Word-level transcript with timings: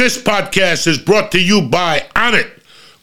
This 0.00 0.16
podcast 0.16 0.86
is 0.86 0.96
brought 0.96 1.30
to 1.32 1.38
you 1.38 1.60
by 1.60 2.06
Onnit. 2.16 2.50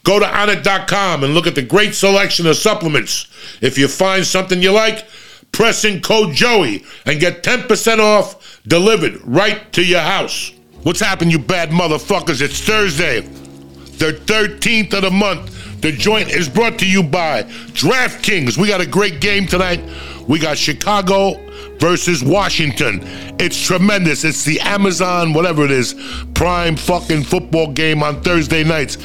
Go 0.02 0.18
to 0.18 0.26
onnit.com 0.26 1.22
and 1.22 1.32
look 1.32 1.46
at 1.46 1.54
the 1.54 1.62
great 1.62 1.94
selection 1.94 2.44
of 2.48 2.56
supplements. 2.56 3.28
If 3.60 3.78
you 3.78 3.86
find 3.86 4.26
something 4.26 4.60
you 4.60 4.72
like, 4.72 5.06
press 5.52 5.84
in 5.84 6.00
code 6.00 6.34
Joey 6.34 6.84
and 7.06 7.20
get 7.20 7.44
10% 7.44 8.00
off 8.00 8.60
delivered 8.66 9.20
right 9.24 9.72
to 9.74 9.84
your 9.84 10.00
house. 10.00 10.50
What's 10.82 10.98
happened, 10.98 11.30
you 11.30 11.38
bad 11.38 11.70
motherfuckers? 11.70 12.42
It's 12.42 12.60
Thursday, 12.60 13.20
the 13.20 14.20
13th 14.24 14.92
of 14.94 15.02
the 15.02 15.12
month. 15.12 15.80
The 15.80 15.92
joint 15.92 16.30
is 16.30 16.48
brought 16.48 16.80
to 16.80 16.90
you 16.90 17.04
by 17.04 17.44
DraftKings. 17.44 18.58
We 18.58 18.66
got 18.66 18.80
a 18.80 18.86
great 18.86 19.20
game 19.20 19.46
tonight. 19.46 19.84
We 20.26 20.40
got 20.40 20.58
Chicago 20.58 21.47
versus 21.78 22.22
Washington. 22.22 23.00
It's 23.38 23.60
tremendous. 23.60 24.24
It's 24.24 24.44
the 24.44 24.60
Amazon, 24.60 25.32
whatever 25.32 25.64
it 25.64 25.70
is, 25.70 25.94
prime 26.34 26.76
fucking 26.76 27.24
football 27.24 27.72
game 27.72 28.02
on 28.02 28.20
Thursday 28.22 28.64
nights. 28.64 28.98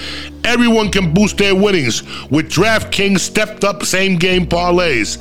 Everyone 0.45 0.91
can 0.91 1.13
boost 1.13 1.37
their 1.37 1.55
winnings 1.55 2.03
with 2.29 2.51
DraftKings 2.51 3.19
stepped 3.19 3.63
up 3.63 3.83
same 3.83 4.17
game 4.17 4.45
parlays. 4.45 5.17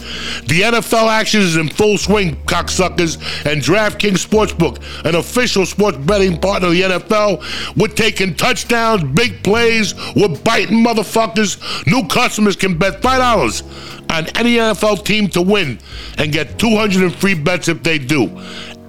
The 0.48 0.62
NFL 0.62 1.08
action 1.08 1.40
is 1.40 1.56
in 1.56 1.68
full 1.68 1.96
swing, 1.96 2.34
cocksuckers, 2.46 3.18
and 3.46 3.62
DraftKings 3.62 4.26
Sportsbook, 4.26 4.82
an 5.04 5.14
official 5.14 5.64
sports 5.64 5.98
betting 5.98 6.40
partner 6.40 6.68
of 6.68 6.74
the 6.74 6.82
NFL, 6.82 7.76
we're 7.76 7.86
taking 7.86 8.34
touchdowns, 8.34 9.04
big 9.14 9.44
plays, 9.44 9.94
we're 10.16 10.28
biting 10.28 10.84
motherfuckers. 10.84 11.86
New 11.86 12.06
customers 12.08 12.56
can 12.56 12.76
bet 12.76 13.00
$5 13.00 14.01
on 14.10 14.26
any 14.36 14.56
NFL 14.56 15.04
team 15.04 15.28
to 15.28 15.42
win 15.42 15.78
and 16.18 16.32
get 16.32 16.58
200 16.58 17.02
in 17.02 17.10
free 17.10 17.34
bets 17.34 17.68
if 17.68 17.82
they 17.82 17.98
do. 17.98 18.40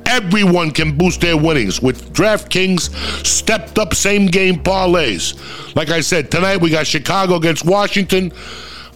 Everyone 0.06 0.72
can 0.72 0.98
boost 0.98 1.22
their 1.22 1.38
winnings 1.38 1.82
with 1.82 2.14
DraftKings 2.14 3.26
stepped 3.26 3.80
up 3.80 3.94
same 3.94 4.26
game 4.26 4.56
parlays. 4.56 5.34
Like 5.76 5.90
I 5.90 6.02
said, 6.02 6.30
tonight 6.30 6.58
we 6.58 6.70
got 6.70 6.86
Chicago 6.86 7.36
against 7.36 7.66
Washington. 7.66 8.32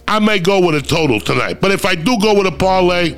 I 0.06 0.18
may 0.18 0.38
go 0.38 0.64
with 0.64 0.74
a 0.74 0.82
total 0.82 1.20
tonight, 1.20 1.60
but 1.60 1.70
if 1.70 1.84
I 1.84 1.94
do 1.94 2.18
go 2.20 2.34
with 2.34 2.46
a 2.46 2.52
parlay, 2.52 3.14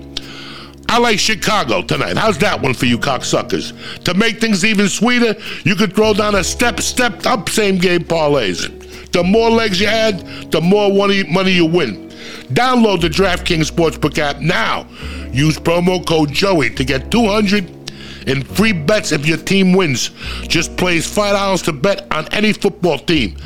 I 0.88 0.98
like 0.98 1.20
Chicago 1.20 1.82
tonight. 1.82 2.16
How's 2.16 2.38
that 2.38 2.60
one 2.60 2.74
for 2.74 2.86
you 2.86 2.98
cocksuckers? 2.98 4.02
To 4.04 4.14
make 4.14 4.40
things 4.40 4.64
even 4.64 4.88
sweeter, 4.88 5.36
you 5.64 5.76
could 5.76 5.94
throw 5.94 6.14
down 6.14 6.34
a 6.34 6.42
step, 6.42 6.80
stepped 6.80 7.26
up 7.26 7.48
same 7.48 7.78
game 7.78 8.00
parlays. 8.00 8.68
The 9.12 9.22
more 9.22 9.50
legs 9.50 9.80
you 9.80 9.86
add, 9.86 10.50
the 10.50 10.60
more 10.60 10.90
money 10.90 11.52
you 11.52 11.66
win. 11.66 12.09
Download 12.52 13.00
the 13.00 13.08
DraftKings 13.08 13.70
Sportsbook 13.70 14.18
app 14.18 14.40
now. 14.40 14.86
Use 15.32 15.58
promo 15.58 16.04
code 16.06 16.32
Joey 16.32 16.70
to 16.70 16.84
get 16.84 17.10
200 17.10 17.80
in 18.26 18.42
free 18.42 18.72
bets 18.72 19.12
if 19.12 19.26
your 19.26 19.38
team 19.38 19.72
wins. 19.72 20.10
Just 20.42 20.76
place 20.76 21.12
$5 21.12 21.64
to 21.64 21.72
bet 21.72 22.06
on 22.12 22.26
any 22.32 22.52
football 22.52 22.98
team. 22.98 23.36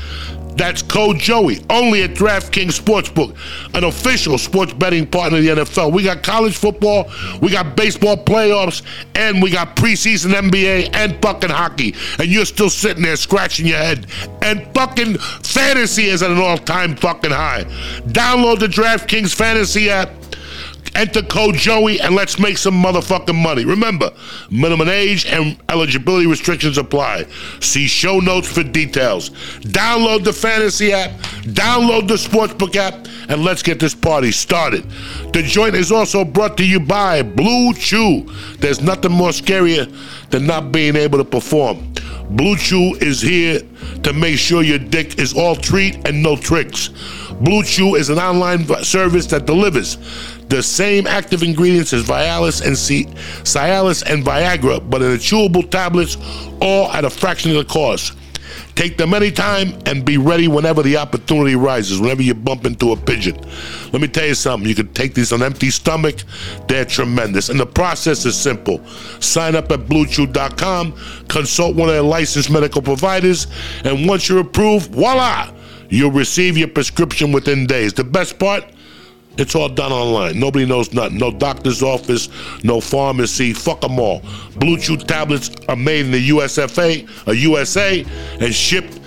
That's 0.57 0.83
code 0.83 1.19
Joey, 1.19 1.65
only 1.71 2.03
at 2.03 2.11
DraftKings 2.11 2.81
Sportsbook, 2.81 3.37
an 3.75 3.85
official 3.85 4.39
sports 4.39 4.73
betting 4.73 5.07
partner 5.07 5.39
of 5.39 5.45
the 5.45 5.51
NFL. 5.51 5.93
We 5.93 6.05
got 6.05 6.23
college 6.23 6.57
football, 6.57 7.11
we 7.43 7.51
got 7.51 7.77
baseball 7.77 8.17
playoffs, 8.17 8.83
and 9.15 9.43
we 9.43 9.51
got 9.51 9.75
preseason 9.77 10.33
NBA 10.33 10.95
and 10.95 11.21
fucking 11.21 11.51
hockey. 11.51 11.95
And 12.19 12.29
you're 12.29 12.45
still 12.45 12.71
sitting 12.71 13.03
there 13.03 13.17
scratching 13.17 13.67
your 13.67 13.79
head. 13.79 14.07
And 14.43 14.67
fucking 14.75 15.19
fantasy 15.19 16.05
is 16.05 16.23
at 16.23 16.31
an 16.31 16.39
all 16.39 16.59
time 16.59 16.97
fucking 16.97 17.33
high. 17.33 17.65
Download 18.07 18.59
the 18.59 18.69
DraftKings 18.69 19.35
Fantasy 19.35 19.91
app 19.91 20.11
Enter 20.95 21.23
code 21.23 21.57
Joey 21.57 22.01
and 22.01 22.15
let's 22.15 22.39
make 22.39 22.57
some 22.57 22.75
motherfucking 22.81 23.35
money. 23.35 23.65
Remember, 23.65 24.13
minimum 24.51 24.89
age 24.89 25.27
and 25.27 25.61
eligibility 25.69 26.27
restrictions 26.27 26.79
apply. 26.79 27.25
See 27.61 27.87
show 27.87 28.21
notes 28.21 28.51
for 28.51 28.63
details. 28.63 29.31
Download 29.61 30.23
the 30.23 30.33
fantasy 30.33 30.93
app, 30.93 31.11
download 31.43 32.07
the 32.07 32.15
sportsbook 32.15 32.77
app, 32.77 33.07
and 33.29 33.43
let's 33.43 33.63
get 33.63 33.81
this 33.81 33.95
party 33.95 34.31
started. 34.31 34.85
The 35.33 35.43
joint 35.43 35.75
is 35.75 35.91
also 35.91 36.25
brought 36.25 36.57
to 36.59 36.67
you 36.67 36.79
by 36.79 37.23
Blue 37.23 37.75
Chew. 37.75 38.31
There's 38.59 38.81
nothing 38.81 39.13
more 39.13 39.31
scarier 39.31 39.91
than 40.31 40.47
not 40.47 40.71
being 40.71 40.95
able 40.95 41.19
to 41.19 41.25
perform. 41.25 41.93
Blue 42.31 42.57
Chew 42.57 42.97
is 43.01 43.21
here 43.21 43.61
to 44.03 44.13
make 44.13 44.39
sure 44.39 44.63
your 44.63 44.79
dick 44.79 45.19
is 45.19 45.35
all 45.35 45.57
treat 45.57 46.07
and 46.09 46.23
no 46.23 46.37
tricks. 46.37 46.91
Blue 47.41 47.63
Chew 47.63 47.97
is 47.97 48.11
an 48.11 48.19
online 48.19 48.67
service 48.83 49.27
that 49.27 49.47
delivers 49.47 49.99
the 50.49 50.63
same 50.63 51.07
active 51.07 51.43
ingredients 51.43 51.93
as 51.93 52.05
Vialis 52.05 52.65
and 52.65 52.77
C- 52.77 53.07
Cialis 53.45 54.03
and 54.11 54.25
Viagra, 54.25 54.89
but 54.89 55.03
in 55.03 55.13
chewable 55.13 55.69
tablets, 55.69 56.17
all 56.61 56.91
at 56.93 57.05
a 57.05 57.11
fraction 57.11 57.51
of 57.51 57.57
the 57.57 57.65
cost. 57.65 58.17
Take 58.75 58.99
them 58.99 59.15
anytime 59.15 59.79
and 59.87 60.05
be 60.05 60.19
ready 60.19 60.49
whenever 60.49 60.83
the 60.83 60.97
opportunity 60.97 61.55
arises, 61.55 62.01
whenever 62.01 62.23
you 62.23 62.35
bump 62.35 62.67
into 62.67 62.91
a 62.91 62.97
pigeon. 62.97 63.37
Let 63.93 64.03
me 64.03 64.09
tell 64.09 64.27
you 64.27 64.35
something. 64.35 64.69
You 64.69 64.75
can 64.75 64.93
take 64.93 65.15
these 65.15 65.33
on 65.33 65.43
empty 65.43 65.71
stomach. 65.71 66.17
They're 66.67 66.85
tremendous. 66.85 67.51
And 67.51 67.61
the 67.61 67.67
process 67.67 68.25
is 68.25 68.37
simple. 68.37 68.85
Sign 69.21 69.55
up 69.55 69.71
at 69.71 69.81
bluechew.com, 69.81 70.95
consult 71.29 71.77
one 71.77 71.89
of 71.89 71.95
their 71.95 72.03
licensed 72.03 72.51
medical 72.51 72.83
providers, 72.83 73.47
and 73.85 74.09
once 74.09 74.29
you're 74.29 74.41
approved, 74.41 74.91
voila, 74.91 75.53
you'll 75.89 76.11
receive 76.11 76.59
your 76.59 76.69
prescription 76.69 77.31
within 77.31 77.67
days. 77.67 77.93
The 77.93 78.05
best 78.05 78.41
part, 78.41 78.65
it's 79.37 79.55
all 79.55 79.69
done 79.69 79.93
online. 79.93 80.39
Nobody 80.39 80.67
knows 80.67 80.93
nothing. 80.93 81.19
No 81.19 81.31
doctor's 81.31 81.83
office, 81.83 82.29
no 82.63 82.81
pharmacy. 82.81 83.53
Fuck 83.53 83.81
them 83.81 83.99
all. 83.99 84.23
Blue 84.57 84.79
Chew 84.79 84.97
tablets 84.97 85.51
are 85.69 85.77
made 85.77 86.07
in 86.07 86.13
the 86.13 86.29
USFA, 86.31 87.09
a 87.27 87.35
USA, 87.35 88.05
and 88.41 88.55
shipped 88.55 89.01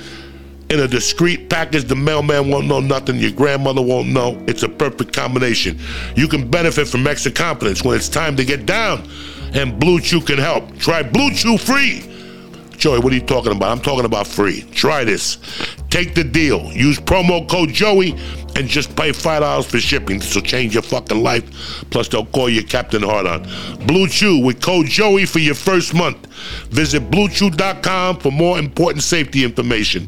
in 0.70 0.82
a 0.82 0.88
discreet 0.88 1.50
package. 1.50 1.86
The 1.86 1.96
mailman 1.96 2.50
won't 2.50 2.68
know 2.68 2.82
nothing. 2.82 3.18
Your 3.18 3.32
grandmother 3.32 3.82
won't 3.82 4.10
know. 4.10 4.44
It's 4.48 4.64
a 4.64 4.70
perfect 4.70 5.14
combination. 5.14 5.80
You 6.16 6.28
can 6.28 6.50
benefit 6.50 6.88
from 6.88 7.08
extra 7.08 7.32
confidence 7.32 7.84
when 7.84 7.96
it's 7.96 8.10
time 8.10 8.36
to 8.36 8.46
get 8.46 8.66
down, 8.66 9.08
and 9.54 9.80
Blue 9.80 10.00
Chew 10.00 10.22
can 10.22 10.38
help. 10.38 10.78
Try 10.78 11.04
Blue 11.04 11.32
Chew 11.32 11.58
free. 11.58 12.17
Joey, 12.78 13.00
what 13.00 13.12
are 13.12 13.16
you 13.16 13.22
talking 13.22 13.52
about? 13.52 13.72
I'm 13.72 13.82
talking 13.82 14.06
about 14.06 14.28
free. 14.28 14.62
Try 14.72 15.04
this. 15.04 15.38
Take 15.90 16.14
the 16.14 16.24
deal. 16.24 16.72
Use 16.72 17.00
promo 17.00 17.48
code 17.50 17.70
Joey 17.70 18.12
and 18.56 18.68
just 18.68 18.96
pay 18.96 19.12
five 19.12 19.42
dollars 19.42 19.66
for 19.66 19.80
shipping. 19.80 20.20
This 20.20 20.36
will 20.36 20.44
change 20.44 20.74
your 20.74 20.84
fucking 20.84 21.22
life. 21.22 21.44
Plus, 21.90 22.08
they'll 22.08 22.26
call 22.26 22.50
you 22.50 22.64
Captain 22.64 23.02
Hard 23.02 23.26
on. 23.26 23.44
Blue 23.88 24.08
Chew 24.08 24.40
with 24.44 24.62
code 24.62 24.86
Joey 24.86 25.26
for 25.26 25.40
your 25.40 25.56
first 25.56 25.94
month. 25.94 26.26
Visit 26.68 27.10
BlueChew.com 27.10 28.18
for 28.20 28.32
more 28.32 28.60
important 28.60 29.04
safety 29.04 29.44
information. 29.44 30.08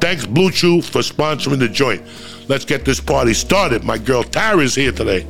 Thanks, 0.00 0.26
Blue 0.26 0.50
Chew, 0.50 0.82
for 0.82 1.00
sponsoring 1.00 1.58
the 1.58 1.68
joint. 1.68 2.02
Let's 2.48 2.64
get 2.64 2.84
this 2.84 3.00
party 3.00 3.34
started. 3.34 3.84
My 3.84 3.98
girl 3.98 4.22
Tara 4.22 4.58
is 4.58 4.74
here 4.74 4.92
today. 4.92 5.26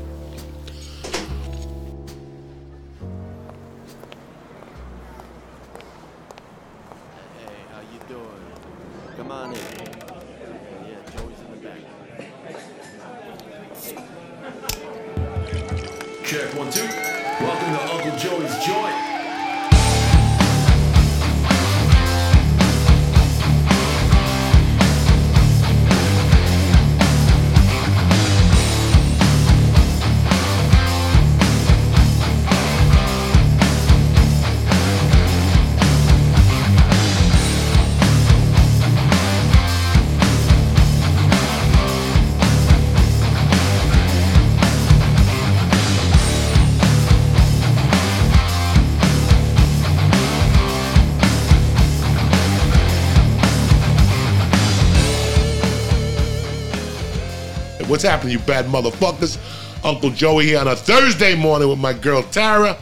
What's 58.02 58.10
happening, 58.10 58.32
you 58.32 58.40
bad 58.40 58.64
motherfuckers? 58.64 59.38
Uncle 59.84 60.10
Joey 60.10 60.46
here 60.46 60.58
on 60.58 60.66
a 60.66 60.74
Thursday 60.74 61.36
morning 61.36 61.68
with 61.68 61.78
my 61.78 61.92
girl 61.92 62.24
Tara. 62.24 62.76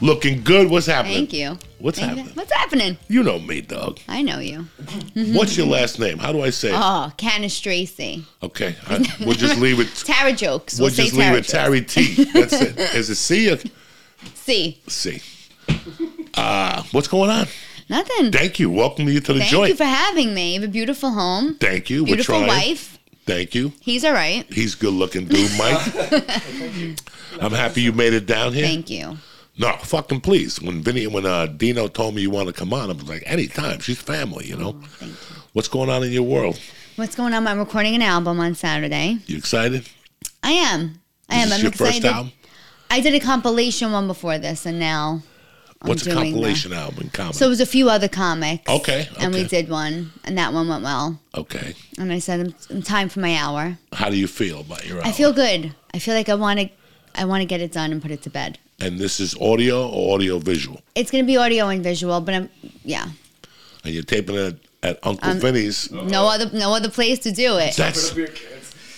Looking 0.00 0.42
good. 0.42 0.68
What's 0.68 0.86
happening? 0.86 1.18
Thank 1.18 1.32
you. 1.34 1.56
What's 1.78 2.00
Thank 2.00 2.08
happening? 2.08 2.26
You. 2.26 2.32
What's 2.34 2.52
happening? 2.52 2.98
You 3.06 3.22
know 3.22 3.38
me, 3.38 3.60
dog. 3.60 4.00
I 4.08 4.22
know 4.22 4.40
you. 4.40 4.66
What's 5.14 5.56
your 5.56 5.68
last 5.68 6.00
name? 6.00 6.18
How 6.18 6.32
do 6.32 6.42
I 6.42 6.50
say 6.50 6.70
it? 6.70 6.74
Oh, 6.74 7.12
Cannistraci. 7.16 8.24
Okay. 8.42 8.74
I, 8.88 9.06
we'll 9.20 9.34
just 9.34 9.60
leave 9.60 9.78
it. 9.78 9.86
Tara 10.04 10.32
jokes. 10.32 10.80
We'll, 10.80 10.86
We'll, 10.86 10.94
just 10.96 11.12
leave 11.12 11.34
it 11.34 11.44
Tara 11.44 11.80
T. 11.80 12.24
That's 12.24 12.54
it. 12.54 12.76
Is 12.96 13.08
it 13.08 13.14
C 13.14 13.52
or 13.52 13.58
See, 14.34 14.82
C? 14.88 15.22
Uh, 16.34 16.82
what's 16.90 17.06
going 17.06 17.30
on? 17.30 17.46
Nothing. 17.88 18.32
Thank 18.32 18.58
you. 18.58 18.68
Welcome 18.68 19.06
you 19.06 19.20
to 19.20 19.32
the 19.32 19.38
Thank 19.38 19.50
joint. 19.52 19.68
Thank 19.68 19.78
you 19.78 19.84
for 19.84 19.84
having 19.84 20.34
me. 20.34 20.54
You 20.54 20.60
have 20.60 20.68
a 20.68 20.72
beautiful 20.72 21.12
home, 21.12 21.54
Thank 21.54 21.88
you. 21.88 22.04
beautiful 22.04 22.40
wife. 22.40 22.95
Thank 23.26 23.54
you. 23.54 23.72
He's 23.80 24.04
all 24.04 24.12
right. 24.12 24.44
He's 24.52 24.74
good 24.76 24.94
looking 24.94 25.26
dude, 25.26 25.50
Mike. 25.58 25.82
I'm 27.40 27.52
happy 27.52 27.82
you 27.82 27.92
made 27.92 28.12
it 28.12 28.26
down 28.26 28.52
here. 28.52 28.64
Thank 28.64 28.88
you. 28.88 29.18
No, 29.58 29.72
fucking 29.78 30.20
please. 30.20 30.60
When 30.60 30.82
Vinny, 30.82 31.06
when 31.06 31.26
uh, 31.26 31.46
Dino 31.46 31.88
told 31.88 32.14
me 32.14 32.22
you 32.22 32.30
want 32.30 32.46
to 32.46 32.52
come 32.52 32.72
on, 32.72 32.90
I 32.90 32.92
was 32.92 33.08
like, 33.08 33.22
anytime. 33.26 33.80
She's 33.80 34.00
family, 34.00 34.46
you 34.46 34.56
know. 34.56 34.76
Oh, 34.80 35.06
you. 35.06 35.12
What's 35.54 35.68
going 35.68 35.90
on 35.90 36.04
in 36.04 36.12
your 36.12 36.22
world? 36.22 36.60
What's 36.96 37.16
going 37.16 37.34
on? 37.34 37.46
I'm 37.46 37.58
recording 37.58 37.94
an 37.94 38.02
album 38.02 38.38
on 38.38 38.54
Saturday. 38.54 39.18
You 39.26 39.38
excited? 39.38 39.88
I 40.42 40.52
am. 40.52 41.00
I 41.28 41.36
am. 41.36 41.44
Is 41.44 41.48
this 41.48 41.54
I'm 41.58 41.62
your 41.62 41.72
excited. 41.72 42.02
first 42.02 42.04
album? 42.04 42.32
I 42.90 43.00
did 43.00 43.14
a 43.14 43.20
compilation 43.20 43.90
one 43.92 44.06
before 44.06 44.38
this, 44.38 44.66
and 44.66 44.78
now 44.78 45.22
What's 45.82 46.02
a 46.02 46.04
doing 46.06 46.16
the- 46.16 46.22
compilation 46.32 46.72
album? 46.72 47.10
Common. 47.12 47.32
So 47.34 47.46
it 47.46 47.48
was 47.48 47.60
a 47.60 47.66
few 47.66 47.88
other 47.90 48.08
comics. 48.08 48.68
Okay, 48.68 49.08
And 49.18 49.32
we 49.34 49.44
did 49.44 49.68
one, 49.68 50.12
and 50.24 50.36
that 50.38 50.52
one 50.52 50.68
went 50.68 50.82
well. 50.82 51.20
okay. 51.34 51.74
And 51.98 52.12
I 52.12 52.18
said, 52.18 52.54
"I'm 52.70 52.82
time 52.82 53.08
for 53.08 53.20
my 53.20 53.34
hour." 53.36 53.78
How 53.92 54.08
do 54.10 54.16
you 54.16 54.26
feel 54.26 54.60
about 54.60 54.86
your 54.86 54.96
album? 54.98 55.08
I 55.10 55.12
feel 55.12 55.32
good. 55.32 55.74
I 55.94 55.98
feel 55.98 56.14
like 56.14 56.28
I 56.28 56.34
want 56.34 56.60
to, 56.60 56.68
I 57.14 57.24
want 57.24 57.42
to 57.42 57.46
get 57.46 57.60
it 57.60 57.72
done 57.72 57.92
and 57.92 58.00
put 58.02 58.10
it 58.10 58.22
to 58.22 58.30
bed. 58.30 58.58
And 58.80 58.98
this 58.98 59.20
is 59.20 59.34
audio 59.40 59.88
or 59.88 60.14
audio 60.14 60.38
visual? 60.38 60.80
It's 60.94 61.10
gonna 61.10 61.24
be 61.24 61.36
audio 61.36 61.68
and 61.68 61.82
visual, 61.82 62.20
but 62.20 62.34
I'm, 62.34 62.50
yeah, 62.84 63.08
And 63.84 63.94
you're 63.94 64.02
taping 64.02 64.34
it 64.36 64.58
at 64.82 64.98
Uncle 65.02 65.30
Um, 65.30 65.40
Vinny's. 65.40 65.90
no 65.92 66.26
other, 66.26 66.50
no 66.52 66.74
other 66.74 66.90
place 66.90 67.18
to 67.20 67.30
do 67.32 67.56
it. 67.58 67.76
That's 67.76 68.12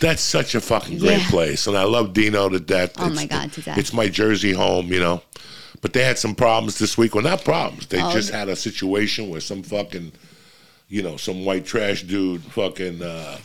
that's 0.00 0.22
such 0.22 0.54
a 0.54 0.60
fucking 0.60 0.98
great 0.98 1.18
Yeah. 1.18 1.30
place, 1.30 1.66
and 1.66 1.76
I 1.76 1.82
love 1.84 2.12
Dino 2.12 2.48
to 2.48 2.60
death. 2.60 2.92
Oh, 2.98 3.02
It's- 3.06 3.16
my 3.16 3.26
God, 3.26 3.52
to 3.54 3.60
death. 3.62 3.78
It's 3.78 3.92
my 3.92 4.08
Jersey 4.08 4.52
home, 4.52 4.92
you 4.92 5.00
know. 5.00 5.22
But 5.80 5.92
they 5.92 6.02
had 6.04 6.18
some 6.18 6.34
problems 6.34 6.78
this 6.78 6.98
week. 6.98 7.14
Well, 7.14 7.24
not 7.24 7.44
problems. 7.44 7.86
They 7.86 8.02
Oh. 8.02 8.12
just 8.12 8.30
had 8.30 8.48
a 8.48 8.56
situation 8.56 9.28
where 9.30 9.40
some 9.40 9.62
fucking, 9.62 10.12
you 10.88 11.02
know, 11.02 11.16
some 11.16 11.44
white 11.44 11.66
trash 11.66 12.02
dude 12.02 12.42
fucking 12.42 13.02
uh, 13.02 13.38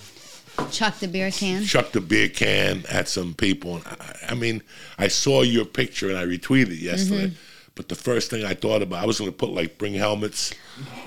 Chuck 0.71 0.99
the 0.99 1.07
beer 1.07 1.31
can. 1.31 1.63
chucked 1.63 1.93
the 1.93 2.01
beer 2.01 2.29
can 2.29 2.83
at 2.89 3.07
some 3.07 3.33
people. 3.33 3.75
And 3.77 3.85
I, 3.87 4.17
I 4.29 4.33
mean, 4.35 4.61
I 4.97 5.07
saw 5.07 5.41
your 5.41 5.65
picture 5.65 6.09
and 6.09 6.17
I 6.17 6.25
retweeted 6.25 6.69
it 6.71 6.79
yesterday. 6.79 7.27
Mm-hmm. 7.27 7.35
But 7.75 7.89
the 7.89 7.95
first 7.95 8.29
thing 8.29 8.45
I 8.45 8.53
thought 8.53 8.83
about, 8.83 9.03
I 9.03 9.07
was 9.07 9.17
going 9.17 9.31
to 9.31 9.35
put 9.35 9.49
like 9.49 9.79
bring 9.79 9.95
helmets 9.95 10.53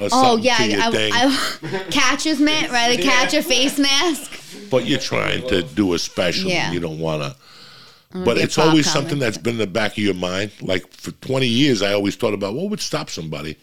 or 0.00 0.06
Oh 0.06 0.08
something 0.08 0.44
yeah, 0.44 0.56
to 0.58 0.66
your 0.68 0.82
I, 0.82 0.90
thing. 0.90 1.12
I, 1.14 1.84
catcher's 1.90 2.40
mitt, 2.40 2.70
right? 2.72 2.96
The 2.96 3.02
catcher 3.04 3.40
face 3.42 3.78
mask. 3.78 4.68
but 4.68 4.84
you're 4.84 4.98
trying 4.98 5.46
to 5.48 5.62
do 5.62 5.94
a 5.94 5.98
special. 5.98 6.50
Yeah. 6.50 6.72
You 6.72 6.80
don't 6.80 6.98
want 6.98 7.22
to. 7.22 7.36
I'm 8.18 8.24
gonna 8.24 8.34
But 8.36 8.42
it's 8.44 8.58
always 8.58 8.86
comic. 8.86 9.02
something 9.02 9.18
that's 9.18 9.38
been 9.38 9.54
in 9.54 9.58
the 9.58 9.66
back 9.66 9.92
of 9.92 9.98
your 9.98 10.14
mind. 10.14 10.52
Like 10.60 10.90
for 10.92 11.10
20 11.12 11.46
years, 11.46 11.82
I 11.82 11.92
always 11.92 12.16
thought 12.16 12.34
about 12.34 12.54
what 12.54 12.70
would 12.70 12.80
stop 12.80 13.10
somebody 13.10 13.56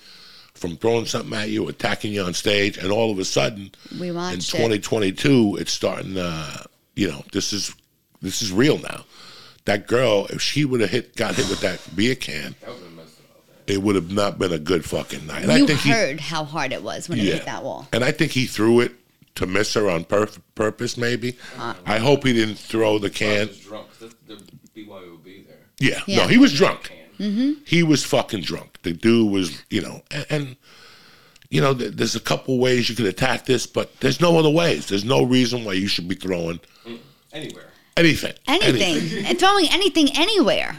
from 0.54 0.78
throwing 0.78 1.06
something 1.06 1.34
at 1.38 1.50
you, 1.50 1.68
attacking 1.68 2.14
you 2.14 2.24
on 2.24 2.34
stage, 2.34 2.78
and 2.78 2.92
all 2.92 3.12
of 3.12 3.20
a 3.20 3.26
sudden, 3.26 3.72
We 4.00 4.10
in 4.10 4.16
watched 4.16 4.54
it. 4.54 4.58
2022, 4.58 5.58
it's 5.60 5.72
starting. 5.72 6.18
Uh, 6.18 6.64
you 6.96 7.08
know, 7.10 7.24
this 7.32 7.54
is 7.54 7.74
this 8.22 8.42
is 8.42 8.52
real 8.52 8.78
now. 8.78 9.04
That 9.66 9.88
girl, 9.88 10.28
if 10.30 10.42
she 10.42 10.66
would 10.66 10.82
have 10.82 10.90
hit, 10.90 11.16
got 11.16 11.36
hit 11.36 11.50
with 11.50 11.62
that 11.62 11.80
beer 11.96 12.16
can, 12.16 12.54
it 13.66 13.82
would 13.82 13.96
have 13.96 14.12
not 14.12 14.38
been 14.38 14.52
a 14.52 14.60
good 14.60 14.84
fucking 14.86 15.26
night. 15.26 15.44
And 15.44 15.52
I 15.52 15.58
You 15.58 15.68
think 15.68 15.80
he, 15.80 15.90
heard 15.90 16.20
how 16.20 16.44
hard 16.44 16.74
it 16.74 16.84
was 16.84 17.08
when 17.10 17.18
it 17.20 17.24
hit 17.26 17.46
that 17.46 17.64
wall. 17.64 17.88
and 17.94 18.04
I 18.04 18.12
think 18.12 18.32
he 18.34 18.46
threw 18.46 18.82
it 18.82 18.92
to 19.35 19.45
miss 19.47 19.74
her 19.74 19.89
on 19.89 20.06
pur- 20.06 20.30
purpose. 20.56 20.97
Maybe. 20.97 21.38
Uh, 21.57 21.74
I 21.85 21.97
hope 22.00 22.25
he 22.25 22.33
didn't 22.33 22.56
throw 22.56 23.00
the 23.00 23.09
can. 23.09 23.47
was 23.47 23.59
drunk. 23.59 23.88
That's 24.00 24.13
the 24.27 24.35
BYOB 24.75 25.47
there. 25.47 25.56
Yeah, 25.80 26.01
Yeah. 26.07 26.18
no, 26.24 26.27
he 26.27 26.38
was 26.38 26.53
drunk. 26.53 26.91
Mm-hmm. 27.19 27.62
He 27.65 27.83
was 27.83 28.03
fucking 28.03 28.41
drunk. 28.41 28.80
The 28.83 28.94
dude 28.94 29.31
was, 29.31 29.63
you 29.69 29.81
know, 29.81 30.01
and, 30.12 30.25
and 30.30 30.56
you 31.50 31.62
know, 31.62 31.74
th- 31.75 31.94
there's 31.94 32.15
a 32.15 32.19
couple 32.19 32.57
ways 32.57 32.89
you 32.89 32.95
could 32.95 33.06
attack 33.06 33.45
this, 33.45 33.68
but 33.68 33.91
there's 34.00 34.19
no 34.19 34.38
other 34.39 34.50
ways. 34.50 34.88
There's 34.88 35.06
no 35.06 35.24
reason 35.24 35.63
why 35.63 35.74
you 35.74 35.88
should 35.88 36.07
be 36.07 36.15
throwing 36.15 36.59
Anywhere. 37.31 37.68
anything, 37.97 38.33
Anything. 38.47 39.25
And 39.25 39.38
throwing 39.39 39.68
anything 39.71 40.09
anywhere. 40.18 40.75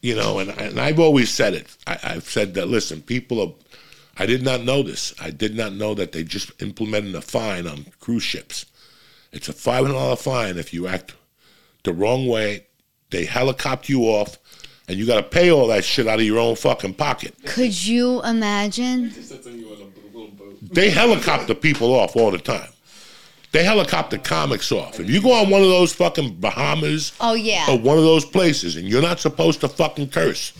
you 0.00 0.14
know. 0.16 0.38
And, 0.40 0.50
and 0.50 0.80
I've 0.80 0.98
always 1.00 1.30
said 1.30 1.54
it. 1.54 1.76
I, 1.86 1.98
I've 2.02 2.24
said 2.28 2.54
that. 2.54 2.66
Listen, 2.66 3.00
people 3.02 3.40
are. 3.40 3.52
I 4.22 4.26
did 4.26 4.42
not 4.44 4.62
know 4.62 4.84
this. 4.84 5.12
I 5.20 5.30
did 5.30 5.56
not 5.56 5.72
know 5.72 5.94
that 5.94 6.12
they 6.12 6.22
just 6.22 6.62
implemented 6.62 7.16
a 7.16 7.20
fine 7.20 7.66
on 7.66 7.86
cruise 7.98 8.22
ships. 8.22 8.66
It's 9.32 9.48
a 9.48 9.52
five 9.52 9.84
hundred 9.84 9.94
dollar 9.98 10.14
fine 10.14 10.58
if 10.58 10.72
you 10.72 10.86
act 10.86 11.14
the 11.82 11.92
wrong 11.92 12.28
way. 12.28 12.66
They 13.10 13.24
helicopter 13.24 13.90
you 13.90 14.02
off, 14.04 14.38
and 14.86 14.96
you 14.96 15.06
got 15.06 15.16
to 15.16 15.24
pay 15.24 15.50
all 15.50 15.66
that 15.68 15.84
shit 15.84 16.06
out 16.06 16.20
of 16.20 16.24
your 16.24 16.38
own 16.38 16.54
fucking 16.54 16.94
pocket. 16.94 17.34
Could 17.46 17.84
you 17.84 18.22
imagine? 18.22 19.08
That's 19.10 19.44
on 19.44 19.58
you 19.58 19.66
on 19.66 19.72
a 19.72 20.16
little 20.16 20.28
boat. 20.28 20.56
They 20.72 20.90
helicopter 20.90 21.54
people 21.54 21.92
off 21.92 22.14
all 22.14 22.30
the 22.30 22.38
time. 22.38 22.68
They 23.50 23.64
helicopter 23.64 24.18
comics 24.18 24.70
off. 24.70 25.00
If 25.00 25.10
you 25.10 25.20
go 25.20 25.32
on 25.32 25.50
one 25.50 25.62
of 25.62 25.68
those 25.68 25.92
fucking 25.92 26.36
Bahamas 26.36 27.12
Oh 27.20 27.34
yeah. 27.34 27.66
or 27.68 27.76
one 27.76 27.98
of 27.98 28.04
those 28.04 28.24
places 28.24 28.76
and 28.76 28.88
you're 28.88 29.02
not 29.02 29.18
supposed 29.18 29.60
to 29.62 29.68
fucking 29.68 30.08
curse, 30.10 30.52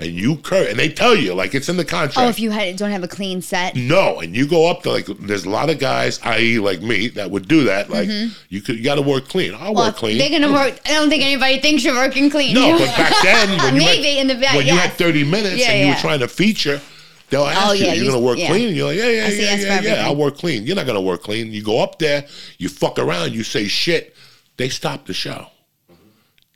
and 0.00 0.10
you 0.12 0.36
curse, 0.36 0.68
and 0.70 0.78
they 0.78 0.88
tell 0.88 1.14
you 1.14 1.34
like 1.34 1.54
it's 1.54 1.68
in 1.68 1.76
the 1.76 1.84
contract. 1.84 2.16
Oh, 2.18 2.28
if 2.28 2.40
you 2.40 2.50
had, 2.50 2.76
don't 2.76 2.90
have 2.90 3.04
a 3.04 3.08
clean 3.08 3.42
set. 3.42 3.76
no, 3.76 4.20
and 4.20 4.34
you 4.34 4.46
go 4.48 4.70
up 4.70 4.82
to 4.84 4.90
like 4.90 5.06
there's 5.06 5.44
a 5.44 5.50
lot 5.50 5.70
of 5.70 5.78
guys, 5.78 6.18
i.e., 6.24 6.58
like 6.58 6.80
me, 6.82 7.08
that 7.08 7.30
would 7.30 7.46
do 7.48 7.64
that. 7.64 7.90
Like 7.90 8.08
you 8.48 8.60
could, 8.60 8.76
you 8.76 8.82
got 8.84 8.96
to 8.96 9.02
work 9.02 9.28
clean. 9.28 9.54
I'll 9.54 9.60
Mm-hmm. 9.60 9.74
Well, 9.74 9.86
work 9.86 9.96
clean. 9.96 10.18
they're 10.18 10.30
gonna 10.30 10.52
work. 10.52 10.78
I 10.86 10.92
don't 10.94 11.08
think 11.10 11.22
anybody 11.22 11.60
thinks 11.60 11.84
you're 11.84 11.94
working 11.94 12.30
clean. 12.30 12.54
no, 12.54 12.78
but 12.78 12.86
back 12.96 13.14
then, 13.22 13.58
when 13.58 13.74
you 13.76 13.80
Maybe 13.82 14.14
had, 14.16 14.20
in 14.22 14.26
the 14.28 14.34
back, 14.34 14.54
when 14.56 14.66
you 14.66 14.76
had 14.76 14.92
30 14.94 15.24
minutes 15.24 15.56
Yeah, 15.56 15.70
and 15.70 15.80
you 15.80 15.86
yeah. 15.86 15.94
were 15.94 16.00
trying 16.00 16.20
to 16.20 16.28
feature, 16.28 16.80
they'll 17.28 17.44
ask 17.44 17.68
Oh, 17.68 17.72
you, 17.72 17.84
yeah, 17.84 17.92
"You're 17.94 18.04
you- 18.06 18.10
gonna 18.10 18.22
work 18.24 18.38
yeah. 18.38 18.48
clean?" 18.48 18.68
And 18.68 18.76
you're 18.76 18.86
like, 18.88 18.96
"Yeah, 18.98 19.08
yeah, 19.10 19.28
yeah, 19.28 19.56
yeah, 19.56 19.80
yeah. 19.82 20.04
I'll 20.06 20.16
work 20.16 20.36
clean." 20.38 20.64
You're 20.64 20.76
not 20.76 20.86
gonna 20.86 21.00
work 21.00 21.22
clean. 21.22 21.52
You 21.52 21.62
go 21.62 21.80
up 21.82 21.98
there, 21.98 22.26
you 22.58 22.68
fuck 22.68 22.98
around, 22.98 23.32
you 23.34 23.44
say 23.44 23.66
shit. 23.68 24.16
They 24.56 24.68
stop 24.68 25.06
the 25.06 25.14
show. 25.14 25.46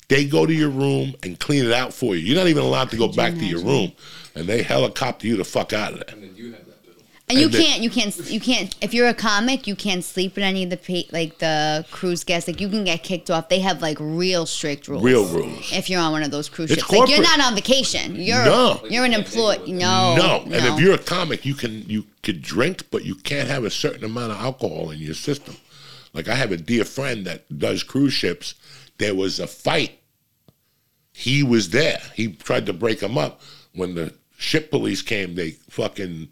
They 0.09 0.27
go 0.27 0.45
to 0.47 0.53
your 0.53 0.69
room 0.71 1.15
and 1.23 1.39
clean 1.41 1.65
it 1.65 1.73
out 1.73 1.93
for 1.95 2.15
you. 2.15 2.21
You're 2.23 2.37
not 2.37 2.49
even 2.49 2.63
allowed 2.63 2.91
to 2.91 2.97
go 2.97 3.09
back 3.09 3.33
to 3.35 3.45
your 3.45 3.61
room, 3.63 3.93
and 4.35 4.47
they 4.47 4.63
helicopter 4.63 5.27
you 5.27 5.37
the 5.37 5.45
fuck 5.45 5.73
out 5.73 5.93
of 5.95 6.01
there. 6.01 6.15
And 6.15 6.23
then 6.23 6.37
you 6.37 6.53
have 6.53 6.67
that 6.67 6.85
bill. 6.85 6.93
And 7.31 7.39
you 7.39 7.47
And 7.47 7.55
can't, 7.55 7.81
you 7.83 7.89
can't, 7.89 8.31
you 8.31 8.39
can't. 8.39 8.77
If 8.83 8.93
you're 8.93 9.09
a 9.09 9.15
comic, 9.15 9.67
you 9.67 9.75
can't 9.75 10.05
sleep 10.05 10.35
with 10.35 10.45
any 10.45 10.63
of 10.65 10.69
the 10.69 10.77
pa- 10.77 11.09
like 11.11 11.39
the 11.39 11.87
cruise 11.91 12.23
guests. 12.23 12.47
Like 12.47 12.61
you 12.61 12.69
can 12.69 12.85
get 12.85 13.03
kicked 13.03 13.31
off. 13.31 13.49
They 13.49 13.61
have 13.61 13.81
like 13.81 13.97
real 13.99 14.45
strict 14.45 14.89
rules. 14.89 15.03
Real 15.03 15.25
rules. 15.25 15.73
If 15.73 15.89
you're 15.89 16.03
on 16.03 16.13
one 16.13 16.23
of 16.23 16.31
those 16.31 16.51
cruise 16.51 16.71
It's 16.71 16.83
ships, 16.83 16.93
like 16.93 17.09
you're 17.09 17.19
corporate. 17.23 17.39
not 17.39 17.47
on 17.49 17.55
vacation. 17.55 18.17
You're 18.17 18.45
No. 18.45 18.83
you're 18.91 19.07
an 19.07 19.15
employee. 19.15 19.73
No, 19.73 20.17
no, 20.17 20.43
and 20.45 20.55
if 20.67 20.79
you're 20.79 20.95
a 20.95 20.99
comic, 20.99 21.47
you 21.47 21.55
can 21.55 21.89
you 21.89 22.05
could 22.23 22.43
drink, 22.43 22.85
but 22.91 23.07
you 23.07 23.15
can't 23.15 23.49
have 23.49 23.65
a 23.65 23.71
certain 23.71 24.05
amount 24.05 24.33
of 24.33 24.39
alcohol 24.39 24.91
in 24.91 24.99
your 24.99 25.15
system. 25.15 25.57
Like 26.13 26.29
I 26.29 26.35
have 26.35 26.53
a 26.53 26.59
dear 26.59 26.85
friend 26.85 27.25
that 27.27 27.59
does 27.59 27.83
cruise 27.83 28.13
ships. 28.13 28.55
There 28.99 29.15
was 29.15 29.41
a 29.41 29.47
fight. 29.47 29.99
He 31.13 31.43
was 31.43 31.71
there. 31.71 32.01
He 32.15 32.33
tried 32.33 32.67
to 32.67 32.73
break 32.73 33.01
him 33.01 33.17
up. 33.17 33.41
When 33.75 33.95
the 33.95 34.15
ship 34.37 34.71
police 34.71 35.03
came, 35.03 35.35
they 35.35 35.53
fucking 35.71 36.29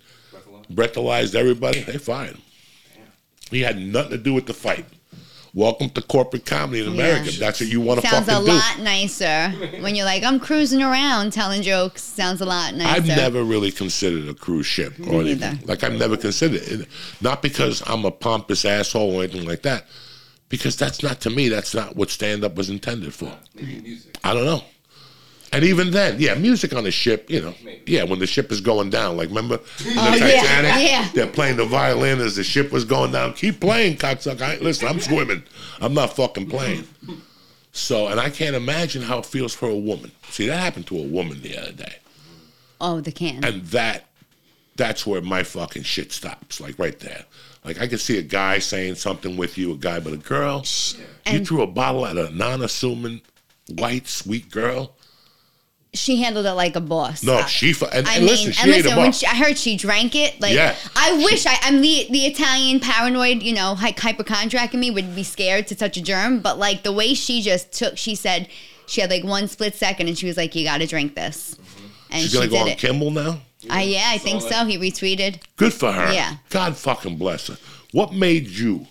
breathalyzed 0.73 1.35
everybody. 1.35 1.81
They 1.81 1.99
fired 1.99 2.37
him. 2.37 2.43
He 3.51 3.61
had 3.61 3.79
nothing 3.79 4.13
to 4.13 4.19
do 4.19 4.33
with 4.33 4.47
the 4.47 4.55
fight. 4.55 4.87
Welcome 5.55 5.91
to 5.91 6.01
corporate 6.01 6.47
comedy 6.47 6.81
in 6.81 6.91
America. 6.91 7.31
Yeah. 7.31 7.39
That's 7.39 7.61
what 7.61 7.69
you 7.69 7.83
want 7.83 8.01
to 8.01 8.09
fucking 8.09 8.25
do. 8.25 8.33
sounds 8.33 8.49
a 8.49 8.51
do. 8.51 8.57
lot 8.57 8.79
nicer 8.81 9.51
when 9.83 9.95
you're 9.95 10.07
like, 10.07 10.23
I'm 10.23 10.41
cruising 10.41 10.83
around 10.83 11.35
telling 11.35 11.61
jokes. 11.61 12.03
Sounds 12.03 12.41
a 12.41 12.47
lot 12.47 12.75
nicer. 12.75 12.91
I've 12.91 13.07
never 13.07 13.45
really 13.45 13.71
considered 13.71 14.31
a 14.31 14.35
cruise 14.35 14.65
ship 14.65 14.95
or 15.07 15.21
anything. 15.21 15.59
Like 15.67 15.85
I've 15.85 15.99
never 15.99 16.17
considered 16.17 16.63
it. 16.63 16.89
Not 17.21 17.43
because 17.43 17.83
I'm 17.87 18.07
a 18.07 18.11
pompous 18.11 18.65
asshole 18.65 19.15
or 19.17 19.25
anything 19.25 19.47
like 19.47 19.61
that. 19.63 19.87
Because 20.53 20.77
that's 20.77 21.03
not 21.03 21.21
to 21.23 21.31
me. 21.31 21.49
That's 21.49 21.75
not 21.75 21.97
what 21.97 22.11
stand 22.11 22.45
up 22.45 22.55
was 22.55 22.71
intended 22.71 23.13
for. 23.15 23.37
Music. 23.61 24.17
I 24.23 24.35
don't 24.35 24.45
know. 24.45 24.63
And 25.55 25.65
even 25.65 25.91
then, 25.91 26.17
yeah, 26.21 26.35
music 26.35 26.73
on 26.75 26.85
the 26.85 26.91
ship, 26.91 27.29
you 27.29 27.41
know, 27.43 27.55
Maybe. 27.65 27.93
yeah, 27.93 28.05
when 28.05 28.19
the 28.21 28.27
ship 28.27 28.53
is 28.53 28.61
going 28.61 28.89
down, 28.91 29.17
like 29.19 29.29
remember 29.29 29.57
in 29.57 29.63
the 29.85 29.95
Oh, 29.99 30.15
yeah, 30.15 30.41
Titanic, 30.41 30.89
yeah. 30.91 31.09
they're 31.15 31.27
playing 31.27 31.57
the 31.57 31.67
violin 31.67 32.21
as 32.21 32.37
the 32.37 32.45
ship 32.45 32.71
was 32.71 32.85
going 32.85 33.13
down. 33.13 33.33
Keep 33.35 33.61
playing, 33.61 33.97
cocksucker. 33.97 34.41
I, 34.43 34.57
listen, 34.59 34.89
I'm 34.89 35.01
swimming. 35.11 35.43
I'm 35.81 35.93
not 35.95 36.15
fucking 36.17 36.49
playing. 36.49 36.87
So, 37.73 38.09
and 38.09 38.21
I 38.21 38.31
can't 38.31 38.55
imagine 38.57 39.03
how 39.03 39.19
it 39.19 39.27
feels 39.27 39.53
for 39.55 39.69
a 39.69 39.77
woman. 39.77 40.13
See, 40.31 40.47
that 40.47 40.59
happened 40.59 40.87
to 40.87 40.99
a 40.99 41.03
woman 41.07 41.41
the 41.43 41.59
other 41.59 41.73
day 41.73 41.97
Oh, 42.81 43.01
the 43.01 43.13
can. 43.13 43.43
and 43.45 43.63
that 43.67 44.05
that's 44.77 45.07
where 45.07 45.21
my 45.21 45.43
fucking 45.43 45.83
shit 45.83 46.13
stops 46.13 46.61
like 46.61 46.79
right 46.79 46.99
there 47.01 47.25
like 47.65 47.81
i 47.81 47.87
could 47.87 48.01
see 48.01 48.19
a 48.19 48.23
guy 48.23 48.59
saying 48.59 48.95
something 48.97 49.37
with 49.37 49.57
you 49.59 49.73
a 49.73 49.77
guy 49.77 50.01
but 50.01 50.13
a 50.13 50.17
girl. 50.17 50.65
You 51.31 51.45
threw 51.45 51.63
a 51.63 51.67
bottle 51.67 52.05
at 52.07 52.17
a 52.19 52.31
non-assuming 52.31 53.21
white 53.79 54.09
sweet 54.09 54.51
girl? 54.51 54.97
She 55.95 56.23
handled 56.23 56.47
it 56.47 56.53
like 56.55 56.75
a 56.75 56.81
boss. 56.81 57.23
no 57.23 57.43
she 57.47 57.73
fu- 57.75 57.85
and, 57.87 58.09
I 58.09 58.15
and 58.15 58.25
mean, 58.25 58.31
listen 58.31 58.53
she 58.53 58.63
and 58.63 58.71
ate 58.71 58.77
listen, 58.79 58.93
him 58.93 58.99
when 58.99 59.09
up 59.09 59.15
she, 59.15 59.27
I 59.27 59.35
heard 59.37 59.59
she 59.59 59.77
drank 59.77 60.17
it, 60.17 60.41
like 60.41 60.55
Yeah. 60.55 60.75
I 60.97 61.13
wish 61.25 61.45
I, 61.47 61.57
I'm 61.63 61.81
the 61.83 62.07
the 62.11 62.27
Italian 62.27 62.81
paranoid, 62.81 63.43
you 63.43 63.53
know, 63.55 63.75
hy- 63.75 63.95
hypochondriac 63.97 64.73
in 64.75 64.81
me 64.81 64.91
would 64.91 65.15
be 65.15 65.23
scared 65.23 65.67
to 65.69 65.75
touch 65.77 65.97
a 65.97 66.03
germ, 66.03 66.41
but 66.41 66.59
like 66.59 66.83
the 66.83 66.93
way 66.93 67.13
she 67.15 67.43
just 67.43 67.73
took, 67.73 67.99
she 67.99 68.15
said 68.15 68.49
she 68.87 69.01
had 69.03 69.11
like 69.11 69.23
one 69.23 69.49
split 69.49 69.75
second, 69.75 70.09
and 70.09 70.19
she 70.19 70.27
was 70.27 70.37
like, 70.37 70.55
"You 70.55 70.65
got 70.65 70.79
to 70.79 70.87
drink 70.87 71.15
this," 71.15 71.55
mm-hmm. 71.55 71.87
and 72.11 72.23
she's 72.23 72.31
she 72.33 72.37
gonna 72.39 72.49
did 72.49 72.57
go 72.57 72.63
on 72.63 72.69
it. 72.69 72.79
Kimmel 72.79 73.11
now 73.11 73.41
Uh, 73.69 73.75
I 73.75 73.83
yeah, 73.83 74.09
I 74.13 74.19
think 74.19 74.43
so. 74.43 74.65
He 74.65 74.79
retweeted. 74.79 75.41
Good 75.57 75.73
for 75.73 75.93
her. 75.93 76.13
Yeah. 76.13 76.37
God 76.51 76.77
fucking 76.77 77.17
bless 77.17 77.49
her. 77.49 77.57
What 77.93 78.13
made 78.15 78.49
you, 78.49 78.87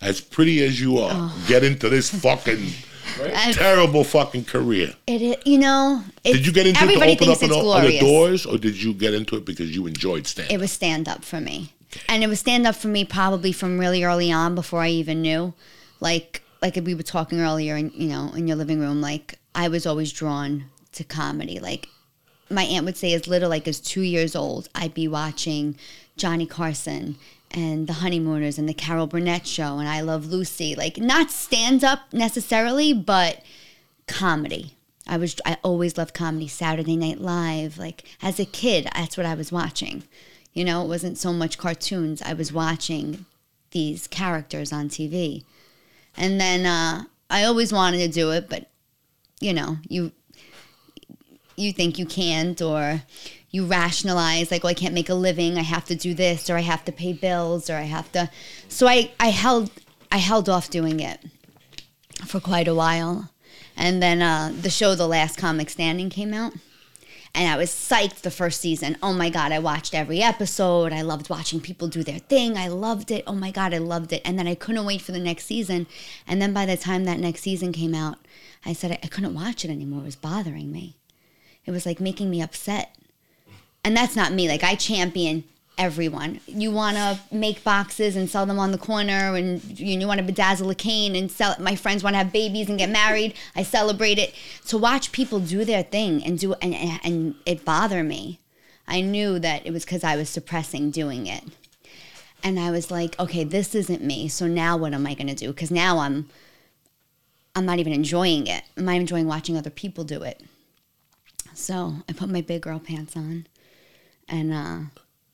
as 0.00 0.20
pretty 0.20 0.62
as 0.64 0.80
you 0.80 0.98
are, 0.98 1.10
Oh. 1.14 1.44
get 1.48 1.62
into 1.64 1.88
this 1.88 2.10
fucking 2.10 2.72
I- 3.22 3.52
terrible 3.54 4.04
fucking 4.04 4.44
career? 4.44 4.94
It, 5.06 5.22
it 5.22 5.46
you 5.46 5.58
know. 5.58 6.02
It, 6.24 6.32
Did 6.34 6.46
you 6.46 6.52
get 6.52 6.66
into 6.66 6.84
it 6.84 6.88
to 6.88 6.94
open 6.94 7.28
up 7.30 7.42
an- 7.42 7.52
other 7.52 7.98
doors, 8.00 8.46
or 8.46 8.58
did 8.58 8.80
you 8.82 8.92
get 8.94 9.14
into 9.14 9.36
it 9.36 9.44
because 9.44 9.74
you 9.74 9.86
enjoyed 9.86 10.26
stand? 10.26 10.50
It 10.50 10.58
was 10.60 10.72
stand 10.72 11.08
up 11.08 11.24
for 11.24 11.40
me. 11.40 11.72
And 12.08 12.22
it 12.24 12.26
was 12.26 12.40
stand 12.40 12.66
up 12.66 12.74
for 12.74 12.88
me 12.88 13.04
probably 13.04 13.52
from 13.52 13.78
really 13.78 14.02
early 14.02 14.32
on 14.32 14.54
before 14.54 14.80
I 14.80 14.88
even 14.88 15.20
knew. 15.22 15.52
Like 16.00 16.42
like 16.62 16.76
we 16.76 16.94
were 16.94 17.02
talking 17.02 17.40
earlier 17.40 17.76
in 17.76 17.90
you 17.94 18.08
know, 18.08 18.32
in 18.34 18.46
your 18.48 18.56
living 18.56 18.80
room, 18.80 19.00
like 19.00 19.38
I 19.54 19.68
was 19.68 19.86
always 19.86 20.10
drawn 20.12 20.64
to 20.92 21.04
comedy. 21.04 21.60
Like 21.60 21.88
my 22.52 22.64
aunt 22.64 22.84
would 22.84 22.96
say 22.96 23.12
as 23.12 23.26
little 23.26 23.48
like 23.48 23.66
as 23.66 23.80
two 23.80 24.02
years 24.02 24.36
old, 24.36 24.68
I'd 24.74 24.94
be 24.94 25.08
watching 25.08 25.76
Johnny 26.16 26.46
Carson 26.46 27.16
and 27.50 27.86
the 27.86 27.94
Honeymooners 27.94 28.58
and 28.58 28.68
the 28.68 28.74
Carol 28.74 29.06
Burnett 29.06 29.46
show 29.46 29.78
and 29.78 29.88
I 29.88 30.00
Love 30.00 30.26
Lucy. 30.26 30.74
Like 30.74 30.98
not 30.98 31.30
stand 31.30 31.84
up 31.84 32.12
necessarily, 32.12 32.92
but 32.92 33.42
comedy. 34.06 34.74
I 35.06 35.16
was 35.16 35.36
I 35.44 35.58
always 35.62 35.98
loved 35.98 36.14
comedy, 36.14 36.48
Saturday 36.48 36.96
Night 36.96 37.20
Live. 37.20 37.78
Like 37.78 38.04
as 38.22 38.38
a 38.38 38.44
kid, 38.44 38.88
that's 38.94 39.16
what 39.16 39.26
I 39.26 39.34
was 39.34 39.50
watching. 39.50 40.04
You 40.52 40.64
know, 40.64 40.84
it 40.84 40.88
wasn't 40.88 41.18
so 41.18 41.32
much 41.32 41.58
cartoons. 41.58 42.22
I 42.22 42.34
was 42.34 42.52
watching 42.52 43.24
these 43.70 44.06
characters 44.06 44.72
on 44.72 44.88
TV. 44.88 45.44
And 46.16 46.40
then 46.40 46.66
uh, 46.66 47.04
I 47.30 47.44
always 47.44 47.72
wanted 47.72 47.98
to 47.98 48.08
do 48.08 48.30
it, 48.32 48.48
but 48.48 48.68
you 49.40 49.52
know, 49.52 49.78
you 49.88 50.12
you 51.56 51.72
think 51.72 51.98
you 51.98 52.06
can't 52.06 52.60
or 52.60 53.02
you 53.50 53.66
rationalize 53.66 54.50
like, 54.50 54.64
oh, 54.64 54.68
I 54.68 54.74
can't 54.74 54.94
make 54.94 55.10
a 55.10 55.14
living. 55.14 55.58
I 55.58 55.62
have 55.62 55.84
to 55.86 55.94
do 55.94 56.14
this 56.14 56.48
or 56.48 56.56
I 56.56 56.62
have 56.62 56.84
to 56.86 56.92
pay 56.92 57.12
bills 57.12 57.68
or 57.68 57.76
I 57.76 57.82
have 57.82 58.10
to. 58.12 58.30
So 58.68 58.86
I, 58.86 59.12
I 59.20 59.28
held 59.28 59.70
I 60.10 60.18
held 60.18 60.48
off 60.48 60.68
doing 60.68 61.00
it 61.00 61.20
for 62.26 62.40
quite 62.40 62.68
a 62.68 62.74
while. 62.74 63.30
And 63.76 64.02
then 64.02 64.20
uh, 64.20 64.52
the 64.60 64.70
show 64.70 64.94
The 64.94 65.06
Last 65.06 65.38
Comic 65.38 65.70
Standing 65.70 66.10
came 66.10 66.34
out. 66.34 66.52
And 67.34 67.50
I 67.50 67.56
was 67.56 67.70
psyched 67.70 68.20
the 68.20 68.30
first 68.30 68.60
season. 68.60 68.98
Oh 69.02 69.14
my 69.14 69.30
God, 69.30 69.52
I 69.52 69.58
watched 69.58 69.94
every 69.94 70.22
episode. 70.22 70.92
I 70.92 71.00
loved 71.00 71.30
watching 71.30 71.62
people 71.62 71.88
do 71.88 72.02
their 72.02 72.18
thing. 72.18 72.58
I 72.58 72.68
loved 72.68 73.10
it. 73.10 73.24
Oh 73.26 73.34
my 73.34 73.50
God, 73.50 73.72
I 73.72 73.78
loved 73.78 74.12
it. 74.12 74.20
And 74.22 74.38
then 74.38 74.46
I 74.46 74.54
couldn't 74.54 74.84
wait 74.84 75.00
for 75.00 75.12
the 75.12 75.18
next 75.18 75.46
season. 75.46 75.86
And 76.26 76.42
then 76.42 76.52
by 76.52 76.66
the 76.66 76.76
time 76.76 77.04
that 77.04 77.18
next 77.18 77.40
season 77.40 77.72
came 77.72 77.94
out, 77.94 78.18
I 78.66 78.74
said 78.74 78.90
I, 78.92 78.98
I 79.02 79.06
couldn't 79.06 79.34
watch 79.34 79.64
it 79.64 79.70
anymore. 79.70 80.02
It 80.02 80.06
was 80.06 80.16
bothering 80.16 80.70
me. 80.70 80.98
It 81.64 81.70
was 81.70 81.86
like 81.86 82.00
making 82.00 82.30
me 82.30 82.42
upset. 82.42 82.96
And 83.84 83.96
that's 83.96 84.16
not 84.16 84.32
me. 84.32 84.48
Like, 84.48 84.62
I 84.62 84.74
champion 84.74 85.44
everyone. 85.78 86.40
You 86.46 86.70
want 86.70 86.96
to 86.96 87.18
make 87.32 87.64
boxes 87.64 88.14
and 88.14 88.28
sell 88.28 88.46
them 88.46 88.58
on 88.58 88.72
the 88.72 88.78
corner, 88.78 89.34
and 89.34 89.62
you, 89.78 89.98
you 89.98 90.06
want 90.06 90.24
to 90.24 90.32
bedazzle 90.32 90.70
a 90.70 90.74
cane 90.74 91.16
and 91.16 91.30
sell. 91.30 91.56
My 91.58 91.74
friends 91.76 92.04
want 92.04 92.14
to 92.14 92.18
have 92.18 92.32
babies 92.32 92.68
and 92.68 92.78
get 92.78 92.90
married. 92.90 93.34
I 93.56 93.62
celebrate 93.62 94.18
it. 94.18 94.34
To 94.68 94.78
watch 94.78 95.12
people 95.12 95.40
do 95.40 95.64
their 95.64 95.82
thing 95.82 96.24
and 96.24 96.38
do 96.38 96.54
and 96.54 96.74
and 96.74 97.34
it 97.46 97.64
bother 97.64 98.02
me. 98.02 98.38
I 98.86 99.00
knew 99.00 99.38
that 99.38 99.66
it 99.66 99.72
was 99.72 99.84
because 99.84 100.04
I 100.04 100.16
was 100.16 100.28
suppressing 100.28 100.90
doing 100.90 101.26
it, 101.26 101.44
and 102.42 102.58
I 102.60 102.70
was 102.70 102.90
like, 102.90 103.18
okay, 103.18 103.44
this 103.44 103.74
isn't 103.74 104.02
me. 104.02 104.28
So 104.28 104.46
now 104.46 104.76
what 104.76 104.94
am 104.94 105.06
I 105.06 105.14
going 105.14 105.28
to 105.28 105.34
do? 105.34 105.48
Because 105.48 105.70
now 105.70 105.98
I'm. 105.98 106.28
I'm 107.54 107.66
not 107.66 107.78
even 107.80 107.92
enjoying 107.92 108.46
it. 108.46 108.62
I'm 108.78 108.86
not 108.86 108.96
enjoying 108.96 109.26
watching 109.26 109.58
other 109.58 109.68
people 109.68 110.04
do 110.04 110.22
it. 110.22 110.42
So 111.54 111.94
I 112.08 112.12
put 112.12 112.28
my 112.28 112.40
big 112.40 112.62
girl 112.62 112.78
pants 112.78 113.16
on, 113.16 113.46
and 114.28 114.52
uh, 114.52 114.78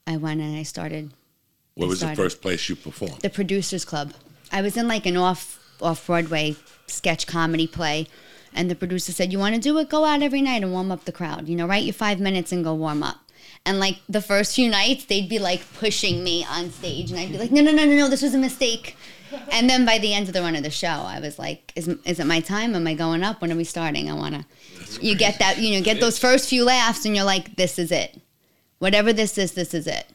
I 0.05 0.17
went 0.17 0.41
and 0.41 0.55
I 0.57 0.63
started 0.63 1.11
What 1.75 1.85
I 1.85 1.89
was 1.89 1.99
the 2.01 2.15
first 2.15 2.41
place 2.41 2.67
you 2.69 2.75
performed? 2.75 3.21
the 3.21 3.29
producers 3.29 3.85
club. 3.85 4.13
I 4.51 4.61
was 4.61 4.75
in 4.77 4.87
like 4.87 5.05
an 5.05 5.17
off 5.17 5.59
off 5.81 6.05
Broadway 6.07 6.55
sketch 6.87 7.25
comedy 7.27 7.67
play, 7.67 8.07
and 8.53 8.69
the 8.69 8.75
producer 8.75 9.11
said, 9.11 9.31
"You 9.31 9.39
want 9.39 9.55
to 9.55 9.61
do 9.61 9.77
it? 9.77 9.89
Go 9.89 10.05
out 10.05 10.21
every 10.21 10.41
night 10.41 10.63
and 10.63 10.71
warm 10.71 10.91
up 10.91 11.05
the 11.05 11.11
crowd. 11.11 11.47
You 11.47 11.55
know, 11.55 11.67
write 11.67 11.83
your 11.83 11.93
five 11.93 12.19
minutes 12.19 12.51
and 12.51 12.63
go 12.63 12.73
warm 12.73 13.03
up." 13.03 13.17
And 13.65 13.79
like 13.79 13.99
the 14.09 14.21
first 14.21 14.55
few 14.55 14.69
nights, 14.69 15.05
they'd 15.05 15.29
be 15.29 15.39
like 15.39 15.61
pushing 15.75 16.23
me 16.23 16.45
on 16.49 16.71
stage, 16.71 17.11
and 17.11 17.19
I'd 17.19 17.31
be 17.31 17.37
like, 17.37 17.51
"No, 17.51 17.61
no, 17.61 17.71
no, 17.71 17.85
no, 17.85 17.95
no, 17.95 18.09
this 18.09 18.21
was 18.21 18.33
a 18.33 18.37
mistake." 18.37 18.97
And 19.51 19.69
then 19.69 19.85
by 19.85 19.99
the 19.99 20.13
end 20.13 20.27
of 20.27 20.33
the 20.33 20.41
run 20.41 20.55
of 20.55 20.63
the 20.63 20.71
show, 20.71 20.87
I 20.87 21.19
was 21.19 21.37
like, 21.39 21.71
"Is 21.75 21.87
is 22.05 22.19
it 22.19 22.25
my 22.25 22.39
time? 22.41 22.75
Am 22.75 22.87
I 22.87 22.93
going 22.95 23.23
up? 23.23 23.41
When 23.41 23.51
are 23.51 23.55
we 23.55 23.63
starting? 23.63 24.09
I 24.09 24.13
want 24.15 24.35
to." 24.35 24.45
You 25.01 25.15
get 25.15 25.39
that, 25.39 25.57
you 25.59 25.75
know, 25.77 25.83
get 25.83 25.99
those 25.99 26.17
first 26.19 26.49
few 26.49 26.63
laughs, 26.65 27.05
and 27.05 27.15
you're 27.15 27.25
like, 27.25 27.55
"This 27.55 27.77
is 27.77 27.91
it. 27.91 28.19
Whatever 28.79 29.13
this 29.13 29.37
is, 29.37 29.51
this 29.53 29.73
is 29.73 29.87
it." 29.87 30.07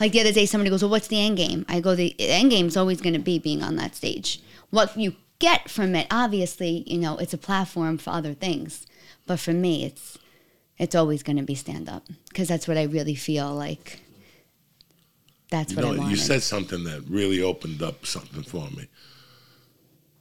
Like 0.00 0.12
the 0.12 0.20
other 0.20 0.32
day, 0.32 0.46
somebody 0.46 0.70
goes, 0.70 0.82
"Well, 0.82 0.90
what's 0.90 1.08
the 1.08 1.20
end 1.20 1.36
game?" 1.36 1.64
I 1.68 1.80
go, 1.80 1.94
"The 1.94 2.14
end 2.18 2.50
game's 2.50 2.76
always 2.76 3.00
going 3.00 3.14
to 3.14 3.18
be 3.18 3.38
being 3.38 3.62
on 3.62 3.76
that 3.76 3.94
stage. 3.96 4.40
What 4.70 4.96
you 4.96 5.14
get 5.38 5.70
from 5.70 5.94
it, 5.94 6.06
obviously, 6.10 6.84
you 6.86 6.98
know, 6.98 7.16
it's 7.16 7.32
a 7.34 7.38
platform 7.38 7.96
for 7.98 8.10
other 8.10 8.34
things, 8.34 8.86
but 9.26 9.38
for 9.40 9.52
me, 9.52 9.84
it's 9.84 10.18
it's 10.78 10.94
always 10.94 11.22
going 11.22 11.36
to 11.38 11.42
be 11.42 11.54
stand 11.56 11.88
up 11.88 12.06
because 12.28 12.46
that's 12.48 12.68
what 12.68 12.76
I 12.76 12.84
really 12.84 13.14
feel 13.16 13.52
like. 13.54 14.00
That's 15.50 15.72
You 15.72 15.76
what 15.76 15.84
I 15.86 15.88
wanted. 15.98 16.10
you 16.10 16.16
said 16.16 16.42
something 16.42 16.84
that 16.84 17.04
really 17.08 17.40
opened 17.42 17.82
up 17.82 18.04
something 18.06 18.42
for 18.42 18.68
me. 18.70 18.86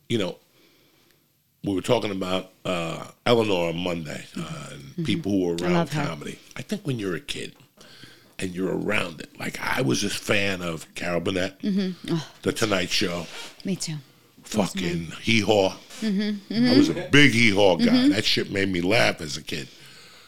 You 0.09 0.17
know, 0.19 0.37
we 1.63 1.73
were 1.73 1.81
talking 1.81 2.11
about 2.11 2.51
uh, 2.65 3.07
Eleanor 3.25 3.69
on 3.69 3.77
Monday 3.77 4.23
uh, 4.37 4.69
and 4.71 5.05
people 5.05 5.31
who 5.31 5.45
were 5.47 5.55
Mm-hmm. 5.55 5.65
I 5.65 5.73
around 5.75 5.89
her. 5.89 6.05
comedy. 6.05 6.39
I 6.55 6.61
think 6.61 6.85
when 6.87 6.99
you're 6.99 7.15
a 7.15 7.19
kid 7.19 7.55
and 8.39 8.53
you're 8.55 8.77
around 8.77 9.19
it, 9.21 9.37
like 9.39 9.59
I 9.59 9.81
was 9.81 10.03
a 10.03 10.09
fan 10.09 10.61
of 10.61 10.93
Carol 10.95 11.19
Burnett, 11.21 11.59
Mm-hmm. 11.61 12.13
Oh. 12.15 12.27
The 12.43 12.53
Tonight 12.53 12.89
Show, 12.89 13.25
me 13.65 13.75
too. 13.75 13.95
fucking 14.43 15.11
hee 15.21 15.41
haw. 15.41 15.75
Mm-hmm, 16.01 16.67
I 16.67 16.77
was 16.77 16.89
a 16.89 17.09
big 17.11 17.31
hee 17.31 17.51
haw 17.51 17.75
guy. 17.75 18.09
That 18.09 18.23
shit 18.23 18.51
made 18.51 18.69
me 18.71 18.81
laugh 18.81 19.19
as 19.21 19.35
a 19.37 19.41
kid. 19.43 19.67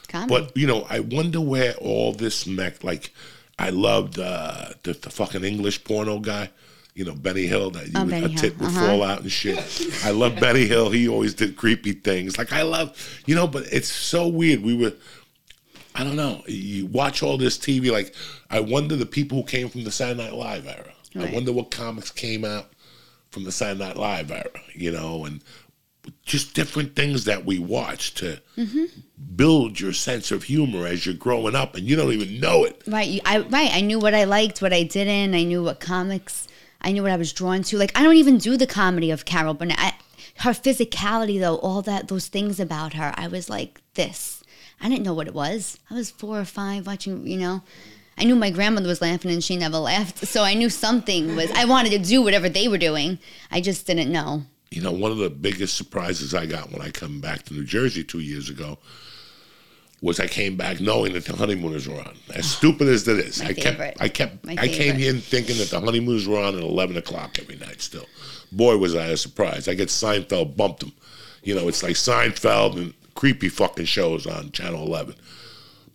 Comedy. 0.07 0.29
But 0.29 0.57
you 0.57 0.65
know, 0.65 0.87
I 0.89 0.99
wonder 1.01 1.39
where 1.39 1.75
all 1.75 2.13
this 2.13 2.47
mech. 2.47 2.83
Like, 2.83 3.13
I 3.59 3.69
loved 3.69 4.17
uh, 4.17 4.69
the, 4.81 4.93
the 4.93 5.11
fucking 5.11 5.43
English 5.43 5.83
porno 5.83 6.17
guy. 6.19 6.49
You 6.99 7.05
know, 7.05 7.15
Benny 7.15 7.47
Hill. 7.47 7.71
That 7.71 7.85
you 7.87 7.93
Oh, 7.95 8.01
would, 8.01 8.09
Benny 8.09 8.25
a 8.25 8.27
Hill, 8.27 8.37
tit 8.37 8.59
would 8.59 8.67
uh-huh. 8.67 8.87
fall 8.87 9.03
out 9.03 9.21
and 9.21 9.31
shit. 9.31 9.57
I 10.03 10.11
love 10.11 10.37
Benny 10.37 10.65
Hill. 10.65 10.89
He 10.89 11.07
always 11.07 11.33
did 11.33 11.55
creepy 11.55 11.93
things. 11.93 12.37
Like 12.37 12.51
I 12.51 12.63
love, 12.63 13.21
you 13.25 13.35
know. 13.35 13.47
But 13.47 13.71
it's 13.71 13.87
so 13.87 14.27
weird. 14.27 14.61
We 14.61 14.75
were. 14.75 14.91
I 15.95 16.03
don't 16.03 16.17
know. 16.17 16.43
You 16.45 16.87
watch 16.87 17.23
all 17.23 17.37
this 17.37 17.57
TV. 17.57 17.89
Like, 17.89 18.13
I 18.49 18.59
wonder 18.59 18.97
the 18.97 19.05
people 19.05 19.37
who 19.37 19.43
came 19.45 19.69
from 19.69 19.85
the 19.85 19.91
Saturday 19.91 20.25
Night 20.25 20.33
Live 20.33 20.67
era. 20.67 20.91
I 21.17 21.33
wonder 21.33 21.53
what 21.53 21.71
comics 21.71 22.11
came 22.11 22.43
out 22.43 22.67
from 23.31 23.45
the 23.45 23.51
Saturday 23.53 23.85
Night 23.85 23.95
Live 23.95 24.29
era. 24.29 24.59
You 24.75 24.91
know, 24.91 25.23
and 25.23 25.41
just 26.23 26.53
different 26.53 26.97
things 26.97 27.23
that 27.23 27.45
we 27.45 27.59
watch 27.59 28.13
to 28.15 28.41
build 29.37 29.79
your 29.79 29.93
sense 29.93 30.31
of 30.31 30.43
humor 30.43 30.85
as 30.85 31.05
you're 31.05 31.15
growing 31.15 31.55
up, 31.55 31.75
and 31.75 31.87
you 31.87 31.95
don't 31.95 32.11
even 32.11 32.41
know 32.41 32.65
it. 32.65 32.83
Right. 32.85 33.21
I 33.23 33.39
right. 33.39 33.73
I 33.73 33.79
knew 33.79 33.99
what 33.99 34.13
I 34.13 34.25
liked, 34.25 34.61
what 34.61 34.73
I 34.73 34.83
didn't. 34.83 35.33
I 35.33 35.43
knew 35.43 35.63
what 35.63 35.79
comics. 35.79 36.48
I 36.81 36.91
knew 36.91 37.03
what 37.03 37.11
I 37.11 37.17
was 37.17 37.33
drawn 37.33 37.63
to. 37.63 37.77
Like 37.77 37.97
I 37.97 38.03
don't 38.03 38.15
even 38.15 38.37
do 38.37 38.57
the 38.57 38.67
comedy 38.67 39.11
of 39.11 39.25
Carol 39.25 39.53
Burnett. 39.53 39.79
I, 39.79 39.93
her 40.39 40.51
physicality, 40.51 41.39
though, 41.39 41.57
all 41.57 41.81
that 41.81 42.07
those 42.07 42.27
things 42.27 42.59
about 42.59 42.93
her, 42.93 43.13
I 43.17 43.27
was 43.27 43.49
like 43.49 43.81
this. 43.95 44.43
I 44.79 44.87
didn't 44.87 45.03
know 45.03 45.13
what 45.13 45.27
it 45.27 45.33
was. 45.33 45.77
I 45.89 45.95
was 45.95 46.11
four 46.11 46.39
or 46.39 46.45
five 46.45 46.87
watching. 46.87 47.27
You 47.27 47.37
know, 47.37 47.63
I 48.17 48.23
knew 48.23 48.35
my 48.35 48.49
grandmother 48.49 48.87
was 48.87 49.01
laughing 49.01 49.31
and 49.31 49.43
she 49.43 49.57
never 49.57 49.77
laughed, 49.79 50.19
so 50.19 50.43
I 50.43 50.53
knew 50.53 50.69
something 50.69 51.35
was. 51.35 51.51
I 51.51 51.65
wanted 51.65 51.91
to 51.91 51.99
do 51.99 52.21
whatever 52.21 52.47
they 52.47 52.67
were 52.67 52.77
doing. 52.77 53.19
I 53.51 53.61
just 53.61 53.85
didn't 53.85 54.11
know. 54.11 54.43
You 54.71 54.81
know, 54.81 54.91
one 54.91 55.11
of 55.11 55.17
the 55.17 55.31
biggest 55.31 55.75
surprises 55.75 56.35
I 56.35 56.45
got 56.45 56.71
when 56.71 56.81
I 56.81 56.91
come 56.91 57.19
back 57.19 57.43
to 57.43 57.53
New 57.53 57.63
Jersey 57.63 58.03
two 58.03 58.19
years 58.19 58.49
ago 58.49 58.77
was 60.01 60.19
I 60.19 60.27
came 60.27 60.55
back 60.55 60.79
knowing 60.79 61.13
that 61.13 61.25
the 61.25 61.35
honeymooners 61.35 61.87
were 61.87 61.99
on. 61.99 62.15
As 62.33 62.49
stupid 62.57 62.87
as 62.87 63.05
that 63.05 63.17
is, 63.19 63.41
My 63.41 63.49
I 63.49 63.53
kept. 63.53 64.01
I 64.01 64.09
kept, 64.09 64.45
My 64.45 64.53
I 64.53 64.67
came 64.67 64.95
favorite. 64.95 64.99
here 64.99 65.13
thinking 65.13 65.57
that 65.57 65.69
the 65.69 65.79
honeymooners 65.79 66.27
were 66.27 66.39
on 66.39 66.55
at 66.55 66.63
eleven 66.63 66.97
o'clock 66.97 67.37
every 67.39 67.55
night. 67.57 67.81
Still, 67.81 68.05
boy, 68.51 68.77
was 68.77 68.95
I 68.95 69.07
a 69.07 69.17
surprise. 69.17 69.67
I 69.67 69.73
get 69.73 69.89
Seinfeld 69.89 70.55
bumped 70.55 70.81
them. 70.81 70.93
You 71.43 71.55
know, 71.55 71.67
it's 71.67 71.83
like 71.83 71.95
Seinfeld 71.95 72.77
and 72.77 72.93
creepy 73.15 73.49
fucking 73.49 73.85
shows 73.85 74.25
on 74.27 74.51
Channel 74.51 74.85
Eleven. 74.85 75.15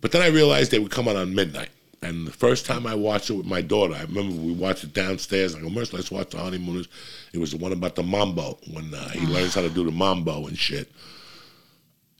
But 0.01 0.11
then 0.11 0.21
I 0.21 0.27
realized 0.27 0.71
they 0.71 0.79
would 0.79 0.91
come 0.91 1.07
on 1.07 1.15
on 1.15 1.33
midnight. 1.33 1.69
And 2.01 2.27
the 2.27 2.31
first 2.31 2.67
time 2.67 2.85
I 2.85 2.93
watched 2.93 3.31
it 3.31 3.33
with 3.33 3.47
my 3.47 3.61
daughter, 3.61 3.95
I 3.95 4.01
remember 4.03 4.35
we 4.35 4.51
watched 4.51 4.83
it 4.83 4.93
downstairs. 4.93 5.55
I 5.55 5.61
go, 5.61 5.69
Merce, 5.69 5.91
let's 5.91 6.11
watch 6.11 6.29
the 6.29 6.37
honeymooners. 6.37 6.87
It 7.33 7.39
was 7.39 7.51
the 7.51 7.57
one 7.57 7.71
about 7.71 7.95
the 7.95 8.03
mambo 8.03 8.59
when 8.71 8.93
uh, 8.93 9.09
he 9.09 9.25
learns 9.25 9.55
how 9.55 9.61
to 9.61 9.69
do 9.69 9.83
the 9.83 9.91
mambo 9.91 10.45
and 10.45 10.55
shit. 10.55 10.91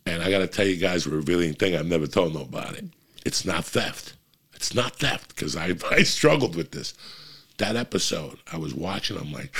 And 0.05 0.21
I 0.21 0.29
got 0.29 0.39
to 0.39 0.47
tell 0.47 0.65
you 0.67 0.77
guys 0.77 1.05
a 1.05 1.09
revealing 1.09 1.53
thing 1.53 1.75
I've 1.75 1.85
never 1.87 2.07
told 2.07 2.33
nobody. 2.33 2.89
It's 3.25 3.43
not 3.45 3.65
theft. 3.65 4.13
It's 4.53 4.73
not 4.75 4.97
theft 4.97 5.29
because 5.35 5.55
I, 5.55 5.73
I 5.91 6.03
struggled 6.03 6.55
with 6.55 6.71
this. 6.71 6.93
That 7.57 7.75
episode, 7.75 8.39
I 8.51 8.57
was 8.57 8.75
watching. 8.75 9.17
I'm 9.17 9.31
like, 9.31 9.55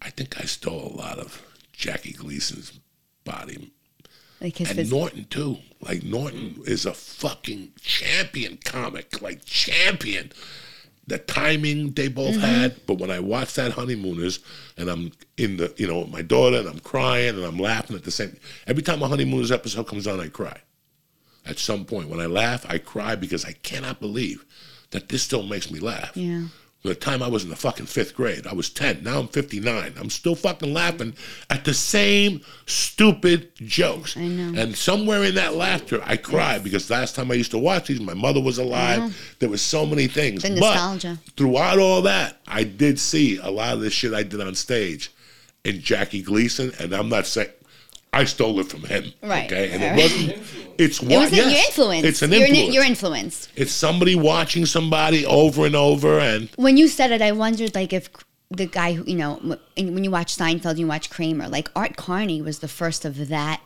I 0.00 0.10
think 0.10 0.40
I 0.40 0.44
stole 0.44 0.92
a 0.92 0.96
lot 0.96 1.18
of 1.18 1.40
Jackie 1.72 2.12
Gleason's 2.12 2.78
body 3.24 3.70
Like 4.40 4.56
his 4.58 4.70
and 4.70 4.78
phys- 4.80 4.90
Norton 4.90 5.24
too. 5.30 5.58
Like 5.80 6.02
Norton 6.02 6.60
is 6.66 6.84
a 6.84 6.92
fucking 6.92 7.72
champion 7.80 8.58
comic, 8.64 9.22
like 9.22 9.44
champion. 9.44 10.32
The 11.08 11.18
timing 11.18 11.92
they 11.92 12.08
both 12.08 12.32
Mm-hmm. 12.36 12.40
had, 12.40 12.86
but 12.86 12.98
when 12.98 13.10
I 13.10 13.18
watch 13.18 13.54
that 13.54 13.72
honeymooners 13.72 14.38
and 14.76 14.88
I'm 14.88 15.12
in 15.36 15.56
the, 15.56 15.74
you 15.76 15.86
know, 15.88 16.00
with 16.00 16.10
my 16.10 16.22
daughter 16.22 16.58
and 16.58 16.68
I'm 16.68 16.78
crying 16.78 17.34
and 17.34 17.44
I'm 17.44 17.58
laughing 17.58 17.96
at 17.96 18.04
the 18.04 18.10
same. 18.12 18.36
Every 18.66 18.82
time 18.84 19.02
a 19.02 19.08
honeymooners 19.08 19.50
episode 19.50 19.88
comes 19.88 20.06
on, 20.06 20.20
I 20.20 20.28
cry. 20.28 20.60
At 21.44 21.58
some 21.58 21.84
point, 21.84 22.08
when 22.08 22.20
I 22.20 22.26
laugh, 22.26 22.64
I 22.68 22.78
cry 22.78 23.16
because 23.16 23.44
I 23.44 23.52
cannot 23.52 23.98
believe 24.00 24.44
that 24.92 25.08
this 25.08 25.24
still 25.24 25.42
makes 25.42 25.70
me 25.72 25.80
laugh. 25.80 26.16
Yeah. 26.16 26.44
From 26.82 26.88
the 26.88 26.94
time 26.96 27.22
I 27.22 27.28
was 27.28 27.44
in 27.44 27.50
the 27.50 27.54
fucking 27.56 27.86
fifth 27.86 28.16
grade, 28.16 28.44
I 28.44 28.54
was 28.54 28.68
10. 28.68 29.04
Now 29.04 29.20
I'm 29.20 29.28
59. 29.28 29.94
I'm 29.96 30.10
still 30.10 30.34
fucking 30.34 30.74
laughing 30.74 31.14
at 31.48 31.64
the 31.64 31.72
same 31.74 32.40
stupid 32.66 33.50
jokes. 33.54 34.16
I 34.16 34.26
know. 34.26 34.60
And 34.60 34.76
somewhere 34.76 35.22
in 35.22 35.36
that 35.36 35.54
laughter, 35.54 36.02
I 36.04 36.16
cried 36.16 36.64
because 36.64 36.90
last 36.90 37.14
time 37.14 37.30
I 37.30 37.34
used 37.34 37.52
to 37.52 37.58
watch 37.58 37.86
these, 37.86 38.00
my 38.00 38.14
mother 38.14 38.40
was 38.40 38.58
alive. 38.58 38.98
Uh-huh. 39.00 39.10
There 39.38 39.48
was 39.48 39.62
so 39.62 39.86
many 39.86 40.08
things. 40.08 40.42
The 40.42 40.48
But 40.50 40.74
nostalgia. 40.74 41.18
throughout 41.36 41.78
all 41.78 42.02
that, 42.02 42.38
I 42.48 42.64
did 42.64 42.98
see 42.98 43.36
a 43.38 43.48
lot 43.48 43.74
of 43.74 43.80
the 43.80 43.90
shit 43.90 44.12
I 44.12 44.24
did 44.24 44.40
on 44.40 44.56
stage 44.56 45.12
in 45.64 45.80
Jackie 45.80 46.22
Gleason, 46.22 46.72
and 46.80 46.92
I'm 46.92 47.08
not 47.08 47.26
saying. 47.26 47.50
I 48.14 48.24
stole 48.24 48.60
it 48.60 48.68
from 48.68 48.82
him, 48.82 49.12
Right, 49.22 49.50
okay, 49.50 49.70
and 49.70 49.82
right. 49.82 49.92
it 49.98 50.02
wasn't. 50.02 50.78
It's 50.78 51.02
It 51.02 51.08
what 51.08 51.20
was 51.22 51.32
yes, 51.32 51.50
your 51.50 51.64
influence. 51.64 52.04
It's 52.06 52.22
an 52.22 52.30
You're 52.32 52.40
in- 52.46 52.54
influence. 52.54 52.74
Your 52.74 52.84
influence. 52.84 53.48
it's 53.56 53.72
somebody 53.72 54.14
watching 54.14 54.66
somebody 54.66 55.24
over 55.24 55.64
and 55.64 55.74
over, 55.74 56.18
and 56.18 56.50
When 56.56 56.76
you 56.76 56.88
said 56.88 57.10
it, 57.10 57.22
I 57.22 57.32
wondered 57.32 57.74
like 57.74 57.92
if 57.94 58.10
the 58.50 58.66
guy 58.66 58.92
who 58.92 59.04
you 59.06 59.16
know 59.16 59.56
when 59.76 60.04
you 60.04 60.10
watch 60.10 60.36
Seinfeld, 60.36 60.76
you 60.76 60.86
watch 60.86 61.08
Kramer. 61.08 61.48
Like 61.48 61.70
Art 61.74 61.96
Carney 61.96 62.42
was 62.42 62.58
the 62.58 62.68
first 62.68 63.06
of 63.06 63.28
that 63.28 63.62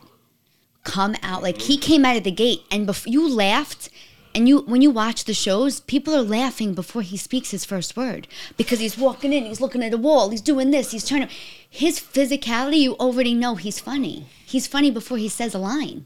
come 0.85 1.15
out. 1.21 1.43
Like 1.43 1.61
he 1.63 1.77
came 1.77 2.05
out 2.05 2.15
of 2.15 2.23
the 2.23 2.31
gate, 2.31 2.61
and 2.71 2.85
before 2.85 3.11
you 3.11 3.27
laughed. 3.29 3.89
And 4.37 4.47
you, 4.47 4.59
when 4.59 4.83
you 4.83 4.91
watch 4.91 5.23
the 5.23 5.33
shows, 5.33 5.79
people 5.79 6.13
are 6.13 6.21
laughing 6.21 6.75
before 6.75 7.01
he 7.01 7.17
speaks 7.17 7.49
his 7.49 7.65
first 7.65 7.97
word 7.97 8.27
because 8.55 8.79
he's 8.79 8.95
walking 8.95 9.33
in, 9.33 9.45
he's 9.45 9.59
looking 9.59 9.81
at 9.81 9.95
a 9.95 9.97
wall, 9.97 10.29
he's 10.29 10.41
doing 10.41 10.69
this, 10.69 10.91
he's 10.91 11.07
trying 11.07 11.27
to. 11.27 11.33
His 11.67 11.99
physicality, 11.99 12.77
you 12.77 12.93
already 12.97 13.33
know 13.33 13.55
he's 13.55 13.79
funny. 13.79 14.27
He's 14.45 14.67
funny 14.67 14.91
before 14.91 15.17
he 15.17 15.27
says 15.27 15.55
a 15.55 15.57
line. 15.57 16.05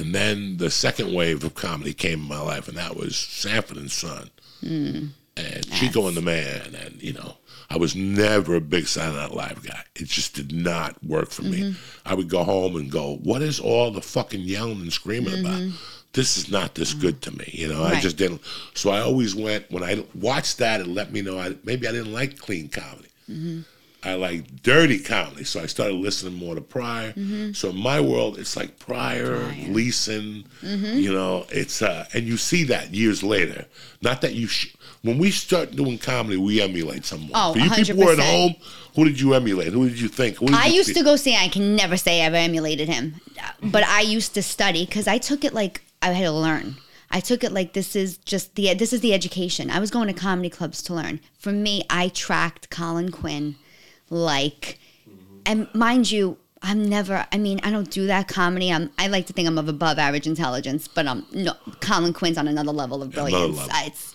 And 0.00 0.12
then 0.12 0.56
the 0.56 0.68
second 0.68 1.14
wave 1.14 1.44
of 1.44 1.54
comedy 1.54 1.94
came 1.94 2.22
in 2.22 2.28
my 2.28 2.40
life, 2.40 2.66
and 2.66 2.76
that 2.76 2.96
was 2.96 3.16
Sanford 3.16 3.76
and 3.76 3.90
Son, 3.90 4.30
hmm. 4.58 5.06
and 5.36 5.70
Chico 5.70 6.08
and 6.08 6.16
the 6.16 6.22
Man, 6.22 6.74
and 6.74 7.00
you 7.00 7.12
know, 7.12 7.36
I 7.70 7.76
was 7.76 7.94
never 7.94 8.56
a 8.56 8.60
big 8.60 8.88
Saturday 8.88 9.16
Night 9.16 9.32
Live 9.32 9.64
guy. 9.64 9.84
It 9.94 10.08
just 10.08 10.34
did 10.34 10.52
not 10.52 11.02
work 11.04 11.30
for 11.30 11.42
me. 11.42 11.60
Mm-hmm. 11.60 12.08
I 12.08 12.14
would 12.14 12.28
go 12.28 12.42
home 12.42 12.76
and 12.76 12.90
go, 12.90 13.16
"What 13.22 13.42
is 13.42 13.60
all 13.60 13.90
the 13.90 14.00
fucking 14.00 14.40
yelling 14.40 14.80
and 14.80 14.92
screaming 14.92 15.40
about?" 15.40 15.60
Mm-hmm. 15.60 15.76
This 16.14 16.36
is 16.38 16.50
not 16.50 16.74
this 16.74 16.94
good 16.94 17.20
to 17.22 17.30
me, 17.36 17.50
you 17.52 17.68
know. 17.68 17.84
I 17.84 18.00
just 18.00 18.16
didn't. 18.16 18.40
So 18.74 18.90
I 18.90 19.00
always 19.00 19.34
went 19.34 19.70
when 19.70 19.82
I 19.84 20.04
watched 20.14 20.58
that. 20.58 20.80
It 20.80 20.86
let 20.88 21.12
me 21.12 21.20
know 21.22 21.38
I 21.38 21.54
maybe 21.64 21.86
I 21.86 21.92
didn't 21.92 22.12
like 22.12 22.38
clean 22.38 22.68
comedy. 22.68 23.64
I 24.04 24.14
like 24.14 24.62
dirty 24.62 25.00
comedy, 25.00 25.42
so 25.44 25.60
I 25.60 25.66
started 25.66 25.94
listening 25.96 26.34
more 26.34 26.54
to 26.54 26.60
Pryor. 26.60 27.12
So 27.52 27.70
in 27.70 27.76
my 27.76 28.00
world, 28.00 28.38
it's 28.38 28.56
like 28.56 28.78
Pryor, 28.78 29.38
Mm-hmm. 29.38 29.72
Leeson. 29.74 30.44
You 30.62 31.12
know, 31.12 31.46
it's 31.50 31.82
uh, 31.82 32.06
and 32.14 32.24
you 32.24 32.36
see 32.36 32.64
that 32.64 32.94
years 32.94 33.22
later. 33.22 33.66
Not 34.02 34.20
that 34.22 34.34
you. 34.34 34.46
Sh- 34.46 34.74
when 35.02 35.18
we 35.18 35.30
start 35.30 35.72
doing 35.76 35.98
comedy, 35.98 36.36
we 36.36 36.60
emulate 36.60 37.04
someone. 37.04 37.30
Oh, 37.34 37.52
For 37.52 37.58
you 37.60 37.70
people 37.70 37.96
who 38.02 38.08
are 38.08 38.12
at 38.14 38.18
home, 38.18 38.54
who 38.96 39.04
did 39.04 39.20
you 39.20 39.34
emulate? 39.34 39.72
Who 39.72 39.88
did 39.88 40.00
you 40.00 40.08
think? 40.08 40.38
Did 40.38 40.50
I 40.54 40.66
you 40.66 40.76
used 40.76 40.94
to 40.96 41.04
go 41.04 41.16
see. 41.16 41.36
I 41.36 41.48
can 41.48 41.76
never 41.76 41.96
say 41.96 42.22
I 42.22 42.26
ever 42.26 42.36
emulated 42.36 42.88
him, 42.88 43.16
but 43.62 43.84
I 43.84 44.00
used 44.00 44.32
to 44.34 44.42
study 44.42 44.86
because 44.86 45.06
I 45.06 45.18
took 45.18 45.44
it 45.44 45.52
like 45.52 45.82
I 46.02 46.12
had 46.12 46.24
to 46.24 46.32
learn. 46.32 46.76
I 47.10 47.20
took 47.20 47.42
it 47.42 47.52
like 47.52 47.72
this 47.72 47.96
is 47.96 48.18
just 48.18 48.54
the 48.54 48.74
this 48.74 48.92
is 48.92 49.00
the 49.00 49.14
education. 49.14 49.70
I 49.70 49.80
was 49.80 49.90
going 49.90 50.08
to 50.08 50.12
comedy 50.12 50.50
clubs 50.50 50.82
to 50.84 50.94
learn. 50.94 51.20
For 51.38 51.52
me, 51.52 51.82
I 51.88 52.08
tracked 52.08 52.68
Colin 52.70 53.10
Quinn, 53.10 53.56
like, 54.10 54.78
and 55.46 55.68
mind 55.74 56.10
you, 56.10 56.36
I'm 56.62 56.88
never. 56.88 57.26
I 57.32 57.38
mean, 57.38 57.60
I 57.62 57.70
don't 57.70 57.90
do 57.90 58.06
that 58.08 58.28
comedy. 58.28 58.70
I'm. 58.70 58.90
I 58.98 59.06
like 59.06 59.26
to 59.26 59.32
think 59.32 59.48
I'm 59.48 59.58
of 59.58 59.68
above 59.68 59.98
average 59.98 60.26
intelligence, 60.26 60.86
but 60.86 61.06
um, 61.06 61.26
no, 61.32 61.54
Colin 61.80 62.12
Quinn's 62.12 62.36
on 62.36 62.46
another 62.46 62.72
level 62.72 63.02
of 63.02 63.10
brilliance. 63.10 63.56
level. 63.56 63.72
It's, 63.86 64.14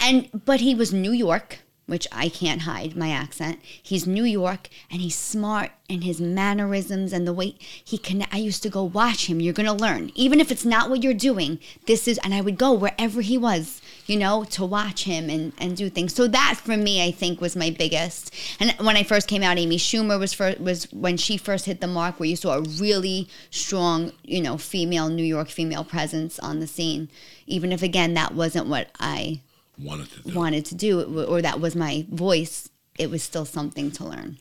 and 0.00 0.28
but 0.44 0.60
he 0.60 0.74
was 0.74 0.92
New 0.92 1.12
York, 1.12 1.60
which 1.86 2.06
I 2.10 2.28
can't 2.28 2.62
hide 2.62 2.96
my 2.96 3.10
accent. 3.10 3.60
He's 3.62 4.06
New 4.06 4.24
York, 4.24 4.68
and 4.90 5.00
he's 5.00 5.16
smart, 5.16 5.72
and 5.88 6.02
his 6.02 6.18
mannerisms 6.20 7.12
and 7.12 7.26
the 7.26 7.32
way 7.32 7.56
he 7.84 7.98
can. 7.98 8.26
I 8.32 8.38
used 8.38 8.62
to 8.62 8.70
go 8.70 8.82
watch 8.82 9.26
him. 9.26 9.40
You're 9.40 9.52
gonna 9.52 9.74
learn, 9.74 10.10
even 10.14 10.40
if 10.40 10.50
it's 10.50 10.64
not 10.64 10.88
what 10.88 11.02
you're 11.02 11.12
doing. 11.12 11.58
This 11.86 12.08
is, 12.08 12.18
and 12.24 12.32
I 12.32 12.40
would 12.40 12.56
go 12.56 12.72
wherever 12.72 13.20
he 13.20 13.36
was, 13.36 13.82
you 14.06 14.16
know, 14.16 14.44
to 14.44 14.64
watch 14.64 15.04
him 15.04 15.28
and 15.28 15.52
and 15.58 15.76
do 15.76 15.90
things. 15.90 16.14
So 16.14 16.26
that 16.28 16.54
for 16.56 16.76
me, 16.76 17.04
I 17.04 17.10
think, 17.10 17.40
was 17.40 17.54
my 17.54 17.70
biggest. 17.70 18.34
And 18.58 18.72
when 18.78 18.96
I 18.96 19.02
first 19.02 19.28
came 19.28 19.42
out, 19.42 19.58
Amy 19.58 19.76
Schumer 19.76 20.18
was 20.18 20.32
first, 20.32 20.60
was 20.60 20.90
when 20.92 21.18
she 21.18 21.36
first 21.36 21.66
hit 21.66 21.80
the 21.80 21.86
mark, 21.86 22.18
where 22.18 22.28
you 22.28 22.36
saw 22.36 22.54
a 22.54 22.62
really 22.62 23.28
strong, 23.50 24.12
you 24.22 24.40
know, 24.40 24.56
female 24.56 25.10
New 25.10 25.24
York 25.24 25.50
female 25.50 25.84
presence 25.84 26.38
on 26.38 26.60
the 26.60 26.66
scene. 26.66 27.08
Even 27.46 27.72
if 27.72 27.82
again 27.82 28.14
that 28.14 28.34
wasn't 28.34 28.68
what 28.68 28.88
I 28.98 29.40
wanted 29.78 30.10
to 30.12 30.22
do. 30.22 30.34
wanted 30.34 30.64
to 30.66 30.74
do 30.74 31.24
or 31.24 31.42
that 31.42 31.60
was 31.60 31.74
my 31.74 32.06
voice 32.10 32.68
it 32.98 33.10
was 33.10 33.22
still 33.22 33.44
something 33.44 33.90
to 33.90 34.04
learn 34.04 34.38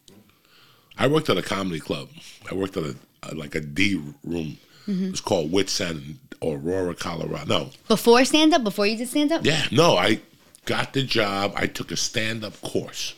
I 0.98 1.08
worked 1.08 1.30
at 1.30 1.38
a 1.38 1.42
comedy 1.42 1.80
club. 1.80 2.10
I 2.50 2.54
worked 2.54 2.78
at 2.78 2.84
a, 2.84 2.96
a 3.24 3.34
like 3.36 3.56
a 3.56 3.62
D 3.62 3.96
room. 4.24 4.58
Mm-hmm. 4.88 5.06
It 5.06 5.12
was 5.12 5.22
called 5.22 5.52
Wits 5.52 5.80
End, 5.82 6.20
Aurora, 6.42 6.94
Colorado. 6.94 7.46
No, 7.48 7.70
before 7.88 8.24
stand 8.26 8.54
up 8.54 8.64
before 8.64 8.86
you 8.86 8.98
did 8.98 9.08
stand 9.08 9.32
up 9.32 9.46
Yeah, 9.46 9.66
no, 9.72 9.98
I 9.98 10.20
got 10.66 10.94
the 10.94 11.04
job. 11.04 11.54
I 11.56 11.68
took 11.68 11.92
a 11.92 11.98
stand 11.98 12.44
up 12.44 12.60
course. 12.62 13.16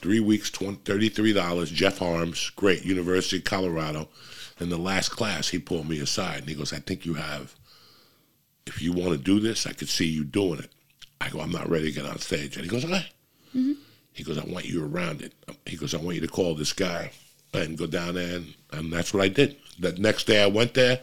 Three 0.00 0.20
weeks, 0.20 0.48
20, 0.48 0.76
$33. 0.84 1.66
Jeff 1.72 1.98
Harms, 1.98 2.50
great, 2.50 2.84
University 2.84 3.38
of 3.38 3.44
Colorado. 3.44 4.08
In 4.60 4.68
the 4.68 4.78
last 4.78 5.08
class, 5.08 5.48
he 5.48 5.58
pulled 5.58 5.88
me 5.88 5.98
aside 5.98 6.38
and 6.38 6.48
he 6.48 6.54
goes, 6.54 6.72
I 6.72 6.78
think 6.78 7.04
you 7.04 7.14
have, 7.14 7.56
if 8.64 8.80
you 8.80 8.92
want 8.92 9.10
to 9.10 9.18
do 9.18 9.40
this, 9.40 9.66
I 9.66 9.72
could 9.72 9.88
see 9.88 10.06
you 10.06 10.22
doing 10.22 10.60
it. 10.60 10.70
I 11.20 11.28
go, 11.28 11.40
I'm 11.40 11.50
not 11.50 11.68
ready 11.68 11.92
to 11.92 12.00
get 12.00 12.10
on 12.10 12.18
stage. 12.18 12.56
And 12.56 12.64
he 12.64 12.70
goes, 12.70 12.84
okay. 12.84 13.06
Mm-hmm. 13.54 13.72
He 14.12 14.24
goes, 14.24 14.38
I 14.38 14.44
want 14.44 14.66
you 14.66 14.84
around 14.84 15.22
it. 15.22 15.32
He 15.66 15.76
goes, 15.76 15.94
I 15.94 15.98
want 15.98 16.16
you 16.16 16.20
to 16.22 16.28
call 16.28 16.54
this 16.54 16.72
guy 16.72 17.12
and 17.52 17.76
go 17.76 17.86
down 17.86 18.14
there. 18.14 18.36
And, 18.36 18.54
and 18.72 18.92
that's 18.92 19.12
what 19.14 19.22
I 19.22 19.28
did. 19.28 19.56
That 19.78 19.98
next 19.98 20.26
day 20.26 20.42
I 20.42 20.46
went 20.46 20.74
there, 20.74 21.00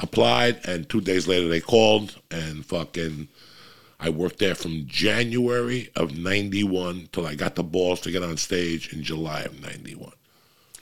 applied, 0.00 0.60
and 0.64 0.88
two 0.88 1.00
days 1.00 1.28
later 1.28 1.48
they 1.48 1.60
called 1.60 2.16
and 2.30 2.64
fucking. 2.64 3.28
I 4.00 4.10
worked 4.10 4.38
there 4.38 4.54
from 4.54 4.86
January 4.86 5.90
of 5.96 6.16
91 6.16 7.08
till 7.10 7.26
I 7.26 7.34
got 7.34 7.56
the 7.56 7.64
balls 7.64 8.00
to 8.02 8.12
get 8.12 8.22
on 8.22 8.36
stage 8.36 8.92
in 8.92 9.02
July 9.02 9.40
of 9.42 9.60
91. 9.60 10.12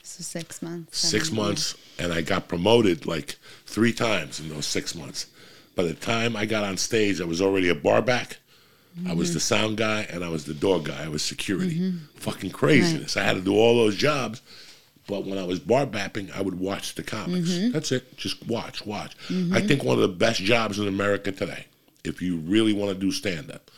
so 0.02 0.22
six 0.22 0.60
months 0.60 0.98
Six 0.98 1.32
months, 1.32 1.74
and 1.98 2.12
I 2.12 2.20
got 2.20 2.46
promoted 2.46 3.06
like 3.06 3.36
three 3.64 3.94
times 3.94 4.38
in 4.38 4.50
those 4.50 4.66
six 4.66 4.94
months. 4.94 5.28
By 5.74 5.84
the 5.84 5.94
time 5.94 6.36
I 6.36 6.44
got 6.44 6.64
on 6.64 6.76
stage, 6.76 7.20
I 7.20 7.24
was 7.24 7.40
already 7.40 7.70
a 7.70 7.74
bar 7.74 8.02
back. 8.96 9.12
I 9.12 9.14
was 9.14 9.32
the 9.32 9.38
mm-hmm. 9.38 9.54
sound 9.54 9.76
guy 9.76 10.06
and 10.10 10.24
I 10.24 10.28
was 10.28 10.44
the 10.44 10.54
door 10.54 10.80
guy. 10.80 11.04
I 11.04 11.08
was 11.08 11.22
security. 11.22 11.78
Mm-hmm. 11.78 12.18
Fucking 12.18 12.50
craziness. 12.50 13.16
I 13.16 13.22
had 13.22 13.36
to 13.36 13.42
do 13.42 13.54
all 13.54 13.76
those 13.76 13.96
jobs. 13.96 14.42
But 15.06 15.24
when 15.24 15.38
I 15.38 15.44
was 15.44 15.60
bar 15.60 15.86
bapping, 15.86 16.36
I 16.36 16.42
would 16.42 16.58
watch 16.58 16.96
the 16.96 17.02
comics. 17.02 17.50
Mm-hmm. 17.50 17.70
That's 17.70 17.92
it. 17.92 18.16
Just 18.16 18.46
watch, 18.48 18.84
watch. 18.84 19.14
I 19.52 19.60
think 19.60 19.84
one 19.84 19.94
of 19.94 20.02
the 20.02 20.08
best 20.08 20.40
jobs 20.40 20.80
in 20.80 20.88
America 20.88 21.30
today, 21.30 21.66
if 22.04 22.20
you 22.20 22.38
really 22.38 22.72
want 22.72 22.92
to 22.92 22.98
do 22.98 23.12
stand 23.12 23.52
up, 23.52 23.70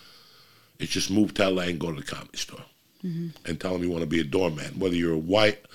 is 0.79 0.89
just 0.89 1.11
move 1.11 1.35
to 1.35 1.51
LA 1.51 1.65
and 1.65 1.79
go 1.79 1.93
to 1.93 2.01
the 2.01 2.07
comedy 2.07 2.39
store 2.39 2.65
and 3.03 3.61
tell 3.61 3.73
them 3.73 3.83
you 3.83 3.91
want 3.91 4.03
to 4.03 4.09
be 4.09 4.21
a 4.21 4.25
doorman. 4.25 4.79
Whether 4.79 4.97
you're 4.97 5.15
a 5.15 5.19
white, 5.19 5.67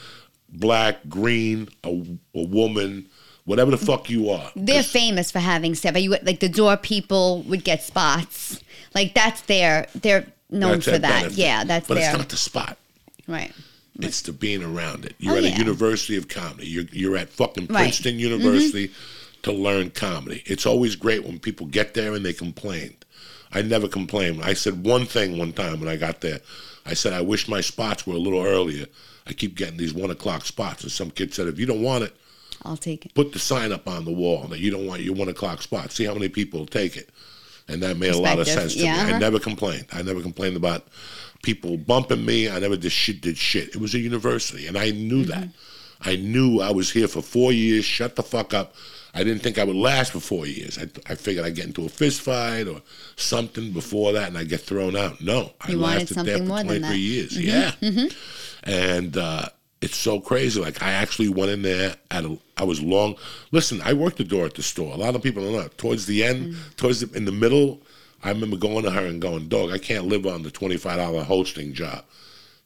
black, 0.50 1.08
green, 1.08 1.70
a, 1.84 1.90
a 2.36 2.44
woman, 2.44 3.08
whatever 3.46 3.72
the 3.72 3.78
fuck 3.78 4.10
you 4.10 4.30
are. 4.30 4.52
They're 4.56 4.84
famous 4.84 5.32
for 5.32 5.40
having 5.40 5.76
stuff 5.76 5.98
you 5.98 6.10
like 6.12 6.40
the 6.40 6.50
door 6.50 6.78
people 6.78 7.42
would 7.44 7.64
get 7.64 7.84
spots 7.84 8.62
like 8.96 9.14
that's 9.14 9.42
their 9.42 9.88
they're 9.96 10.26
known 10.50 10.74
that's 10.74 10.86
for 10.86 10.92
that 11.00 11.02
benefit. 11.22 11.38
yeah 11.38 11.64
that's 11.64 11.88
But 11.88 11.96
their 11.96 12.10
it's 12.10 12.18
not 12.18 12.30
the 12.30 12.38
spot. 12.38 12.78
right 13.28 13.52
It's 14.00 14.22
the 14.22 14.32
being 14.34 14.64
around 14.64 15.06
it. 15.06 15.16
You're 15.20 15.34
Oh, 15.36 15.38
at 15.38 15.44
yeah. 15.44 15.56
a 15.56 15.58
university 15.60 16.16
of 16.18 16.28
comedy. 16.28 16.68
You're, 16.68 16.86
you're 16.92 17.18
at 17.18 17.30
fucking 17.30 17.64
Right. 17.68 17.70
Mm-hmm. 17.70 17.76
Princeton 17.84 18.20
University 18.20 18.92
to 19.44 19.52
learn 19.52 19.90
comedy. 19.92 20.42
It's 20.46 20.66
always 20.66 20.96
great 20.96 21.24
when 21.26 21.38
people 21.40 21.68
get 21.68 21.94
there 21.94 22.14
and 22.14 22.26
they 22.26 22.34
complain. 22.34 22.96
I 23.52 23.62
never 23.62 23.88
complained. 23.88 24.42
I 24.44 24.54
said 24.54 24.84
one 24.86 25.06
thing 25.06 25.38
one 25.38 25.54
time 25.54 25.80
when 25.80 25.90
I 25.90 25.96
got 25.96 26.22
there. 26.22 26.40
I 26.86 26.94
said, 26.96 27.14
I 27.14 27.22
wish 27.22 27.48
my 27.48 27.62
spots 27.62 28.06
were 28.08 28.16
a 28.16 28.20
little 28.20 28.44
earlier. 28.44 28.88
I 29.28 29.34
keep 29.34 29.56
getting 29.56 29.78
these 29.78 29.94
one 29.94 30.10
o'clock 30.12 30.44
spots. 30.46 30.84
And 30.84 30.92
some 30.92 31.12
kid 31.12 31.34
said, 31.34 31.48
if 31.48 31.60
you 31.60 31.66
don't 31.66 31.82
want 31.84 32.04
it, 32.04 32.16
i'll 32.66 32.78
take 32.78 33.06
it 33.06 33.14
put 33.14 33.32
the 33.34 33.40
sign 33.40 33.72
up 33.72 33.88
on 33.88 34.06
the 34.06 34.12
wall 34.12 34.48
that 34.48 34.60
you 34.60 34.72
don't 34.72 34.86
want 34.88 35.02
your 35.02 35.16
one 35.16 35.30
o'clock 35.30 35.62
spot. 35.62 35.92
See 35.92 36.06
how 36.06 36.14
many 36.14 36.30
people 36.30 36.66
take 36.66 36.98
it. 36.98 37.10
And 37.68 37.82
that 37.84 37.98
made 37.98 38.14
a 38.14 38.18
lot 38.18 38.40
of 38.40 38.48
sense 38.48 38.74
to 38.76 38.80
Yeah, 38.84 39.06
me. 39.08 39.14
I 39.14 39.20
never 39.20 39.40
complained. 39.40 39.86
I 39.94 40.02
never 40.02 40.22
complained 40.22 40.58
about 40.58 40.88
people 41.44 41.78
bumping 41.78 42.26
me. 42.26 42.50
I 42.50 42.60
never 42.60 42.76
did 42.76 42.92
shit 42.92 43.22
did 43.22 43.38
shit. 43.38 43.70
It 43.70 43.78
was 43.78 43.94
a 43.94 44.00
university 44.00 44.68
and 44.68 44.78
I 44.78 44.92
knew 44.92 45.24
that. 45.26 45.48
I 46.02 46.18
knew 46.18 46.60
I 46.60 46.72
was 46.72 46.92
here 46.92 47.08
for 47.08 47.22
four 47.22 47.54
years. 47.54 47.86
Shut 47.86 48.16
the 48.18 48.24
fuck 48.24 48.54
up. 48.54 48.76
I 49.16 49.24
didn't 49.24 49.44
think 49.44 49.60
I 49.60 49.64
would 49.64 49.76
last 49.76 50.12
for 50.12 50.20
four 50.20 50.46
years. 50.48 50.78
I, 50.80 50.88
I 51.10 51.16
figured 51.16 51.46
I'd 51.46 51.56
get 51.56 51.68
into 51.68 51.86
a 51.86 51.90
fist 51.90 52.22
fight 52.22 52.68
or 52.68 52.82
something 53.16 53.72
before 53.72 54.12
that, 54.14 54.28
and 54.30 54.38
I 54.38 54.42
would 54.42 54.50
get 54.50 54.62
thrown 54.62 54.96
out. 54.98 55.22
No, 55.22 55.52
I 55.62 55.72
You 55.72 55.78
lasted 55.78 56.18
there 56.26 56.40
for 56.40 56.44
more 56.46 56.64
23 56.64 56.80
that. 56.80 56.88
Mm-hmm. 56.88 56.96
years. 56.98 57.40
Yeah, 57.40 58.10
and 58.64 59.16
uh, 59.16 59.50
it's 59.84 59.98
so 59.98 60.20
crazy. 60.20 60.60
Like 60.62 60.82
I 60.82 60.92
actually 60.92 61.30
went 61.30 61.52
in 61.52 61.62
there 61.62 61.96
at 62.10 62.24
a, 62.26 62.38
I 62.58 62.64
was 62.64 62.82
long. 62.82 63.16
Listen, 63.52 63.82
I 63.84 63.94
worked 63.94 64.18
the 64.18 64.24
door 64.24 64.46
at 64.46 64.54
the 64.56 64.64
store. 64.64 64.94
A 64.94 64.98
lot 64.98 65.16
of 65.16 65.22
people 65.22 65.44
don't 65.44 65.54
know. 65.54 65.68
Towards 65.78 66.06
the 66.06 66.24
end, 66.24 66.54
Mm. 66.54 66.76
towards 66.78 67.00
the, 67.02 67.16
in 67.18 67.26
the 67.26 67.32
middle, 67.32 67.82
I 68.24 68.30
remember 68.30 68.58
going 68.58 68.84
to 68.84 68.92
her 68.92 69.06
and 69.06 69.22
going, 69.22 69.48
"Dog, 69.50 69.72
I 69.72 69.78
can't 69.78 70.08
live 70.08 70.26
on 70.26 70.44
the 70.44 70.52
twenty 70.52 70.78
five 70.78 70.98
dollar 70.98 71.24
hosting 71.24 71.74
job." 71.74 72.06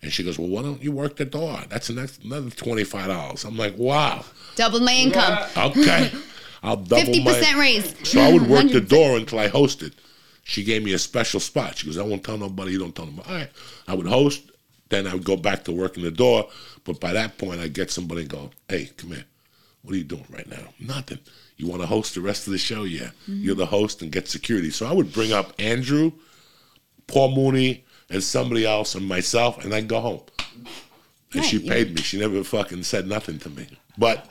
And 0.04 0.14
she 0.14 0.24
goes, 0.24 0.38
"Well, 0.38 0.48
why 0.50 0.62
don't 0.62 0.84
you 0.84 0.92
work 0.92 1.16
the 1.16 1.26
door? 1.26 1.60
That's 1.70 1.90
another 1.90 2.52
twenty 2.52 2.84
five 2.84 3.08
dollars." 3.08 3.44
I'm 3.46 3.58
like, 3.58 3.76
"Wow, 3.78 4.24
Double 4.56 4.80
my 4.80 4.94
income. 4.94 5.40
okay, 5.58 6.12
I'll 6.62 6.76
double 6.78 7.04
Fifty 7.06 7.24
my." 7.24 7.34
percent 7.34 7.58
raise. 7.58 7.96
So 8.08 8.22
I 8.22 8.32
would 8.32 8.48
work 8.48 8.68
the 8.72 8.82
100%. 8.82 8.90
door 8.98 9.18
until 9.18 9.40
I 9.40 9.50
hosted. 9.50 9.94
She 10.44 10.64
gave 10.64 10.84
me 10.84 10.94
a 10.94 11.00
special 11.00 11.40
spot. 11.42 11.78
She 11.78 11.88
goes, 11.88 11.98
I 11.98 12.04
won't 12.04 12.24
tell 12.24 12.38
nobody, 12.38 12.72
you 12.72 12.80
don't 12.80 12.96
tell 12.96 13.06
nobody. 13.08 13.28
All 13.30 13.36
right. 13.36 13.50
I 13.86 13.94
would 13.96 14.08
host, 14.08 14.44
then 14.88 15.06
I 15.06 15.14
would 15.14 15.26
go 15.26 15.36
back 15.36 15.66
to 15.66 15.74
working 15.74 16.04
the 16.04 16.12
door. 16.12 16.48
But 16.88 17.00
by 17.02 17.12
that 17.13 17.38
point, 17.38 17.60
I'd 17.60 17.73
get 17.73 17.91
somebody 17.91 18.21
and 18.21 18.30
go, 18.30 18.50
hey, 18.69 18.89
come 18.97 19.12
here. 19.12 19.26
What 19.84 19.93
are 19.93 19.97
you 19.97 20.06
doing 20.06 20.26
right 20.30 20.50
now? 20.50 20.69
Nothing. 20.80 21.19
You 21.58 21.67
want 21.67 21.82
to 21.82 21.88
host 21.88 22.15
the 22.15 22.21
rest 22.21 22.47
of 22.47 22.54
the 22.54 22.58
show? 22.58 22.84
Yeah. 22.86 23.08
Mm-hmm. 23.30 23.43
You're 23.43 23.56
the 23.56 23.65
host 23.65 24.02
and 24.02 24.12
get 24.12 24.28
security. 24.30 24.69
So 24.69 24.86
I 24.88 24.93
would 24.93 25.12
bring 25.12 25.34
up 25.34 25.54
Andrew, 25.60 26.13
Paul 27.06 27.36
Mooney, 27.36 27.84
and 28.10 28.23
somebody 28.23 28.65
else 28.65 28.95
and 28.95 29.06
myself, 29.06 29.63
and 29.65 29.73
I'd 29.73 29.89
go 29.89 30.00
home. 30.00 30.21
And 31.34 31.43
she 31.43 31.58
Right, 31.58 31.67
paid 31.67 31.95
me. 31.95 32.02
She 32.02 32.17
never 32.17 32.41
fucking 32.43 32.84
said 32.84 33.06
nothing 33.06 33.38
to 33.39 33.50
me. 33.50 33.67
But 33.97 34.26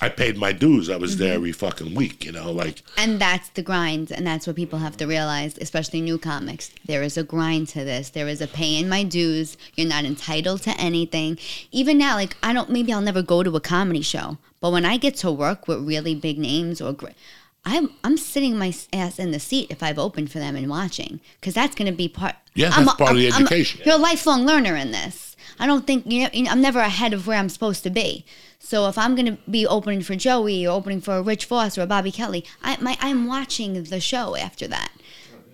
I 0.00 0.08
paid 0.08 0.36
my 0.36 0.52
dues. 0.52 0.90
I 0.90 0.96
was 0.96 1.16
there 1.16 1.28
mm-hmm. 1.28 1.36
every 1.36 1.52
fucking 1.52 1.94
week, 1.94 2.24
you 2.24 2.32
know, 2.32 2.50
like 2.52 2.82
And 2.98 3.18
that's 3.20 3.48
the 3.50 3.62
grind, 3.62 4.12
and 4.12 4.26
that's 4.26 4.46
what 4.46 4.56
people 4.56 4.78
have 4.80 4.96
to 4.98 5.06
realize, 5.06 5.56
especially 5.58 6.00
new 6.00 6.18
comics. 6.18 6.70
There 6.84 7.02
is 7.02 7.16
a 7.16 7.24
grind 7.24 7.68
to 7.68 7.84
this. 7.84 8.10
There 8.10 8.28
is 8.28 8.40
a 8.40 8.46
paying 8.46 8.88
my 8.88 9.02
dues. 9.02 9.56
You're 9.74 9.88
not 9.88 10.04
entitled 10.04 10.62
to 10.62 10.78
anything. 10.78 11.38
Even 11.72 11.98
now, 11.98 12.16
like 12.16 12.36
I 12.42 12.52
don't. 12.52 12.70
Maybe 12.70 12.92
I'll 12.92 13.00
never 13.00 13.22
go 13.22 13.42
to 13.42 13.56
a 13.56 13.60
comedy 13.60 14.02
show, 14.02 14.38
but 14.60 14.72
when 14.72 14.84
I 14.84 14.96
get 14.96 15.16
to 15.16 15.32
work 15.32 15.66
with 15.68 15.86
really 15.86 16.14
big 16.14 16.38
names 16.38 16.80
or. 16.80 16.92
Gr- 16.92 17.08
I'm 17.68 17.90
I'm 18.04 18.16
sitting 18.16 18.56
my 18.56 18.72
ass 18.92 19.18
in 19.18 19.32
the 19.32 19.40
seat 19.40 19.72
if 19.72 19.82
I've 19.82 19.98
opened 19.98 20.30
for 20.30 20.38
them 20.38 20.54
and 20.54 20.70
watching 20.70 21.18
because 21.40 21.52
that's 21.52 21.74
going 21.74 21.90
to 21.90 21.96
be 21.96 22.08
part. 22.08 22.36
Yeah, 22.54 22.70
I'm 22.72 22.84
that's 22.84 22.96
part 22.96 23.10
of 23.10 23.16
the 23.16 23.32
I'm 23.32 23.42
education. 23.42 23.82
you're 23.84 23.96
a 23.96 23.98
lifelong 23.98 24.46
learner 24.46 24.76
in 24.76 24.92
this. 24.92 25.35
I 25.58 25.66
don't 25.66 25.86
think 25.86 26.10
you 26.10 26.24
know, 26.24 26.50
I'm 26.50 26.60
never 26.60 26.80
ahead 26.80 27.12
of 27.12 27.26
where 27.26 27.38
I'm 27.38 27.48
supposed 27.48 27.82
to 27.84 27.90
be. 27.90 28.24
So 28.58 28.88
if 28.88 28.98
I'm 28.98 29.14
going 29.14 29.36
to 29.36 29.50
be 29.50 29.66
opening 29.66 30.02
for 30.02 30.16
Joey 30.16 30.66
or 30.66 30.76
opening 30.76 31.00
for 31.00 31.22
Rich 31.22 31.46
Voss 31.46 31.78
or 31.78 31.82
a 31.82 31.86
Bobby 31.86 32.10
Kelly, 32.10 32.44
I 32.62 32.76
my, 32.80 32.96
I'm 33.00 33.26
watching 33.26 33.84
the 33.84 34.00
show 34.00 34.36
after 34.36 34.66
that. 34.68 34.90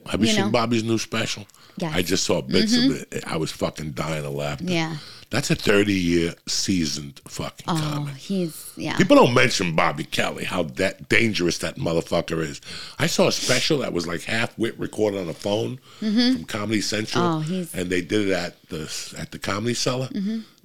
Have 0.07 0.21
you, 0.21 0.27
You 0.29 0.33
seen 0.33 0.45
know? 0.47 0.51
Bobby's 0.51 0.83
new 0.83 0.99
special? 0.99 1.47
Yes. 1.77 1.91
Mm-hmm. 1.91 1.99
I 1.99 2.03
just 2.03 2.25
saw 2.25 2.43
bits 2.43 2.77
of 2.77 3.13
it. 3.13 3.25
I 3.27 3.37
was 3.37 3.53
fucking 3.53 3.93
dying 3.93 4.23
to 4.23 4.31
laugh. 4.31 4.61
Yeah. 4.61 4.97
That's 5.33 5.51
a 5.51 5.55
30 5.57 5.93
year 5.95 6.35
seasoned 6.47 7.21
fucking 7.27 7.65
Oh, 7.67 7.75
comic. 7.77 8.15
he's 8.17 8.71
yeah. 8.77 8.97
People 8.97 9.17
don't 9.17 9.33
mention 9.35 9.75
Bobby 9.75 10.05
Kelly, 10.05 10.45
how 10.45 10.63
that 10.65 11.09
dangerous 11.09 11.59
that 11.59 11.77
motherfucker 11.77 12.39
is. 12.43 12.61
I 12.99 13.07
saw 13.07 13.27
a 13.29 13.33
special 13.33 13.79
that 13.79 13.93
was 13.93 14.07
like 14.07 14.23
half 14.23 14.57
wit 14.59 14.79
recorded 14.79 15.21
on 15.21 15.29
a 15.29 15.35
phone 15.35 15.79
from 15.99 16.45
Comedy 16.45 16.81
Central. 16.83 17.25
Mm-hmm. 17.25 17.37
Oh, 17.37 17.41
he's- 17.41 17.67
Mm-hmm. 17.69 17.79
and 17.81 17.91
they 17.91 18.03
did 18.03 18.29
it 18.29 18.33
at 18.33 18.63
the 18.69 19.15
at 19.19 19.33
the 19.33 19.39
Comedy 19.39 19.75
Cellar 19.75 20.09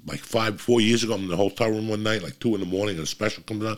like 0.05 0.19
five, 0.19 0.59
four 0.61 0.81
years 0.81 1.03
ago. 1.03 1.13
I'm 1.15 1.23
in 1.23 1.27
the 1.29 1.35
hotel 1.37 1.69
room 1.69 1.87
one 1.89 2.03
night, 2.03 2.21
like 2.21 2.37
two 2.39 2.53
in 2.53 2.59
the 2.61 2.67
morning, 2.67 2.95
and 2.95 3.03
a 3.03 3.07
special 3.07 3.43
comes 3.43 3.63
on. 3.65 3.77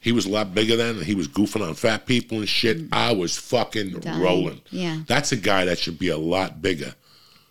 He 0.00 0.12
was 0.12 0.26
a 0.26 0.30
lot 0.30 0.54
bigger 0.54 0.76
then, 0.76 0.96
and 0.98 1.04
he 1.04 1.14
was 1.16 1.26
goofing 1.26 1.66
on 1.66 1.74
fat 1.74 2.06
people 2.06 2.38
and 2.38 2.48
shit. 2.48 2.78
I 2.92 3.12
was 3.12 3.36
fucking. 3.36 3.90
Dying. 4.00 4.20
rolling. 4.20 4.60
Yeah. 4.70 5.00
That's 5.08 5.32
a 5.32 5.36
guy 5.36 5.64
that 5.64 5.78
should 5.80 5.98
be 5.98 6.08
a 6.10 6.16
lot 6.18 6.62
bigger 6.62 6.94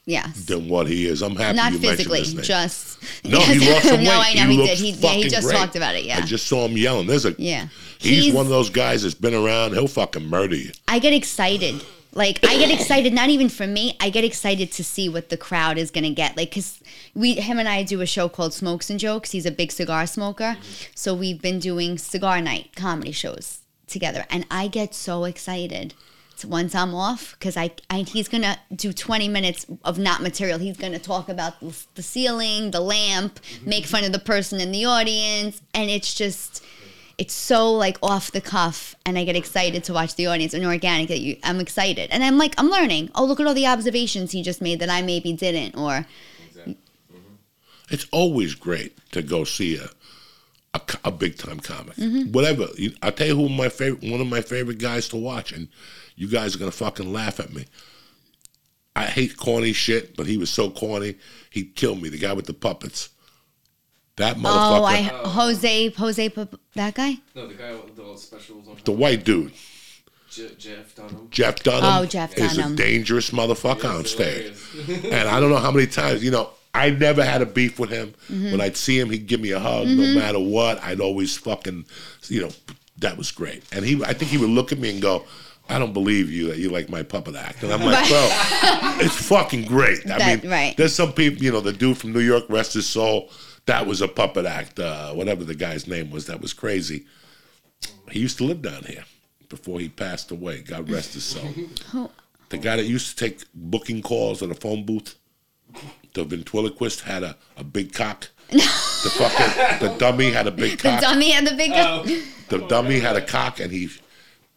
yes. 0.05 0.45
than 0.45 0.67
what 0.69 0.87
he 0.87 1.05
is. 1.05 1.21
I'm 1.21 1.35
happy 1.35 1.55
Not 1.57 1.73
you 1.73 1.79
physically, 1.79 2.19
mentioned 2.19 2.39
his 2.39 2.49
name. 2.49 2.57
just 2.59 3.23
No, 3.25 3.39
he 3.39 3.71
lost 3.71 3.85
some 3.87 3.97
weight. 3.97 4.03
no, 4.05 4.19
I 4.21 4.33
know 4.33 4.47
he, 4.49 4.57
did. 4.57 4.77
He, 4.77 4.89
yeah, 4.91 5.09
he 5.11 5.29
just 5.29 5.47
great. 5.47 5.57
talked 5.57 5.75
about 5.75 5.95
it. 5.95 6.05
Yeah. 6.05 6.17
I 6.17 6.21
just 6.21 6.47
saw 6.47 6.65
him 6.65 6.77
yelling. 6.77 7.07
There's 7.07 7.25
a 7.25 7.35
Yeah. 7.37 7.67
He's, 7.99 8.23
He's- 8.25 8.35
one 8.35 8.45
of 8.45 8.49
those 8.51 8.69
guys 8.69 9.03
that's 9.03 9.15
been 9.15 9.33
around. 9.33 9.73
He'll 9.73 9.87
fucking 9.87 10.25
murder 10.25 10.55
you. 10.55 10.71
I 10.87 10.99
get 10.99 11.13
excited. 11.13 11.83
Like 12.13 12.39
I 12.47 12.57
get 12.57 12.71
excited, 12.71 13.11
not 13.13 13.27
even 13.27 13.49
for 13.49 13.67
me. 13.67 13.97
I 13.99 14.09
get 14.09 14.23
excited 14.23 14.71
to 14.73 14.85
see 14.85 15.09
what 15.09 15.27
the 15.27 15.35
crowd 15.35 15.77
is 15.77 15.91
gonna 15.91 16.11
get. 16.11 16.37
Like, 16.37 16.53
cause 16.53 16.79
we, 17.13 17.33
him 17.33 17.59
and 17.59 17.67
I 17.67 17.83
do 17.83 17.99
a 17.99 18.05
show 18.05 18.29
called 18.29 18.53
Smokes 18.53 18.89
and 18.89 18.97
Jokes. 18.97 19.31
He's 19.31 19.45
a 19.45 19.51
big 19.51 19.69
cigar 19.69 20.07
smoker, 20.07 20.55
so 20.95 21.13
we've 21.13 21.41
been 21.41 21.59
doing 21.59 21.97
cigar 21.97 22.39
night 22.39 22.69
comedy 22.77 23.11
shows 23.11 23.59
together, 23.87 24.25
and 24.29 24.45
I 24.49 24.67
get 24.69 24.95
so 24.95 25.25
excited. 25.25 25.93
So 26.35 26.49
once 26.49 26.75
I'm 26.75 26.93
off, 26.93 27.33
because 27.39 27.55
I, 27.55 27.71
I 27.89 27.99
he's 27.99 28.27
gonna 28.27 28.57
do 28.75 28.91
20 28.91 29.29
minutes 29.29 29.65
of 29.85 29.97
not 29.97 30.21
material. 30.21 30.59
He's 30.59 30.77
gonna 30.77 30.99
talk 30.99 31.29
about 31.29 31.59
the, 31.61 31.85
the 31.95 32.03
ceiling, 32.03 32.71
the 32.71 32.81
lamp, 32.81 33.39
make 33.65 33.85
fun 33.85 34.03
of 34.03 34.11
the 34.11 34.19
person 34.19 34.59
in 34.59 34.71
the 34.71 34.85
audience, 34.85 35.61
and 35.73 35.89
it's 35.89 36.13
just 36.13 36.63
it's 37.17 37.33
so 37.33 37.71
like 37.71 37.97
off 38.03 38.31
the 38.31 38.41
cuff 38.41 38.95
and 39.05 39.17
I 39.17 39.23
get 39.23 39.37
excited 39.37 39.85
to 39.85 39.93
watch 39.93 40.15
the 40.15 40.27
audience 40.27 40.53
and 40.53 40.65
organic 40.65 41.07
that 41.07 41.19
you 41.19 41.37
I'm 41.43 41.61
excited. 41.61 42.09
And 42.11 42.23
I'm 42.23 42.37
like 42.37 42.53
I'm 42.57 42.69
learning. 42.69 43.11
Oh, 43.15 43.23
look 43.23 43.39
at 43.39 43.47
all 43.47 43.53
the 43.53 43.67
observations 43.67 44.31
he 44.31 44.43
just 44.43 44.61
made 44.61 44.79
that 44.79 44.89
I 44.89 45.01
maybe 45.01 45.31
didn't 45.31 45.77
or 45.77 46.05
It's 47.89 48.07
always 48.11 48.55
great 48.55 48.97
to 49.11 49.21
go 49.21 49.45
see 49.45 49.77
a 49.77 49.89
a, 50.73 50.81
a 51.05 51.11
big 51.11 51.37
time 51.37 51.59
comic. 51.59 51.95
Mm-hmm. 51.95 52.31
Whatever. 52.33 52.67
I'll 53.01 53.13
tell 53.13 53.27
you 53.27 53.35
who 53.35 53.49
my 53.49 53.69
favorite 53.69 54.09
one 54.11 54.19
of 54.19 54.27
my 54.27 54.41
favorite 54.41 54.79
guys 54.79 55.07
to 55.09 55.15
watch, 55.15 55.53
and 55.53 55.69
you 56.15 56.27
guys 56.27 56.55
are 56.55 56.59
gonna 56.59 56.71
fucking 56.71 57.11
laugh 57.11 57.39
at 57.39 57.53
me. 57.53 57.65
I 58.95 59.05
hate 59.05 59.35
corny 59.37 59.73
shit, 59.73 60.15
but 60.15 60.25
he 60.25 60.37
was 60.37 60.49
so 60.49 60.69
corny, 60.69 61.15
he'd 61.49 61.75
kill 61.75 61.95
me. 61.95 62.09
The 62.09 62.17
guy 62.17 62.33
with 62.33 62.45
the 62.45 62.53
puppets. 62.53 63.09
That 64.17 64.37
motherfucker. 64.37 64.79
Oh, 64.79 64.83
I 64.85 65.01
Jose 65.03 65.89
Jose 65.89 66.27
that 66.75 66.93
guy? 66.95 67.17
No, 67.35 67.47
the 67.47 67.53
guy 67.55 67.71
with 67.73 67.95
the 67.97 68.15
specials 68.17 68.67
on 68.67 68.77
the 68.85 68.91
white 68.93 69.25
dude. 69.25 69.51
Je- 70.29 70.55
Jeff 70.57 70.95
Dunham. 70.95 71.27
Jeff 71.31 71.61
Dunham 71.63 71.83
Oh, 72.03 72.05
Jeff 72.05 72.33
Dunham. 72.35 72.49
is 72.59 72.71
a 72.71 72.75
dangerous 72.75 73.31
motherfucker 73.31 73.93
on 73.93 74.05
stage. 74.05 74.53
And 75.05 75.27
I 75.29 75.39
don't 75.41 75.49
know 75.49 75.57
how 75.57 75.71
many 75.71 75.87
times, 75.87 76.23
you 76.23 76.31
know, 76.31 76.49
I 76.73 76.89
never 76.89 77.23
had 77.23 77.41
a 77.41 77.45
beef 77.45 77.79
with 77.79 77.89
him. 77.89 78.13
Mm-hmm. 78.29 78.51
When 78.51 78.61
I'd 78.61 78.75
see 78.77 78.99
him, 78.99 79.09
he'd 79.09 79.27
give 79.27 79.39
me 79.41 79.51
a 79.51 79.59
hug 79.59 79.87
no 79.87 80.13
matter 80.19 80.39
what. 80.39 80.81
I'd 80.83 80.99
always 80.99 81.35
fucking, 81.37 81.85
you 82.27 82.41
know, 82.41 82.49
that 82.99 83.17
was 83.17 83.31
great. 83.31 83.63
And 83.73 83.85
he, 83.85 84.01
I 84.03 84.13
think 84.13 84.31
he 84.31 84.37
would 84.37 84.49
look 84.49 84.71
at 84.73 84.79
me 84.79 84.89
and 84.91 85.01
go, 85.01 85.25
I 85.67 85.79
don't 85.79 85.93
believe 85.93 86.31
you 86.31 86.47
that 86.49 86.57
you 86.57 86.69
like 86.69 86.89
my 86.89 87.01
puppet 87.03 87.35
act. 87.35 87.63
And 87.63 87.73
I'm 87.73 87.81
like, 87.85 88.07
bro, 88.07 88.29
it's 89.01 89.27
fucking 89.27 89.65
great. 89.65 90.05
I 90.09 90.17
That- 90.19 90.43
mean, 90.43 90.51
right. 90.51 90.75
there's 90.77 90.93
some 90.93 91.11
people, 91.13 91.43
you 91.43 91.51
know, 91.51 91.61
the 91.61 91.73
dude 91.73 91.97
from 91.97 92.13
New 92.13 92.19
York, 92.19 92.43
rest 92.49 92.73
his 92.73 92.87
soul, 92.87 93.29
that 93.65 93.87
was 93.87 94.01
a 94.01 94.07
puppet 94.07 94.45
act. 94.45 94.79
Uh, 94.79 95.13
whatever 95.13 95.43
the 95.43 95.55
guy's 95.55 95.87
name 95.87 96.11
was, 96.11 96.27
that 96.27 96.39
was 96.41 96.53
crazy. 96.53 97.05
He 98.11 98.19
used 98.19 98.37
to 98.37 98.43
live 98.43 98.61
down 98.61 98.83
here 98.83 99.05
before 99.49 99.79
he 99.79 99.89
passed 99.89 100.29
away. 100.31 100.61
God 100.61 100.89
rest 100.89 101.13
his 101.15 101.23
soul. 101.23 101.45
Who 101.91 102.09
The 102.49 102.59
guy 102.59 102.75
that 102.75 102.85
used 102.85 103.17
to 103.17 103.25
take 103.25 103.43
booking 103.55 104.03
calls 104.03 104.43
at 104.43 104.51
a 104.51 104.53
phone 104.53 104.85
booth, 104.85 105.15
the 106.13 106.23
ventriloquist 106.23 107.01
had 107.01 107.23
a, 107.23 107.35
a 107.57 107.63
big 107.63 107.91
cock. 107.91 108.29
the 108.51 108.59
fucking 108.59 109.87
the 109.87 109.95
dummy 109.97 110.29
had 110.31 110.45
a 110.45 110.51
big 110.51 110.77
the 110.77 110.89
cock. 110.89 111.01
dummy 111.01 111.31
had 111.31 111.47
the 111.47 111.55
big 111.55 111.71
the 112.49 112.59
dummy 112.67 112.99
had 112.99 113.15
a 113.15 113.21
cock 113.25 113.59
and 113.59 113.71
he 113.71 113.89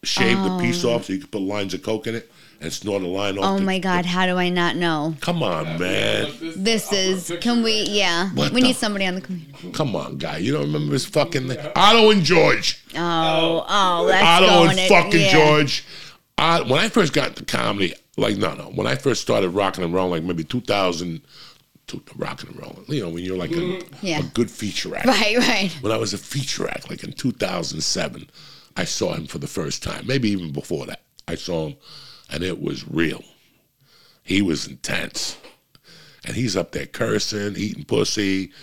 shaved 0.03 0.43
the 0.43 0.57
piece 0.59 0.83
off 0.83 1.05
so 1.05 1.13
you 1.13 1.19
could 1.19 1.31
put 1.31 1.41
lines 1.41 1.73
of 1.73 1.83
coke 1.83 2.07
in 2.07 2.15
it 2.15 2.31
and 2.61 2.71
snort 2.73 3.01
a 3.03 3.07
line 3.07 3.37
off. 3.37 3.45
Oh 3.45 3.57
the- 3.59 3.63
my 3.65 3.79
god, 3.79 4.05
how 4.05 4.25
do 4.25 4.37
I 4.37 4.49
not 4.49 4.75
know? 4.75 5.15
Come 5.21 5.43
on, 5.43 5.79
man. 5.79 6.29
This 6.55 6.91
is 6.91 7.31
can 7.41 7.63
we 7.63 7.83
yeah. 7.83 8.29
What 8.31 8.51
we 8.51 8.61
the- 8.61 8.67
need 8.67 8.75
somebody 8.75 9.05
on 9.05 9.15
the 9.15 9.21
community. 9.21 9.71
Come 9.71 9.95
on, 9.95 10.17
guy. 10.17 10.37
You 10.37 10.53
don't 10.53 10.63
remember 10.63 10.93
his 10.93 11.05
fucking 11.05 11.51
Otto 11.75 12.11
and 12.11 12.23
George. 12.23 12.83
Oh, 12.95 13.65
oh, 13.67 14.07
that's 14.07 14.43
Otto 14.43 14.47
going 14.47 14.69
and 14.71 14.79
it- 14.79 14.89
fucking 14.89 15.21
yeah. 15.21 15.31
George. 15.31 15.85
Uh, 16.37 16.63
when 16.65 16.79
I 16.79 16.87
first 16.89 17.11
got 17.13 17.29
into 17.29 17.43
comedy, 17.45 17.93
like 18.17 18.37
no, 18.37 18.53
no. 18.55 18.63
When 18.73 18.87
I 18.87 18.95
first 18.95 19.21
started 19.21 19.49
rocking 19.49 19.83
and 19.83 19.93
rolling, 19.93 20.11
like 20.11 20.23
maybe 20.23 20.43
2000, 20.45 21.21
to, 21.87 22.01
rocking 22.15 22.49
and 22.49 22.57
rolling. 22.61 22.85
You 22.87 23.03
know, 23.03 23.09
when 23.09 23.23
you're 23.25 23.37
like 23.37 23.51
a, 23.51 23.81
Yeah. 24.01 24.19
a 24.19 24.23
good 24.23 24.49
feature 24.49 24.95
act. 24.95 25.05
Right, 25.07 25.37
right. 25.37 25.71
When 25.81 25.91
I 25.91 25.97
was 25.97 26.13
a 26.13 26.17
feature 26.17 26.67
act, 26.69 26.89
like 26.89 27.03
in 27.03 27.11
2007, 27.13 28.29
I 28.79 28.85
saw 28.85 29.13
him 29.13 29.27
for 29.27 29.39
the 29.39 29.47
first 29.47 29.83
time. 29.83 30.07
Maybe 30.07 30.29
even 30.29 30.53
before 30.53 30.85
that, 30.85 31.01
I 31.27 31.35
saw 31.35 31.67
him, 31.67 31.75
and 32.31 32.43
it 32.43 32.61
was 32.61 32.87
real. 32.87 33.21
He 34.23 34.41
was 34.41 34.67
intense, 34.67 35.35
and 36.23 36.33
he's 36.33 36.55
up 36.55 36.71
there 36.71 36.85
cursing, 36.85 37.57
eating 37.57 37.83
pussy, 37.83 38.53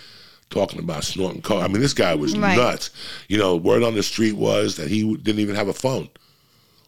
talking 0.49 0.79
about 0.79 1.03
snorting 1.03 1.43
coke. 1.43 1.63
I 1.63 1.67
mean, 1.67 1.81
this 1.81 1.93
guy 1.93 2.15
was 2.15 2.35
Right. 2.35 2.57
nuts. 2.57 2.89
You 3.27 3.37
know, 3.37 3.55
word 3.55 3.83
on 3.83 3.93
the 3.93 4.01
street 4.01 4.33
was 4.33 4.75
that 4.77 4.87
he 4.89 5.03
didn't 5.17 5.39
even 5.39 5.55
have 5.55 5.67
a 5.67 5.73
phone. 5.73 6.09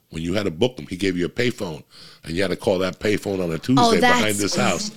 When 0.10 0.24
you 0.24 0.34
had 0.34 0.46
to 0.46 0.52
book 0.52 0.80
him, 0.80 0.88
he 0.88 0.98
gave 0.98 1.15
you 1.15 1.28
a 1.28 1.30
payphone, 1.30 1.84
and 2.24 2.36
you 2.36 2.42
had 2.42 2.50
to 2.50 2.58
call 2.58 2.80
that 2.80 2.98
payphone 3.00 3.44
on 3.44 3.52
a 3.52 3.56
oh, 3.56 3.58
Tuesday 3.58 3.98
Oh, 3.98 4.02
behind 4.02 4.38
this 4.38 4.56
house. 4.56 4.89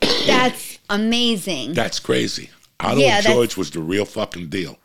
That's 0.26 0.78
amazing. 0.90 1.72
That's 1.72 1.98
crazy. 2.00 2.50
Otto 2.80 3.00
Yeah, 3.00 3.22
George 3.22 3.56
was 3.56 3.70
the 3.70 3.80
real 3.80 4.04
fucking 4.04 4.50
deal. 4.50 4.76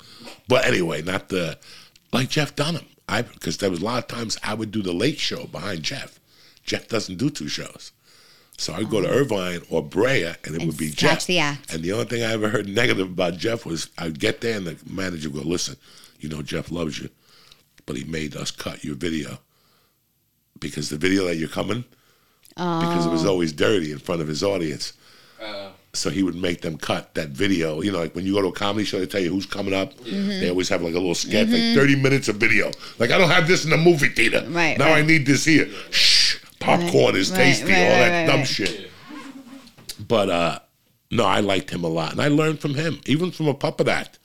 But 0.47 0.65
anyway, 0.65 1.01
not 1.01 1.27
the 1.27 1.57
like 2.13 2.29
Jeff 2.29 2.55
Dunham. 2.55 2.85
I 3.09 3.21
because 3.21 3.57
there 3.57 3.69
was 3.69 3.81
a 3.81 3.85
lot 3.85 3.99
of 3.99 4.07
times 4.07 4.37
I 4.43 4.53
would 4.53 4.71
do 4.71 4.81
the 4.81 4.93
late 4.93 5.19
show 5.19 5.45
behind 5.45 5.83
Jeff. 5.83 6.19
Jeff 6.63 6.87
doesn't 6.87 7.17
do 7.17 7.29
two 7.29 7.47
shows. 7.47 7.91
So 8.57 8.73
I'd 8.73 8.89
go 8.89 9.01
to 9.01 9.07
oh. 9.07 9.13
Irvine 9.13 9.61
or 9.69 9.83
Brea 9.83 10.23
and 10.25 10.35
it 10.35 10.47
Oh. 10.49 10.53
And 10.55 10.65
would 10.67 10.77
be 10.77 10.89
Jeff. 10.89 11.25
the 11.27 11.39
act. 11.39 11.73
And 11.73 11.83
the 11.83 11.93
only 11.93 12.05
thing 12.05 12.23
I 12.23 12.33
ever 12.33 12.49
heard 12.49 12.67
negative 12.67 13.07
about 13.07 13.37
Jeff 13.37 13.65
was 13.65 13.89
I'd 13.97 14.19
get 14.19 14.41
there 14.41 14.57
and 14.57 14.65
the 14.67 14.77
manager 14.89 15.29
would 15.29 15.43
go, 15.43 15.47
Listen, 15.49 15.77
you 16.19 16.27
know 16.27 16.41
Jeff 16.41 16.71
loves 16.71 16.99
you, 16.99 17.09
but 17.85 17.95
he 17.95 18.03
made 18.03 18.35
us 18.35 18.51
cut 18.51 18.83
your 18.83 18.95
video. 18.95 19.39
Because 20.59 20.89
the 20.89 20.97
video 20.97 21.25
that 21.25 21.35
you're 21.37 21.47
coming, 21.49 21.85
because 22.55 23.05
it 23.05 23.09
was 23.11 23.25
Oh. 23.25 23.29
always 23.29 23.53
dirty 23.53 23.91
in 23.91 23.99
front 23.99 24.21
of 24.21 24.27
his 24.27 24.43
audience 24.43 24.93
so 25.93 26.09
he 26.09 26.21
would 26.23 26.35
make 26.35 26.61
them 26.61 26.77
cut 26.77 27.13
that 27.15 27.29
video. 27.29 27.81
You 27.81 27.91
know, 27.91 27.99
like 27.99 28.13
when 28.15 28.25
you 28.25 28.33
go 28.33 28.41
to 28.41 28.47
a 28.49 28.51
comedy 28.51 28.85
show, 28.85 28.99
they 28.99 29.05
tell 29.07 29.21
you 29.21 29.29
who's 29.31 29.45
coming 29.45 29.73
up. 29.73 29.97
They 29.97 30.49
always 30.49 30.69
have 30.69 30.81
like 30.81 30.93
a 30.93 30.99
little 30.99 31.15
sketch, 31.15 31.47
like 31.49 31.75
thirty 31.75 31.95
minutes 31.95 32.27
of 32.27 32.35
video. 32.37 32.71
Like 32.99 33.11
I 33.11 33.17
don't 33.17 33.29
have 33.29 33.47
this 33.47 33.63
in 33.63 33.71
the 33.71 33.77
movie 33.77 34.09
theater. 34.09 34.45
Right, 34.49 34.77
now, 34.77 34.85
right. 34.91 34.99
I 34.99 35.01
need 35.01 35.25
this 35.25 35.45
here. 35.45 35.67
Shh, 35.91 36.37
popcorn 36.59 37.15
is 37.15 37.31
Right, 37.31 37.37
tasty. 37.37 37.71
right, 37.71 37.81
all 37.83 37.99
that 37.99 38.27
dumb 38.27 38.43
shit. 38.45 38.91
But 40.07 40.29
uh, 40.29 40.59
no, 41.11 41.25
I 41.25 41.39
liked 41.39 41.69
him 41.71 41.83
a 41.83 41.87
lot, 41.89 42.11
and 42.11 42.21
I 42.21 42.27
learned 42.27 42.59
from 42.59 42.75
him, 42.75 42.99
even 43.05 43.31
from 43.31 43.47
a 43.47 43.53
puppet 43.53 43.87
act. 43.87 44.19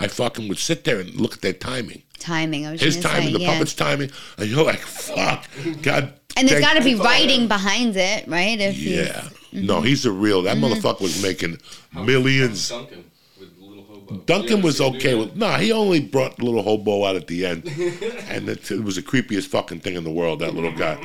I 0.00 0.06
fucking 0.06 0.46
would 0.48 0.58
sit 0.58 0.84
there 0.84 1.00
and 1.00 1.12
look 1.16 1.32
at 1.34 1.40
their 1.40 1.52
timing, 1.52 2.04
Timing. 2.20 2.64
I 2.66 2.72
was 2.72 2.80
his 2.80 3.00
timing, 3.00 3.28
say, 3.28 3.32
the 3.32 3.40
yeah. 3.40 3.52
puppet's 3.52 3.74
timing, 3.74 4.10
and 4.36 4.48
you're 4.48 4.64
like, 4.64 4.78
fuck, 4.78 5.44
God. 5.82 6.14
And 6.38 6.48
there's 6.48 6.60
got 6.60 6.74
to 6.74 6.84
be 6.84 6.94
writing 6.94 7.48
behind 7.48 7.96
it, 7.96 8.26
right? 8.28 8.58
If 8.60 8.76
he's- 8.76 9.08
Yeah. 9.08 9.28
Mm-hmm. 9.52 9.66
No, 9.66 9.80
he's 9.80 10.04
a 10.04 10.12
real. 10.12 10.42
That 10.42 10.58
mm-hmm. 10.58 10.66
motherfucker 10.66 11.00
was 11.00 11.22
making 11.22 11.58
millions. 11.94 12.68
Duncan 12.68 13.10
with 13.40 13.48
Little 13.58 13.84
Hobo. 13.84 14.16
Duncan 14.26 14.62
was 14.62 14.80
okay 14.80 15.12
him 15.12 15.20
with. 15.20 15.36
Nah, 15.36 15.56
he 15.56 15.72
only 15.72 16.00
brought 16.00 16.36
the 16.36 16.44
little 16.44 16.62
hobo 16.62 17.04
out 17.06 17.16
at 17.16 17.28
the 17.28 17.46
end, 17.46 17.66
and 18.28 18.48
it, 18.48 18.70
it 18.70 18.84
was 18.84 18.96
the 18.96 19.02
creepiest 19.02 19.46
fucking 19.46 19.80
thing 19.80 19.94
in 19.94 20.04
the 20.04 20.10
world. 20.10 20.40
That 20.40 20.54
little 20.54 20.72
guy. 20.72 21.02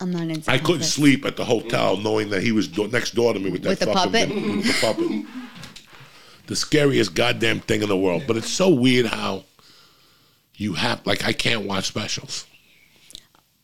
I'm 0.00 0.10
not 0.10 0.22
into. 0.22 0.50
I 0.50 0.58
couldn't 0.58 0.78
puppets. 0.78 0.92
sleep 0.92 1.24
at 1.24 1.36
the 1.36 1.44
hotel 1.44 1.96
mm. 1.96 2.02
knowing 2.02 2.30
that 2.30 2.42
he 2.42 2.52
was 2.52 2.66
do- 2.66 2.88
next 2.88 3.14
door 3.14 3.34
to 3.34 3.38
me 3.38 3.50
with 3.50 3.62
that 3.62 3.68
With 3.68 3.78
the 3.80 3.86
fucking 3.86 4.12
puppet? 4.12 4.28
thing, 4.28 4.56
with 4.56 4.66
the 4.66 4.86
puppet. 4.86 5.26
The 6.46 6.56
scariest 6.56 7.14
goddamn 7.14 7.60
thing 7.60 7.82
in 7.82 7.88
the 7.88 7.96
world. 7.96 8.24
But 8.26 8.36
it's 8.36 8.50
so 8.50 8.68
weird 8.68 9.06
how 9.06 9.44
you 10.56 10.72
have 10.72 11.06
like 11.06 11.24
I 11.24 11.32
can't 11.32 11.66
watch 11.66 11.84
specials. 11.84 12.46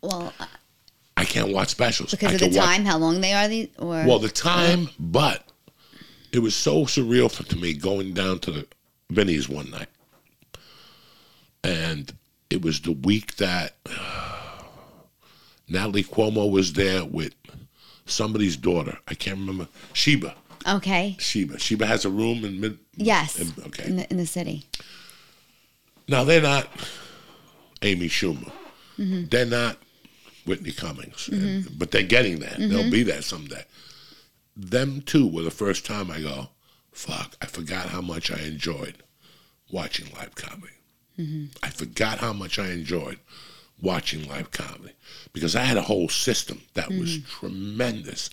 Well, 0.07 0.33
uh, 0.41 0.47
I 1.17 1.25
can't 1.25 1.53
watch 1.53 1.69
specials 1.71 2.11
because 2.13 2.31
I 2.31 2.35
of 2.35 2.41
the 2.53 2.59
watch- 2.59 2.67
time, 2.67 2.85
how 2.85 2.99
long 2.99 3.21
they 3.21 3.33
are. 3.33 3.49
These 3.49 3.69
or 3.79 4.05
Well, 4.07 4.19
the 4.19 4.29
time, 4.29 4.89
but 4.99 5.45
it 6.33 6.41
was 6.41 6.55
so 6.55 6.85
surreal 6.85 7.31
for, 7.31 7.43
to 7.45 7.57
me 7.57 7.73
going 7.75 8.13
down 8.15 8.39
to 8.41 8.51
the 8.51 8.67
Vinny's 9.11 9.49
one 9.49 9.71
night. 9.71 9.89
And 11.65 12.13
it 12.51 12.63
was 12.63 12.81
the 12.81 12.93
week 12.93 13.37
that 13.37 13.77
Natalie 15.69 16.05
Cuomo 16.05 16.51
was 16.51 16.73
there 16.75 17.05
with 17.05 17.35
somebody's 18.05 18.57
daughter. 18.57 18.99
I 19.09 19.15
can't 19.15 19.39
remember. 19.39 19.69
Sheba. 19.93 20.35
okay. 20.69 21.17
Sheba. 21.19 21.59
Sheba 21.59 21.87
has 21.87 22.05
a 22.05 22.11
room 22.11 22.45
in 22.45 22.61
mid. 22.61 22.79
Yes. 22.95 23.39
in- 23.41 23.65
okay. 23.67 23.85
In 23.87 23.97
the, 23.97 24.11
in 24.11 24.17
the 24.19 24.27
city. 24.27 24.65
Now, 26.09 26.23
they're 26.23 26.41
not 26.43 26.69
Amy 27.83 28.09
Schumer. 28.09 28.53
Mm-hmm. 28.99 29.25
They're 29.29 29.45
not 29.47 29.77
Whitney 30.47 30.73
Cummings. 30.73 31.29
And- 31.29 31.79
but 31.79 31.91
they're 31.91 32.03
getting 32.03 32.39
that. 32.41 32.55
Mm-hmm. 32.59 32.69
They'll 32.73 32.91
be 32.91 33.03
there 33.03 33.23
someday. 33.23 33.65
Them 34.57 35.03
two 35.03 35.27
were 35.27 35.43
the 35.43 35.51
first 35.51 35.85
time 35.85 36.11
I 36.11 36.21
go, 36.21 36.49
fuck, 36.93 37.37
I 37.43 37.47
forgot 37.47 37.91
how 37.91 38.01
much 38.01 38.31
I 38.31 38.39
enjoyed 38.41 39.03
watching 39.71 40.07
live 40.17 40.35
comedy. 40.35 40.73
Mm-hmm. 41.19 41.47
I 41.63 41.69
forgot 41.71 42.19
how 42.19 42.33
much 42.33 42.59
I 42.59 42.71
enjoyed 42.71 43.19
watching 43.83 44.27
live 44.29 44.51
comedy 44.53 44.95
because 45.35 45.55
I 45.55 45.61
had 45.65 45.77
a 45.77 45.83
whole 45.83 46.09
system 46.09 46.63
that 46.75 46.89
was 46.89 47.19
Mm-hmm. 47.19 47.47
tremendous. 47.47 48.31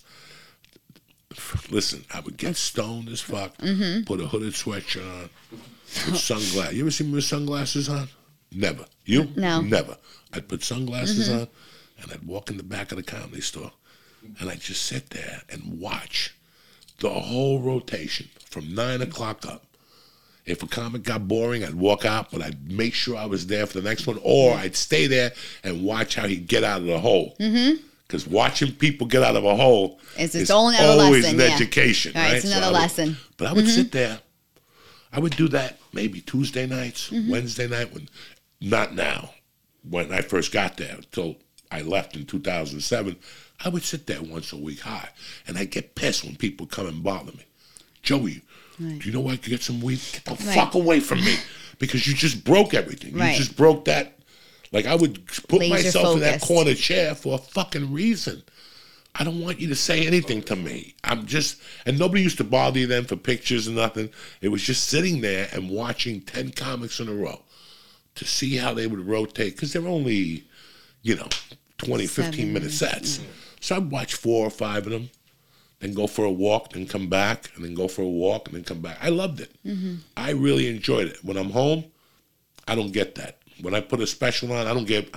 Listen, 1.70 2.04
I 2.12 2.20
would 2.20 2.36
get 2.36 2.56
stoned 2.56 3.08
as 3.08 3.20
fuck, 3.20 3.56
Mm-hmm. 3.58 4.04
put 4.04 4.20
a 4.20 4.26
hooded 4.26 4.52
sweatshirt 4.52 5.04
on, 5.22 5.30
with 6.06 6.16
sunglasses. 6.18 6.74
You 6.74 6.84
ever 6.84 6.90
see 6.90 7.04
me 7.04 7.12
with 7.14 7.24
sunglasses 7.24 7.88
on? 7.88 8.08
Never. 8.52 8.84
You? 9.04 9.28
No. 9.36 9.60
Never. 9.60 9.96
I'd 10.32 10.48
put 10.48 10.62
sunglasses 10.62 11.28
on 11.28 11.48
and 12.00 12.10
I'd 12.12 12.24
walk 12.24 12.50
in 12.50 12.56
the 12.56 12.62
back 12.62 12.90
of 12.92 12.96
the 12.96 13.02
comedy 13.02 13.40
store 13.40 13.72
and 14.38 14.50
I'd 14.50 14.60
just 14.60 14.86
sit 14.86 15.10
there 15.10 15.42
and 15.50 15.78
watch 15.80 16.34
the 17.00 17.10
whole 17.10 17.60
rotation 17.60 18.28
from 18.48 18.74
nine 18.74 19.02
o'clock 19.02 19.46
up. 19.46 19.64
If 20.46 20.62
a 20.62 20.66
comic 20.66 21.02
got 21.02 21.26
boring, 21.26 21.64
I'd 21.64 21.74
walk 21.74 22.04
out, 22.04 22.30
but 22.30 22.42
I'd 22.42 22.70
make 22.70 22.92
sure 22.94 23.16
I 23.16 23.24
was 23.26 23.46
there 23.46 23.66
for 23.66 23.80
the 23.80 23.88
next 23.88 24.06
one, 24.06 24.18
or 24.22 24.52
mm-hmm. 24.52 24.60
I'd 24.60 24.76
stay 24.76 25.06
there 25.06 25.32
and 25.62 25.84
watch 25.84 26.16
how 26.16 26.26
he'd 26.26 26.46
get 26.46 26.64
out 26.64 26.80
of 26.82 26.86
the 26.86 26.98
hole. 26.98 27.34
Mm-hmm. 27.40 27.82
Because 28.06 28.26
watching 28.26 28.72
people 28.72 29.06
get 29.06 29.22
out 29.22 29.36
of 29.36 29.44
a 29.44 29.56
hole 29.56 29.98
It's 30.18 30.34
is 30.34 30.42
its 30.42 30.50
own 30.50 30.74
always 30.78 31.24
lesson, 31.24 31.40
an 31.40 31.46
yeah. 31.48 31.54
education, 31.54 32.12
Right, 32.14 32.22
right? 32.24 32.36
it's 32.36 32.44
So 32.50 32.56
another 32.56 32.72
would- 32.72 32.78
lesson. 32.78 33.16
But 33.38 33.48
I 33.48 33.52
would 33.54 33.64
mm-hmm. 33.64 33.74
sit 33.74 33.92
there. 33.92 34.20
I 35.12 35.20
would 35.20 35.36
do 35.36 35.48
that 35.48 35.78
maybe 35.92 36.20
Tuesday 36.20 36.66
nights, 36.66 37.10
Wednesday 37.10 37.68
night, 37.68 37.92
when 37.94 38.08
not 38.60 38.94
now. 38.94 39.30
When 39.88 40.12
I 40.12 40.22
first 40.22 40.50
got 40.50 40.76
there, 40.76 40.96
until 40.96 41.36
I 41.74 41.82
left 41.82 42.14
in 42.14 42.24
2007, 42.24 43.16
I 43.64 43.68
would 43.68 43.82
sit 43.82 44.06
there 44.06 44.22
once 44.22 44.52
a 44.52 44.56
week 44.56 44.80
high, 44.80 45.08
and 45.48 45.58
I'd 45.58 45.72
get 45.72 45.96
pissed 45.96 46.24
when 46.24 46.36
people 46.36 46.66
come 46.66 46.86
and 46.86 47.02
bother 47.02 47.32
me. 47.32 47.44
Joey, 48.02 48.42
do 48.78 48.84
you 48.84 49.10
know 49.12 49.20
where 49.20 49.34
I 49.34 49.36
could 49.36 49.50
get 49.50 49.62
some 49.62 49.80
weed? 49.80 50.00
Get 50.12 50.24
the 50.24 50.44
Right. 50.44 50.54
fuck 50.54 50.74
away 50.74 51.00
from 51.00 51.24
me, 51.24 51.36
because 51.78 52.06
you 52.06 52.14
just 52.14 52.44
broke 52.44 52.74
everything. 52.74 53.14
Right. 53.14 53.32
You 53.32 53.38
just 53.38 53.56
broke 53.56 53.86
that. 53.86 54.18
Like 54.70 54.86
I 54.86 54.94
would 54.94 55.26
put 55.48 55.60
Laser 55.60 55.74
myself 55.74 56.14
in 56.14 56.20
that 56.20 56.40
corner 56.40 56.74
chair 56.74 57.14
for 57.14 57.34
a 57.34 57.38
fucking 57.38 57.92
reason. 57.92 58.42
I 59.16 59.22
don't 59.24 59.40
want 59.40 59.60
you 59.60 59.68
to 59.68 59.76
say 59.76 60.06
anything 60.06 60.42
to 60.42 60.56
me. 60.56 60.94
I'm 61.04 61.26
just, 61.26 61.56
and 61.86 61.98
nobody 61.98 62.22
used 62.22 62.38
to 62.38 62.44
bother 62.44 62.80
you 62.80 62.88
then 62.88 63.04
for 63.04 63.16
pictures 63.16 63.68
and 63.68 63.76
nothing. 63.76 64.10
It 64.40 64.48
was 64.48 64.62
just 64.62 64.88
sitting 64.88 65.20
there 65.20 65.48
and 65.52 65.70
watching 65.70 66.20
10 66.20 66.50
comics 66.50 66.98
in 66.98 67.08
a 67.08 67.14
row 67.14 67.42
to 68.16 68.24
see 68.24 68.56
how 68.56 68.74
they 68.74 68.88
would 68.88 69.06
rotate, 69.06 69.54
because 69.54 69.72
they're 69.72 69.86
only, 69.86 70.44
you 71.02 71.14
know, 71.14 71.28
20, 71.84 72.06
15 72.06 72.52
minute 72.52 72.70
sets. 72.72 73.20
So 73.60 73.76
I'd 73.76 73.90
watch 73.90 74.14
four 74.14 74.46
or 74.46 74.50
five 74.50 74.86
of 74.86 74.92
them, 74.92 75.10
then 75.80 75.94
go 75.94 76.06
for 76.06 76.24
a 76.24 76.30
walk, 76.32 76.72
then 76.72 76.86
come 76.86 77.08
back, 77.08 77.50
and 77.56 77.64
then 77.64 77.74
go 77.74 77.88
for 77.88 78.02
a 78.02 78.08
walk, 78.08 78.48
and 78.48 78.56
then 78.56 78.64
come 78.64 78.80
back. 78.80 78.98
I 79.02 79.08
loved 79.08 79.40
it. 79.40 79.50
I 80.16 80.30
really 80.30 80.68
enjoyed 80.68 81.08
it. 81.08 81.24
When 81.24 81.36
I'm 81.36 81.50
home, 81.50 81.84
I 82.66 82.74
don't 82.74 82.92
get 82.92 83.14
that. 83.16 83.38
When 83.60 83.72
I 83.72 83.80
put 83.80 84.00
a 84.00 84.06
special 84.06 84.52
on, 84.52 84.66
I 84.66 84.74
don't 84.74 84.86
give, 84.86 85.08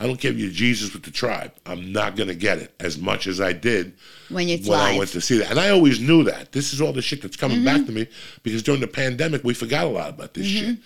I 0.00 0.06
don't 0.08 0.18
give 0.18 0.36
you 0.38 0.50
Jesus 0.50 0.92
with 0.92 1.04
the 1.04 1.12
tribe. 1.12 1.52
I'm 1.64 1.92
not 1.92 2.16
gonna 2.16 2.34
get 2.34 2.58
it 2.58 2.74
as 2.80 2.98
much 2.98 3.28
as 3.28 3.40
I 3.40 3.52
did 3.52 3.94
When 4.28 4.48
when 4.48 4.80
I 4.80 4.98
went 4.98 5.10
to 5.10 5.20
see 5.20 5.38
that. 5.38 5.50
And 5.52 5.60
I 5.60 5.70
always 5.70 6.00
knew 6.00 6.24
that. 6.24 6.50
This 6.50 6.72
is 6.72 6.80
all 6.80 6.92
the 6.92 7.00
shit 7.00 7.22
that's 7.22 7.36
coming 7.36 7.64
back 7.64 7.86
to 7.86 7.92
me 7.92 8.08
because 8.42 8.62
during 8.64 8.80
the 8.80 8.88
pandemic 8.88 9.44
we 9.44 9.54
forgot 9.54 9.84
a 9.84 9.90
lot 9.90 10.10
about 10.10 10.34
this 10.34 10.46
shit. 10.46 10.78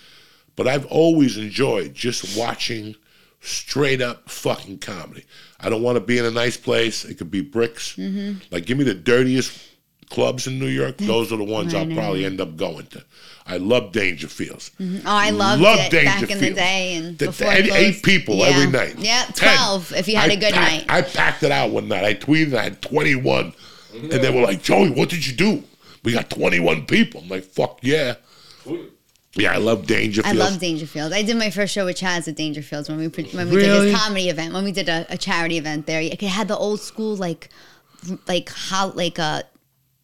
But 0.55 0.67
I've 0.67 0.85
always 0.87 1.37
enjoyed 1.37 1.95
just 1.95 2.37
watching 2.37 2.95
straight 3.41 4.01
up 4.01 4.29
fucking 4.29 4.77
comedy. 4.79 5.25
I 5.59 5.69
don't 5.69 5.83
want 5.83 5.97
to 5.97 5.99
be 5.99 6.17
in 6.17 6.25
a 6.25 6.31
nice 6.31 6.57
place. 6.57 7.03
It 7.05 7.17
could 7.17 7.29
be 7.31 7.41
bricks. 7.41 7.95
Mm-hmm. 7.95 8.39
Like 8.51 8.65
give 8.65 8.77
me 8.77 8.83
the 8.83 8.93
dirtiest 8.93 9.59
clubs 10.09 10.47
in 10.47 10.59
New 10.59 10.67
York. 10.67 10.97
Those 10.97 11.31
are 11.31 11.37
the 11.37 11.43
ones 11.43 11.73
I'll 11.73 11.85
probably 11.87 12.25
end 12.25 12.41
up 12.41 12.55
going 12.57 12.85
to. 12.87 13.03
I 13.47 13.57
love 13.57 13.91
Dangerfields. 13.91 14.71
Mm-hmm. 14.77 15.07
Oh, 15.07 15.11
I 15.11 15.29
loved 15.31 15.61
Love 15.61 15.79
it 15.81 15.91
back 16.05 16.21
in 16.29 16.39
the 16.39 16.53
day 16.53 16.93
and 16.95 17.17
The- 17.17 17.27
before 17.27 17.51
eight, 17.51 17.65
it 17.65 17.73
eight 17.73 18.03
people 18.03 18.35
Yeah. 18.37 18.45
every 18.47 18.71
night. 18.71 18.95
Yeah, 18.99 19.25
10. 19.33 19.55
twelve 19.55 19.93
if 19.93 20.07
you 20.07 20.15
had 20.17 20.29
I 20.29 20.33
a 20.33 20.37
good 20.37 20.53
packed- 20.53 20.87
night. 20.87 20.97
I 20.97 21.01
packed 21.01 21.43
it 21.43 21.51
out 21.51 21.71
one 21.71 21.87
night. 21.87 22.03
I 22.03 22.13
tweeted 22.13 22.53
I 22.53 22.63
had 22.63 22.81
21. 22.81 23.53
And 23.93 24.09
they 24.11 24.29
were 24.29 24.41
like, 24.41 24.61
Joey, 24.63 24.89
what 24.91 25.09
did 25.09 25.25
you 25.27 25.33
do? 25.33 25.63
We 26.03 26.13
got 26.13 26.29
21 26.29 26.85
people. 26.85 27.21
I'm 27.21 27.27
like, 27.29 27.43
fuck 27.43 27.79
yeah. 27.81 28.15
Yeah, 29.35 29.53
I 29.53 29.57
love 29.57 29.87
Dangerfield. 29.87 30.25
I 30.35 30.37
love 30.37 30.59
Dangerfield. 30.59 31.13
I 31.13 31.21
did 31.23 31.37
my 31.37 31.49
first 31.49 31.73
show 31.73 31.85
with 31.85 31.97
Chaz 31.97 32.27
at 32.27 32.35
Dangerfields 32.35 32.89
when 32.89 32.97
we 32.97 33.07
when 33.07 33.49
we 33.49 33.55
did 33.61 33.67
Really? 33.67 33.91
his 33.91 33.99
comedy 33.99 34.29
event 34.29 34.53
when 34.53 34.63
we 34.65 34.71
did 34.73 34.89
a, 34.89 35.05
a 35.09 35.17
charity 35.17 35.57
event 35.57 35.85
there. 35.85 36.01
It 36.01 36.19
had 36.21 36.47
the 36.49 36.57
old 36.57 36.81
school 36.81 37.15
like 37.15 37.49
like 38.27 38.49
how 38.49 38.89
like 38.89 39.17
a 39.19 39.43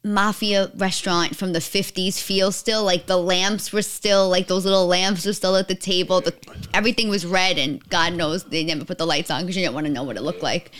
mafia 0.04 0.70
restaurant 0.76 1.34
from 1.36 1.52
the 1.52 1.58
50s 1.58 2.22
feel 2.22 2.52
still 2.52 2.84
like 2.84 3.06
the 3.06 3.16
lamps 3.16 3.72
were 3.72 3.82
still 3.82 4.28
like 4.30 4.46
those 4.46 4.64
little 4.64 4.86
lamps 4.86 5.26
were 5.26 5.32
still 5.32 5.56
at 5.56 5.66
the 5.66 5.74
table 5.74 6.20
the, 6.20 6.32
everything 6.72 7.08
was 7.10 7.26
red 7.26 7.58
and 7.58 7.86
god 7.90 8.12
knows 8.14 8.44
they 8.44 8.62
never 8.64 8.84
put 8.84 8.96
the 8.96 9.04
lights 9.04 9.28
on 9.30 9.42
because 9.42 9.56
you 9.56 9.62
didn't 9.62 9.74
want 9.74 9.86
to 9.86 9.92
know 9.92 10.04
what 10.04 10.16
it 10.16 10.22
looked 10.22 10.42
like 10.42 10.70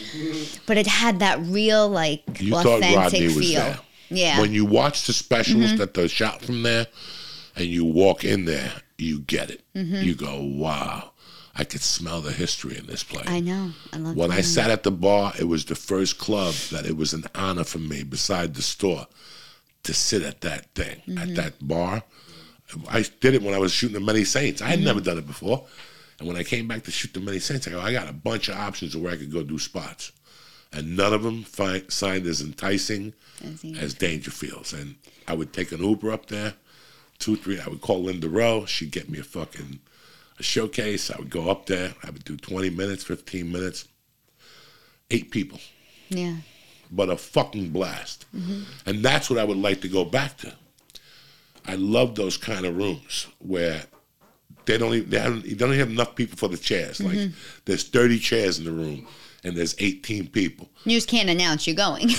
but 0.66 0.78
it 0.78 0.86
had 0.86 1.18
that 1.18 1.38
real 1.40 1.88
like 1.88 2.22
You 2.40 2.52
thought 2.52 2.66
authentic 2.78 2.96
Rodney 2.96 3.24
was 3.26 3.36
feel 3.38 3.60
there. 3.60 3.78
yeah 4.08 4.40
When 4.40 4.52
you 4.52 4.64
watch 4.64 5.06
the 5.08 5.12
specials 5.12 5.64
Mm-hmm. 5.64 5.76
that 5.78 5.94
they 5.94 6.06
shot 6.06 6.40
from 6.40 6.62
there 6.62 6.86
and 7.58 7.66
you 7.66 7.84
walk 7.84 8.24
in 8.24 8.44
there, 8.44 8.72
you 8.96 9.20
get 9.20 9.50
it. 9.50 9.62
Mm-hmm. 9.74 9.96
You 9.96 10.14
go, 10.14 10.40
wow, 10.40 11.10
I 11.56 11.64
could 11.64 11.80
smell 11.80 12.20
the 12.20 12.32
history 12.32 12.78
in 12.78 12.86
this 12.86 13.02
place. 13.02 13.26
i 13.26 13.40
know 13.40 13.72
i 13.92 13.98
love 13.98 14.16
When 14.16 14.30
I 14.30 14.40
sat 14.42 14.70
at 14.70 14.84
the 14.84 14.92
bar, 14.92 15.32
it 15.38 15.44
was 15.44 15.64
the 15.64 15.74
first 15.74 16.18
club 16.18 16.54
that 16.70 16.86
it 16.86 16.96
was 16.96 17.12
an 17.12 17.24
honor 17.34 17.64
for 17.64 17.78
me, 17.78 18.04
beside 18.04 18.54
the 18.54 18.62
store, 18.62 19.06
to 19.82 19.92
sit 19.92 20.22
at 20.22 20.40
that 20.42 20.72
thing, 20.74 21.02
at 21.18 21.34
that 21.34 21.54
bar. 21.66 22.02
I 22.88 23.04
did 23.20 23.34
it 23.34 23.42
when 23.42 23.54
I 23.54 23.58
was 23.58 23.72
shooting 23.72 23.94
the 23.94 24.00
Many 24.00 24.24
Saints. 24.24 24.62
I 24.62 24.68
had 24.68 24.80
never 24.80 25.00
done 25.00 25.18
it 25.18 25.26
before. 25.26 25.66
And 26.18 26.28
when 26.28 26.36
I 26.36 26.42
came 26.42 26.68
back 26.68 26.82
to 26.84 26.90
shoot 26.90 27.14
the 27.14 27.20
Many 27.20 27.38
Saints, 27.38 27.66
I 27.66 27.70
go, 27.70 27.80
I 27.80 27.92
got 27.92 28.08
a 28.08 28.12
bunch 28.12 28.48
of 28.48 28.56
options 28.56 28.94
of 28.94 29.02
where 29.02 29.12
I 29.12 29.16
could 29.16 29.32
go 29.32 29.42
do 29.42 29.58
spots. 29.58 30.12
And 30.72 30.96
none 30.96 31.14
of 31.14 31.22
them 31.22 31.44
fi- 31.44 31.84
signed 31.88 32.26
as 32.26 32.42
enticing 32.42 33.14
as 33.80 33.94
Dangerfields. 33.94 34.78
And 34.78 34.96
I 35.26 35.32
would 35.34 35.52
take 35.54 35.72
an 35.72 35.82
Uber 35.82 36.12
up 36.12 36.26
there, 36.26 36.54
two, 37.18 37.36
three. 37.36 37.60
I 37.60 37.68
would 37.68 37.80
call 37.80 38.02
Linda 38.02 38.28
Rowe. 38.28 38.64
She'd 38.66 38.90
get 38.90 39.08
me 39.08 39.18
a 39.18 39.24
fucking 39.24 39.80
a 40.38 40.42
showcase. 40.42 41.10
I 41.10 41.18
would 41.18 41.30
go 41.30 41.50
up 41.50 41.66
there. 41.66 41.94
I 42.02 42.10
would 42.10 42.24
do 42.24 42.36
20 42.36 42.70
minutes, 42.70 43.04
15 43.04 43.50
minutes. 43.50 43.88
Eight 45.10 45.30
people 45.30 45.58
Yeah. 46.10 46.36
but 46.90 47.08
a 47.08 47.16
fucking 47.16 47.70
blast. 47.70 48.26
Mm-hmm. 48.36 48.62
And 48.84 49.02
that's 49.02 49.30
what 49.30 49.38
I 49.38 49.44
would 49.44 49.56
like 49.56 49.80
to 49.80 49.88
go 49.88 50.04
back 50.04 50.36
to. 50.38 50.52
I 51.66 51.76
love 51.76 52.14
those 52.14 52.36
kind 52.36 52.66
of 52.66 52.76
rooms 52.76 53.26
where 53.38 53.84
they 54.66 54.76
don't 54.76 54.94
even 54.94 55.10
they, 55.10 55.18
haven't, 55.18 55.44
they 55.44 55.54
don't 55.54 55.70
even 55.70 55.80
have 55.80 55.90
enough 55.90 56.14
people 56.14 56.36
for 56.36 56.48
the 56.48 56.58
chairs. 56.58 57.00
Like 57.00 57.16
mm-hmm. 57.16 57.34
there's 57.64 57.84
30 57.84 58.18
chairs 58.18 58.58
in 58.58 58.66
the 58.66 58.72
room 58.72 59.06
and 59.44 59.56
there's 59.56 59.74
18 59.78 60.28
people. 60.28 60.68
You 60.84 60.96
just 60.96 61.08
can't 61.08 61.30
announce 61.30 61.66
you're 61.66 61.76
going. 61.76 62.10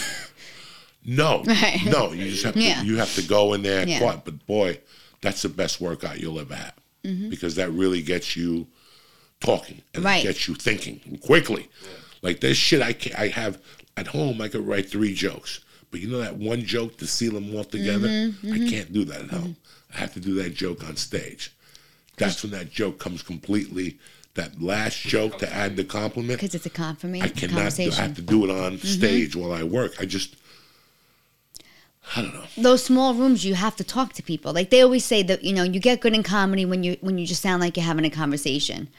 No, 1.05 1.43
Right. 1.45 1.81
no, 1.85 2.11
you 2.11 2.29
just 2.29 2.43
have 2.43 2.53
to 2.55 2.61
Yeah. 2.61 2.83
you 2.83 2.97
have 2.97 3.13
to 3.15 3.21
go 3.21 3.53
in 3.53 3.61
there. 3.63 3.87
Yeah. 3.87 3.99
quiet. 3.99 4.21
But 4.25 4.45
boy, 4.45 4.79
that's 5.21 5.41
the 5.41 5.49
best 5.49 5.79
workout 5.81 6.19
you'll 6.19 6.39
ever 6.39 6.55
have 6.55 6.73
because 7.29 7.55
that 7.55 7.71
really 7.71 8.01
gets 8.01 8.35
you 8.35 8.67
talking 9.39 9.81
and 9.93 10.03
Right. 10.03 10.23
it 10.23 10.27
gets 10.27 10.47
you 10.47 10.55
thinking 10.55 11.19
quickly. 11.21 11.67
Like 12.21 12.41
this 12.41 12.57
shit 12.57 12.81
I 12.81 12.93
can, 12.93 13.13
I 13.15 13.27
have 13.29 13.59
at 13.95 14.07
home. 14.07 14.41
I 14.41 14.49
could 14.49 14.67
write 14.67 14.89
three 14.89 15.13
jokes, 15.13 15.61
but 15.91 16.01
you 16.01 16.07
know 16.09 16.19
that 16.19 16.35
one 16.37 16.65
joke 16.65 16.97
to 16.97 17.07
seal 17.07 17.33
them 17.33 17.55
all 17.55 17.63
together. 17.63 18.07
Mm-hmm, 18.09 18.53
I 18.53 18.69
can't 18.69 18.91
do 18.93 19.05
that 19.05 19.21
at 19.21 19.29
home. 19.29 19.55
I 19.95 19.97
have 19.99 20.13
to 20.15 20.19
do 20.19 20.35
that 20.35 20.53
joke 20.53 20.83
on 20.83 20.97
stage. 20.97 21.51
That's 22.17 22.43
when 22.43 22.51
that 22.51 22.71
joke 22.71 22.99
comes 22.99 23.21
completely. 23.23 23.97
That 24.35 24.61
last 24.61 24.99
joke 24.99 25.39
to 25.39 25.51
add 25.53 25.75
the 25.75 25.83
compliment. 25.83 26.39
Because 26.39 26.53
it's 26.53 26.65
a 26.65 26.69
confirmation. 26.69 27.25
I 27.25 27.29
cannot. 27.29 27.75
Do, 27.75 27.83
I. 27.83 27.87
Mm-hmm. 27.87 28.01
have 28.01 28.15
to 28.15 28.21
do 28.21 28.43
it 28.45 28.51
on 28.51 28.77
stage 28.79 29.35
while 29.35 29.51
I 29.51 29.63
work. 29.63 29.95
I 29.99 30.05
just. 30.05 30.35
Know. 32.17 32.43
those 32.57 32.83
small 32.83 33.13
rooms 33.13 33.45
you 33.45 33.53
have 33.53 33.75
to 33.75 33.83
talk 33.83 34.13
to 34.13 34.23
people. 34.23 34.51
Like 34.51 34.71
they 34.71 34.81
always 34.81 35.05
say 35.05 35.21
that 35.23 35.43
you 35.43 35.53
know 35.53 35.63
you 35.63 35.79
get 35.79 36.01
good 36.01 36.15
in 36.15 36.23
comedy 36.23 36.65
when 36.65 36.83
you 36.83 36.97
when 37.01 37.17
you 37.17 37.25
just 37.25 37.41
sound 37.41 37.61
like 37.61 37.77
you're 37.77 37.85
having 37.85 38.05
a 38.05 38.09
conversation. 38.09 38.89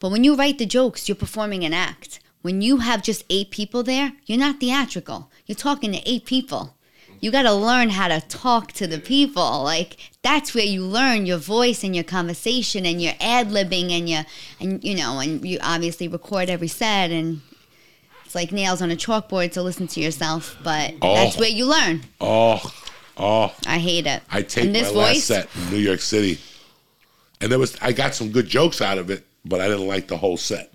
But 0.00 0.10
when 0.10 0.24
you 0.24 0.34
write 0.34 0.58
the 0.58 0.66
jokes 0.66 1.08
you're 1.08 1.16
performing 1.16 1.64
an 1.64 1.72
act. 1.72 2.20
When 2.42 2.60
you 2.62 2.78
have 2.78 3.02
just 3.02 3.24
eight 3.30 3.50
people 3.50 3.82
there 3.82 4.12
you're 4.26 4.38
not 4.38 4.60
theatrical. 4.60 5.30
You're 5.46 5.56
talking 5.56 5.92
to 5.92 6.02
eight 6.04 6.24
people. 6.24 6.76
You 7.20 7.30
got 7.30 7.42
to 7.42 7.54
learn 7.54 7.90
how 7.90 8.08
to 8.08 8.20
talk 8.20 8.72
to 8.72 8.86
the 8.86 8.98
people. 8.98 9.62
Like 9.62 9.96
that's 10.22 10.54
where 10.54 10.64
you 10.64 10.84
learn 10.84 11.26
your 11.26 11.38
voice 11.38 11.84
and 11.84 11.94
your 11.94 12.04
conversation 12.04 12.84
and 12.84 13.00
your 13.00 13.14
ad-libbing 13.20 13.90
and 13.90 14.08
your 14.08 14.24
and 14.60 14.82
you 14.84 14.96
know 14.96 15.20
and 15.20 15.46
you 15.46 15.58
obviously 15.62 16.08
record 16.08 16.50
every 16.50 16.68
set 16.68 17.10
and 17.10 17.40
it's 18.26 18.34
like 18.34 18.52
nails 18.52 18.82
on 18.82 18.90
a 18.90 18.96
chalkboard 18.96 19.52
to 19.52 19.62
listen 19.62 19.86
to 19.88 20.00
yourself 20.00 20.56
but 20.62 20.92
that's 21.00 21.36
Oh. 21.36 21.40
where 21.40 21.48
you 21.48 21.64
learn 21.66 22.02
Oh, 22.20 22.60
oh! 23.16 23.54
I 23.66 23.78
hate 23.78 24.06
it. 24.06 24.22
I 24.30 24.42
take 24.42 24.64
and 24.64 24.72
my 24.74 24.80
this 24.80 24.92
last 24.92 25.24
set 25.24 25.48
in 25.56 25.70
New 25.70 25.78
York 25.78 26.00
City, 26.00 26.38
and 27.40 27.50
there 27.50 27.58
was 27.58 27.76
I 27.80 27.92
got 27.92 28.14
some 28.14 28.30
good 28.30 28.46
jokes 28.46 28.80
out 28.82 28.98
of 28.98 29.10
it, 29.10 29.24
but 29.44 29.60
I 29.60 29.68
didn't 29.68 29.86
like 29.86 30.08
the 30.08 30.16
whole 30.18 30.36
set 30.36 30.72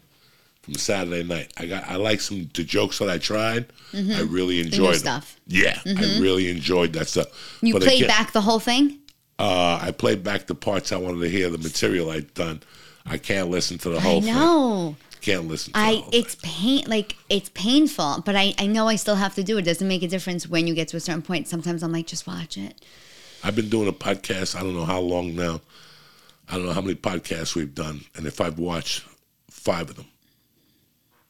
from 0.64 0.76
Saturday 0.76 1.24
night. 1.24 1.52
I 1.58 1.66
got 1.66 1.84
I 1.88 1.96
like 1.98 2.22
some 2.22 2.50
the 2.54 2.64
jokes 2.64 3.00
that 3.00 3.10
I 3.10 3.18
tried. 3.18 3.66
I 3.94 4.22
really 4.22 4.60
enjoyed 4.62 4.96
stuff. 4.98 5.36
Yeah, 5.48 5.80
I 5.86 6.18
really 6.20 6.50
enjoyed 6.50 6.94
that 6.94 7.08
stuff. 7.10 7.28
You 7.62 7.74
But 7.74 7.84
played 7.84 8.04
again, 8.04 8.08
back 8.08 8.32
the 8.32 8.42
whole 8.42 8.60
thing. 8.60 9.00
Uh, 9.38 9.80
I 9.82 9.92
played 9.92 10.24
back 10.24 10.48
the 10.48 10.56
parts 10.56 10.92
I 10.92 10.98
wanted 10.98 11.22
to 11.22 11.30
hear, 11.30 11.50
the 11.50 11.58
material 11.58 12.10
I'd 12.12 12.34
done. 12.36 12.62
I 13.06 13.18
can't 13.18 13.50
listen 13.50 13.78
to 13.80 13.90
the 13.90 14.00
whole 14.00 14.24
I 14.24 14.32
whole 14.32 14.94
thing. 14.94 14.96
Know. 15.28 15.34
Can't 15.34 15.48
listen. 15.48 15.74
To 15.74 15.80
I 15.80 15.96
whole 15.96 16.10
it's 16.12 16.36
pain 16.42 16.84
like 16.88 17.16
it's 17.30 17.50
painful, 17.54 18.24
but 18.26 18.36
I 18.36 18.54
I 18.58 18.68
know 18.68 18.88
I 18.88 18.96
still 18.96 19.16
have 19.16 19.36
to 19.36 19.44
do 19.44 19.58
it. 19.58 19.62
It 19.62 19.66
doesn't 19.66 19.88
make 19.88 20.04
a 20.04 20.08
difference 20.08 20.48
when 20.48 20.68
you 20.68 20.74
get 20.76 20.88
to 20.90 20.98
a 20.98 21.00
certain 21.00 21.22
point. 21.22 21.48
Sometimes 21.48 21.84
I'm 21.84 21.92
like, 21.92 22.08
just 22.08 22.28
watch 22.28 22.58
it. 22.58 22.84
I've 23.44 23.56
been 23.56 23.70
doing 23.70 23.88
a 23.88 23.94
podcast. 23.94 24.56
I 24.56 24.62
don't 24.62 24.76
know 24.76 24.86
how 24.86 25.00
long 25.00 25.36
now. 25.36 25.62
I 26.50 26.56
don't 26.58 26.66
know 26.66 26.74
how 26.74 26.82
many 26.82 26.96
podcasts 26.96 27.56
we've 27.56 27.74
done, 27.74 28.02
and 28.16 28.26
if 28.28 28.42
I've 28.42 28.60
watched 28.60 29.06
five 29.50 29.90
of 29.90 29.96
them, 29.96 30.06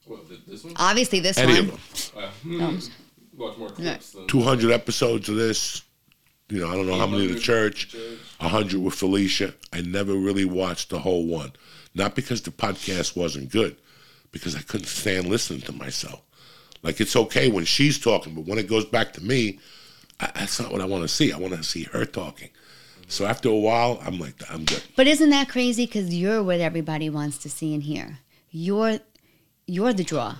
What, 0.06 0.20
this 0.48 0.64
one? 0.64 0.72
Obviously, 0.76 1.20
this 1.20 1.38
any 1.38 1.60
one. 1.60 1.78
of 1.78 2.12
them, 2.44 2.60
Uh. 2.62 2.80
Watch 3.36 3.56
more 3.56 3.70
clips 3.70 4.12
than. 4.12 4.26
two 4.26 4.42
hundred 4.42 4.72
episodes 4.72 5.28
of 5.28 5.36
this. 5.36 5.82
You 6.50 6.60
know, 6.60 6.68
I 6.70 6.74
don't 6.74 6.86
know 6.86 6.98
how 6.98 7.06
many 7.06 7.24
of 7.26 7.32
the 7.32 7.40
church, 7.40 7.88
church. 7.88 8.18
a 8.40 8.48
hundred 8.48 8.80
with 8.82 8.94
Felicia. 8.94 9.54
I 9.72 9.80
never 9.80 10.12
really 10.14 10.44
watched 10.44 10.90
the 10.90 10.98
whole 10.98 11.24
one, 11.26 11.52
not 11.94 12.14
because 12.14 12.42
the 12.42 12.50
podcast 12.50 13.16
wasn't 13.16 13.50
good, 13.50 13.76
because 14.30 14.56
I 14.56 14.60
couldn't 14.60 14.86
stand 14.86 15.26
listening 15.26 15.60
to 15.62 15.72
myself. 15.72 16.22
Like 16.82 17.00
it's 17.00 17.16
okay 17.16 17.48
when 17.48 17.64
she's 17.64 17.98
talking, 17.98 18.34
but 18.34 18.46
when 18.46 18.58
it 18.58 18.68
goes 18.68 18.84
back 18.84 19.12
to 19.14 19.22
me, 19.22 19.60
I, 20.18 20.30
that's 20.34 20.60
not 20.60 20.72
what 20.72 20.80
I 20.80 20.84
want 20.84 21.02
to 21.02 21.08
see. 21.08 21.32
I 21.32 21.38
want 21.38 21.54
to 21.54 21.62
see 21.62 21.84
her 21.84 22.04
talking. 22.04 22.50
So 23.08 23.26
after 23.26 23.48
a 23.48 23.56
while, 23.56 24.00
I'm 24.04 24.18
like, 24.18 24.34
I'm 24.50 24.64
good. 24.64 24.82
But 24.96 25.06
isn't 25.06 25.30
that 25.30 25.48
crazy? 25.48 25.86
Because 25.86 26.14
you're 26.14 26.42
what 26.42 26.60
everybody 26.60 27.10
wants 27.10 27.38
to 27.38 27.50
see 27.50 27.74
and 27.74 27.82
hear. 27.82 28.18
You're 28.50 29.00
you're 29.66 29.92
the 29.92 30.04
draw. 30.04 30.36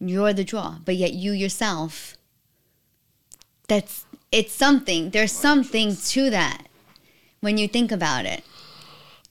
You're 0.00 0.32
the 0.32 0.44
draw. 0.44 0.76
But 0.84 0.96
yet 0.96 1.12
you 1.12 1.32
yourself. 1.32 2.16
That's 3.68 4.06
it's 4.32 4.52
something. 4.52 5.10
There's 5.10 5.32
something 5.32 5.96
to 5.96 6.30
that 6.30 6.66
when 7.40 7.58
you 7.58 7.68
think 7.68 7.92
about 7.92 8.24
it. 8.24 8.42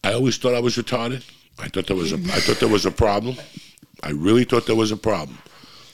I 0.03 0.13
always 0.13 0.37
thought 0.37 0.53
I 0.53 0.59
was 0.59 0.75
retarded. 0.77 1.23
I 1.59 1.67
thought 1.67 1.87
there 1.87 1.95
was 1.95 2.11
a 2.11 2.17
I 2.17 2.39
thought 2.39 2.59
there 2.59 2.69
was 2.69 2.85
a 2.85 2.91
problem. 2.91 3.37
I 4.01 4.11
really 4.11 4.43
thought 4.43 4.65
there 4.65 4.75
was 4.75 4.91
a 4.91 4.97
problem. 4.97 5.37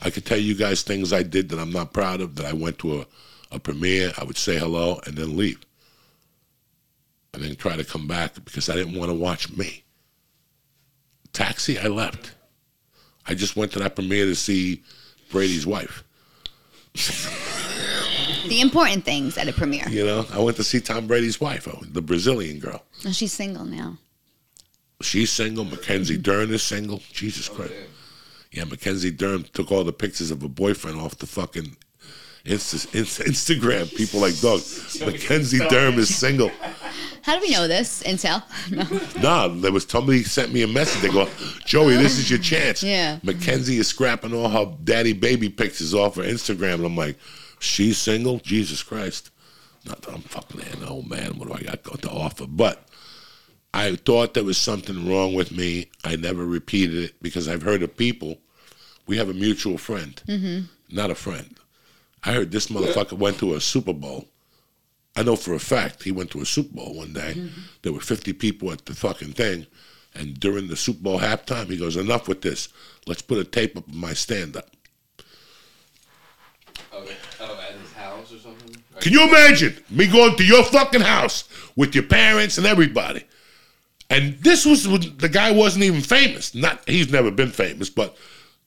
I 0.02 0.10
could 0.10 0.24
tell 0.24 0.38
you 0.38 0.54
guys 0.54 0.82
things 0.82 1.12
I 1.12 1.22
did 1.22 1.50
that 1.50 1.58
I'm 1.58 1.72
not 1.72 1.92
proud 1.92 2.20
of. 2.20 2.36
That 2.36 2.46
I 2.46 2.52
went 2.52 2.78
to 2.78 3.00
a, 3.00 3.06
a 3.52 3.58
premiere, 3.58 4.12
I 4.18 4.24
would 4.24 4.38
say 4.38 4.58
hello 4.58 5.00
and 5.06 5.16
then 5.16 5.36
leave, 5.36 5.60
and 7.34 7.42
then 7.42 7.54
try 7.56 7.76
to 7.76 7.84
come 7.84 8.08
back 8.08 8.34
because 8.44 8.68
I 8.68 8.74
didn't 8.74 8.98
want 8.98 9.10
to 9.10 9.14
watch 9.14 9.54
me. 9.56 9.84
Taxi, 11.32 11.78
I 11.78 11.86
left. 11.86 12.32
I 13.26 13.34
just 13.34 13.54
went 13.56 13.72
to 13.72 13.78
that 13.80 13.94
premiere 13.94 14.24
to 14.24 14.34
see 14.34 14.82
Brady's 15.30 15.66
wife. 15.66 16.02
The 18.48 18.60
important 18.60 19.04
things 19.04 19.38
at 19.38 19.46
a 19.46 19.52
premiere. 19.52 19.88
You 19.88 20.04
know, 20.04 20.26
I 20.32 20.40
went 20.40 20.56
to 20.56 20.64
see 20.64 20.80
Tom 20.80 21.06
Brady's 21.06 21.40
wife, 21.40 21.68
oh, 21.68 21.84
the 21.84 22.02
Brazilian 22.02 22.58
girl. 22.58 22.82
Oh, 23.06 23.12
she's 23.12 23.32
single 23.32 23.64
now. 23.64 23.98
She's 25.00 25.30
single. 25.30 25.64
Mackenzie 25.64 26.18
Dern 26.18 26.52
is 26.52 26.62
single. 26.62 27.00
Jesus 27.12 27.48
oh, 27.50 27.54
Christ. 27.54 27.74
Yeah, 28.52 28.64
Mackenzie 28.64 29.10
Dern 29.10 29.44
took 29.52 29.70
all 29.70 29.84
the 29.84 29.92
pictures 29.92 30.30
of 30.30 30.42
her 30.42 30.48
boyfriend 30.48 31.00
off 31.00 31.16
the 31.18 31.26
fucking 31.26 31.76
Insta- 32.44 32.88
Insta- 32.88 33.26
Instagram. 33.26 33.94
People 33.94 34.20
like, 34.20 34.38
dog, 34.40 34.60
Mackenzie 35.06 35.58
Dern 35.68 35.94
is 35.94 36.14
single. 36.14 36.50
How 37.22 37.38
do 37.38 37.40
we 37.42 37.52
know 37.52 37.68
this? 37.68 38.02
Intel? 38.02 38.42
No. 39.20 39.20
Nah, 39.22 39.48
there 39.48 39.72
was 39.72 39.84
somebody 39.84 40.22
sent 40.22 40.52
me 40.52 40.62
a 40.62 40.66
message. 40.66 41.02
They 41.02 41.10
go, 41.10 41.28
Joey, 41.64 41.96
this 41.96 42.18
is 42.18 42.30
your 42.30 42.38
chance. 42.38 42.82
Yeah. 42.82 43.18
Mackenzie 43.22 43.76
is 43.76 43.88
scrapping 43.88 44.32
all 44.32 44.48
her 44.48 44.74
daddy 44.84 45.12
baby 45.12 45.48
pictures 45.48 45.94
off 45.94 46.16
her 46.16 46.22
Instagram. 46.22 46.74
And 46.74 46.86
I'm 46.86 46.96
like, 46.96 47.16
she's 47.58 47.98
single? 47.98 48.38
Jesus 48.38 48.82
Christ. 48.82 49.30
Not 49.84 50.02
that 50.02 50.14
I'm 50.14 50.22
fucking 50.22 50.60
an 50.60 50.84
old 50.88 51.08
man. 51.08 51.38
What 51.38 51.48
do 51.48 51.54
I 51.54 51.76
got 51.76 52.02
to 52.02 52.10
offer? 52.10 52.46
But 52.46 52.86
I 53.72 53.96
thought 53.96 54.34
there 54.34 54.44
was 54.44 54.58
something 54.58 55.08
wrong 55.08 55.34
with 55.34 55.52
me. 55.52 55.90
I 56.04 56.16
never 56.16 56.44
repeated 56.44 57.04
it 57.04 57.22
because 57.22 57.48
I've 57.48 57.62
heard 57.62 57.82
of 57.82 57.96
people. 57.96 58.38
We 59.06 59.16
have 59.16 59.28
a 59.28 59.34
mutual 59.34 59.78
friend, 59.78 60.20
mm-hmm. 60.26 60.60
not 60.94 61.10
a 61.10 61.14
friend. 61.14 61.56
I 62.24 62.32
heard 62.32 62.50
this 62.50 62.66
motherfucker 62.66 63.16
went 63.16 63.38
to 63.38 63.54
a 63.54 63.60
Super 63.60 63.92
Bowl. 63.92 64.28
I 65.16 65.22
know 65.22 65.36
for 65.36 65.54
a 65.54 65.58
fact 65.58 66.02
he 66.02 66.12
went 66.12 66.30
to 66.32 66.40
a 66.40 66.46
Super 66.46 66.76
Bowl 66.76 66.94
one 66.94 67.12
day. 67.12 67.34
Mm-hmm. 67.36 67.60
There 67.82 67.92
were 67.92 68.00
50 68.00 68.32
people 68.34 68.70
at 68.72 68.84
the 68.86 68.94
fucking 68.94 69.32
thing. 69.32 69.66
And 70.14 70.38
during 70.38 70.68
the 70.68 70.76
Super 70.76 71.02
Bowl 71.02 71.20
halftime, 71.20 71.66
he 71.66 71.76
goes, 71.76 71.96
Enough 71.96 72.28
with 72.28 72.42
this. 72.42 72.68
Let's 73.06 73.22
put 73.22 73.38
a 73.38 73.44
tape 73.44 73.76
up 73.76 73.86
of 73.86 73.94
my 73.94 74.12
stand 74.12 74.56
up. 74.56 74.68
Oh, 76.92 77.06
oh, 77.40 77.60
at 77.68 77.78
his 77.78 77.92
house 77.92 78.32
or 78.32 78.38
something? 78.38 78.76
Can 79.00 79.12
you 79.12 79.28
imagine 79.28 79.76
me 79.88 80.06
going 80.06 80.36
to 80.36 80.44
your 80.44 80.64
fucking 80.64 81.00
house 81.00 81.48
with 81.76 81.94
your 81.94 82.04
parents 82.04 82.58
and 82.58 82.66
everybody? 82.66 83.24
And 84.10 84.34
this 84.40 84.66
was 84.66 84.86
when 84.88 85.16
the 85.18 85.28
guy 85.28 85.52
wasn't 85.52 85.84
even 85.84 86.00
famous. 86.02 86.54
Not 86.54 86.86
he's 86.88 87.10
never 87.12 87.30
been 87.30 87.50
famous, 87.50 87.88
but 87.88 88.16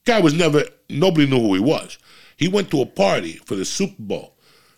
guy 0.05 0.19
was 0.21 0.33
never 0.33 0.63
nobody 0.89 1.27
knew 1.29 1.39
who 1.39 1.53
he 1.53 1.59
was. 1.59 1.97
He 2.37 2.47
went 2.47 2.71
to 2.71 2.81
a 2.81 2.85
party 2.85 3.33
for 3.45 3.55
the 3.55 3.65
Super 3.65 4.01
Bowl. 4.01 4.35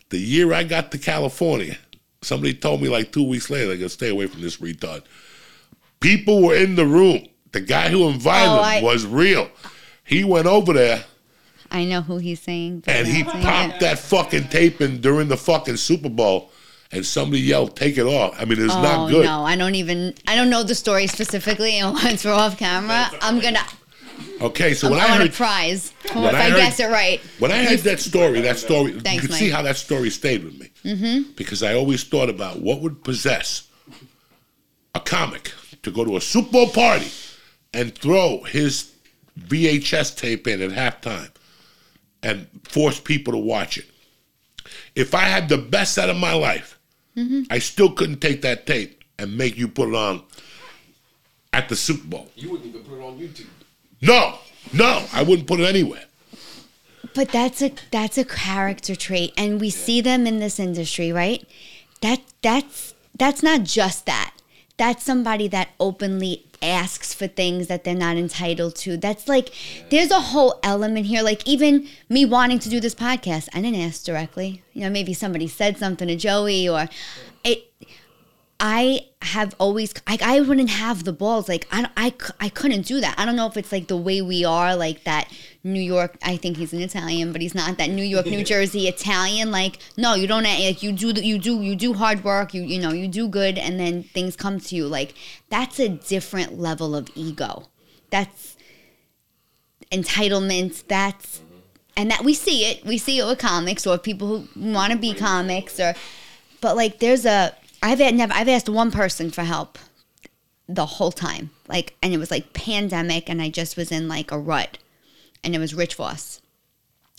The 0.10 0.18
year 0.18 0.54
I 0.54 0.64
got 0.64 0.92
to 0.92 0.98
California, 0.98 1.78
somebody 2.22 2.54
told 2.54 2.82
me 2.82 2.90
like 2.90 3.12
two 3.12 3.24
weeks 3.28 3.50
later, 3.50 3.68
they 3.68 3.78
go, 3.78 3.88
stay 3.88 4.10
away 4.10 4.28
from 4.28 4.42
this 4.42 4.58
retard. 4.58 5.04
People 6.00 6.42
were 6.44 6.56
in 6.56 6.76
the 6.76 6.86
room. 6.86 7.26
The 7.52 7.62
guy 7.62 7.90
who 7.90 8.08
invited 8.10 8.50
Oh, 8.50 8.56
him 8.58 8.64
I- 8.64 8.82
was 8.82 9.06
real. 9.06 9.50
He 10.04 10.24
went 10.24 10.46
over 10.48 10.74
there 10.74 11.04
I 11.72 11.84
know 11.86 12.02
who 12.02 12.18
he's 12.18 12.42
saying. 12.42 12.84
and 12.88 13.08
he 13.08 13.24
popped 13.24 13.76
it. 13.76 13.80
that 13.80 13.98
fucking 14.00 14.50
tape 14.50 14.82
in 14.82 15.02
during 15.02 15.28
the 15.30 15.38
fucking 15.38 15.78
Super 15.78 16.10
Bowl, 16.10 16.52
and 16.96 17.06
somebody 17.06 17.42
yelled, 17.42 17.76
"Take 17.76 17.98
it 17.98 18.06
off!" 18.06 18.36
I 18.40 18.46
mean, 18.46 18.60
it's 18.64 18.74
Oh 18.74 18.82
not 18.82 19.10
good. 19.12 19.26
no, 19.26 19.44
I 19.44 19.56
don't 19.56 19.76
even. 19.76 20.14
I 20.28 20.36
don't 20.36 20.50
know 20.50 20.64
the 20.64 20.76
story 20.76 21.08
specifically, 21.08 21.78
and 21.80 21.94
once 21.94 22.24
we're 22.26 22.32
off 22.34 22.58
camera, 22.58 23.10
I'm 23.22 23.40
gonna. 23.40 23.60
Okay, 24.42 24.74
so 24.74 24.88
I'm, 24.88 24.92
when 24.92 25.00
I 25.02 25.06
I 25.06 25.10
want 25.10 25.22
a 25.22 25.26
heard 25.26 25.34
prize 25.34 25.94
if 26.06 26.16
I 26.16 26.20
I, 26.30 26.50
heard- 26.50 26.56
guess 26.58 26.80
it 26.80 26.90
right. 26.90 27.20
when 27.40 27.52
I 27.52 27.66
heard 27.66 27.80
that 27.80 28.00
story, 28.00 28.42
that 28.42 28.58
story, 28.58 28.94
Thanks, 28.94 29.16
you 29.16 29.22
could 29.22 29.30
Mike. 29.32 29.40
see 29.40 29.50
how 29.50 29.62
that 29.62 29.76
story 29.78 30.10
stayed 30.10 30.44
with 30.44 30.58
me. 30.60 30.70
Mm-hmm. 30.86 31.32
Because 31.36 31.62
I 31.64 31.74
always 31.76 32.04
thought 32.04 32.30
about 32.30 32.60
what 32.62 32.80
would 32.82 33.04
possess 33.04 33.68
a 34.94 35.00
comic 35.02 35.52
to 35.84 35.92
go 35.92 36.06
to 36.06 36.16
a 36.18 36.22
Super 36.22 36.50
Bowl 36.52 36.70
party 36.70 37.08
and 37.74 37.94
throw 37.94 38.42
his 38.44 38.92
VHS 39.40 40.16
tape 40.18 40.48
in 40.48 40.62
at 40.62 40.72
halftime 40.72 41.30
and 42.24 42.48
force 42.64 43.00
people 43.02 43.34
to 43.34 43.40
watch 43.40 43.78
it. 43.78 43.86
If 44.96 45.14
I 45.14 45.24
had 45.26 45.50
the 45.50 45.58
best 45.58 45.94
set 45.94 46.10
of 46.10 46.16
my 46.16 46.34
life, 46.34 46.75
Mm-hmm. 47.18 47.44
I 47.50 47.60
still 47.60 47.92
couldn't 47.92 48.20
take 48.20 48.42
that 48.42 48.68
tape 48.68 49.04
and 49.18 49.38
make 49.38 49.58
you 49.58 49.68
put 49.68 49.90
it 49.90 49.96
on 49.96 50.24
at 51.54 51.70
the 51.70 51.76
Super 51.76 52.08
Bowl. 52.08 52.30
You 52.36 52.52
wouldn't 52.52 52.70
even 52.70 52.84
put 52.84 53.00
it 53.00 53.04
on 53.04 53.18
YouTube. 53.18 53.48
No, 54.02 54.38
no, 54.74 55.06
I 55.14 55.24
wouldn't 55.24 55.48
put 55.48 55.60
it 55.60 55.68
anywhere. 55.68 56.04
But 57.14 57.30
that's 57.30 57.62
a 57.62 57.72
that's 57.92 58.18
a 58.18 58.26
character 58.26 58.96
trait, 58.96 59.34
and 59.38 59.62
we 59.62 59.70
see 59.70 60.02
them 60.02 60.28
in 60.28 60.40
this 60.40 60.60
industry, 60.60 61.14
right? 61.14 61.48
That 62.02 62.22
that's 62.42 62.94
that's 63.18 63.42
not 63.42 63.64
just 63.64 64.06
that. 64.06 64.34
That's 64.78 65.06
somebody 65.06 65.48
that 65.48 65.70
openly 65.80 66.44
asks 66.66 67.14
for 67.14 67.28
things 67.28 67.68
that 67.68 67.84
they're 67.84 67.96
not 67.96 68.18
entitled 68.18 68.76
to. 68.78 68.98
That's 68.98 69.28
like 69.28 69.54
there's 69.90 70.12
a 70.12 70.20
whole 70.20 70.60
element 70.64 71.06
here. 71.06 71.22
Like 71.22 71.48
even 71.48 71.88
me 72.10 72.26
wanting 72.26 72.60
to 72.60 72.70
do 72.70 72.80
this 72.80 72.96
podcast, 72.96 73.50
I 73.54 73.62
didn't 73.62 73.80
ask 73.80 74.04
directly. 74.04 74.64
You 74.74 74.82
know, 74.82 74.90
maybe 74.90 75.14
somebody 75.14 75.48
said 75.48 75.78
something 75.78 76.08
to 76.08 76.16
Joey, 76.16 76.68
or. 76.68 76.90
I 78.60 79.08
have 79.22 79.54
always 79.60 79.94
I, 80.08 80.18
I 80.22 80.40
wouldn't 80.40 80.70
have 80.70 81.04
the 81.04 81.12
balls 81.12 81.50
like 81.50 81.68
I, 81.72 81.90
I 81.98 82.14
I 82.40 82.50
couldn't 82.50 82.84
do 82.84 83.02
that. 83.02 83.16
I 83.18 83.26
don't 83.26 83.36
know 83.36 83.48
if 83.48 83.58
it's 83.58 83.72
like 83.72 83.88
the 83.88 83.98
way 83.98 84.22
we 84.22 84.46
are 84.46 84.76
like 84.76 85.04
that 85.04 85.30
New 85.64 85.82
York 85.82 86.18
I 86.24 86.38
think 86.38 86.56
he's 86.56 86.72
an 86.72 86.82
Italian 86.82 87.34
but 87.34 87.42
he's 87.42 87.54
not 87.54 87.78
that 87.78 87.90
New 87.90 88.04
York 88.04 88.28
New 88.28 88.44
Jersey 88.54 88.88
Italian 88.88 89.52
like 89.52 89.80
no 89.98 90.14
you 90.14 90.26
don't 90.26 90.46
eh, 90.46 90.68
like 90.68 90.82
you 90.82 90.94
do 90.94 91.08
you 91.22 91.38
do 91.38 91.62
you 91.62 91.76
do 91.76 91.94
hard 91.94 92.24
work 92.24 92.54
you 92.54 92.62
you 92.62 92.80
know 92.80 92.94
you 92.94 93.10
do 93.10 93.28
good 93.28 93.58
and 93.58 93.78
then 93.78 94.04
things 94.04 94.38
come 94.38 94.60
to 94.60 94.76
you 94.76 94.88
like 94.88 95.14
that's 95.50 95.78
a 95.80 95.90
different 95.90 96.58
level 96.58 96.96
of 96.96 97.10
ego. 97.14 97.68
That's 98.10 98.56
entitlement 99.92 100.88
that's 100.88 101.42
and 101.98 102.10
that 102.10 102.24
we 102.24 102.34
see 102.34 102.66
it 102.66 102.86
we 102.86 102.98
see 102.98 103.20
it 103.20 103.26
with 103.26 103.40
comics 103.40 103.86
or 103.86 103.98
people 103.98 104.28
who 104.28 104.72
want 104.72 104.94
to 104.94 104.98
be 104.98 105.14
comics 105.14 105.80
or 105.80 105.94
but 106.62 106.76
like 106.76 107.00
there's 107.00 107.26
a 107.26 107.54
I've 107.86 108.00
had 108.00 108.16
never 108.16 108.34
I've 108.34 108.50
asked 108.50 108.68
one 108.68 108.90
person 108.92 109.30
for 109.30 109.44
help 109.44 109.78
the 110.68 110.86
whole 110.88 111.12
time. 111.12 111.52
Like 111.68 111.96
and 112.02 112.14
it 112.14 112.18
was 112.18 112.32
like 112.32 112.54
pandemic 112.54 113.30
and 113.30 113.42
I 113.42 113.50
just 113.50 113.78
was 113.78 113.92
in 113.92 114.08
like 114.08 114.32
a 114.32 114.40
rut. 114.40 114.80
And 115.44 115.56
it 115.56 115.60
was 115.60 115.76
Rich 115.76 115.94
Voss. 115.96 116.42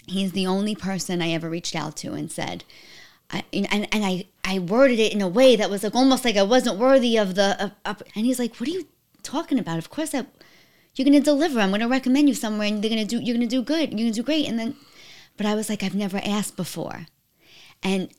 He's 0.09 0.33
the 0.33 0.47
only 0.47 0.75
person 0.75 1.23
I 1.23 1.31
ever 1.31 1.49
reached 1.49 1.77
out 1.77 1.97
to 1.99 2.15
and 2.15 2.31
said 2.31 2.65
I, 3.31 3.45
and, 3.53 3.89
and 3.93 4.05
I, 4.05 4.27
I 4.45 4.59
worded 4.61 4.99
it 5.01 5.13
in 5.13 5.21
a 5.21 5.29
way 5.29 5.57
that 5.57 5.71
was 5.71 5.83
like 5.83 5.95
almost 5.95 6.25
like 6.25 6.37
I 6.37 6.43
wasn't 6.43 6.79
worthy 6.79 7.17
of 7.17 7.37
the 7.37 7.57
of, 7.65 7.73
of- 7.85 8.03
and 8.15 8.27
he's 8.27 8.39
like, 8.41 8.57
What 8.57 8.69
are 8.69 8.73
you 8.73 8.87
talking 9.23 9.59
about? 9.59 9.79
Of 9.79 9.91
course 9.91 10.15
I 10.15 10.27
you're 10.95 11.05
gonna 11.05 11.21
deliver. 11.21 11.61
I'm 11.61 11.71
gonna 11.71 11.89
recommend 11.89 12.29
you 12.29 12.35
somewhere 12.35 12.67
and 12.67 12.83
they're 12.83 12.91
gonna 12.91 13.05
do 13.05 13.21
you're 13.21 13.37
gonna 13.37 13.47
do 13.47 13.63
good. 13.63 13.91
You're 13.93 13.99
gonna 14.01 14.11
do 14.13 14.23
great. 14.25 14.49
And 14.49 14.59
then 14.59 14.75
but 15.37 15.47
I 15.47 15.55
was 15.55 15.69
like, 15.69 15.83
I've 15.85 15.95
never 15.95 16.21
asked 16.25 16.57
before. 16.57 17.07
And 17.83 18.11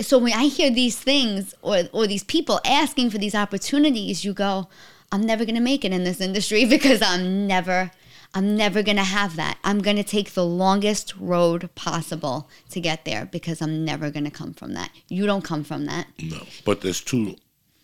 so 0.00 0.18
when 0.18 0.32
I 0.32 0.44
hear 0.44 0.70
these 0.70 0.98
things 0.98 1.54
or 1.62 1.82
or 1.92 2.06
these 2.06 2.24
people 2.24 2.60
asking 2.64 3.10
for 3.10 3.18
these 3.18 3.34
opportunities, 3.34 4.24
you 4.24 4.32
go, 4.32 4.68
I'm 5.10 5.22
never 5.22 5.44
gonna 5.44 5.60
make 5.60 5.84
it 5.84 5.92
in 5.92 6.04
this 6.04 6.20
industry 6.20 6.64
because 6.76 7.02
I'm 7.02 7.46
never 7.46 7.90
I'm 8.34 8.56
never 8.56 8.82
gonna 8.82 9.04
have 9.04 9.36
that. 9.36 9.58
I'm 9.64 9.80
gonna 9.80 10.04
take 10.04 10.32
the 10.34 10.44
longest 10.44 11.14
road 11.16 11.74
possible 11.74 12.48
to 12.70 12.80
get 12.80 13.04
there 13.04 13.26
because 13.26 13.62
I'm 13.62 13.84
never 13.84 14.10
gonna 14.10 14.30
come 14.30 14.52
from 14.52 14.74
that. 14.74 14.90
You 15.08 15.26
don't 15.26 15.44
come 15.44 15.64
from 15.64 15.86
that. 15.86 16.06
No, 16.22 16.46
but 16.64 16.80
there's 16.80 17.00
two 17.00 17.36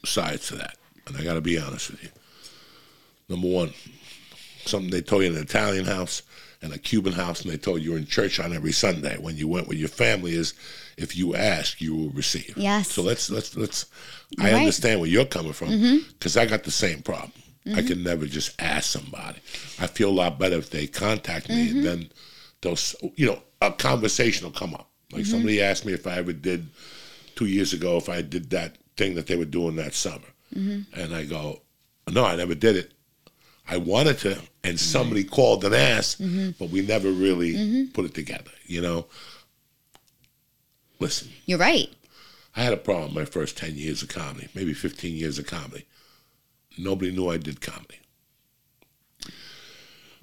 sides 0.04 0.48
to 0.48 0.56
that, 0.56 0.76
and 1.06 1.16
I 1.16 1.24
got 1.24 1.34
to 1.34 1.40
be 1.40 1.58
honest 1.58 1.90
with 1.90 2.02
you. 2.02 2.10
Number 3.28 3.48
one, 3.48 3.72
something 4.66 4.90
they 4.90 5.00
told 5.00 5.22
you 5.22 5.30
in 5.30 5.36
an 5.36 5.42
Italian 5.42 5.86
house 5.86 6.22
and 6.64 6.72
a 6.72 6.78
Cuban 6.78 7.12
house, 7.12 7.42
and 7.42 7.52
they 7.52 7.58
told 7.58 7.82
you 7.82 7.90
you're 7.90 7.98
in 7.98 8.06
church 8.06 8.40
on 8.40 8.54
every 8.54 8.72
Sunday 8.72 9.18
when 9.18 9.36
you 9.36 9.46
went 9.46 9.68
with 9.68 9.76
your 9.76 9.88
family 9.88 10.34
is 10.34 10.54
if 10.96 11.14
you 11.16 11.34
ask, 11.36 11.80
you 11.80 11.94
will 11.94 12.10
receive. 12.10 12.54
Yes. 12.56 12.90
So 12.90 13.02
let's 13.02 13.30
let's 13.30 13.56
let's. 13.56 13.86
You're 14.30 14.46
I 14.46 14.52
right. 14.52 14.58
understand 14.60 15.00
where 15.00 15.10
you're 15.10 15.26
coming 15.26 15.52
from 15.52 15.68
mm-hmm. 15.68 16.08
because 16.12 16.36
I 16.36 16.46
got 16.46 16.64
the 16.64 16.70
same 16.70 17.02
problem. 17.02 17.32
I 17.66 17.68
mm-hmm. 17.68 17.86
can 17.86 18.02
never 18.02 18.26
just 18.26 18.60
ask 18.60 18.90
somebody. 18.90 19.38
I 19.78 19.86
feel 19.86 20.10
a 20.10 20.12
lot 20.12 20.38
better 20.38 20.56
if 20.56 20.70
they 20.70 20.86
contact 20.86 21.48
me, 21.48 21.68
mm-hmm. 21.68 21.76
and 21.76 21.86
then 21.86 22.10
they'll, 22.60 22.78
you 23.16 23.26
know, 23.26 23.42
a 23.60 23.70
conversation 23.70 24.46
will 24.46 24.52
come 24.52 24.74
up. 24.74 24.88
Like 25.12 25.26
somebody 25.26 25.62
asked 25.62 25.84
me 25.84 25.92
if 25.92 26.06
I 26.06 26.16
ever 26.16 26.32
did 26.32 26.66
two 27.36 27.46
years 27.46 27.72
ago 27.72 27.96
if 27.96 28.08
I 28.08 28.22
did 28.22 28.50
that 28.50 28.76
thing 28.96 29.14
that 29.14 29.26
they 29.26 29.36
were 29.36 29.44
doing 29.44 29.76
that 29.76 29.94
summer. 29.94 30.26
And 30.94 31.14
I 31.14 31.24
go, 31.24 31.60
no, 32.10 32.24
I 32.24 32.36
never 32.36 32.54
did 32.54 32.76
it. 32.76 32.92
I 33.68 33.78
wanted 33.78 34.18
to, 34.18 34.38
and 34.62 34.78
somebody 34.78 35.24
called 35.24 35.64
and 35.64 35.74
asked, 35.74 36.20
mm-hmm. 36.20 36.50
but 36.58 36.70
we 36.70 36.82
never 36.82 37.10
really 37.10 37.54
mm-hmm. 37.54 37.92
put 37.92 38.04
it 38.04 38.14
together, 38.14 38.50
you 38.66 38.82
know? 38.82 39.06
Listen, 41.00 41.28
You're 41.46 41.58
right. 41.58 41.88
I 42.56 42.62
had 42.62 42.72
a 42.72 42.78
problem 42.78 43.14
my 43.14 43.24
first 43.24 43.56
10 43.58 43.74
years 43.76 44.02
of 44.02 44.08
comedy, 44.08 44.48
maybe 44.54 44.74
15 44.74 45.14
years 45.16 45.38
of 45.38 45.46
comedy. 45.46 45.86
Nobody 46.78 47.10
knew 47.10 47.28
I 47.28 47.36
did 47.36 47.60
comedy. 47.60 47.98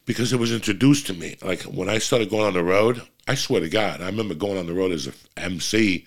Because 0.05 0.33
it 0.33 0.39
was 0.39 0.53
introduced 0.53 1.07
to 1.07 1.13
me. 1.13 1.37
Like 1.41 1.63
when 1.63 1.89
I 1.89 1.97
started 1.97 2.29
going 2.29 2.45
on 2.45 2.53
the 2.53 2.63
road, 2.63 3.01
I 3.27 3.35
swear 3.35 3.61
to 3.61 3.69
God, 3.69 4.01
I 4.01 4.05
remember 4.07 4.33
going 4.33 4.57
on 4.57 4.65
the 4.65 4.73
road 4.73 4.91
as 4.91 5.07
a 5.07 5.13
MC 5.37 6.05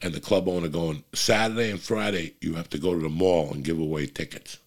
and 0.00 0.12
the 0.12 0.20
club 0.20 0.48
owner 0.48 0.68
going, 0.68 1.04
Saturday 1.14 1.70
and 1.70 1.80
Friday, 1.80 2.34
you 2.40 2.54
have 2.54 2.68
to 2.70 2.78
go 2.78 2.94
to 2.94 3.00
the 3.00 3.08
mall 3.08 3.52
and 3.52 3.64
give 3.64 3.78
away 3.78 4.06
tickets. 4.06 4.58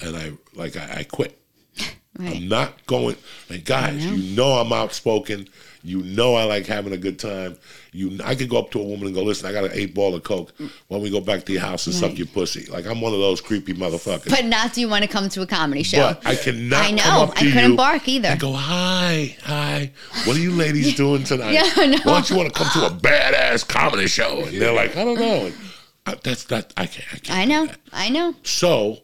And 0.00 0.16
I, 0.16 0.32
like, 0.54 0.76
I, 0.76 0.98
I 1.00 1.02
quit. 1.04 1.38
Right. 2.16 2.36
I'm 2.36 2.48
not 2.48 2.86
going. 2.86 3.16
And 3.48 3.64
guys, 3.64 4.06
you 4.06 4.36
know 4.36 4.52
I'm 4.52 4.72
outspoken. 4.72 5.48
You 5.82 6.00
know 6.02 6.36
I 6.36 6.44
like 6.44 6.64
having 6.64 6.92
a 6.92 6.96
good 6.96 7.18
time. 7.18 7.58
You, 7.90 8.20
I 8.22 8.36
could 8.36 8.48
go 8.48 8.56
up 8.56 8.70
to 8.70 8.80
a 8.80 8.84
woman 8.84 9.06
and 9.06 9.14
go, 9.16 9.24
"Listen, 9.24 9.48
I 9.48 9.52
got 9.52 9.64
an 9.64 9.72
eight 9.74 9.94
ball 9.94 10.14
of 10.14 10.22
coke. 10.22 10.52
When 10.86 11.02
we 11.02 11.10
go 11.10 11.20
back 11.20 11.42
to 11.46 11.52
your 11.52 11.62
house 11.62 11.86
and 11.86 11.94
suck 11.94 12.16
your 12.16 12.28
pussy." 12.28 12.70
Like 12.70 12.86
I'm 12.86 13.00
one 13.00 13.12
of 13.12 13.18
those 13.18 13.40
creepy 13.40 13.74
motherfuckers. 13.74 14.30
But 14.30 14.44
not 14.44 14.74
do 14.74 14.80
you 14.80 14.88
want 14.88 15.02
to 15.04 15.10
come 15.10 15.28
to 15.28 15.42
a 15.42 15.46
comedy 15.46 15.82
show. 15.82 15.98
But 15.98 16.24
I 16.24 16.36
cannot. 16.36 16.84
I 16.84 16.90
know. 16.92 17.02
Come 17.02 17.28
up 17.30 17.36
I 17.36 17.40
couldn't 17.50 17.74
bark 17.76 18.06
either. 18.06 18.28
And 18.28 18.40
go, 18.40 18.52
"Hi, 18.52 19.36
hi. 19.42 19.90
What 20.24 20.36
are 20.36 20.40
you 20.40 20.52
ladies 20.52 20.94
doing 20.96 21.24
tonight? 21.24 21.50
Yeah, 21.50 21.68
I 21.74 21.86
know. 21.86 21.98
Why 22.04 22.12
don't 22.12 22.30
you 22.30 22.36
want 22.36 22.54
to 22.54 22.58
come 22.62 22.70
to 22.80 22.86
a 22.86 22.96
badass 22.96 23.66
comedy 23.66 24.06
show?" 24.06 24.44
And 24.44 24.62
they're 24.62 24.72
like, 24.72 24.96
"I 24.96 25.04
don't 25.04 25.18
know." 25.18 25.46
And 25.46 25.54
I, 26.06 26.14
that's 26.22 26.44
that. 26.44 26.72
I 26.76 26.86
can't. 26.86 27.08
I 27.12 27.18
can't. 27.18 27.38
I 27.38 27.44
know. 27.44 27.68
I 27.92 28.08
know. 28.08 28.34
So, 28.44 29.00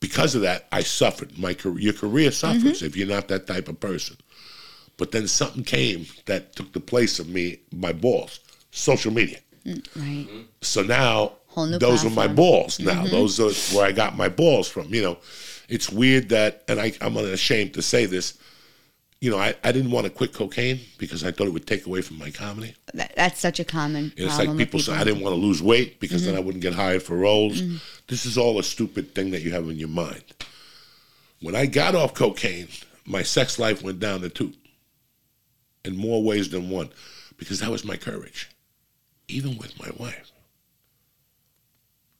because 0.00 0.34
of 0.34 0.42
that, 0.42 0.66
I 0.72 0.82
suffered. 0.82 1.38
My 1.38 1.54
career, 1.54 1.78
your 1.78 1.92
career 1.92 2.30
suffers 2.30 2.62
Mm-hmm. 2.78 2.86
if 2.86 2.96
you're 2.96 3.08
not 3.08 3.28
that 3.28 3.46
type 3.46 3.68
of 3.68 3.80
person. 3.80 4.16
But 4.96 5.12
then 5.12 5.28
something 5.28 5.62
came 5.64 6.06
that 6.26 6.56
took 6.56 6.72
the 6.72 6.80
place 6.80 7.18
of 7.20 7.28
me, 7.28 7.60
my 7.72 7.92
balls, 7.92 8.40
social 8.72 9.12
media. 9.12 9.38
Right. 9.94 10.26
So 10.60 10.82
now 10.82 11.32
Whole 11.48 11.66
new 11.66 11.78
those 11.78 12.04
are 12.04 12.10
my 12.10 12.26
platform. 12.26 12.28
Mm-hmm. 12.28 12.36
balls. 12.36 12.80
Now 12.80 13.06
those 13.06 13.40
are 13.40 13.76
where 13.76 13.86
I 13.86 13.92
got 13.92 14.16
my 14.16 14.28
balls 14.28 14.68
from. 14.68 14.92
You 14.92 15.02
know, 15.02 15.18
it's 15.68 15.90
weird 15.90 16.28
that, 16.30 16.64
and 16.68 16.80
I, 16.80 16.92
I'm 17.00 17.16
unashamed 17.16 17.74
to 17.74 17.82
say 17.82 18.06
this. 18.06 18.38
You 19.20 19.32
know, 19.32 19.38
I, 19.38 19.54
I 19.64 19.72
didn't 19.72 19.90
want 19.90 20.06
to 20.06 20.12
quit 20.12 20.32
cocaine 20.32 20.78
because 20.96 21.24
I 21.24 21.32
thought 21.32 21.48
it 21.48 21.52
would 21.52 21.66
take 21.66 21.86
away 21.86 22.02
from 22.02 22.18
my 22.18 22.30
comedy. 22.30 22.74
That, 22.94 23.12
that's 23.16 23.40
such 23.40 23.58
a 23.58 23.64
common 23.64 24.12
And 24.16 24.26
it's 24.26 24.38
like 24.38 24.48
with 24.48 24.58
people 24.58 24.78
say, 24.78 24.92
I 24.92 25.02
didn't 25.02 25.22
want 25.22 25.34
to 25.34 25.40
lose 25.40 25.60
weight 25.60 25.98
because 25.98 26.24
then 26.24 26.34
mm-hmm. 26.34 26.42
I 26.42 26.44
wouldn't 26.44 26.62
get 26.62 26.74
hired 26.74 27.02
for 27.02 27.16
roles. 27.16 27.60
Mm-hmm. 27.60 27.76
This 28.06 28.26
is 28.26 28.38
all 28.38 28.60
a 28.60 28.62
stupid 28.62 29.16
thing 29.16 29.32
that 29.32 29.42
you 29.42 29.50
have 29.50 29.64
in 29.68 29.76
your 29.76 29.88
mind. 29.88 30.22
When 31.40 31.56
I 31.56 31.66
got 31.66 31.96
off 31.96 32.14
cocaine, 32.14 32.68
my 33.04 33.22
sex 33.22 33.58
life 33.58 33.82
went 33.82 33.98
down 33.98 34.20
the 34.20 34.28
tube 34.28 34.54
in 35.84 35.96
more 35.96 36.22
ways 36.22 36.50
than 36.50 36.70
one 36.70 36.90
because 37.38 37.60
that 37.60 37.70
was 37.70 37.84
my 37.84 37.96
courage, 37.96 38.50
even 39.26 39.58
with 39.58 39.78
my 39.80 39.90
wife. 39.96 40.30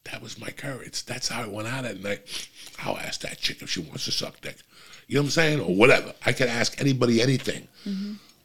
That 0.05 0.23
was 0.23 0.41
my 0.41 0.49
courage. 0.49 1.05
That's 1.05 1.29
how 1.29 1.43
I 1.43 1.47
went 1.47 1.69
out 1.69 1.85
at 1.85 2.01
night. 2.01 2.49
I'll 2.83 2.97
ask 2.97 3.21
that 3.21 3.39
chick 3.39 3.61
if 3.61 3.71
she 3.71 3.81
wants 3.81 4.07
to 4.07 4.11
suck 4.11 4.41
dick. 4.41 4.57
You 5.09 5.15
know 5.17 5.23
what 5.23 5.27
I'm 5.27 5.31
saying? 5.31 5.61
Or 5.61 5.75
whatever. 5.75 6.13
I 6.25 6.33
could 6.33 6.49
ask 6.49 6.81
anybody 6.81 7.21
anything. 7.21 7.67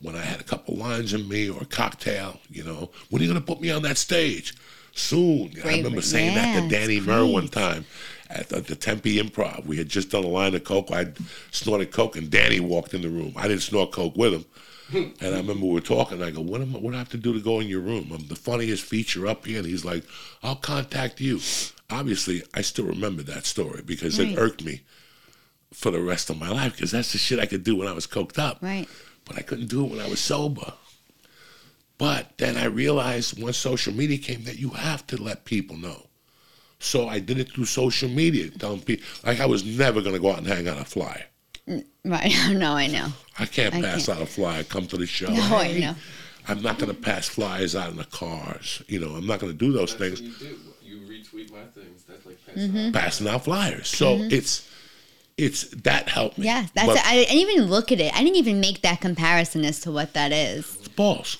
When 0.01 0.15
I 0.15 0.21
had 0.21 0.39
a 0.41 0.43
couple 0.43 0.75
lines 0.75 1.13
in 1.13 1.29
me 1.29 1.49
or 1.49 1.61
a 1.61 1.65
cocktail, 1.65 2.39
you 2.49 2.63
know, 2.63 2.89
when 3.09 3.21
are 3.21 3.25
you 3.25 3.31
going 3.31 3.41
to 3.41 3.45
put 3.45 3.61
me 3.61 3.69
on 3.71 3.83
that 3.83 3.97
stage? 3.97 4.55
Soon. 4.95 5.53
I 5.63 5.77
remember 5.77 6.01
saying 6.01 6.35
that 6.35 6.61
to 6.61 6.69
Danny 6.69 6.99
Murr 6.99 7.25
one 7.25 7.47
time 7.47 7.85
at 8.29 8.49
the, 8.49 8.61
the 8.61 8.75
Tempe 8.75 9.17
Improv. 9.17 9.65
We 9.65 9.77
had 9.77 9.89
just 9.89 10.09
done 10.11 10.23
a 10.23 10.27
line 10.27 10.55
of 10.55 10.63
coke. 10.63 10.91
I 10.91 11.07
snorted 11.51 11.91
coke, 11.91 12.15
and 12.15 12.29
Danny 12.29 12.59
walked 12.59 12.93
in 12.93 13.01
the 13.01 13.09
room. 13.09 13.33
I 13.35 13.47
didn't 13.47 13.63
snort 13.63 13.91
coke 13.91 14.15
with 14.15 14.33
him. 14.33 14.45
And 15.21 15.33
I 15.33 15.37
remember 15.37 15.65
we 15.65 15.73
were 15.73 15.81
talking. 15.81 16.21
I 16.21 16.29
go, 16.29 16.41
"What 16.41 16.61
am 16.61 16.75
I, 16.75 16.79
what 16.79 16.91
do 16.91 16.95
I 16.95 16.99
have 16.99 17.09
to 17.09 17.17
do 17.17 17.33
to 17.33 17.39
go 17.39 17.59
in 17.59 17.67
your 17.67 17.79
room? 17.79 18.11
I'm 18.13 18.27
the 18.27 18.35
funniest 18.35 18.83
feature 18.83 19.25
up 19.25 19.45
here." 19.45 19.59
And 19.59 19.67
he's 19.67 19.83
like, 19.83 20.03
"I'll 20.43 20.57
contact 20.57 21.19
you." 21.19 21.39
Obviously, 21.89 22.43
I 22.53 22.61
still 22.61 22.85
remember 22.85 23.23
that 23.23 23.45
story 23.45 23.81
because 23.83 24.19
it 24.19 24.37
irked 24.37 24.63
me 24.63 24.81
for 25.73 25.91
the 25.91 25.99
rest 26.01 26.29
of 26.29 26.37
my 26.39 26.49
life 26.49 26.73
because 26.73 26.91
that's 26.91 27.11
the 27.11 27.17
shit 27.17 27.39
I 27.39 27.45
could 27.45 27.63
do 27.63 27.75
when 27.75 27.87
I 27.87 27.93
was 27.93 28.07
coked 28.07 28.37
up 28.39 28.59
Right. 28.61 28.87
but 29.25 29.37
I 29.37 29.41
couldn't 29.41 29.67
do 29.67 29.83
it 29.85 29.91
when 29.91 29.99
I 29.99 30.07
was 30.09 30.19
sober. 30.19 30.73
But 31.97 32.37
then 32.37 32.57
I 32.57 32.65
realized 32.65 33.41
once 33.41 33.57
social 33.57 33.93
media 33.93 34.17
came 34.17 34.43
that 34.45 34.59
you 34.59 34.69
have 34.69 35.05
to 35.07 35.21
let 35.21 35.45
people 35.45 35.77
know. 35.77 36.07
So 36.79 37.07
I 37.07 37.19
did 37.19 37.37
it 37.39 37.51
through 37.51 37.65
social 37.65 38.09
media, 38.09 38.49
telling 38.49 38.81
people 38.81 39.05
like 39.25 39.39
I 39.39 39.45
was 39.45 39.63
never 39.63 40.01
gonna 40.01 40.19
go 40.19 40.31
out 40.31 40.39
and 40.39 40.47
hang 40.47 40.67
out 40.67 40.79
a 40.81 40.85
flyer. 40.85 41.25
Right. 42.03 42.33
no, 42.51 42.73
I 42.73 42.87
know. 42.87 43.07
I 43.39 43.45
can't 43.45 43.73
I 43.73 43.81
pass 43.81 44.07
can't. 44.07 44.17
out 44.17 44.23
a 44.23 44.25
flyer. 44.25 44.63
Come 44.63 44.87
to 44.87 44.97
the 44.97 45.05
show. 45.05 45.27
No, 45.31 45.57
I 45.57 45.71
know. 45.79 45.95
I'm 46.47 46.61
not 46.61 46.77
gonna 46.77 46.93
pass 46.93 47.29
flyers 47.29 47.73
out 47.75 47.89
in 47.91 47.95
the 47.97 48.03
cars. 48.05 48.81
You 48.87 48.99
know, 48.99 49.11
I'm 49.15 49.25
not 49.25 49.39
gonna 49.39 49.53
do 49.53 49.71
those 49.71 49.95
That's 49.95 50.19
things. 50.19 50.21
what 50.21 50.41
you 50.41 50.47
do. 50.49 50.57
You 50.83 50.97
retweet 51.07 51.51
my 51.51 51.63
things. 51.73 52.03
That's 52.03 52.25
like 52.25 52.37
Mm-hmm. 52.55 52.87
out. 52.87 52.93
Passing 52.93 53.27
out 53.29 53.45
flyers. 53.45 53.87
So 53.87 54.17
it's 54.29 54.69
it's 55.37 55.63
that 55.69 56.09
helped 56.09 56.37
me. 56.37 56.45
Yeah, 56.45 56.67
that's 56.73 56.87
But 56.87 56.97
it. 56.97 57.07
I, 57.07 57.15
didn't 57.15 57.35
even 57.37 57.65
look 57.65 57.91
at 57.91 57.99
it. 57.99 58.13
I 58.13 58.23
didn't 58.23 58.37
even 58.37 58.59
make 58.59 58.81
that 58.81 59.01
comparison 59.01 59.65
as 59.65 59.79
to 59.81 59.91
what 59.91 60.13
that 60.13 60.31
is. 60.31 60.77
it's 60.79 60.87
balls. 60.89 61.37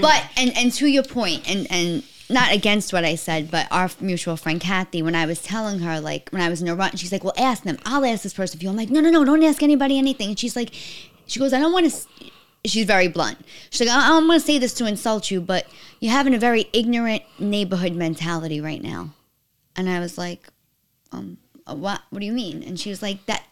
But 0.00 0.24
and 0.36 0.56
and 0.56 0.72
to 0.74 0.86
your 0.86 1.02
point, 1.02 1.48
and 1.50 1.66
and 1.70 2.02
not 2.30 2.52
against 2.52 2.92
what 2.92 3.04
I 3.04 3.14
said, 3.14 3.50
but 3.50 3.66
our 3.70 3.90
mutual 4.00 4.36
friend 4.36 4.60
Kathy, 4.60 5.02
when 5.02 5.14
I 5.14 5.26
was 5.26 5.42
telling 5.42 5.80
her 5.80 6.00
like 6.00 6.30
when 6.30 6.40
I 6.40 6.48
was 6.48 6.62
in 6.62 6.68
a 6.68 6.74
run, 6.74 6.96
she's 6.96 7.12
like, 7.12 7.24
"Well, 7.24 7.34
ask 7.36 7.62
them. 7.64 7.78
I'll 7.84 8.04
ask 8.04 8.22
this 8.22 8.34
person 8.34 8.58
for 8.58 8.64
you." 8.64 8.70
I'm 8.70 8.76
like, 8.76 8.90
"No, 8.90 9.00
no, 9.00 9.10
no, 9.10 9.24
don't 9.24 9.42
ask 9.42 9.62
anybody 9.62 9.98
anything." 9.98 10.28
And 10.30 10.38
she's 10.38 10.56
like, 10.56 10.72
she 11.26 11.38
goes, 11.40 11.52
"I 11.52 11.58
don't 11.58 11.72
want 11.72 11.90
to." 11.90 12.30
She's 12.64 12.86
very 12.86 13.08
blunt. 13.08 13.38
She's 13.70 13.86
like, 13.86 13.96
"I 13.96 14.08
don't 14.08 14.26
want 14.28 14.40
to 14.40 14.46
say 14.46 14.58
this 14.58 14.74
to 14.74 14.86
insult 14.86 15.30
you, 15.30 15.40
but 15.40 15.66
you're 16.00 16.12
having 16.12 16.34
a 16.34 16.38
very 16.38 16.68
ignorant 16.72 17.22
neighborhood 17.38 17.92
mentality 17.94 18.60
right 18.60 18.82
now." 18.82 19.10
And 19.76 19.90
I 19.90 20.00
was 20.00 20.16
like, 20.16 20.48
um, 21.12 21.36
what? 21.74 22.02
What 22.10 22.20
do 22.20 22.26
you 22.26 22.32
mean? 22.32 22.62
And 22.62 22.78
she 22.78 22.90
was 22.90 23.02
like, 23.02 23.24
that. 23.26 23.44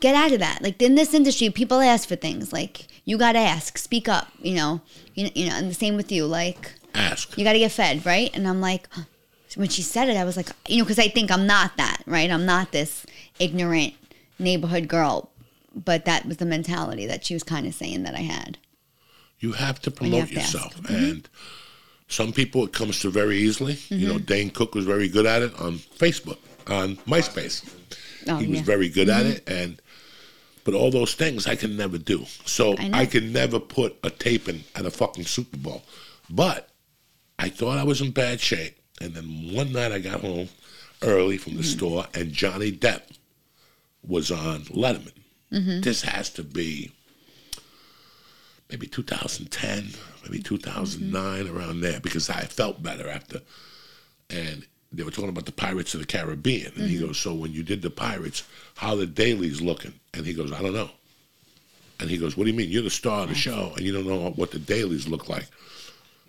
Get 0.00 0.14
out 0.14 0.32
of 0.32 0.38
that. 0.38 0.62
Like 0.62 0.80
in 0.80 0.94
this 0.94 1.12
industry, 1.12 1.50
people 1.50 1.78
ask 1.80 2.08
for 2.08 2.16
things. 2.16 2.54
Like 2.54 2.86
you 3.04 3.18
gotta 3.18 3.38
ask, 3.38 3.76
speak 3.76 4.08
up. 4.08 4.28
You 4.40 4.54
know, 4.54 4.80
you, 5.14 5.28
you 5.34 5.50
know, 5.50 5.56
and 5.56 5.68
the 5.68 5.74
same 5.74 5.94
with 5.94 6.10
you. 6.10 6.24
Like 6.24 6.72
Ask. 6.94 7.36
you 7.36 7.44
got 7.44 7.52
to 7.52 7.58
get 7.58 7.72
fed, 7.72 8.04
right? 8.04 8.30
And 8.34 8.46
I'm 8.46 8.60
like, 8.60 8.88
when 9.56 9.68
she 9.68 9.82
said 9.82 10.08
it, 10.08 10.16
I 10.16 10.24
was 10.24 10.36
like, 10.36 10.48
you 10.68 10.78
know, 10.78 10.84
because 10.84 10.98
I 10.98 11.08
think 11.08 11.30
I'm 11.30 11.46
not 11.46 11.76
that, 11.76 12.02
right? 12.06 12.30
I'm 12.30 12.46
not 12.46 12.72
this 12.72 13.06
ignorant 13.38 13.94
neighborhood 14.38 14.88
girl. 14.88 15.30
But 15.74 16.04
that 16.04 16.26
was 16.26 16.38
the 16.38 16.46
mentality 16.46 17.06
that 17.06 17.24
she 17.24 17.34
was 17.34 17.44
kind 17.44 17.66
of 17.66 17.74
saying 17.74 18.02
that 18.02 18.14
I 18.14 18.20
had. 18.20 18.58
You 19.38 19.52
have 19.52 19.80
to 19.82 19.90
promote 19.90 20.20
have 20.20 20.30
to 20.30 20.40
ask. 20.40 20.54
yourself. 20.54 20.76
Mm-hmm. 20.82 20.94
And 20.94 21.28
some 22.08 22.32
people 22.32 22.64
it 22.64 22.72
comes 22.72 23.00
to 23.00 23.10
very 23.10 23.38
easily. 23.38 23.78
You 23.88 24.08
know, 24.08 24.14
mm-hmm. 24.14 24.24
Dane 24.24 24.50
Cook 24.50 24.74
was 24.74 24.84
very 24.84 25.08
good 25.08 25.26
at 25.26 25.42
it 25.42 25.58
on 25.60 25.74
Facebook, 25.74 26.38
on 26.70 26.96
MySpace. 26.98 27.68
Oh, 28.28 28.36
he 28.36 28.46
was 28.46 28.58
yeah. 28.58 28.64
very 28.64 28.88
good 28.88 29.08
at 29.08 29.24
mm-hmm. 29.24 29.32
it 29.32 29.48
and 29.48 29.82
but 30.64 30.74
all 30.74 30.90
those 30.90 31.14
things 31.14 31.46
I 31.46 31.56
can 31.56 31.76
never 31.76 31.98
do. 31.98 32.24
So 32.44 32.76
I. 32.78 32.90
I, 33.00 33.06
can 33.06 33.32
never 33.32 33.58
put 33.58 33.96
a 34.04 34.10
tape 34.10 34.48
in 34.48 34.62
at 34.74 34.84
a 34.84 34.90
fucking 34.90 35.24
Super 35.24 35.56
Bowl. 35.56 35.82
But 36.28 36.68
I 37.38 37.48
thought 37.48 37.78
I 37.78 37.84
was 37.84 38.00
in 38.00 38.10
bad 38.10 38.40
shape. 38.40 38.78
And 39.00 39.14
then 39.14 39.54
one 39.54 39.72
night 39.72 39.92
I 39.92 39.98
got 39.98 40.20
home 40.20 40.48
early 41.02 41.38
from 41.38 41.54
the 41.54 41.60
mm-hmm. 41.60 41.78
store 41.78 42.06
and 42.12 42.32
Johnny 42.32 42.70
Depp 42.70 43.02
was 44.06 44.30
on 44.30 44.60
Letterman. 44.64 45.14
Mm-hmm. 45.50 45.80
This 45.80 46.02
has 46.02 46.30
to 46.30 46.42
be 46.42 46.92
maybe 48.68 48.86
2010, 48.86 49.88
maybe 50.24 50.42
2009, 50.42 51.44
mm-hmm. 51.44 51.56
around 51.56 51.80
there, 51.80 52.00
because 52.00 52.30
I 52.30 52.42
felt 52.42 52.82
better 52.82 53.08
after. 53.08 53.40
And 54.28 54.66
they 54.92 55.02
were 55.02 55.10
talking 55.10 55.28
about 55.28 55.46
the 55.46 55.52
Pirates 55.52 55.94
of 55.94 56.00
the 56.00 56.06
Caribbean. 56.06 56.72
And 56.76 56.88
he 56.88 56.96
mm-hmm. 56.96 57.06
goes, 57.06 57.18
So 57.18 57.34
when 57.34 57.52
you 57.52 57.62
did 57.62 57.82
the 57.82 57.90
Pirates, 57.90 58.42
how 58.76 58.94
the 58.96 59.06
dailies 59.06 59.60
looking? 59.60 59.94
And 60.14 60.26
he 60.26 60.34
goes, 60.34 60.52
I 60.52 60.62
don't 60.62 60.74
know. 60.74 60.90
And 62.00 62.10
he 62.10 62.16
goes, 62.16 62.36
What 62.36 62.44
do 62.44 62.50
you 62.50 62.56
mean? 62.56 62.70
You're 62.70 62.82
the 62.82 62.90
star 62.90 63.22
of 63.22 63.28
the 63.28 63.34
show 63.34 63.72
and 63.76 63.84
you 63.84 63.92
don't 63.92 64.06
know 64.06 64.30
what 64.30 64.50
the 64.50 64.58
dailies 64.58 65.08
look 65.08 65.28
like. 65.28 65.46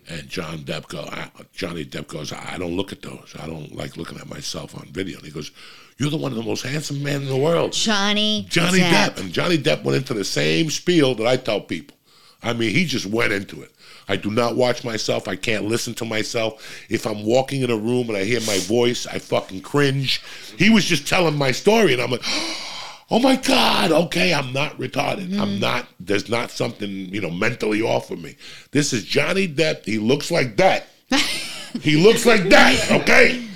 And 0.08 0.28
John 0.28 0.58
Depp 0.58 0.88
go, 0.88 1.00
I, 1.00 1.30
Johnny 1.52 1.84
Depp 1.84 2.08
goes, 2.08 2.32
I 2.32 2.58
don't 2.58 2.76
look 2.76 2.90
at 2.90 3.02
those. 3.02 3.34
I 3.38 3.46
don't 3.46 3.74
like 3.74 3.96
looking 3.96 4.18
at 4.18 4.28
myself 4.28 4.76
on 4.76 4.86
video. 4.86 5.18
And 5.18 5.26
he 5.26 5.32
goes, 5.32 5.50
You're 5.98 6.10
the 6.10 6.16
one 6.16 6.32
of 6.32 6.38
the 6.38 6.44
most 6.44 6.62
handsome 6.62 7.02
men 7.02 7.22
in 7.22 7.28
the 7.28 7.36
world. 7.36 7.72
Johnny. 7.72 8.46
Johnny 8.48 8.80
Depp. 8.80 9.14
Depp. 9.14 9.20
And 9.20 9.32
Johnny 9.32 9.58
Depp 9.58 9.84
went 9.84 9.96
into 9.96 10.14
the 10.14 10.24
same 10.24 10.70
spiel 10.70 11.14
that 11.16 11.26
I 11.26 11.36
tell 11.36 11.60
people. 11.60 11.96
I 12.42 12.52
mean, 12.52 12.74
he 12.74 12.84
just 12.84 13.06
went 13.06 13.32
into 13.32 13.62
it. 13.62 13.72
I 14.08 14.16
do 14.16 14.30
not 14.30 14.56
watch 14.56 14.84
myself. 14.84 15.28
I 15.28 15.36
can't 15.36 15.64
listen 15.64 15.94
to 15.94 16.04
myself. 16.04 16.84
If 16.88 17.06
I'm 17.06 17.24
walking 17.24 17.62
in 17.62 17.70
a 17.70 17.76
room 17.76 18.08
and 18.08 18.16
I 18.16 18.24
hear 18.24 18.40
my 18.40 18.58
voice, 18.58 19.06
I 19.06 19.18
fucking 19.18 19.62
cringe. 19.62 20.22
He 20.58 20.70
was 20.70 20.84
just 20.84 21.06
telling 21.06 21.36
my 21.36 21.52
story, 21.52 21.92
and 21.92 22.02
I'm 22.02 22.10
like, 22.10 22.24
oh 23.10 23.18
my 23.20 23.36
God, 23.36 23.92
okay, 23.92 24.34
I'm 24.34 24.52
not 24.52 24.78
retarded. 24.78 25.38
I'm 25.38 25.56
mm. 25.56 25.60
not, 25.60 25.86
there's 26.00 26.28
not 26.28 26.50
something, 26.50 26.90
you 26.90 27.20
know, 27.20 27.30
mentally 27.30 27.82
off 27.82 28.10
of 28.10 28.20
me. 28.20 28.36
This 28.70 28.92
is 28.92 29.04
Johnny 29.04 29.46
Depp. 29.46 29.84
He 29.84 29.98
looks 29.98 30.30
like 30.30 30.56
that. 30.56 30.86
he 31.80 31.96
looks 31.96 32.26
like 32.26 32.48
that, 32.48 32.90
okay? 33.02 33.46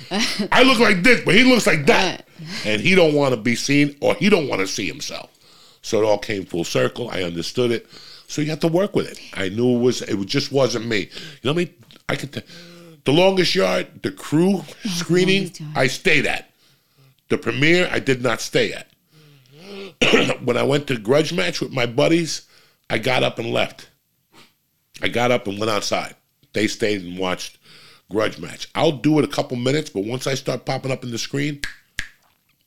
I 0.51 0.63
look 0.63 0.79
like 0.79 1.03
this, 1.03 1.21
but 1.21 1.35
he 1.35 1.43
looks 1.43 1.67
like 1.67 1.85
that. 1.87 2.27
And 2.65 2.81
he 2.81 2.95
don't 2.95 3.13
want 3.13 3.33
to 3.33 3.41
be 3.41 3.55
seen 3.55 3.95
or 3.99 4.15
he 4.15 4.29
don't 4.29 4.47
want 4.47 4.61
to 4.61 4.67
see 4.67 4.87
himself. 4.87 5.31
So 5.81 6.01
it 6.01 6.05
all 6.05 6.17
came 6.17 6.45
full 6.45 6.63
circle. 6.63 7.09
I 7.09 7.23
understood 7.23 7.71
it. 7.71 7.87
So 8.27 8.41
you 8.41 8.49
have 8.49 8.59
to 8.59 8.67
work 8.67 8.95
with 8.95 9.09
it. 9.09 9.19
I 9.33 9.49
knew 9.49 9.77
it 9.77 9.79
was 9.79 10.01
it 10.01 10.15
just 10.25 10.51
wasn't 10.51 10.85
me. 10.85 10.99
You 10.99 11.09
know 11.43 11.53
what 11.53 11.61
I 11.61 11.65
mean? 11.65 11.73
I 12.09 12.15
could 12.15 12.33
t- 12.33 12.41
the 13.05 13.13
longest 13.13 13.55
yard, 13.55 13.87
the 14.03 14.11
crew 14.11 14.63
screening, 14.85 15.43
Longest 15.43 15.61
I 15.75 15.87
stayed 15.87 16.25
at. 16.25 16.51
The 17.29 17.37
premiere, 17.37 17.89
I 17.91 17.99
did 17.99 18.21
not 18.21 18.41
stay 18.41 18.73
at. 18.73 18.87
when 20.43 20.57
I 20.57 20.63
went 20.63 20.87
to 20.87 20.97
grudge 20.97 21.33
match 21.33 21.61
with 21.61 21.71
my 21.71 21.85
buddies, 21.85 22.47
I 22.89 22.97
got 22.97 23.23
up 23.23 23.39
and 23.39 23.51
left. 23.51 23.89
I 25.01 25.07
got 25.07 25.31
up 25.31 25.47
and 25.47 25.57
went 25.57 25.71
outside. 25.71 26.15
They 26.53 26.67
stayed 26.67 27.03
and 27.03 27.17
watched 27.17 27.57
grudge 28.09 28.39
match. 28.39 28.69
I'll 28.75 28.91
do 28.91 29.19
it 29.19 29.25
a 29.25 29.27
couple 29.27 29.57
minutes, 29.57 29.89
but 29.89 30.05
once 30.05 30.27
I 30.27 30.33
start 30.33 30.65
popping 30.65 30.91
up 30.91 31.03
in 31.03 31.11
the 31.11 31.17
screen, 31.17 31.61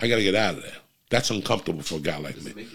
I 0.01 0.09
gotta 0.09 0.23
get 0.23 0.35
out 0.35 0.55
of 0.55 0.63
there. 0.63 0.77
That's 1.11 1.31
uncomfortable 1.31 1.83
for 1.83 1.97
a 1.97 2.01
guy 2.01 2.19
like 2.19 2.37
Does 2.37 2.55
me. 2.55 2.67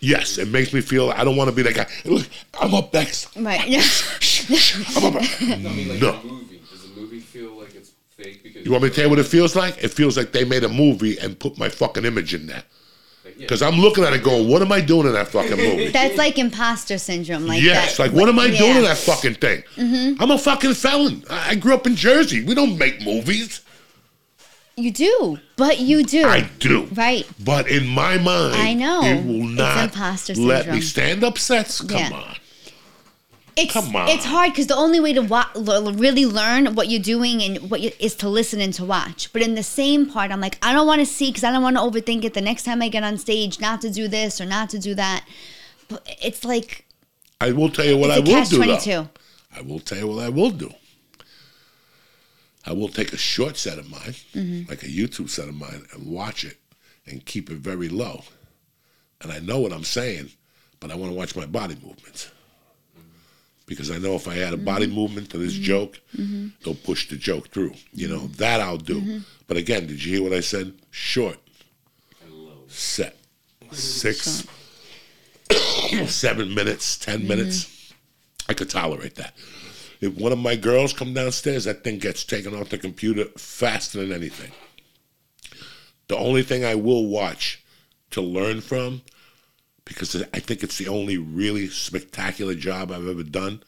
Yes, 0.00 0.38
it 0.38 0.48
makes 0.48 0.72
me 0.72 0.80
feel 0.80 1.10
I 1.10 1.24
don't 1.24 1.36
want 1.36 1.48
to 1.50 1.56
be 1.56 1.62
that 1.62 1.74
guy. 1.74 1.86
Look, 2.04 2.26
I'm 2.60 2.74
up 2.74 2.92
next. 2.92 3.36
Right. 3.36 3.60
I'm 4.96 5.04
up. 5.04 5.14
no, 5.14 5.20
I 5.20 5.56
mean 5.74 5.88
like 5.88 6.00
No. 6.00 6.14
a 6.14 6.24
movie. 6.24 6.60
Does 6.70 6.84
a 6.84 6.88
movie 7.00 7.20
feel 7.20 7.52
like 7.58 7.74
it's 7.74 7.92
fake 8.16 8.42
because 8.42 8.64
You 8.64 8.72
want 8.72 8.84
me 8.84 8.90
to 8.90 8.94
tell 8.94 9.04
you 9.04 9.10
what 9.10 9.18
it 9.18 9.26
feels 9.26 9.54
like? 9.56 9.82
It 9.82 9.88
feels 9.88 10.16
like 10.16 10.32
they 10.32 10.44
made 10.44 10.64
a 10.64 10.68
movie 10.68 11.18
and 11.18 11.38
put 11.38 11.58
my 11.58 11.68
fucking 11.68 12.04
image 12.04 12.34
in 12.34 12.46
there. 12.46 12.62
Because 13.38 13.62
I'm 13.62 13.76
looking 13.76 14.04
at 14.04 14.12
it 14.12 14.22
going, 14.22 14.48
what 14.48 14.62
am 14.62 14.70
I 14.72 14.80
doing 14.80 15.06
in 15.06 15.14
that 15.14 15.28
fucking 15.28 15.56
movie? 15.56 15.88
That's 15.92 16.16
like 16.18 16.38
imposter 16.38 16.98
syndrome. 16.98 17.46
Like 17.46 17.62
yes, 17.62 17.96
that. 17.96 18.02
like 18.04 18.12
what 18.12 18.28
am 18.28 18.38
I 18.38 18.48
doing 18.48 18.76
in 18.76 18.82
that 18.82 18.98
fucking 18.98 19.34
thing? 19.36 19.62
Mm-hmm. 19.76 20.22
I'm 20.22 20.30
a 20.30 20.38
fucking 20.38 20.74
felon. 20.74 21.24
I 21.30 21.50
I 21.50 21.54
grew 21.54 21.74
up 21.74 21.86
in 21.86 21.96
Jersey. 21.96 22.44
We 22.44 22.54
don't 22.54 22.76
make 22.78 23.00
movies. 23.02 23.61
You 24.76 24.90
do, 24.90 25.38
but 25.56 25.80
you 25.80 26.02
do. 26.02 26.24
I 26.26 26.48
do. 26.58 26.84
Right. 26.94 27.28
But 27.44 27.68
in 27.68 27.86
my 27.86 28.16
mind, 28.16 28.54
I 28.56 28.72
know. 28.74 29.02
it 29.04 29.24
will 29.26 29.42
It's 29.50 29.58
not 29.58 29.84
imposter 29.84 30.34
let 30.34 30.68
me 30.68 30.80
stand 30.80 31.22
up 31.22 31.36
sets. 31.38 31.80
Come 31.82 31.98
Yeah. 31.98 32.10
on. 32.12 32.36
It's 33.54 33.74
Come 33.74 33.94
on. 33.94 34.08
it's 34.08 34.24
hard 34.24 34.52
because 34.52 34.68
the 34.68 34.76
only 34.76 34.98
way 34.98 35.12
to 35.12 35.20
wa- 35.20 35.44
l- 35.54 35.92
really 35.92 36.24
learn 36.24 36.74
what 36.74 36.88
you're 36.88 37.02
doing 37.02 37.42
and 37.42 37.70
what 37.70 37.82
you, 37.82 37.90
is 37.98 38.14
to 38.14 38.28
listen 38.30 38.62
and 38.62 38.72
to 38.74 38.84
watch. 38.84 39.30
But 39.34 39.42
in 39.42 39.56
the 39.56 39.62
same 39.62 40.06
part, 40.06 40.30
I'm 40.30 40.40
like, 40.40 40.56
I 40.62 40.72
don't 40.72 40.86
want 40.86 41.00
to 41.00 41.06
see 41.06 41.28
because 41.28 41.44
I 41.44 41.52
don't 41.52 41.62
want 41.62 41.76
to 41.76 41.82
overthink 41.82 42.24
it. 42.24 42.32
The 42.32 42.40
next 42.40 42.62
time 42.62 42.80
I 42.80 42.88
get 42.88 43.04
on 43.04 43.18
stage, 43.18 43.60
not 43.60 43.82
to 43.82 43.90
do 43.90 44.08
this 44.08 44.40
or 44.40 44.46
not 44.46 44.70
to 44.70 44.78
do 44.78 44.94
that. 44.94 45.26
But 45.88 46.02
it's 46.22 46.46
like 46.46 46.86
I 47.42 47.52
will 47.52 47.68
tell 47.68 47.84
you 47.84 47.98
what 47.98 48.10
I 48.10 48.20
will 48.20 48.42
do. 48.44 48.64
Though. 48.64 49.08
I 49.54 49.60
will 49.60 49.80
tell 49.80 49.98
you 49.98 50.06
what 50.06 50.24
I 50.24 50.30
will 50.30 50.50
do. 50.50 50.72
I 52.64 52.72
will 52.72 52.88
take 52.88 53.12
a 53.12 53.16
short 53.16 53.56
set 53.56 53.78
of 53.78 53.90
mine, 53.90 54.14
Mm-hmm. 54.34 54.68
like 54.70 54.82
a 54.82 54.86
YouTube 54.86 55.28
set 55.30 55.48
of 55.48 55.54
mine, 55.54 55.84
and 55.92 56.06
watch 56.06 56.44
it 56.44 56.58
and 57.06 57.24
keep 57.24 57.50
it 57.50 57.56
very 57.58 57.88
low. 57.88 58.22
And 59.20 59.32
I 59.32 59.38
know 59.40 59.58
what 59.60 59.72
I'm 59.72 59.84
saying, 59.84 60.30
but 60.80 60.90
I 60.90 60.94
want 60.94 61.10
to 61.12 61.16
watch 61.16 61.34
my 61.36 61.46
body 61.46 61.76
movements. 61.82 62.30
Because 63.66 63.90
I 63.90 63.98
know 63.98 64.14
if 64.16 64.26
I 64.28 64.38
add 64.38 64.52
a 64.52 64.56
body 64.56 64.86
Mm-hmm. 64.86 64.94
movement 64.94 65.30
to 65.30 65.38
this 65.38 65.54
joke, 65.54 66.00
they'll 66.64 66.74
push 66.74 67.08
the 67.08 67.16
joke 67.16 67.48
through. 67.48 67.74
You 67.92 68.08
know, 68.08 68.26
that 68.38 68.60
I'll 68.60 68.76
do. 68.76 69.00
Mm-hmm. 69.00 69.18
But 69.46 69.56
again, 69.56 69.86
did 69.86 70.04
you 70.04 70.14
hear 70.14 70.22
what 70.22 70.32
I 70.36 70.40
said? 70.40 70.74
Short, 70.90 71.38
set, 72.68 73.16
six, 73.72 74.46
seven 76.06 76.54
minutes, 76.54 76.96
10 76.98 77.26
minutes. 77.26 77.92
I 78.48 78.54
could 78.54 78.70
tolerate 78.70 79.14
that. 79.16 79.34
If 80.02 80.18
one 80.18 80.32
of 80.32 80.38
my 80.38 80.56
girls 80.56 80.92
come 80.92 81.14
downstairs, 81.14 81.64
that 81.64 81.84
thing 81.84 81.98
gets 81.98 82.24
taken 82.24 82.54
off 82.54 82.70
the 82.70 82.76
computer 82.76 83.26
faster 83.38 84.00
than 84.00 84.12
anything. 84.12 84.50
The 86.08 86.16
only 86.16 86.42
thing 86.42 86.64
I 86.64 86.74
will 86.74 87.06
watch 87.06 87.64
to 88.10 88.20
learn 88.20 88.60
from, 88.60 89.02
because 89.84 90.16
I 90.34 90.40
think 90.40 90.62
it's 90.62 90.76
the 90.76 90.88
only 90.88 91.18
really 91.18 91.68
spectacular 91.68 92.54
job 92.54 92.90
I've 92.90 93.06
ever 93.06 93.22
done, 93.22 93.62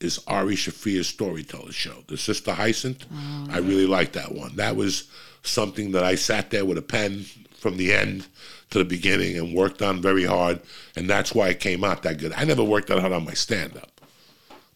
is 0.00 0.20
Ari 0.26 0.54
Shaffir's 0.54 1.08
storyteller 1.08 1.72
show, 1.72 2.04
The 2.08 2.18
Sister 2.18 2.52
Hyacinth. 2.52 3.06
Oh, 3.12 3.46
I 3.50 3.58
really 3.58 3.86
like 3.86 4.12
that 4.12 4.34
one. 4.34 4.56
That 4.56 4.76
was 4.76 5.10
something 5.42 5.92
that 5.92 6.04
I 6.04 6.14
sat 6.14 6.50
there 6.50 6.66
with 6.66 6.76
a 6.76 6.82
pen 6.82 7.24
from 7.58 7.78
the 7.78 7.94
end 7.94 8.26
to 8.70 8.78
the 8.78 8.84
beginning 8.84 9.38
and 9.38 9.54
worked 9.54 9.80
on 9.80 10.02
very 10.02 10.24
hard, 10.24 10.60
and 10.94 11.08
that's 11.08 11.34
why 11.34 11.48
it 11.48 11.60
came 11.60 11.84
out 11.84 12.02
that 12.02 12.18
good. 12.18 12.32
I 12.34 12.44
never 12.44 12.62
worked 12.62 12.88
that 12.88 13.00
hard 13.00 13.12
on 13.12 13.24
my 13.24 13.34
stand 13.34 13.76
up, 13.76 13.99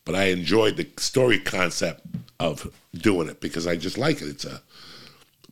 but 0.04 0.14
I 0.14 0.24
enjoyed 0.24 0.76
the 0.76 0.88
story 0.98 1.38
concept 1.38 2.02
of 2.40 2.72
doing 2.94 3.28
it 3.28 3.40
because 3.40 3.66
I 3.66 3.76
just 3.76 3.98
like 3.98 4.20
it. 4.20 4.28
It's 4.28 4.44
a, 4.44 4.62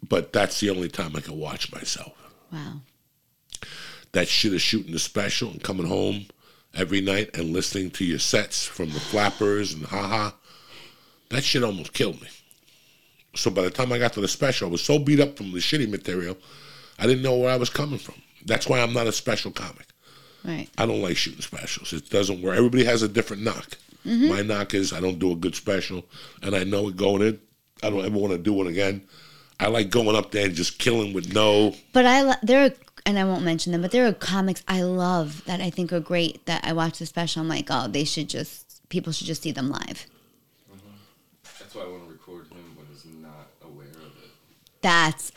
but 0.08 0.32
that's 0.32 0.60
the 0.60 0.70
only 0.70 0.88
time 0.88 1.16
I 1.16 1.20
can 1.20 1.38
watch 1.38 1.72
myself. 1.72 2.12
Wow. 2.52 2.80
That 4.12 4.28
shit 4.28 4.52
of 4.52 4.60
shooting 4.60 4.92
the 4.92 4.98
special 4.98 5.50
and 5.50 5.62
coming 5.62 5.86
home 5.86 6.26
every 6.74 7.00
night 7.00 7.36
and 7.36 7.52
listening 7.52 7.90
to 7.92 8.04
your 8.04 8.18
sets 8.18 8.64
from 8.64 8.90
the 8.90 9.00
flappers 9.00 9.72
and 9.72 9.86
haha, 9.86 10.32
that 11.30 11.44
shit 11.44 11.64
almost 11.64 11.92
killed 11.92 12.20
me. 12.20 12.28
So 13.34 13.50
by 13.50 13.62
the 13.62 13.70
time 13.70 13.92
I 13.92 13.98
got 13.98 14.12
to 14.14 14.20
the 14.20 14.28
special, 14.28 14.68
I 14.68 14.72
was 14.72 14.82
so 14.82 14.98
beat 14.98 15.20
up 15.20 15.36
from 15.36 15.52
the 15.52 15.58
shitty 15.58 15.88
material, 15.88 16.36
I 16.98 17.06
didn't 17.06 17.22
know 17.22 17.36
where 17.36 17.50
I 17.50 17.56
was 17.56 17.70
coming 17.70 17.98
from. 17.98 18.16
That's 18.44 18.68
why 18.68 18.80
I'm 18.80 18.92
not 18.92 19.06
a 19.06 19.12
special 19.12 19.50
comic. 19.50 19.86
Right. 20.44 20.68
I 20.76 20.86
don't 20.86 21.00
like 21.00 21.16
shooting 21.16 21.40
specials. 21.40 21.92
It 21.92 22.10
doesn't 22.10 22.42
work. 22.42 22.56
Everybody 22.56 22.84
has 22.84 23.02
a 23.02 23.08
different 23.08 23.42
knock. 23.42 23.78
Mm-hmm. 24.06 24.28
My 24.28 24.42
knock 24.42 24.74
is 24.74 24.92
I 24.92 25.00
don't 25.00 25.18
do 25.18 25.32
a 25.32 25.36
good 25.36 25.54
special, 25.54 26.04
and 26.42 26.54
I 26.54 26.64
know 26.64 26.88
it 26.88 26.96
going 26.96 27.22
in. 27.22 27.40
I 27.82 27.90
don't 27.90 28.04
ever 28.04 28.16
want 28.18 28.32
to 28.32 28.38
do 28.38 28.60
it 28.62 28.68
again. 28.68 29.02
I 29.60 29.68
like 29.68 29.90
going 29.90 30.16
up 30.16 30.30
there 30.32 30.46
and 30.46 30.54
just 30.54 30.78
killing 30.78 31.12
with 31.12 31.32
no. 31.32 31.74
But 31.92 32.06
I 32.06 32.22
lo- 32.22 32.34
there 32.42 32.64
are 32.66 32.70
and 33.04 33.18
I 33.18 33.24
won't 33.24 33.42
mention 33.44 33.72
them, 33.72 33.82
but 33.82 33.90
there 33.90 34.06
are 34.06 34.12
comics 34.12 34.62
I 34.68 34.82
love 34.82 35.44
that 35.46 35.60
I 35.60 35.70
think 35.70 35.92
are 35.92 36.00
great 36.00 36.44
that 36.46 36.64
I 36.64 36.72
watch 36.72 36.98
the 36.98 37.06
special. 37.06 37.42
I'm 37.42 37.48
like, 37.48 37.66
oh, 37.70 37.88
they 37.88 38.04
should 38.04 38.28
just 38.28 38.88
people 38.88 39.12
should 39.12 39.26
just 39.26 39.42
see 39.42 39.52
them 39.52 39.70
live. 39.70 40.06
Uh-huh. 40.72 40.78
That's 41.58 41.74
why 41.74 41.82
I 41.82 41.86
want 41.88 42.04
to 42.06 42.12
record 42.12 42.46
him 42.48 42.58
when 42.76 42.86
he's 42.92 43.04
not 43.06 43.48
aware 43.64 43.86
of 43.86 43.94
it. 44.22 44.30
That's 44.82 45.32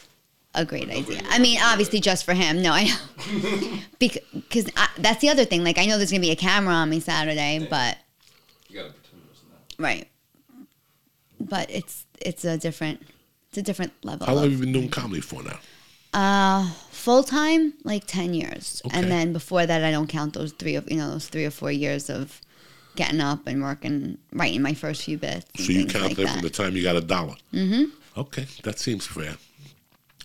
a 0.53 0.65
great 0.65 0.89
idea. 0.89 1.21
I 1.29 1.39
mean, 1.39 1.59
obviously 1.61 1.99
just 1.99 2.25
for 2.25 2.33
him. 2.33 2.61
No, 2.61 2.71
I 2.71 2.85
know 2.85 3.79
because 3.99 4.69
that's 4.97 5.21
the 5.21 5.29
other 5.29 5.45
thing. 5.45 5.63
Like 5.63 5.77
I 5.77 5.85
know 5.85 5.97
there's 5.97 6.11
gonna 6.11 6.21
be 6.21 6.31
a 6.31 6.35
camera 6.35 6.73
on 6.73 6.89
me 6.89 6.99
Saturday, 6.99 7.65
but 7.69 7.97
You 8.69 8.79
gotta 8.79 8.93
pretend 8.93 9.23
there's 9.27 9.43
not. 9.49 9.59
Right. 9.79 10.07
But 11.39 11.69
it's 11.69 12.05
it's 12.21 12.45
a 12.45 12.57
different 12.57 13.01
it's 13.49 13.57
a 13.57 13.61
different 13.61 13.93
level. 14.03 14.25
How 14.25 14.33
long 14.33 14.45
of- 14.45 14.51
have 14.51 14.59
you 14.59 14.65
been 14.65 14.73
doing 14.73 14.89
comedy 14.89 15.21
for 15.21 15.43
now? 15.43 15.59
Uh, 16.13 16.69
full 16.91 17.23
time, 17.23 17.73
like 17.83 18.05
ten 18.07 18.33
years, 18.33 18.81
Okay. 18.85 18.97
and 18.97 19.11
then 19.11 19.33
before 19.33 19.65
that, 19.65 19.83
I 19.83 19.91
don't 19.91 20.07
count 20.07 20.33
those 20.33 20.53
three 20.53 20.75
of 20.75 20.89
you 20.89 20.95
know 20.97 21.11
those 21.11 21.27
three 21.27 21.43
or 21.45 21.51
four 21.51 21.71
years 21.71 22.09
of 22.09 22.39
getting 22.95 23.19
up 23.19 23.45
and 23.47 23.61
working, 23.61 24.17
writing 24.31 24.61
my 24.61 24.73
first 24.73 25.03
few 25.03 25.17
bits. 25.17 25.45
So 25.65 25.73
you 25.73 25.85
count 25.85 26.05
like 26.05 26.15
that 26.15 26.23
that. 26.27 26.33
from 26.35 26.41
the 26.41 26.49
time 26.49 26.77
you 26.77 26.83
got 26.83 26.95
a 26.95 27.01
dollar. 27.01 27.35
Mm-hmm. 27.53 28.19
Okay, 28.21 28.47
that 28.63 28.79
seems 28.79 29.05
fair. 29.05 29.35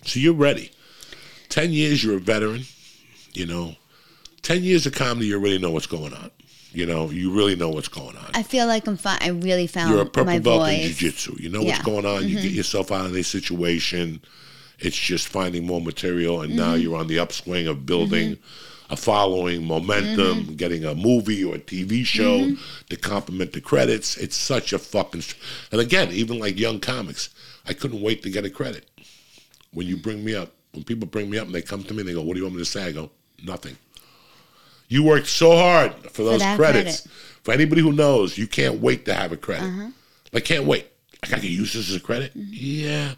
So 0.05 0.21
you're 0.21 0.33
ready. 0.33 0.71
Ten 1.49 1.73
years, 1.73 2.05
you're 2.05 2.19
a 2.19 2.21
veteran. 2.21 2.63
You 3.35 3.47
know, 3.47 3.75
ten 4.43 4.63
years 4.63 4.87
of 4.87 4.93
comedy, 4.95 5.27
you 5.27 5.37
already 5.39 5.59
know 5.59 5.73
what's 5.73 5.87
going 5.89 6.15
on. 6.15 6.31
You 6.73 6.87
know, 6.87 7.11
you 7.11 7.33
really 7.33 7.57
know 7.57 7.68
what's 7.71 7.89
going 7.89 8.16
on. 8.16 8.31
I 8.35 8.43
feel 8.45 8.66
like 8.66 8.87
I'm 8.87 8.97
fine. 8.97 9.18
I 9.21 9.29
really 9.29 9.66
found 9.66 9.91
You're 9.91 10.03
a 10.03 10.07
purple 10.07 10.27
my 10.27 10.39
belt 10.39 10.68
in 10.68 10.77
voice. 10.83 10.97
jiu-jitsu. 10.97 11.37
You 11.41 11.49
know 11.49 11.59
what's 11.62 11.71
Yeah. 11.71 11.77
Mm-hmm. 11.79 11.91
going 11.91 12.07
on. 12.07 12.29
You 12.29 12.41
get 12.41 12.53
yourself 12.53 12.93
out 12.93 13.07
of 13.07 13.14
a 13.16 13.25
situation. 13.25 14.21
It's 14.79 14.97
just 14.97 15.29
finding 15.29 15.66
more 15.66 15.81
material, 15.81 16.43
and 16.43 16.55
now 16.57 16.73
Mm-hmm. 16.75 16.83
you're 16.83 16.97
on 16.97 17.07
the 17.09 17.18
upswing 17.18 17.66
of 17.66 17.85
building 17.87 18.39
a 18.89 18.97
following, 18.97 19.64
momentum, 19.66 20.45
Mm-hmm. 20.45 20.55
getting 20.55 20.85
a 20.85 20.95
movie 20.95 21.43
or 21.45 21.57
a 21.57 21.59
TV 21.59 22.05
show 22.05 22.55
to 22.89 22.97
complement 22.97 23.53
the 23.53 23.61
credits. 23.61 24.16
It's 24.16 24.37
such 24.37 24.73
a 24.73 24.79
fucking. 24.79 25.23
st- 25.23 25.43
And 25.73 25.81
again, 25.81 26.11
even 26.12 26.39
like 26.39 26.59
young 26.59 26.79
comics, 26.81 27.31
I 27.66 27.73
couldn't 27.73 28.01
wait 28.01 28.23
to 28.23 28.31
get 28.31 28.45
a 28.45 28.51
credit. 28.51 28.89
When 29.73 29.87
you 29.87 29.97
bring 29.97 30.25
me 30.25 30.35
up, 30.35 30.53
when 30.73 30.85
people 30.85 31.07
bring 31.09 31.29
me 31.31 31.39
up 31.39 31.47
and 31.47 31.55
they 31.55 31.62
come 31.62 31.83
to 31.85 31.95
me 31.95 32.01
and 32.01 32.09
they 32.09 32.14
go, 32.14 32.23
"What 32.23 32.35
do 32.35 32.39
you 32.41 32.45
want 32.45 32.57
me 32.57 32.62
to 32.62 32.71
say?" 32.71 32.85
I 32.85 32.93
go, 32.93 33.11
"Nothing." 33.45 33.77
You 34.91 35.03
worked 35.05 35.28
so 35.28 35.57
hard 35.57 35.95
for 36.12 36.22
those 36.24 36.41
that 36.41 36.59
credits. 36.59 37.01
credit. 37.01 37.16
For 37.45 37.53
anybody 37.55 37.80
who 37.80 37.93
knows, 37.93 38.36
you 38.36 38.47
can't 38.47 38.80
wait 38.80 39.07
to 39.07 39.14
have 39.14 39.32
a 39.32 39.36
credit. 39.38 39.64
Uh-huh. 39.64 39.88
Like, 40.32 40.45
can't 40.45 40.64
wait. 40.66 40.86
Like, 41.22 41.32
I 41.32 41.41
can 41.41 41.49
use 41.51 41.72
this 41.72 41.88
as 41.88 41.97
a 41.97 42.01
credit? 42.01 42.36
Mm-hmm. 42.36 42.51
Yeah. 42.53 43.12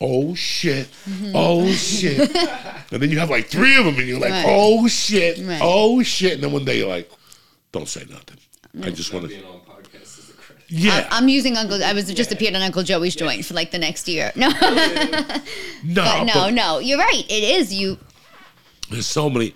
Oh, 0.00 0.34
shit. 0.34 0.88
Oh, 1.34 1.66
shit. 1.72 2.18
and 2.92 3.00
then 3.02 3.10
you 3.10 3.18
have 3.18 3.30
like 3.30 3.46
three 3.46 3.76
of 3.76 3.84
them, 3.86 3.96
and 3.98 4.06
you're 4.06 4.20
like, 4.20 4.30
Right. 4.30 4.44
oh, 4.46 4.86
shit. 4.88 5.38
Right. 5.38 5.58
Oh, 5.62 6.02
shit. 6.02 6.34
And 6.34 6.42
then 6.44 6.52
one 6.52 6.64
day 6.66 6.78
you're 6.78 6.88
like, 6.88 7.10
don't 7.72 7.88
say 7.88 8.04
nothing. 8.10 8.36
I 8.82 8.90
just 8.90 9.10
Not 9.12 9.22
want 9.22 9.32
to. 9.32 9.38
being 9.38 9.50
on 9.50 9.60
podcasts 9.60 10.18
is 10.18 10.30
a 10.30 10.32
credit. 10.34 10.64
Yeah. 10.68 11.08
I'm 11.10 11.28
using 11.30 11.56
Uncle. 11.56 11.82
I 11.82 11.94
was 11.94 12.12
just 12.12 12.30
appeared 12.30 12.54
on 12.54 12.60
Uncle 12.62 12.82
Joey's 12.82 13.16
joint 13.16 13.42
for 13.46 13.54
like 13.54 13.70
the 13.70 13.78
next 13.78 14.06
year. 14.06 14.32
No, 14.36 14.48
no, 14.50 14.58
but 14.60 16.24
no, 16.24 16.30
but 16.34 16.50
no. 16.52 16.78
You're 16.78 16.98
right. 16.98 17.24
It 17.28 17.42
is 17.58 17.72
you. 17.72 17.96
there's 18.90 19.06
so 19.06 19.30
many. 19.30 19.54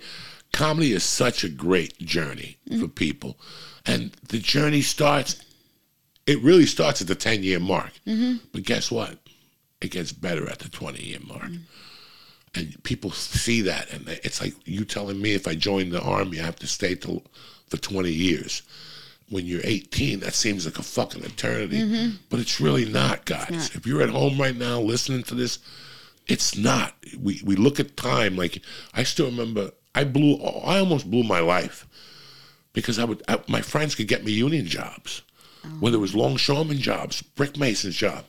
Comedy 0.53 0.93
is 0.93 1.03
such 1.03 1.43
a 1.43 1.49
great 1.49 1.97
journey 1.99 2.57
for 2.67 2.87
mm. 2.87 2.95
people. 2.95 3.37
And 3.85 4.11
the 4.27 4.39
journey 4.39 4.81
starts, 4.81 5.43
it 6.27 6.41
really 6.41 6.65
starts 6.65 7.01
at 7.01 7.07
the 7.07 7.15
10 7.15 7.43
year 7.43 7.59
mark. 7.59 7.91
Mm-hmm. 8.05 8.45
But 8.51 8.63
guess 8.63 8.91
what? 8.91 9.17
It 9.81 9.91
gets 9.91 10.11
better 10.11 10.49
at 10.49 10.59
the 10.59 10.69
20 10.69 11.01
year 11.01 11.19
mark. 11.25 11.43
Mm. 11.43 11.59
And 12.53 12.83
people 12.83 13.11
see 13.11 13.61
that. 13.61 13.91
And 13.93 14.07
it's 14.23 14.41
like 14.41 14.53
you 14.65 14.83
telling 14.83 15.21
me 15.21 15.33
if 15.33 15.47
I 15.47 15.55
join 15.55 15.89
the 15.89 16.01
army, 16.01 16.39
I 16.39 16.43
have 16.43 16.57
to 16.57 16.67
stay 16.67 16.95
till, 16.95 17.23
for 17.67 17.77
20 17.77 18.11
years. 18.11 18.61
When 19.29 19.45
you're 19.45 19.61
18, 19.63 20.19
that 20.19 20.33
seems 20.33 20.65
like 20.65 20.77
a 20.77 20.83
fucking 20.83 21.23
eternity. 21.23 21.79
Mm-hmm. 21.79 22.15
But 22.29 22.41
it's 22.41 22.59
really 22.59 22.83
not, 22.83 23.23
guys. 23.23 23.73
If 23.73 23.87
you're 23.87 24.01
at 24.01 24.09
home 24.09 24.37
right 24.37 24.55
now 24.55 24.81
listening 24.81 25.23
to 25.23 25.35
this, 25.35 25.59
it's 26.27 26.57
not. 26.57 26.93
We 27.19 27.41
we 27.43 27.55
look 27.55 27.79
at 27.79 27.97
time 27.97 28.35
like 28.35 28.61
I 28.93 29.03
still 29.03 29.27
remember. 29.27 29.71
I 29.93 30.03
blew. 30.03 30.35
I 30.35 30.79
almost 30.79 31.09
blew 31.09 31.23
my 31.23 31.39
life 31.39 31.87
because 32.73 32.99
I 32.99 33.05
would. 33.05 33.21
I, 33.27 33.39
my 33.47 33.61
friends 33.61 33.95
could 33.95 34.07
get 34.07 34.23
me 34.23 34.31
union 34.31 34.65
jobs, 34.65 35.21
whether 35.79 35.97
it 35.97 36.01
was 36.01 36.15
longshoreman 36.15 36.77
jobs, 36.77 37.21
brick 37.21 37.57
mason's 37.57 37.95
job. 37.95 38.25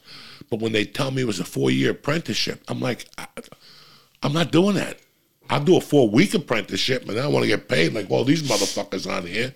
But 0.50 0.60
when 0.60 0.72
they 0.72 0.84
tell 0.84 1.10
me 1.10 1.22
it 1.22 1.26
was 1.26 1.40
a 1.40 1.44
four 1.44 1.70
year 1.70 1.92
apprenticeship, 1.92 2.62
I'm 2.68 2.80
like, 2.80 3.06
I, 3.16 3.26
I'm 4.22 4.32
not 4.32 4.52
doing 4.52 4.74
that. 4.76 4.98
I'll 5.50 5.64
do 5.64 5.76
a 5.76 5.80
four 5.80 6.08
week 6.08 6.34
apprenticeship, 6.34 7.08
and 7.08 7.18
I 7.18 7.26
want 7.28 7.44
to 7.44 7.48
get 7.48 7.68
paid 7.68 7.92
like 7.92 8.10
all 8.10 8.24
these 8.24 8.42
motherfuckers 8.42 9.10
on 9.10 9.26
here, 9.26 9.54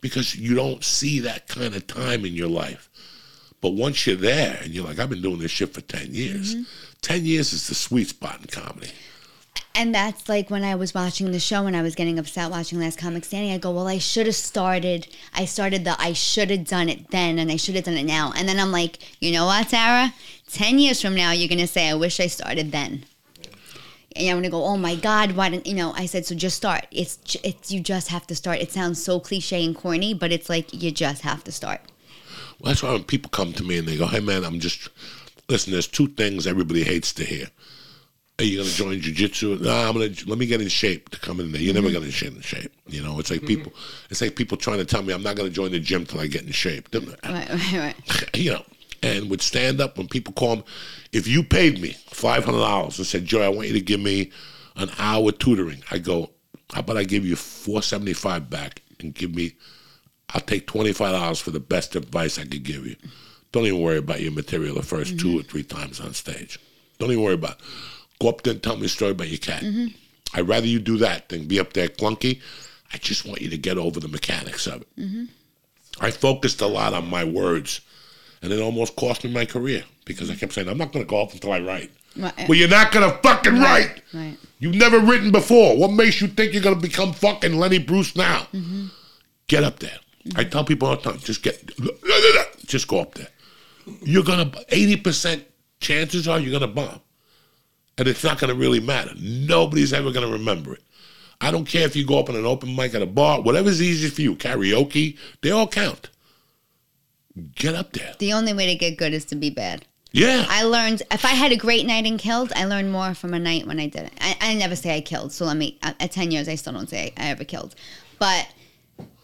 because 0.00 0.36
you 0.36 0.54
don't 0.54 0.84
see 0.84 1.20
that 1.20 1.48
kind 1.48 1.74
of 1.74 1.86
time 1.86 2.24
in 2.24 2.34
your 2.34 2.48
life. 2.48 2.90
But 3.60 3.70
once 3.70 4.06
you're 4.06 4.16
there 4.16 4.58
and 4.62 4.72
you're 4.72 4.84
like, 4.84 4.98
I've 4.98 5.10
been 5.10 5.22
doing 5.22 5.38
this 5.38 5.50
shit 5.50 5.72
for 5.72 5.80
10 5.80 6.14
years. 6.14 6.54
Mm-hmm. 6.54 6.64
10 7.00 7.24
years 7.24 7.52
is 7.52 7.68
the 7.68 7.74
sweet 7.74 8.08
spot 8.08 8.40
in 8.40 8.46
comedy. 8.46 8.90
And 9.78 9.94
that's 9.94 10.26
like 10.26 10.48
when 10.48 10.64
I 10.64 10.74
was 10.74 10.94
watching 10.94 11.32
the 11.32 11.38
show 11.38 11.66
and 11.66 11.76
I 11.76 11.82
was 11.82 11.94
getting 11.94 12.18
upset 12.18 12.50
watching 12.50 12.80
Last 12.80 12.98
Comic 12.98 13.26
Standing. 13.26 13.52
I 13.52 13.58
go, 13.58 13.70
well, 13.72 13.86
I 13.86 13.98
should 13.98 14.24
have 14.24 14.34
started. 14.34 15.06
I 15.34 15.44
started 15.44 15.84
the 15.84 16.00
I 16.00 16.14
should 16.14 16.50
have 16.50 16.64
done 16.64 16.88
it 16.88 17.10
then 17.10 17.38
and 17.38 17.52
I 17.52 17.56
should 17.56 17.74
have 17.74 17.84
done 17.84 17.98
it 17.98 18.04
now. 18.04 18.32
And 18.34 18.48
then 18.48 18.58
I'm 18.58 18.72
like, 18.72 18.98
you 19.20 19.32
know 19.32 19.44
what, 19.44 19.68
Sarah? 19.68 20.14
10 20.50 20.78
years 20.78 21.02
from 21.02 21.14
now, 21.14 21.32
you're 21.32 21.48
going 21.48 21.58
to 21.58 21.66
say, 21.66 21.90
I 21.90 21.94
wish 21.94 22.20
I 22.20 22.26
started 22.26 22.72
then. 22.72 23.04
And 24.16 24.30
I'm 24.30 24.36
going 24.36 24.44
to 24.44 24.48
go, 24.48 24.64
oh 24.64 24.78
my 24.78 24.96
God, 24.96 25.32
why 25.32 25.50
didn't, 25.50 25.66
you 25.66 25.74
know, 25.74 25.92
I 25.92 26.06
said, 26.06 26.24
so 26.24 26.34
just 26.34 26.56
start. 26.56 26.86
It's, 26.90 27.36
it's, 27.44 27.70
you 27.70 27.80
just 27.80 28.08
have 28.08 28.26
to 28.28 28.34
start. 28.34 28.60
It 28.60 28.72
sounds 28.72 29.02
so 29.02 29.20
cliche 29.20 29.62
and 29.62 29.76
corny, 29.76 30.14
but 30.14 30.32
it's 30.32 30.48
like, 30.48 30.72
you 30.72 30.90
just 30.90 31.20
have 31.20 31.44
to 31.44 31.52
start. 31.52 31.82
Well, 32.58 32.70
that's 32.70 32.82
why 32.82 32.92
when 32.92 33.04
people 33.04 33.28
come 33.28 33.52
to 33.52 33.62
me 33.62 33.76
and 33.76 33.86
they 33.86 33.98
go, 33.98 34.06
hey, 34.06 34.20
man, 34.20 34.42
I'm 34.42 34.58
just, 34.58 34.88
listen, 35.50 35.74
there's 35.74 35.86
two 35.86 36.08
things 36.08 36.46
everybody 36.46 36.82
hates 36.82 37.12
to 37.12 37.24
hear. 37.24 37.48
Are 38.38 38.44
you 38.44 38.58
going 38.58 38.68
to 38.68 38.74
join 38.74 39.00
jujitsu? 39.00 39.60
No, 39.62 39.70
I'm 39.70 39.94
going 39.94 40.12
to, 40.12 40.28
let 40.28 40.38
me 40.38 40.44
get 40.44 40.60
in 40.60 40.68
shape 40.68 41.08
to 41.08 41.18
come 41.18 41.40
in 41.40 41.52
there. 41.52 41.60
You're 41.60 41.72
never 41.72 41.88
mm-hmm. 41.88 42.00
going 42.00 42.10
to 42.10 42.24
get 42.24 42.34
in 42.34 42.42
shape. 42.42 42.70
You 42.86 43.02
know, 43.02 43.18
it's 43.18 43.30
like 43.30 43.40
mm-hmm. 43.40 43.46
people, 43.46 43.72
it's 44.10 44.20
like 44.20 44.36
people 44.36 44.58
trying 44.58 44.76
to 44.76 44.84
tell 44.84 45.02
me 45.02 45.14
I'm 45.14 45.22
not 45.22 45.36
going 45.36 45.48
to 45.48 45.54
join 45.54 45.70
the 45.70 45.80
gym 45.80 46.04
till 46.04 46.20
I 46.20 46.26
get 46.26 46.42
in 46.42 46.52
shape. 46.52 46.88
Right, 46.92 47.24
right, 47.24 47.72
right. 47.72 48.36
you 48.36 48.52
know, 48.52 48.62
and 49.02 49.30
with 49.30 49.40
stand 49.40 49.80
up, 49.80 49.96
when 49.96 50.06
people 50.06 50.34
call 50.34 50.56
me, 50.56 50.64
if 51.12 51.26
you 51.26 51.42
paid 51.42 51.80
me 51.80 51.96
five 52.08 52.44
hundred 52.44 52.58
dollars 52.58 52.98
and 52.98 53.06
said, 53.06 53.24
Joey, 53.24 53.44
I 53.44 53.48
want 53.48 53.68
you 53.68 53.74
to 53.74 53.80
give 53.80 54.00
me 54.00 54.30
an 54.76 54.90
hour 54.98 55.32
tutoring, 55.32 55.82
I 55.90 55.98
go, 55.98 56.30
how 56.74 56.80
about 56.80 56.96
I 56.98 57.04
give 57.04 57.24
you 57.24 57.36
four 57.36 57.82
seventy 57.82 58.12
five 58.12 58.50
back 58.50 58.82
and 59.00 59.14
give 59.14 59.34
me, 59.34 59.54
I'll 60.30 60.40
take 60.40 60.66
twenty 60.66 60.92
five 60.92 61.12
dollars 61.12 61.40
for 61.40 61.52
the 61.52 61.60
best 61.60 61.96
advice 61.96 62.38
I 62.38 62.42
could 62.42 62.64
give 62.64 62.86
you. 62.86 62.96
Don't 63.52 63.64
even 63.64 63.80
worry 63.80 63.98
about 63.98 64.20
your 64.20 64.32
material 64.32 64.74
the 64.74 64.82
1st 64.82 65.18
two 65.18 65.28
mm-hmm. 65.28 65.38
or 65.38 65.42
three 65.44 65.62
times 65.62 66.00
on 66.00 66.12
stage. 66.12 66.58
Don't 66.98 67.10
even 67.10 67.22
worry 67.22 67.34
about. 67.34 67.52
It. 67.52 67.64
Go 68.20 68.28
up 68.28 68.42
there 68.42 68.54
and 68.54 68.62
tell 68.62 68.76
me 68.76 68.86
a 68.86 68.88
story 68.88 69.12
about 69.12 69.28
your 69.28 69.38
cat. 69.38 69.62
Mm-hmm. 69.62 69.86
I'd 70.34 70.48
rather 70.48 70.66
you 70.66 70.78
do 70.78 70.98
that 70.98 71.28
than 71.28 71.46
be 71.46 71.60
up 71.60 71.72
there 71.72 71.88
clunky. 71.88 72.40
I 72.92 72.98
just 72.98 73.26
want 73.26 73.40
you 73.40 73.50
to 73.50 73.58
get 73.58 73.78
over 73.78 74.00
the 74.00 74.08
mechanics 74.08 74.66
of 74.66 74.82
it. 74.82 74.96
Mm-hmm. 74.98 75.24
I 76.00 76.10
focused 76.10 76.60
a 76.60 76.66
lot 76.66 76.94
on 76.94 77.08
my 77.08 77.24
words 77.24 77.80
and 78.42 78.52
it 78.52 78.60
almost 78.60 78.96
cost 78.96 79.24
me 79.24 79.30
my 79.32 79.44
career 79.44 79.84
because 80.04 80.30
I 80.30 80.34
kept 80.34 80.52
saying 80.52 80.68
I'm 80.68 80.78
not 80.78 80.92
going 80.92 81.04
to 81.04 81.08
go 81.08 81.16
off 81.16 81.34
until 81.34 81.52
I 81.52 81.60
write. 81.60 81.90
Right. 82.16 82.48
Well, 82.48 82.56
you're 82.56 82.68
not 82.68 82.92
going 82.92 83.10
to 83.10 83.18
fucking 83.18 83.58
write. 83.58 84.02
Right. 84.12 84.36
You've 84.58 84.76
never 84.76 84.98
written 85.00 85.32
before. 85.32 85.76
What 85.76 85.92
makes 85.92 86.20
you 86.20 86.28
think 86.28 86.52
you're 86.52 86.62
going 86.62 86.76
to 86.76 86.80
become 86.80 87.12
fucking 87.12 87.56
Lenny 87.56 87.78
Bruce 87.78 88.16
now? 88.16 88.46
Mm-hmm. 88.52 88.86
Get 89.48 89.64
up 89.64 89.78
there. 89.78 89.98
I 90.34 90.42
tell 90.42 90.64
people 90.64 90.88
all 90.88 90.96
the 90.96 91.02
time, 91.02 91.18
just 91.20 91.42
get, 91.42 91.70
just 92.66 92.88
go 92.88 92.98
up 92.98 93.14
there. 93.14 93.28
You're 94.02 94.24
gonna, 94.24 94.50
eighty 94.70 94.96
percent 94.96 95.44
chances 95.78 96.26
are 96.26 96.40
you're 96.40 96.58
gonna 96.58 96.72
bomb, 96.72 97.00
and 97.98 98.08
it's 98.08 98.24
not 98.24 98.38
gonna 98.38 98.54
really 98.54 98.80
matter. 98.80 99.12
Nobody's 99.18 99.92
ever 99.92 100.12
gonna 100.12 100.28
remember 100.28 100.74
it. 100.74 100.82
I 101.40 101.50
don't 101.50 101.66
care 101.66 101.86
if 101.86 101.94
you 101.96 102.06
go 102.06 102.18
up 102.18 102.28
on 102.28 102.36
an 102.36 102.46
open 102.46 102.74
mic 102.74 102.94
at 102.94 103.02
a 103.02 103.06
bar, 103.06 103.42
whatever's 103.42 103.82
easy 103.82 104.08
for 104.08 104.22
you, 104.22 104.36
karaoke, 104.36 105.18
they 105.42 105.50
all 105.50 105.68
count. 105.68 106.10
Get 107.54 107.74
up 107.74 107.92
there. 107.92 108.14
The 108.18 108.32
only 108.32 108.54
way 108.54 108.66
to 108.66 108.74
get 108.74 108.96
good 108.96 109.12
is 109.12 109.26
to 109.26 109.36
be 109.36 109.50
bad. 109.50 109.84
Yeah. 110.12 110.46
I 110.48 110.62
learned 110.62 111.02
if 111.10 111.26
I 111.26 111.30
had 111.30 111.52
a 111.52 111.56
great 111.56 111.84
night 111.84 112.06
and 112.06 112.18
killed, 112.18 112.50
I 112.56 112.64
learned 112.64 112.90
more 112.90 113.12
from 113.12 113.34
a 113.34 113.38
night 113.38 113.66
when 113.66 113.78
I 113.78 113.86
didn't. 113.86 114.14
I, 114.18 114.36
I 114.40 114.54
never 114.54 114.74
say 114.74 114.96
I 114.96 115.02
killed, 115.02 115.32
so 115.32 115.44
let 115.44 115.58
me. 115.58 115.78
At, 115.82 116.10
ten 116.10 116.30
years, 116.30 116.48
I 116.48 116.54
still 116.54 116.72
don't 116.72 116.88
say 116.88 117.12
I, 117.18 117.26
I 117.26 117.28
ever 117.28 117.44
killed. 117.44 117.74
But 118.18 118.48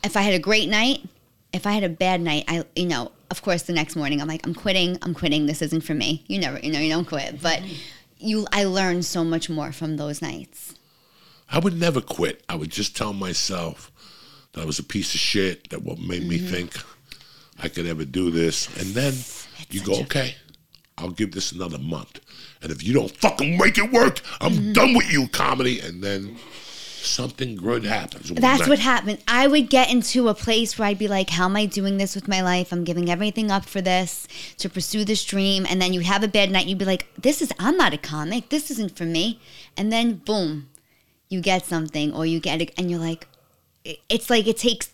if 0.04 0.18
I 0.18 0.20
had 0.20 0.34
a 0.34 0.38
great 0.38 0.68
night, 0.68 0.98
if 1.54 1.66
I 1.66 1.72
had 1.72 1.84
a 1.84 1.88
bad 1.88 2.20
night, 2.20 2.44
I 2.46 2.64
you 2.76 2.86
know, 2.86 3.10
of 3.30 3.40
course, 3.40 3.62
the 3.62 3.72
next 3.72 3.96
morning 3.96 4.20
I'm 4.20 4.28
like, 4.28 4.46
I'm 4.46 4.54
quitting. 4.54 4.98
I'm 5.00 5.14
quitting. 5.14 5.46
This 5.46 5.62
isn't 5.62 5.82
for 5.82 5.94
me. 5.94 6.24
You 6.26 6.38
never, 6.38 6.58
you 6.58 6.70
know, 6.70 6.80
you 6.80 6.90
don't 6.90 7.08
quit. 7.08 7.40
But 7.40 7.62
you, 8.22 8.46
I 8.52 8.64
learned 8.64 9.04
so 9.04 9.24
much 9.24 9.48
more 9.50 9.72
from 9.72 9.96
those 9.96 10.22
nights. 10.22 10.74
I 11.50 11.58
would 11.58 11.78
never 11.78 12.00
quit. 12.00 12.42
I 12.48 12.54
would 12.54 12.70
just 12.70 12.96
tell 12.96 13.12
myself 13.12 13.90
that 14.52 14.62
I 14.62 14.64
was 14.64 14.78
a 14.78 14.84
piece 14.84 15.14
of 15.14 15.20
shit, 15.20 15.70
that 15.70 15.82
what 15.82 15.98
made 15.98 16.26
me 16.26 16.38
mm-hmm. 16.38 16.46
think 16.46 16.76
I 17.62 17.68
could 17.68 17.86
ever 17.86 18.04
do 18.04 18.30
this. 18.30 18.66
And 18.78 18.94
then 18.94 19.14
you 19.70 19.82
go, 19.82 20.00
okay, 20.02 20.36
I'll 20.98 21.10
give 21.10 21.32
this 21.32 21.52
another 21.52 21.78
month. 21.78 22.20
And 22.62 22.70
if 22.70 22.82
you 22.82 22.94
don't 22.94 23.10
fucking 23.10 23.58
make 23.58 23.78
it 23.78 23.92
work, 23.92 24.20
I'm 24.40 24.52
mm-hmm. 24.52 24.72
done 24.72 24.94
with 24.94 25.12
you, 25.12 25.28
comedy. 25.28 25.80
And 25.80 26.02
then 26.02 26.38
something 27.04 27.56
good 27.56 27.84
happens. 27.84 28.30
That's 28.30 28.60
night. 28.60 28.68
what 28.68 28.78
happened. 28.78 29.18
I 29.26 29.46
would 29.46 29.68
get 29.70 29.90
into 29.90 30.28
a 30.28 30.34
place 30.34 30.78
where 30.78 30.88
I'd 30.88 30.98
be 30.98 31.08
like, 31.08 31.30
how 31.30 31.46
am 31.46 31.56
I 31.56 31.66
doing 31.66 31.96
this 31.98 32.14
with 32.14 32.28
my 32.28 32.42
life? 32.42 32.72
I'm 32.72 32.84
giving 32.84 33.10
everything 33.10 33.50
up 33.50 33.64
for 33.64 33.80
this 33.80 34.26
to 34.58 34.68
pursue 34.68 35.04
this 35.04 35.24
dream. 35.24 35.66
And 35.68 35.80
then 35.80 35.92
you 35.92 36.00
have 36.00 36.22
a 36.22 36.28
bad 36.28 36.50
night. 36.50 36.66
You'd 36.66 36.78
be 36.78 36.84
like, 36.84 37.06
this 37.20 37.42
is, 37.42 37.52
I'm 37.58 37.76
not 37.76 37.92
a 37.92 37.98
comic. 37.98 38.48
This 38.48 38.70
isn't 38.70 38.96
for 38.96 39.04
me. 39.04 39.40
And 39.76 39.92
then 39.92 40.14
boom, 40.14 40.68
you 41.28 41.40
get 41.40 41.64
something 41.64 42.12
or 42.14 42.26
you 42.26 42.40
get 42.40 42.60
it. 42.60 42.72
And 42.76 42.90
you're 42.90 43.00
like, 43.00 43.26
it's 43.84 44.30
like 44.30 44.46
it 44.46 44.58
takes 44.58 44.90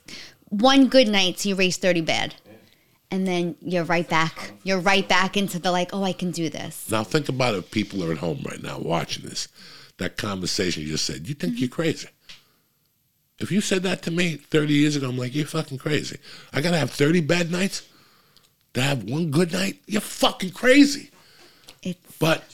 one 0.49 0.89
good 0.89 1.09
night 1.09 1.37
to 1.39 1.51
erase 1.51 1.77
30 1.77 2.01
bad. 2.03 2.35
And 3.11 3.27
then 3.27 3.57
you're 3.61 3.85
right 3.85 4.09
back. 4.09 4.53
You're 4.65 4.81
right 4.81 5.09
back 5.09 5.37
into 5.37 5.59
the 5.59 5.73
like, 5.73 5.91
oh, 5.95 6.03
I 6.03 6.13
can 6.13 6.31
do 6.31 6.51
this. 6.51 6.91
Now 6.91 7.05
think 7.05 7.29
about 7.29 7.55
it. 7.55 7.71
People 7.71 8.05
are 8.05 8.13
at 8.13 8.19
home 8.19 8.45
right 8.45 8.63
now 8.63 8.79
watching 8.79 9.27
this. 9.27 9.49
That 9.99 10.17
conversation 10.17 10.83
you 10.83 10.91
just 10.91 11.07
said. 11.07 11.29
You 11.29 11.35
think 11.35 11.55
mm-hmm. 11.55 11.61
you're 11.61 11.71
crazy? 11.71 12.09
If 13.39 13.53
you 13.53 13.61
said 13.61 13.83
that 13.85 14.03
to 14.03 14.11
me 14.11 14.37
30 14.37 14.73
years 14.73 14.97
ago, 14.97 15.09
I'm 15.09 15.17
like, 15.17 15.35
you're 15.35 15.47
fucking 15.47 15.79
crazy. 15.79 16.19
I 16.53 16.61
gotta 16.61 16.79
have 16.79 16.91
30 16.91 17.21
bad 17.21 17.51
nights 17.53 17.87
to 18.75 18.83
have 18.83 19.05
one 19.05 19.31
good 19.31 19.53
night. 19.53 19.81
You're 19.87 20.01
fucking 20.01 20.51
crazy. 20.51 21.11
It's 21.83 22.17
But 22.19 22.45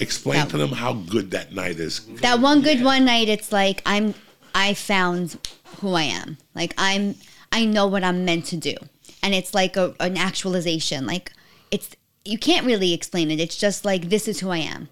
explain 0.00 0.46
to 0.48 0.58
them 0.58 0.70
how 0.70 0.92
good 0.92 1.30
that 1.32 1.52
night 1.52 1.78
is. 1.78 2.04
that 2.20 2.40
one 2.40 2.62
good 2.62 2.82
one 2.82 3.04
night 3.04 3.28
it's 3.28 3.52
like 3.52 3.82
i'm 3.86 4.14
i 4.54 4.74
found 4.74 5.36
who 5.80 5.92
i 5.92 6.02
am 6.02 6.38
like 6.54 6.74
i'm 6.78 7.14
i 7.52 7.64
know 7.64 7.86
what 7.86 8.04
i'm 8.04 8.24
meant 8.24 8.44
to 8.44 8.56
do 8.56 8.74
and 9.22 9.34
it's 9.34 9.54
like 9.54 9.76
a, 9.76 9.94
an 10.00 10.16
actualization 10.16 11.06
like 11.06 11.32
it's 11.70 11.96
you 12.24 12.38
can't 12.38 12.66
really 12.66 12.92
explain 12.92 13.30
it 13.30 13.40
it's 13.40 13.56
just 13.56 13.84
like 13.84 14.08
this 14.08 14.28
is 14.28 14.40
who 14.40 14.50
i 14.50 14.58
am 14.58 14.88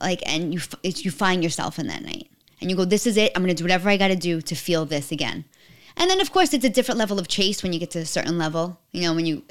like 0.00 0.22
and 0.26 0.54
you 0.54 0.60
you 0.82 1.10
find 1.10 1.42
yourself 1.42 1.78
in 1.78 1.86
that 1.86 2.02
night 2.02 2.28
and 2.60 2.70
you 2.70 2.76
go 2.76 2.84
this 2.84 3.06
is 3.06 3.16
it 3.16 3.32
i'm 3.34 3.42
gonna 3.42 3.54
do 3.54 3.64
whatever 3.64 3.88
i 3.88 3.96
gotta 3.96 4.16
do 4.16 4.40
to 4.40 4.54
feel 4.54 4.84
this 4.84 5.12
again 5.12 5.44
and 5.96 6.10
then 6.10 6.20
of 6.20 6.32
course 6.32 6.52
it's 6.52 6.64
a 6.64 6.70
different 6.70 6.98
level 6.98 7.18
of 7.18 7.28
chase 7.28 7.62
when 7.62 7.72
you 7.72 7.78
get 7.78 7.90
to 7.90 7.98
a 7.98 8.06
certain 8.06 8.38
level 8.38 8.78
you 8.92 9.02
know 9.02 9.14
when 9.14 9.26
you 9.26 9.42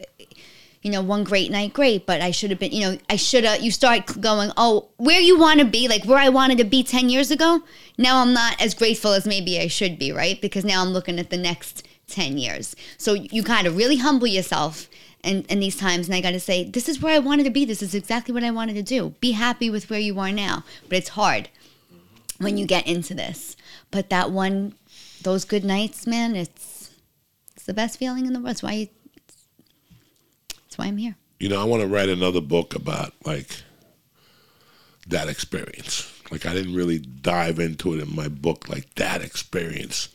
you 0.85 0.91
know, 0.91 1.01
one 1.01 1.23
great 1.23 1.49
night, 1.49 1.73
great, 1.73 2.05
but 2.05 2.21
I 2.21 2.29
should 2.29 2.51
have 2.51 2.59
been, 2.59 2.71
you 2.71 2.81
know, 2.81 2.97
I 3.09 3.15
should 3.15 3.43
have, 3.43 3.59
you 3.59 3.71
start 3.71 4.21
going, 4.21 4.51
oh, 4.55 4.89
where 4.97 5.19
you 5.19 5.35
want 5.35 5.59
to 5.59 5.65
be, 5.65 5.87
like 5.87 6.05
where 6.05 6.19
I 6.19 6.29
wanted 6.29 6.59
to 6.59 6.63
be 6.63 6.83
10 6.83 7.09
years 7.09 7.31
ago, 7.31 7.63
now 7.97 8.21
I'm 8.21 8.33
not 8.33 8.61
as 8.61 8.75
grateful 8.75 9.11
as 9.13 9.25
maybe 9.25 9.59
I 9.59 9.65
should 9.65 9.97
be, 9.97 10.11
right? 10.11 10.39
Because 10.39 10.63
now 10.63 10.83
I'm 10.83 10.89
looking 10.89 11.17
at 11.17 11.31
the 11.31 11.37
next 11.37 11.87
10 12.09 12.37
years. 12.37 12.75
So 12.99 13.13
you 13.13 13.41
kind 13.41 13.65
of 13.65 13.77
really 13.77 13.97
humble 13.97 14.27
yourself 14.27 14.87
in 15.26 15.59
these 15.59 15.76
times. 15.76 16.07
And 16.07 16.15
I 16.15 16.21
got 16.21 16.32
to 16.32 16.39
say, 16.39 16.63
this 16.63 16.88
is 16.88 17.01
where 17.01 17.13
I 17.13 17.19
wanted 17.19 17.43
to 17.43 17.49
be. 17.49 17.65
This 17.65 17.82
is 17.82 17.95
exactly 17.95 18.34
what 18.34 18.43
I 18.43 18.51
wanted 18.51 18.76
to 18.76 18.84
do. 18.84 19.15
Be 19.19 19.32
happy 19.32 19.69
with 19.69 19.89
where 19.89 19.99
you 19.99 20.19
are 20.19 20.32
now. 20.32 20.63
But 20.88 20.99
it's 20.99 21.09
hard 21.09 21.49
when 22.38 22.57
you 22.57 22.65
get 22.65 22.88
into 22.88 23.13
this. 23.13 23.55
But 23.91 24.09
that 24.09 24.32
one, 24.32 24.76
those 25.21 25.45
good 25.45 25.63
nights, 25.63 26.05
man, 26.05 26.36
it's, 26.36 26.91
it's 27.55 27.65
the 27.65 27.73
best 27.73 27.97
feeling 27.97 28.26
in 28.26 28.34
the 28.34 28.39
world. 28.39 28.51
It's 28.51 28.63
why 28.63 28.73
you, 28.73 28.88
that's 30.63 30.78
why 30.78 30.86
I'm 30.86 30.97
here. 30.97 31.15
You 31.39 31.49
know, 31.49 31.61
I 31.61 31.65
want 31.65 31.82
to 31.82 31.88
write 31.88 32.09
another 32.09 32.41
book 32.41 32.76
about 32.76 33.13
like 33.26 33.63
that 35.07 35.28
experience. 35.28 36.11
Like 36.32 36.45
I 36.45 36.53
didn't 36.53 36.76
really 36.76 36.99
dive 36.99 37.59
into 37.59 37.93
it 37.93 38.01
in 38.01 38.15
my 38.15 38.28
book 38.28 38.67
like 38.69 38.95
that 38.95 39.21
experience 39.21 40.09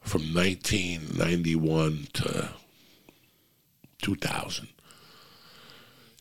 from 0.00 0.22
1991 0.34 2.08
to 2.14 2.50
2000. 4.00 4.68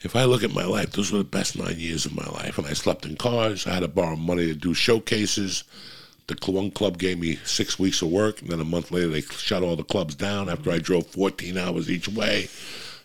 If 0.02 0.16
I 0.16 0.24
look 0.24 0.44
at 0.44 0.54
my 0.54 0.64
life, 0.64 0.92
those 0.92 1.12
were 1.12 1.18
the 1.18 1.24
best 1.26 1.58
nine 1.58 1.78
years 1.78 2.06
of 2.06 2.16
my 2.16 2.26
life. 2.26 2.58
And 2.58 2.66
I 2.66 2.74
slept 2.74 3.06
in 3.06 3.18
cars. 3.18 3.68
I 3.68 3.74
had 3.74 3.82
to 3.82 3.88
borrow 3.90 4.16
money 4.16 4.46
to 4.46 4.54
do 4.54 4.74
showcases. 4.74 5.64
The 6.28 6.52
one 6.52 6.72
club 6.72 7.00
gave 7.00 7.20
me 7.20 7.38
six 7.44 7.80
weeks 7.80 8.02
of 8.02 8.10
work, 8.10 8.42
and 8.42 8.50
then 8.50 8.60
a 8.60 8.66
month 8.66 8.92
later 8.92 9.08
they 9.08 9.22
shut 9.22 9.64
all 9.64 9.76
the 9.76 9.84
clubs 9.84 10.14
down 10.14 10.48
after 10.48 10.72
I 10.72 10.78
drove 10.78 11.08
14 11.08 11.58
hours 11.58 11.90
each 11.90 12.08
way. 12.08 12.50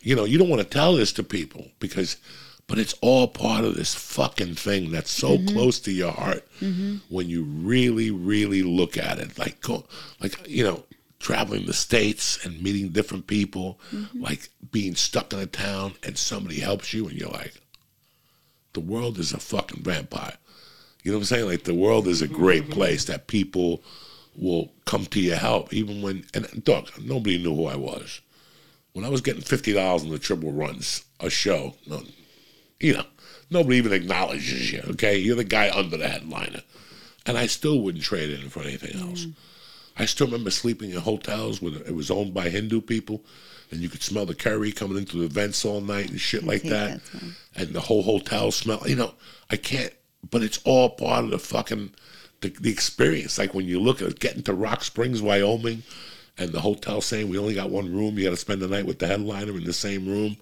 You 0.03 0.15
know, 0.15 0.25
you 0.25 0.37
don't 0.37 0.51
want 0.51 0.61
to 0.61 0.69
tell 0.69 0.95
this 0.95 1.11
to 1.15 1.23
people 1.23 1.69
because, 1.81 2.19
but 2.67 2.79
it's 2.79 2.95
all 3.01 3.27
part 3.27 3.65
of 3.65 3.77
this 3.77 3.95
fucking 3.95 4.57
thing 4.57 4.91
that's 4.91 5.11
so 5.11 5.39
mm-hmm. 5.39 5.55
close 5.55 5.81
to 5.81 5.93
your 5.93 6.13
heart 6.13 6.47
mm-hmm. 6.61 6.97
when 7.09 7.31
you 7.31 7.45
really, 7.45 8.11
really 8.11 8.63
look 8.63 8.99
at 8.99 9.19
it. 9.19 9.39
Like, 9.39 9.63
go, 9.63 9.85
like 10.21 10.47
you 10.47 10.63
know, 10.63 10.85
traveling 11.25 11.65
the 11.65 11.73
states 11.73 12.45
and 12.45 12.63
meeting 12.63 12.91
different 12.91 13.27
people, 13.27 13.81
mm-hmm. 13.91 14.23
like 14.23 14.51
being 14.71 14.95
stuck 14.95 15.33
in 15.33 15.39
a 15.39 15.47
town 15.47 15.95
and 16.03 16.19
somebody 16.19 16.61
helps 16.61 16.93
you, 16.93 17.09
and 17.09 17.19
you're 17.19 17.31
like, 17.31 17.55
the 18.75 18.81
world 18.81 19.19
is 19.19 19.33
a 19.33 19.39
fucking 19.39 19.83
vampire. 19.83 20.37
You 21.03 21.11
know 21.11 21.17
what 21.17 21.23
I'm 21.23 21.27
saying? 21.27 21.47
Like 21.47 21.65
the 21.65 21.73
world 21.73 22.07
is 22.09 22.21
a 22.21 22.29
great 22.29 22.65
mm-hmm. 22.65 22.73
place 22.75 23.07
that 23.07 23.27
people 23.27 23.83
will 24.37 24.71
come 24.85 25.07
to 25.07 25.21
your 25.21 25.37
help, 25.37 25.73
even 25.73 26.03
when 26.03 26.27
and 26.35 26.63
dog, 26.63 26.91
nobody 27.01 27.39
knew 27.39 27.55
who 27.55 27.67
I 27.67 27.77
was. 27.77 28.21
When 28.93 29.07
I 29.07 29.09
was 29.09 29.23
getting 29.23 29.43
fifty 29.43 29.73
dollars 29.73 30.03
in 30.03 30.11
the 30.11 30.19
triple 30.19 30.53
runs 30.53 31.05
a 31.21 31.31
show, 31.31 31.75
no, 31.87 32.03
you 32.81 32.95
know, 32.95 33.07
nobody 33.49 33.79
even 33.79 33.95
acknowledges 33.95 34.71
you. 34.71 34.83
Okay, 34.91 35.17
you're 35.17 35.37
the 35.37 35.45
guy 35.45 35.71
under 35.71 35.97
the 35.97 36.09
headliner, 36.09 36.61
and 37.25 37.39
I 37.39 37.47
still 37.47 37.81
wouldn't 37.81 38.05
trade 38.05 38.29
it 38.29 38.41
in 38.41 38.51
for 38.51 38.61
anything 38.61 39.01
else. 39.01 39.25
Mm. 39.25 39.33
I 39.97 40.07
still 40.07 40.27
remember 40.27 40.51
sleeping 40.51 40.91
in 40.91 41.01
hotels 41.01 41.63
where 41.63 41.75
it 41.75 41.95
was 41.95 42.11
owned 42.11 42.35
by 42.35 42.49
Hindu 42.49 42.81
people, 42.81 43.25
and 43.71 43.81
you 43.81 43.89
could 43.89 44.03
smell 44.03 44.27
the 44.27 44.35
curry 44.35 44.73
coming 44.73 44.99
into 44.99 45.19
the 45.19 45.29
vents 45.29 45.65
all 45.65 45.81
night 45.81 46.11
and 46.11 46.21
shit 46.21 46.45
like 46.45 46.63
that, 46.63 47.05
that, 47.05 47.23
and 47.55 47.69
the 47.75 47.81
whole 47.81 48.03
hotel 48.03 48.51
smell. 48.51 48.83
You 48.87 48.97
know, 48.97 49.15
I 49.51 49.57
can't. 49.57 49.93
But 50.29 50.43
it's 50.43 50.61
all 50.65 50.91
part 50.91 51.25
of 51.25 51.31
the 51.31 51.39
fucking 51.39 51.93
the, 52.41 52.49
the 52.61 52.71
experience. 52.71 53.39
Like 53.39 53.55
when 53.55 53.67
you 53.67 53.81
look 53.81 54.03
at 54.03 54.21
getting 54.21 54.43
to 54.45 54.55
Rock 54.55 54.85
Springs, 54.85 55.23
Wyoming, 55.23 55.83
and 56.39 56.51
the 56.51 56.61
hotel 56.61 57.01
saying 57.01 57.29
we 57.29 57.39
only 57.39 57.55
got 57.55 57.71
one 57.71 57.93
room, 57.93 58.19
you 58.19 58.25
got 58.25 58.31
to 58.31 58.37
spend 58.37 58.61
the 58.61 58.69
night 58.69 58.87
with 58.87 58.99
the 58.99 59.07
headliner 59.07 59.57
in 59.57 59.65
the 59.65 59.73
same 59.73 60.07
room, 60.07 60.37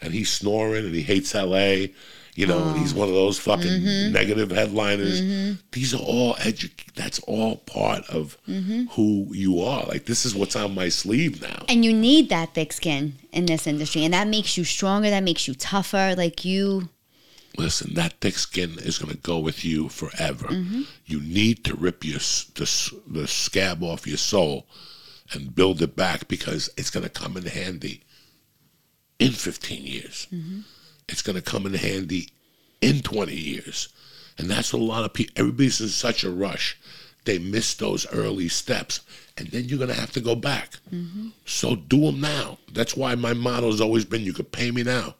and 0.00 0.12
he's 0.12 0.30
snoring 0.30 0.84
and 0.84 0.94
he 0.94 1.02
hates 1.02 1.34
L.A. 1.34 1.94
You 2.36 2.46
know, 2.46 2.68
and 2.68 2.78
he's 2.78 2.92
um, 2.92 3.00
one 3.00 3.08
of 3.08 3.14
those 3.14 3.38
fucking 3.38 3.66
mm-hmm. 3.66 4.12
negative 4.12 4.50
headliners. 4.50 5.20
Mm-hmm. 5.20 5.60
These 5.72 5.94
are 5.94 6.00
all 6.00 6.34
edu- 6.34 6.70
That's 6.94 7.18
all 7.20 7.56
part 7.56 8.08
of 8.08 8.38
mm-hmm. 8.48 8.84
who 8.92 9.26
you 9.32 9.62
are. 9.62 9.84
Like 9.84 10.06
this 10.06 10.24
is 10.24 10.34
what's 10.34 10.56
on 10.56 10.74
my 10.74 10.88
sleeve 10.88 11.42
now. 11.42 11.64
And 11.68 11.84
you 11.84 11.92
need 11.92 12.28
that 12.28 12.54
thick 12.54 12.72
skin 12.72 13.14
in 13.32 13.46
this 13.46 13.66
industry, 13.66 14.04
and 14.04 14.14
that 14.14 14.28
makes 14.28 14.56
you 14.56 14.64
stronger. 14.64 15.10
That 15.10 15.24
makes 15.24 15.48
you 15.48 15.54
tougher. 15.54 16.14
Like 16.16 16.44
you, 16.44 16.88
Listen, 17.56 17.94
that 17.94 18.20
thick 18.20 18.36
skin 18.36 18.76
is 18.78 18.98
going 18.98 19.12
to 19.12 19.20
go 19.20 19.38
with 19.38 19.64
you 19.64 19.88
forever. 19.88 20.48
You 21.04 21.20
need 21.20 21.64
to 21.64 21.74
rip 21.74 22.04
your 22.04 22.18
the, 22.18 22.92
the 23.08 23.26
scab 23.26 23.82
off 23.82 24.06
your 24.06 24.18
soul 24.18 24.66
and 25.32 25.54
build 25.54 25.82
it 25.82 25.96
back 25.96 26.28
because 26.28 26.70
it's 26.76 26.90
going 26.90 27.02
to 27.04 27.10
come 27.10 27.36
in 27.36 27.44
handy 27.44 28.02
in 29.18 29.32
15 29.32 29.84
years. 29.84 30.26
It's 31.10 31.22
going 31.22 31.36
to 31.36 31.42
come 31.42 31.66
in 31.66 31.74
handy 31.74 32.28
in 32.80 33.00
20 33.02 33.34
years. 33.34 33.88
And 34.38 34.50
that's 34.50 34.72
what 34.72 34.80
a 34.80 34.84
lot 34.84 35.04
of 35.04 35.12
people, 35.12 35.34
everybody's 35.36 35.80
in 35.80 35.88
such 35.88 36.24
a 36.24 36.30
rush 36.30 36.78
they 37.24 37.38
miss 37.38 37.74
those 37.74 38.06
early 38.12 38.48
steps, 38.48 39.00
and 39.36 39.48
then 39.48 39.64
you're 39.64 39.78
gonna 39.78 39.94
have 39.94 40.12
to 40.12 40.20
go 40.20 40.34
back. 40.34 40.78
Mm-hmm. 40.92 41.28
So 41.44 41.76
do 41.76 42.00
them 42.06 42.20
now. 42.20 42.58
That's 42.72 42.96
why 42.96 43.14
my 43.14 43.34
motto 43.34 43.70
has 43.70 43.80
always 43.80 44.04
been: 44.04 44.22
you 44.22 44.32
could 44.32 44.52
pay 44.52 44.70
me 44.70 44.82
now, 44.82 45.14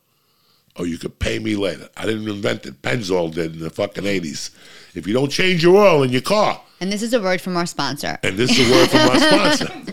or 0.76 0.86
you 0.86 0.98
could 0.98 1.18
pay 1.18 1.38
me 1.38 1.56
later. 1.56 1.88
I 1.96 2.06
didn't 2.06 2.28
invent 2.28 2.66
it. 2.66 2.82
Pennzoil 2.82 3.32
did 3.34 3.54
in 3.54 3.60
the 3.60 3.70
fucking 3.70 4.04
'80s. 4.04 4.50
If 4.94 5.06
you 5.06 5.12
don't 5.12 5.30
change 5.30 5.62
your 5.62 5.76
oil 5.76 6.02
in 6.02 6.10
your 6.10 6.22
car, 6.22 6.60
And 6.80 6.90
this 6.90 7.02
is 7.02 7.12
a 7.12 7.20
word 7.20 7.40
from 7.40 7.56
our 7.56 7.66
sponsor. 7.66 8.18
and 8.22 8.36
this 8.36 8.58
is 8.58 8.68
a 8.68 8.72
word 8.72 8.88
from 8.88 9.00
our 9.00 9.18
sponsor, 9.18 9.66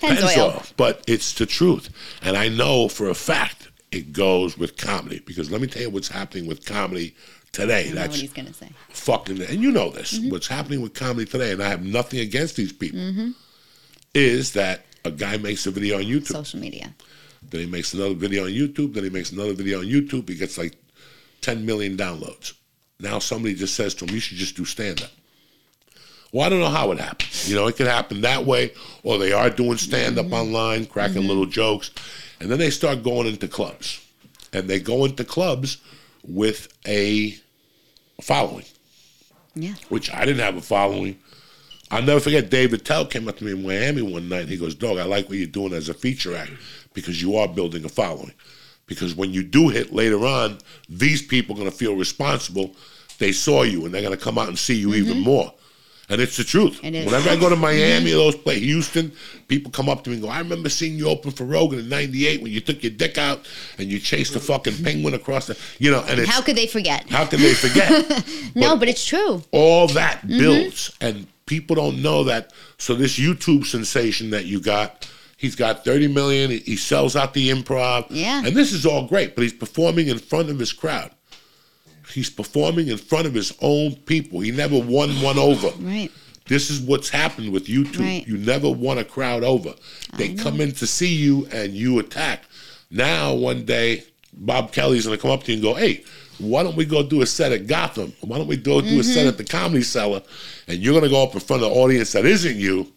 Pennzoil. 0.00 0.52
Pennzoil. 0.60 0.72
But 0.76 1.04
it's 1.06 1.32
the 1.34 1.46
truth. 1.46 1.88
And 2.22 2.36
I 2.36 2.48
know 2.48 2.88
for 2.88 3.08
a 3.08 3.14
fact 3.14 3.63
it 3.94 4.12
goes 4.12 4.58
with 4.58 4.76
comedy. 4.76 5.20
Because 5.24 5.50
let 5.50 5.60
me 5.60 5.66
tell 5.66 5.82
you 5.82 5.90
what's 5.90 6.08
happening 6.08 6.46
with 6.46 6.64
comedy 6.66 7.14
today. 7.52 7.86
I 7.86 7.88
know 7.90 7.94
That's 7.94 8.08
what 8.14 8.20
he's 8.20 8.32
gonna 8.32 8.52
say. 8.52 8.70
fucking, 8.88 9.40
and 9.42 9.62
you 9.62 9.70
know 9.70 9.90
this, 9.90 10.18
Mm-hmm. 10.18 10.30
what's 10.30 10.48
happening 10.48 10.80
with 10.80 10.94
comedy 10.94 11.30
today, 11.30 11.52
and 11.52 11.62
I 11.62 11.68
have 11.68 11.84
nothing 11.84 12.20
against 12.20 12.56
these 12.56 12.72
people, 12.72 13.00
mm-hmm. 13.00 13.30
is 14.14 14.52
that 14.52 14.84
a 15.04 15.10
guy 15.10 15.36
makes 15.36 15.66
a 15.66 15.70
video 15.70 15.98
on 15.98 16.04
YouTube. 16.04 16.28
Social 16.28 16.60
media. 16.60 16.94
Then 17.50 17.60
he 17.60 17.66
makes 17.66 17.92
another 17.94 18.14
video 18.14 18.44
on 18.44 18.50
YouTube. 18.50 18.94
Then 18.94 19.04
he 19.04 19.10
makes 19.10 19.30
another 19.32 19.52
video 19.52 19.80
on 19.80 19.84
YouTube. 19.84 20.28
He 20.28 20.34
gets 20.34 20.56
like 20.56 20.76
10 21.42 21.66
million 21.66 21.96
downloads. 21.96 22.54
Now 23.00 23.18
somebody 23.18 23.54
just 23.54 23.74
says 23.74 23.94
to 23.96 24.06
him, 24.06 24.14
you 24.14 24.20
should 24.20 24.38
just 24.38 24.56
do 24.56 24.64
stand 24.64 25.02
up. 25.02 25.10
Well, 26.32 26.44
I 26.44 26.48
don't 26.48 26.60
know 26.60 26.68
how 26.68 26.90
it 26.90 26.98
happens. 26.98 27.48
You 27.48 27.54
know, 27.54 27.68
it 27.68 27.76
could 27.76 27.86
happen 27.86 28.22
that 28.22 28.44
way, 28.44 28.72
or 29.04 29.18
they 29.18 29.32
are 29.32 29.50
doing 29.50 29.76
stand 29.76 30.18
up 30.18 30.26
mm-hmm. 30.26 30.34
online, 30.34 30.86
cracking 30.86 31.18
mm-hmm. 31.18 31.28
little 31.28 31.46
jokes, 31.46 31.92
and 32.40 32.50
then 32.50 32.58
they 32.58 32.70
start 32.70 33.02
going 33.02 33.26
into 33.26 33.48
clubs. 33.48 34.00
And 34.52 34.68
they 34.68 34.78
go 34.78 35.04
into 35.04 35.24
clubs 35.24 35.78
with 36.26 36.68
a 36.86 37.36
following, 38.20 38.64
Yeah. 39.54 39.74
which 39.88 40.12
I 40.12 40.24
didn't 40.24 40.44
have 40.44 40.56
a 40.56 40.62
following. 40.62 41.18
I'll 41.90 42.02
never 42.02 42.20
forget 42.20 42.50
Dave 42.50 42.72
Attell 42.72 43.06
came 43.06 43.28
up 43.28 43.38
to 43.38 43.44
me 43.44 43.52
in 43.52 43.66
Miami 43.66 44.02
one 44.02 44.28
night 44.28 44.42
and 44.42 44.48
he 44.48 44.56
goes, 44.56 44.74
Dog, 44.74 44.98
I 44.98 45.04
like 45.04 45.28
what 45.28 45.38
you're 45.38 45.46
doing 45.46 45.72
as 45.72 45.88
a 45.88 45.94
feature 45.94 46.36
act 46.36 46.52
because 46.92 47.20
you 47.20 47.36
are 47.36 47.48
building 47.48 47.84
a 47.84 47.88
following. 47.88 48.32
Because 48.86 49.14
when 49.14 49.32
you 49.32 49.42
do 49.42 49.68
hit 49.68 49.92
later 49.92 50.24
on, 50.26 50.58
these 50.88 51.22
people 51.22 51.54
are 51.54 51.58
going 51.58 51.70
to 51.70 51.76
feel 51.76 51.96
responsible. 51.96 52.74
They 53.18 53.32
saw 53.32 53.62
you 53.62 53.84
and 53.84 53.94
they're 53.94 54.02
going 54.02 54.16
to 54.16 54.22
come 54.22 54.38
out 54.38 54.48
and 54.48 54.58
see 54.58 54.74
you 54.74 54.94
even 54.94 55.14
mm-hmm. 55.14 55.24
more. 55.24 55.54
And 56.10 56.20
it's 56.20 56.36
the 56.36 56.44
truth. 56.44 56.80
It 56.84 56.94
is. 56.94 57.06
Whenever 57.06 57.30
I 57.30 57.36
go 57.36 57.48
to 57.48 57.56
Miami 57.56 58.12
or 58.12 58.16
those 58.16 58.36
places, 58.36 58.64
Houston, 58.64 59.10
people 59.48 59.70
come 59.72 59.88
up 59.88 60.04
to 60.04 60.10
me 60.10 60.16
and 60.16 60.22
go, 60.24 60.28
I 60.28 60.38
remember 60.38 60.68
seeing 60.68 60.98
you 60.98 61.08
open 61.08 61.30
for 61.30 61.44
Rogan 61.44 61.78
in 61.78 61.88
98 61.88 62.42
when 62.42 62.52
you 62.52 62.60
took 62.60 62.82
your 62.82 62.92
dick 62.92 63.16
out 63.16 63.48
and 63.78 63.88
you 63.90 63.98
chased 63.98 64.34
the 64.34 64.40
fucking 64.40 64.84
penguin 64.84 65.14
across 65.14 65.46
the, 65.46 65.58
you 65.78 65.90
know, 65.90 66.04
and 66.06 66.20
it's, 66.20 66.30
How 66.30 66.42
could 66.42 66.56
they 66.56 66.66
forget? 66.66 67.08
how 67.08 67.24
could 67.24 67.40
they 67.40 67.54
forget? 67.54 67.90
no, 68.54 68.70
but- 68.72 68.80
but 68.80 68.88
it's 68.88 69.04
true. 69.04 69.42
all 69.50 69.86
that 69.88 70.20
Mm-hmm. 70.20 70.38
builds 70.38 70.94
and 71.00 71.26
people 71.46 71.74
don't 71.76 72.02
know 72.02 72.24
that 72.24 72.52
so 72.78 72.94
this 72.94 73.18
youtube 73.18 73.64
sensation 73.66 74.30
that 74.30 74.44
you 74.46 74.60
got 74.60 75.08
he's 75.38 75.54
got 75.56 75.84
30 75.84 76.08
million 76.08 76.50
he- 76.50 76.58
he 76.60 76.76
sells 76.76 77.16
out 77.16 77.32
the 77.34 77.50
improv 77.50 78.06
Yeah. 78.10 78.42
and 78.44 78.54
this 78.56 78.72
is 78.72 78.84
all 78.86 79.06
great 79.06 79.34
but 79.34 79.42
he's 79.42 79.52
performing 79.54 80.08
in 80.08 80.18
front 80.18 80.48
of 80.50 80.58
his 80.58 80.72
crowd 80.72 81.10
he's 82.12 82.30
performing 82.30 82.88
in 82.88 82.96
front 82.98 83.26
of 83.26 83.34
his 83.34 83.52
own 83.60 83.94
people 83.96 84.40
he 84.40 84.50
never 84.50 84.78
won 84.78 85.10
one 85.22 85.38
over 85.38 85.68
Right. 85.80 86.10
this 86.46 86.70
is 86.70 86.80
what's 86.80 87.08
happened 87.08 87.52
with 87.52 87.66
YouTube. 87.66 88.00
Right. 88.00 88.26
You 88.26 88.36
never 88.36 88.70
won 88.70 88.98
a 88.98 89.04
crowd 89.04 89.42
over. 89.44 89.74
They 90.16 90.34
come 90.34 90.60
in 90.60 90.72
to 90.72 90.86
see 90.86 91.14
you 91.14 91.46
and 91.52 91.72
you 91.72 91.98
attack. 91.98 92.42
Now, 92.90 93.32
one 93.34 93.64
day, 93.64 94.04
Bob 94.32 94.70
Kelly's 94.72 95.06
going 95.06 95.16
to 95.16 95.22
come 95.22 95.30
up 95.30 95.42
to 95.44 95.52
you 95.52 95.54
and 95.56 95.62
go, 95.62 95.74
hey, 95.74 96.04
why 96.38 96.62
don't 96.62 96.76
we 96.76 96.84
go 96.84 97.02
do 97.02 97.22
a 97.22 97.26
set 97.26 97.52
at 97.52 97.66
Gotham? 97.66 98.12
Why 98.20 98.36
don't 98.38 98.46
we 98.48 98.56
go 98.56 98.80
do 98.80 98.86
a 98.88 98.90
Mm-hmm. 98.90 99.00
set 99.02 99.26
at 99.26 99.38
the 99.38 99.44
Comedy 99.44 99.82
Cellar? 99.82 100.22
And 100.68 100.78
you're 100.78 100.92
going 100.92 101.04
to 101.04 101.08
go 101.10 101.22
up 101.22 101.32
in 101.34 101.40
front 101.40 101.62
of 101.62 101.70
the 101.70 101.74
audience 101.76 102.12
that 102.12 102.26
isn't 102.26 102.56
you, 102.56 102.92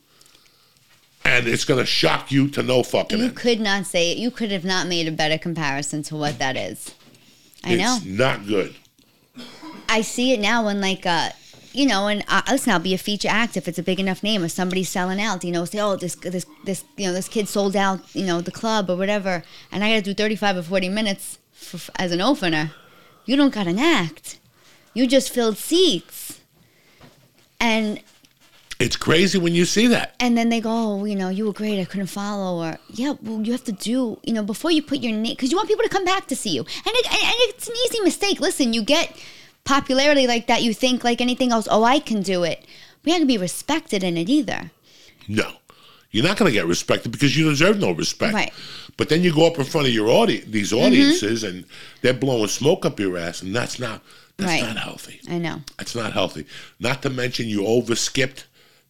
and 1.24 1.48
it's 1.48 1.66
going 1.66 1.80
to 1.80 1.86
shock 1.86 2.32
you 2.32 2.48
to 2.50 2.64
no 2.64 2.84
fucking 2.84 3.18
You 3.20 3.26
end. 3.26 3.36
could 3.36 3.60
not 3.60 3.86
say 3.86 4.12
it. 4.12 4.18
You 4.18 4.32
could 4.32 4.52
have 4.52 4.66
not 4.66 4.88
made 4.88 5.08
a 5.08 5.12
better 5.12 5.38
comparison 5.38 6.04
to 6.04 6.16
what 6.16 6.40
that 6.40 6.56
is. 6.58 6.94
I 7.64 7.76
know. 7.76 7.98
It's 7.98 8.06
not 8.06 8.46
good. 8.48 8.76
I 9.90 10.02
see 10.02 10.34
it 10.34 10.40
now 10.40 10.66
when 10.66 10.82
like 10.82 11.06
uh 11.06 11.30
you 11.74 11.86
know, 11.86 12.08
and 12.08 12.24
uh, 12.28 12.42
listen, 12.50 12.74
I'll 12.74 12.80
be 12.80 12.96
a 12.96 12.98
feature 12.98 13.28
act 13.30 13.56
if 13.56 13.68
it's 13.68 13.78
a 13.78 13.84
big 13.84 14.00
enough 14.00 14.24
name 14.24 14.42
or 14.42 14.50
somebody's 14.50 14.90
selling 14.90 15.22
out. 15.22 15.44
You 15.44 15.52
know, 15.52 15.64
say, 15.66 15.80
oh, 15.80 15.96
this 15.96 16.16
this 16.16 16.46
this 16.66 16.84
you 16.98 17.06
know 17.06 17.14
this 17.14 17.28
kid 17.28 17.48
sold 17.48 17.76
out, 17.76 18.00
you 18.16 18.26
know, 18.26 18.42
the 18.42 18.52
club 18.52 18.90
or 18.90 18.96
whatever, 18.96 19.44
and 19.72 19.84
I 19.84 19.90
got 19.92 19.96
to 19.98 20.02
do 20.02 20.14
thirty 20.16 20.36
five 20.36 20.58
or 20.58 20.64
forty 20.64 20.90
minutes 20.90 21.38
for, 21.52 21.80
as 21.98 22.12
an 22.12 22.20
opener. 22.22 22.72
You 23.26 23.36
don't 23.36 23.54
got 23.54 23.68
an 23.68 23.78
act. 23.78 24.40
You 24.96 25.06
just 25.06 25.32
filled 25.32 25.58
seats, 25.58 26.40
and 27.60 28.02
It's 28.80 28.96
crazy 28.96 29.38
when 29.38 29.54
you 29.54 29.66
see 29.66 29.86
that. 29.88 30.16
and 30.20 30.36
then 30.36 30.50
they 30.50 30.62
go, 30.62 30.72
oh, 30.72 31.06
you 31.06 31.16
know, 31.16 31.30
you 31.30 31.46
were 31.46 31.54
great. 31.54 31.80
I 31.80 31.86
couldn't 31.86 32.08
follow, 32.08 32.64
or 32.64 32.80
yeah, 32.90 33.14
well, 33.22 33.42
you 33.44 33.52
have 33.52 33.66
to 33.66 33.72
do, 33.72 34.20
you 34.24 34.34
know, 34.34 34.42
before 34.44 34.72
you 34.72 34.82
put 34.82 35.00
your 35.00 35.12
name, 35.14 35.34
because 35.34 35.52
you 35.52 35.58
want 35.58 35.70
people 35.70 35.84
to 35.84 35.90
come 35.90 36.06
back 36.06 36.26
to 36.28 36.36
see 36.36 36.52
you, 36.56 36.62
and, 36.62 36.96
it, 36.96 37.06
and 37.06 37.22
and 37.22 37.36
it's 37.50 37.68
an 37.68 37.76
easy 37.86 38.00
mistake. 38.02 38.40
Listen, 38.40 38.74
you 38.74 38.82
get 38.82 39.16
popularity 39.68 40.26
like 40.28 40.48
that, 40.48 40.64
you 40.64 40.74
think 40.74 41.04
like 41.04 41.22
anything 41.22 41.52
else, 41.52 41.68
oh, 41.70 41.84
I 41.84 42.00
can 42.00 42.22
do 42.22 42.44
it. 42.44 42.66
We 43.06 43.12
have 43.12 43.22
to 43.22 43.28
be 43.28 43.38
respected 43.38 44.04
in 44.04 44.18
it 44.18 44.30
either. 44.30 44.72
No. 45.28 45.52
You're 46.12 46.24
not 46.26 46.38
going 46.38 46.50
to 46.50 46.54
get 46.54 46.66
respected 46.66 47.12
because 47.12 47.38
you 47.38 47.50
deserve 47.50 47.78
no 47.80 47.92
respect. 47.92 48.34
Right. 48.34 48.54
But 48.96 49.10
then 49.10 49.24
you 49.24 49.34
go 49.34 49.46
up 49.46 49.58
in 49.60 49.66
front 49.66 49.88
of 49.88 49.94
your 49.94 50.08
audience, 50.10 50.46
these 50.46 50.74
audiences, 50.74 51.44
and 51.44 51.66
they're 52.02 52.14
blowing 52.14 52.48
smoke 52.48 52.86
up 52.86 53.00
your 53.00 53.18
ass, 53.18 53.42
and 53.42 53.56
that's 53.56 53.78
not 53.80 54.02
that's 54.38 54.52
Right. 54.52 54.62
not 54.62 54.78
healthy. 54.78 55.20
I 55.30 55.38
know. 55.40 55.62
That's 55.78 55.96
not 55.96 56.14
healthy. 56.14 56.46
Not 56.80 57.02
to 57.02 57.10
mention 57.10 57.48
you 57.48 57.62
overskipped 57.64 58.44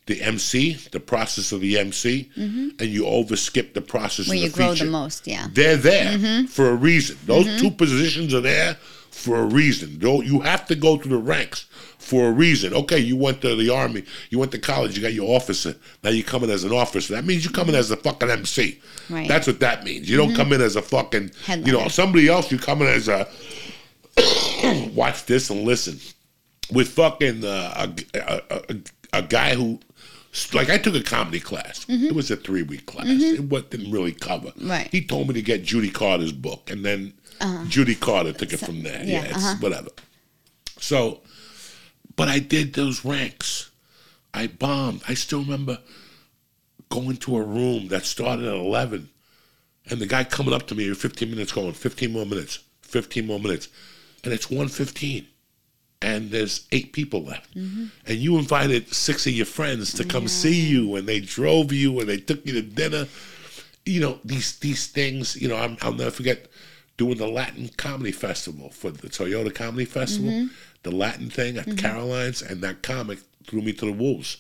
the 0.05 0.21
MC, 0.21 0.73
the 0.91 0.99
process 0.99 1.51
of 1.51 1.59
the 1.61 1.77
MC, 1.77 2.29
and 2.35 2.81
you 2.81 3.03
overskipped 3.03 3.73
the 3.73 3.81
process 3.81 4.27
Mm-hmm. 4.27 4.29
Where 4.29 4.37
of 4.37 4.43
you 4.43 4.49
the 4.49 4.55
grow 4.55 4.71
feature. 4.73 4.85
the 4.85 4.91
most, 4.91 5.27
yeah. 5.27 5.47
They're 5.51 5.77
there 5.77 6.17
Mm-hmm. 6.17 6.45
for 6.47 6.69
a 6.69 6.75
reason. 6.75 7.17
Those 7.25 7.45
two 7.61 7.71
positions 7.71 8.33
are 8.33 8.41
there 8.41 8.77
for 9.17 9.37
a 9.37 9.45
reason. 9.45 9.99
You 9.99 10.41
have 10.41 10.67
to 10.67 10.75
go 10.75 10.97
through 10.97 11.11
the 11.11 11.17
ranks 11.17 11.65
for 11.97 12.27
a 12.27 12.31
reason. 12.31 12.73
Okay, 12.73 12.99
you 12.99 13.17
went 13.17 13.41
to 13.41 13.55
the 13.55 13.69
army, 13.73 14.03
you 14.29 14.37
went 14.37 14.51
to 14.51 14.59
college, 14.59 14.95
you 14.95 15.01
got 15.01 15.13
your 15.13 15.35
officer. 15.35 15.75
Now 16.03 16.11
you're 16.11 16.23
coming 16.23 16.51
as 16.51 16.63
an 16.63 16.71
officer. 16.71 17.15
That 17.15 17.25
means 17.25 17.43
you're 17.43 17.51
coming 17.51 17.75
as 17.75 17.89
a 17.89 17.97
fucking 17.97 18.29
MC. 18.29 18.79
Right. 19.09 19.27
That's 19.27 19.47
what 19.47 19.59
that 19.59 19.83
means. 19.83 20.09
You 20.09 20.17
don't 20.17 20.29
mm-hmm. 20.29 20.37
come 20.37 20.53
in 20.53 20.61
as 20.61 20.75
a 20.75 20.81
fucking, 20.81 21.31
you 21.47 21.73
know, 21.73 21.87
somebody 21.87 22.29
else. 22.29 22.51
You 22.51 22.59
come 22.59 22.81
in 22.83 22.87
as 22.87 23.07
a 23.07 23.27
watch 24.93 25.25
this 25.25 25.49
and 25.49 25.63
listen 25.63 25.99
with 26.71 26.89
fucking 26.89 27.43
uh, 27.43 27.87
a, 28.13 28.19
a, 28.19 28.41
a, 28.69 28.75
a 29.13 29.21
guy 29.23 29.55
who. 29.55 29.79
Like 30.53 30.69
I 30.69 30.77
took 30.77 30.93
a 30.93 31.01
comedy 31.01 31.39
class. 31.39 31.85
Mm-hmm. 31.85 32.05
It 32.05 32.13
was 32.13 32.29
a 32.29 32.35
three 32.35 32.61
week 32.61 32.85
class. 32.85 33.07
Mm-hmm. 33.07 33.35
It 33.35 33.49
wa- 33.49 33.61
didn't 33.61 33.91
really 33.91 34.11
cover. 34.11 34.51
Right. 34.61 34.87
He 34.91 35.03
told 35.03 35.29
me 35.29 35.33
to 35.33 35.41
get 35.41 35.63
Judy 35.63 35.89
Carter's 35.89 36.31
book, 36.31 36.69
and 36.69 36.85
then 36.85 37.13
Judy 37.67 37.95
Carter 37.95 38.33
took 38.33 38.53
it 38.53 38.59
from 38.59 38.83
there. 38.83 39.03
Yeah, 39.03 39.23
yeah, 39.23 39.25
it's 39.25 39.45
uh-huh. 39.45 39.55
whatever. 39.59 39.89
So, 40.79 41.21
but 42.15 42.27
I 42.27 42.39
did 42.39 42.73
those 42.73 43.05
ranks. 43.05 43.71
I 44.33 44.47
bombed. 44.47 45.01
I 45.07 45.13
still 45.13 45.41
remember 45.41 45.79
going 46.89 47.17
to 47.17 47.37
a 47.37 47.41
room 47.41 47.89
that 47.89 48.05
started 48.05 48.45
at 48.45 48.53
eleven, 48.55 49.09
and 49.89 49.99
the 49.99 50.05
guy 50.05 50.23
coming 50.23 50.53
up 50.53 50.67
to 50.67 50.75
me 50.75 50.87
in 50.87 50.95
fifteen 50.95 51.31
minutes, 51.31 51.51
going 51.51 51.73
fifteen 51.73 52.11
more 52.11 52.25
minutes, 52.25 52.59
fifteen 52.81 53.27
more 53.27 53.39
minutes, 53.39 53.67
and 54.23 54.33
it's 54.33 54.49
one 54.49 54.67
fifteen, 54.67 55.27
and 56.01 56.31
there's 56.31 56.67
eight 56.71 56.93
people 56.93 57.23
left, 57.23 57.55
and 57.55 58.17
you 58.17 58.37
invited 58.37 58.93
six 58.93 59.25
of 59.25 59.33
your 59.33 59.45
friends 59.45 59.93
to 59.93 60.03
come 60.03 60.27
see 60.27 60.61
you, 60.67 60.95
and 60.95 61.07
they 61.07 61.19
drove 61.19 61.71
you, 61.71 61.99
and 61.99 62.07
they 62.07 62.17
took 62.17 62.45
you 62.45 62.53
to 62.53 62.61
dinner 62.61 63.07
you 63.87 64.01
know 64.01 64.19
these 64.23 64.59
these 64.59 64.87
things 64.87 65.35
you 65.41 65.47
know 65.47 65.55
I'm, 65.55 65.77
i'll 65.81 65.93
never 65.93 66.11
forget 66.11 66.47
doing 66.97 67.17
the 67.17 67.27
latin 67.27 67.69
comedy 67.77 68.11
festival 68.11 68.69
for 68.69 68.89
the 68.91 69.07
toyota 69.07 69.53
comedy 69.53 69.85
festival 69.85 70.29
mm-hmm. 70.29 70.47
the 70.83 70.91
latin 70.91 71.29
thing 71.29 71.57
at 71.57 71.65
mm-hmm. 71.65 71.77
caroline's 71.77 72.41
and 72.41 72.61
that 72.61 72.81
comic 72.81 73.19
threw 73.45 73.61
me 73.61 73.71
to 73.71 73.85
the 73.85 73.91
wolves 73.93 74.37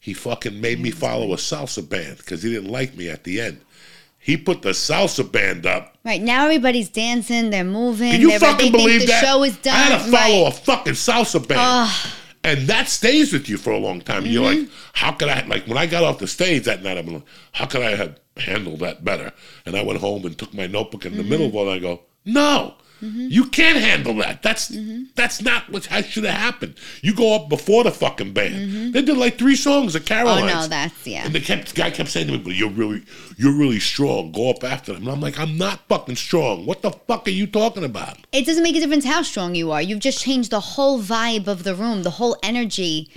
he 0.00 0.14
fucking 0.14 0.60
made 0.60 0.80
me 0.80 0.90
follow 0.90 1.32
a 1.32 1.36
salsa 1.36 1.86
band 1.86 2.18
because 2.18 2.42
he 2.42 2.52
didn't 2.52 2.70
like 2.70 2.96
me 2.96 3.08
at 3.08 3.24
the 3.24 3.40
end 3.40 3.60
he 4.18 4.36
put 4.36 4.62
the 4.62 4.70
salsa 4.70 5.30
band 5.30 5.66
up 5.66 5.94
Right 6.04 6.22
now, 6.22 6.44
everybody's 6.44 6.88
dancing, 6.88 7.50
they're 7.50 7.64
moving. 7.64 8.12
can 8.12 8.20
you 8.22 8.38
fucking 8.38 8.72
believe 8.72 9.02
the 9.02 9.06
that 9.08 9.24
show 9.24 9.44
is 9.44 9.58
done. 9.58 9.74
i 9.74 9.78
had 9.78 10.04
to 10.04 10.10
follow 10.10 10.44
right. 10.44 10.52
a 10.54 10.56
fucking 10.56 10.92
salsa 10.94 11.46
band 11.46 11.90
and 12.44 12.66
that 12.68 12.88
stays 12.88 13.32
with 13.32 13.48
you 13.48 13.56
for 13.58 13.70
a 13.72 13.78
long 13.78 14.00
time. 14.00 14.24
You're 14.26 14.44
Mm-hmm. 14.44 14.60
like, 14.62 14.70
how 14.94 15.12
could 15.12 15.28
I? 15.28 15.44
Like 15.46 15.66
when 15.66 15.78
I 15.78 15.86
got 15.86 16.04
off 16.04 16.18
the 16.18 16.26
stage 16.26 16.64
that 16.64 16.82
night, 16.82 16.96
I'm 16.98 17.06
like, 17.06 17.22
how 17.52 17.66
could 17.66 17.82
I 17.82 17.94
have 17.96 18.18
handled 18.36 18.80
that 18.80 19.04
better? 19.04 19.32
And 19.66 19.76
I 19.76 19.82
went 19.82 20.00
home 20.00 20.24
and 20.24 20.36
took 20.38 20.54
my 20.54 20.66
notebook 20.66 21.04
in 21.06 21.12
the 21.16 21.20
Mm-hmm. 21.22 21.30
middle 21.30 21.46
of 21.46 21.56
all. 21.56 21.66
that, 21.66 21.72
I 21.72 21.78
go, 21.78 22.02
no, 22.24 22.74
you 23.00 23.44
can't 23.46 23.78
handle 23.78 24.14
that. 24.16 24.42
That's 24.42 24.76
that's 25.14 25.40
not 25.40 25.70
what 25.70 25.84
should 25.84 26.24
have 26.24 26.34
happened. 26.34 26.74
You 27.02 27.14
go 27.14 27.34
up 27.36 27.48
before 27.48 27.84
the 27.84 27.92
fucking 27.92 28.32
band. 28.32 28.92
They 28.92 29.02
did 29.02 29.16
like 29.16 29.38
three 29.38 29.56
songs 29.56 29.94
at 29.94 30.04
Mm-hmm. 30.08 30.26
Oh 30.26 30.46
no, 30.46 30.66
that's 30.66 31.06
yeah. 31.06 31.24
And 31.24 31.34
the 31.34 31.40
kept, 31.40 31.74
guy 31.74 31.90
kept 31.90 32.08
saying 32.08 32.26
to 32.28 32.32
me, 32.32 32.38
"But 32.38 32.54
you're 32.54 32.70
really, 32.70 33.04
you're 33.36 33.56
really 33.56 33.78
strong. 33.78 34.32
Go 34.32 34.50
up 34.50 34.64
after 34.64 34.92
them." 34.92 35.02
And 35.02 35.12
I'm 35.12 35.20
like, 35.20 35.38
"I'm 35.38 35.56
not 35.56 35.80
fucking 35.88 36.16
strong. 36.16 36.66
What 36.66 36.82
the 36.82 36.90
fuck 36.90 37.26
are 37.28 37.32
you 37.32 37.46
talking 37.46 37.84
about?" 37.84 38.18
It 38.32 38.46
doesn't 38.46 38.62
make 38.62 38.76
a 38.76 38.80
difference 38.80 39.04
how 39.04 39.22
strong 39.22 39.54
you 39.54 39.70
are. 39.70 39.82
You've 39.82 40.00
just 40.00 40.20
changed 40.20 40.50
the 40.50 40.60
whole 40.60 41.00
vibe 41.00 41.46
of 41.46 41.64
the 41.64 41.74
room, 41.74 42.02
the 42.02 42.10
whole 42.10 42.36
energy. 42.42 43.10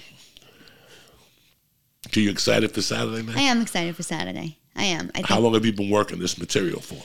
Are 2.16 2.20
you 2.20 2.30
excited 2.30 2.72
for 2.72 2.82
Saturday 2.82 3.24
night? 3.24 3.38
I 3.38 3.42
am 3.42 3.62
excited 3.62 3.96
for 3.96 4.04
Saturday. 4.04 4.58
I 4.76 4.84
am. 4.84 5.10
I 5.14 5.20
think 5.20 5.28
How 5.28 5.40
long 5.40 5.54
have 5.54 5.66
you 5.66 5.74
been 5.74 5.90
working 5.90 6.20
this 6.20 6.38
material 6.38 6.82
for? 6.82 7.02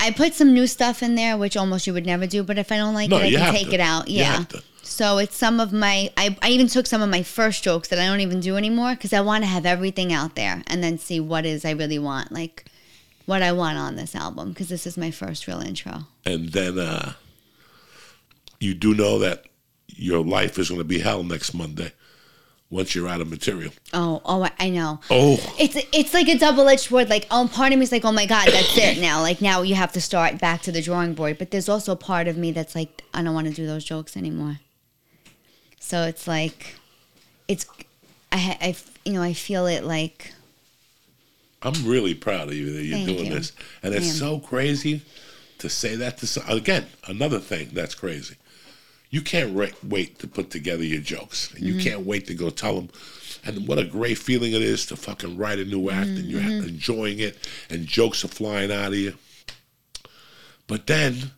I 0.00 0.10
put 0.10 0.34
some 0.34 0.52
new 0.54 0.66
stuff 0.66 1.02
in 1.02 1.14
there, 1.14 1.36
which 1.36 1.56
almost 1.56 1.86
you 1.86 1.92
would 1.92 2.06
never 2.06 2.26
do. 2.26 2.42
But 2.42 2.58
if 2.58 2.72
I 2.72 2.76
don't 2.78 2.94
like 2.94 3.10
No, 3.10 3.18
it, 3.18 3.22
I 3.22 3.26
you 3.26 3.36
can 3.36 3.44
have 3.46 3.54
take 3.54 3.68
to. 3.68 3.74
it 3.74 3.80
out. 3.80 4.08
You 4.08 4.20
Yeah. 4.20 4.36
have 4.38 4.48
to. 4.48 4.62
So 4.82 5.18
it's 5.18 5.36
some 5.36 5.60
of 5.60 5.72
my. 5.72 6.10
I, 6.16 6.36
I 6.42 6.48
even 6.50 6.66
took 6.66 6.86
some 6.86 7.02
of 7.02 7.08
my 7.10 7.22
first 7.22 7.62
jokes 7.62 7.88
that 7.88 7.98
I 7.98 8.06
don't 8.06 8.20
even 8.20 8.40
do 8.40 8.56
anymore 8.56 8.92
because 8.94 9.12
I 9.12 9.20
want 9.20 9.44
to 9.44 9.48
have 9.48 9.64
everything 9.66 10.12
out 10.12 10.34
there 10.34 10.62
and 10.66 10.82
then 10.82 10.98
see 10.98 11.20
what 11.20 11.44
is 11.46 11.64
I 11.64 11.72
really 11.72 11.98
want, 11.98 12.32
like 12.32 12.64
what 13.26 13.42
I 13.42 13.52
want 13.52 13.78
on 13.78 13.94
this 13.96 14.16
album 14.16 14.48
because 14.50 14.68
this 14.68 14.86
is 14.86 14.96
my 14.96 15.10
first 15.10 15.46
real 15.46 15.60
intro. 15.60 16.06
And 16.24 16.48
then 16.48 16.78
uh, 16.78 17.12
you 18.58 18.74
do 18.74 18.94
know 18.94 19.18
that 19.20 19.44
your 19.86 20.24
life 20.24 20.58
is 20.58 20.68
going 20.68 20.80
to 20.80 20.84
be 20.84 20.98
hell 21.00 21.22
next 21.22 21.52
Monday 21.54 21.92
once 22.70 22.94
you're 22.94 23.08
out 23.08 23.20
of 23.20 23.28
material. 23.28 23.72
Oh, 23.92 24.22
oh, 24.24 24.48
I- 24.58 24.70
know. 24.70 25.00
Oh, 25.10 25.38
It's 25.58 25.76
it's 25.92 26.14
like 26.14 26.28
a 26.28 26.38
double 26.38 26.68
edged 26.68 26.82
sword. 26.82 27.10
Like, 27.10 27.26
oh, 27.30 27.50
part 27.52 27.72
of 27.72 27.78
me 27.78 27.82
is 27.82 27.92
like, 27.92 28.04
oh 28.04 28.12
my 28.12 28.26
god, 28.26 28.48
that's 28.48 28.78
it 28.78 29.00
now. 29.00 29.20
Like 29.20 29.40
now 29.42 29.62
you 29.62 29.74
have 29.74 29.92
to 29.92 30.00
start 30.00 30.38
back 30.38 30.62
to 30.62 30.72
the 30.72 30.80
drawing 30.80 31.14
board. 31.14 31.38
But 31.38 31.50
there's 31.50 31.68
also 31.68 31.92
a 31.92 31.96
part 31.96 32.28
of 32.28 32.36
me 32.36 32.52
that's 32.52 32.74
like, 32.74 33.02
I 33.12 33.22
don't 33.22 33.34
want 33.34 33.48
to 33.48 33.52
do 33.52 33.66
those 33.66 33.84
jokes 33.84 34.16
anymore. 34.16 34.60
So 35.80 36.02
it's 36.04 36.28
like, 36.28 36.76
it's, 37.48 37.66
I, 38.30 38.56
I 38.60 38.76
you 39.04 39.14
know, 39.14 39.22
I 39.22 39.32
feel 39.32 39.66
it 39.66 39.82
like, 39.82 40.32
I'm 41.62 41.84
really 41.84 42.14
proud 42.14 42.48
of 42.48 42.54
you 42.54 42.72
that 42.72 42.84
you're 42.84 43.06
doing 43.06 43.26
you. 43.26 43.34
this. 43.34 43.52
And 43.82 43.92
it's 43.94 44.12
so 44.18 44.38
crazy 44.38 45.02
to 45.58 45.68
say 45.68 45.96
that 45.96 46.18
to 46.18 46.26
some, 46.26 46.48
again, 46.48 46.86
another 47.06 47.38
thing 47.38 47.70
that's 47.72 47.94
crazy. 47.94 48.36
You 49.10 49.20
can't 49.22 49.54
ra- 49.56 49.66
wait 49.82 50.18
to 50.20 50.28
put 50.28 50.50
together 50.50 50.84
your 50.84 51.00
jokes. 51.00 51.52
And 51.54 51.64
you 51.64 51.74
Mm-hmm. 51.74 51.82
can't 51.82 52.06
wait 52.06 52.26
to 52.28 52.34
go 52.34 52.48
tell 52.50 52.76
them. 52.76 52.90
And 53.44 53.66
what 53.66 53.78
a 53.78 53.84
great 53.84 54.18
feeling 54.18 54.52
it 54.52 54.62
is 54.62 54.86
to 54.86 54.96
fucking 54.96 55.36
write 55.36 55.58
a 55.58 55.64
new 55.64 55.90
act 55.90 56.08
and 56.08 56.18
Mm-hmm. 56.18 56.30
you're 56.30 56.68
enjoying 56.68 57.18
it 57.18 57.48
and 57.68 57.86
jokes 57.86 58.24
are 58.24 58.28
flying 58.28 58.70
out 58.70 58.88
of 58.92 58.98
you. 58.98 59.14
But 60.66 60.86
then 60.86 61.32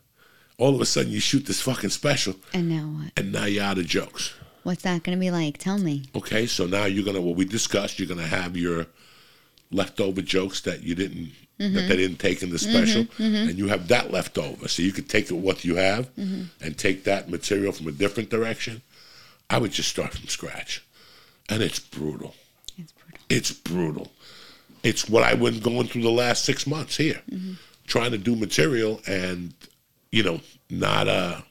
all 0.57 0.75
of 0.75 0.81
a 0.81 0.85
sudden 0.85 1.11
you 1.11 1.19
shoot 1.19 1.45
this 1.45 1.61
fucking 1.61 1.89
special 1.89 2.35
and 2.53 2.69
now 2.69 2.83
what? 3.03 3.11
and 3.17 3.31
now 3.31 3.45
you're 3.45 3.63
out 3.63 3.77
of 3.79 3.85
jokes. 3.87 4.33
What's 4.63 4.83
that 4.83 5.03
gonna 5.03 5.17
be 5.17 5.31
like? 5.31 5.57
Tell 5.57 5.77
me. 5.77 6.03
Okay, 6.15 6.45
so 6.45 6.65
now 6.65 6.85
you're 6.85 7.03
gonna 7.03 7.21
what 7.21 7.35
we 7.35 7.43
discussed. 7.45 7.99
You're 7.99 8.07
gonna 8.07 8.27
have 8.27 8.55
your 8.55 8.85
leftover 9.71 10.21
jokes 10.21 10.61
that 10.61 10.83
you 10.83 10.93
didn't 10.95 11.31
that 11.57 11.63
mm-hmm. 11.65 11.87
they 11.87 11.95
didn't 11.95 12.17
take 12.17 12.41
in 12.41 12.49
the 12.49 12.57
mm-hmm, 12.57 12.71
special, 12.71 13.03
mm-hmm. 13.03 13.49
and 13.49 13.57
you 13.57 13.67
have 13.67 13.87
that 13.87 14.11
left 14.11 14.37
over. 14.37 14.67
So 14.67 14.81
you 14.81 14.91
could 14.91 15.07
take 15.07 15.29
what 15.29 15.63
you 15.63 15.75
have 15.75 16.09
and 16.17 16.77
take 16.77 17.03
that 17.03 17.29
material 17.29 17.71
from 17.71 17.87
a 17.87 17.91
different 17.91 18.29
direction. 18.29 18.81
I 19.49 19.59
would 19.59 19.71
just 19.71 19.89
start 19.89 20.13
from 20.13 20.27
scratch, 20.27 20.83
and 21.49 21.61
it's 21.61 21.79
brutal. 21.79 22.35
It's 22.77 22.91
brutal. 22.91 23.19
It's 23.29 23.51
brutal. 23.51 24.11
It's 24.83 25.07
what 25.07 25.23
I've 25.23 25.39
been 25.39 25.59
going 25.59 25.87
through 25.87 26.01
the 26.01 26.11
last 26.11 26.43
six 26.43 26.67
months 26.67 26.97
here, 26.97 27.21
trying 27.87 28.11
to 28.11 28.17
do 28.17 28.35
material 28.35 29.01
and 29.07 29.53
you 30.11 30.23
know 30.23 30.41
not 30.69 31.07
uh 31.07 31.41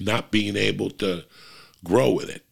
not 0.00 0.30
being 0.30 0.56
able 0.56 0.90
to 0.90 1.24
grow 1.84 2.10
with 2.10 2.28
it. 2.28 2.42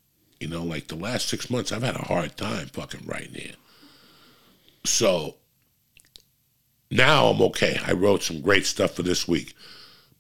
You 0.41 0.49
know, 0.49 0.63
like 0.63 0.89
the 0.89 0.97
last 0.97 1.29
six 1.29 1.51
months, 1.51 1.73
I've 1.73 1.83
had 1.83 1.97
a 1.97 2.05
hard 2.05 2.37
time 2.37 2.67
fucking 2.69 3.07
writing 3.07 3.35
here. 3.35 3.55
So 4.85 5.37
now 6.93 7.27
I'm 7.27 7.41
okay. 7.43 7.79
I 7.87 7.93
wrote 7.93 8.23
some 8.23 8.41
great 8.41 8.67
stuff 8.67 8.95
for 8.95 9.03
this 9.03 9.27
week. 9.27 9.55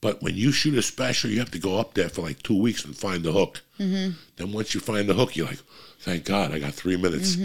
But 0.00 0.20
when 0.20 0.34
you 0.34 0.50
shoot 0.50 0.74
a 0.74 0.82
special, 0.82 1.30
you 1.30 1.38
have 1.38 1.52
to 1.52 1.60
go 1.60 1.78
up 1.78 1.94
there 1.94 2.08
for 2.08 2.22
like 2.22 2.42
two 2.42 2.60
weeks 2.60 2.84
and 2.84 2.96
find 2.96 3.22
the 3.22 3.30
hook. 3.30 3.62
Mm-hmm. 3.78 4.14
Then 4.36 4.52
once 4.52 4.74
you 4.74 4.80
find 4.80 5.08
the 5.08 5.14
hook, 5.14 5.36
you're 5.36 5.46
like, 5.46 5.60
thank 6.00 6.24
God 6.24 6.50
I 6.50 6.58
got 6.58 6.74
three 6.74 6.96
minutes. 6.96 7.36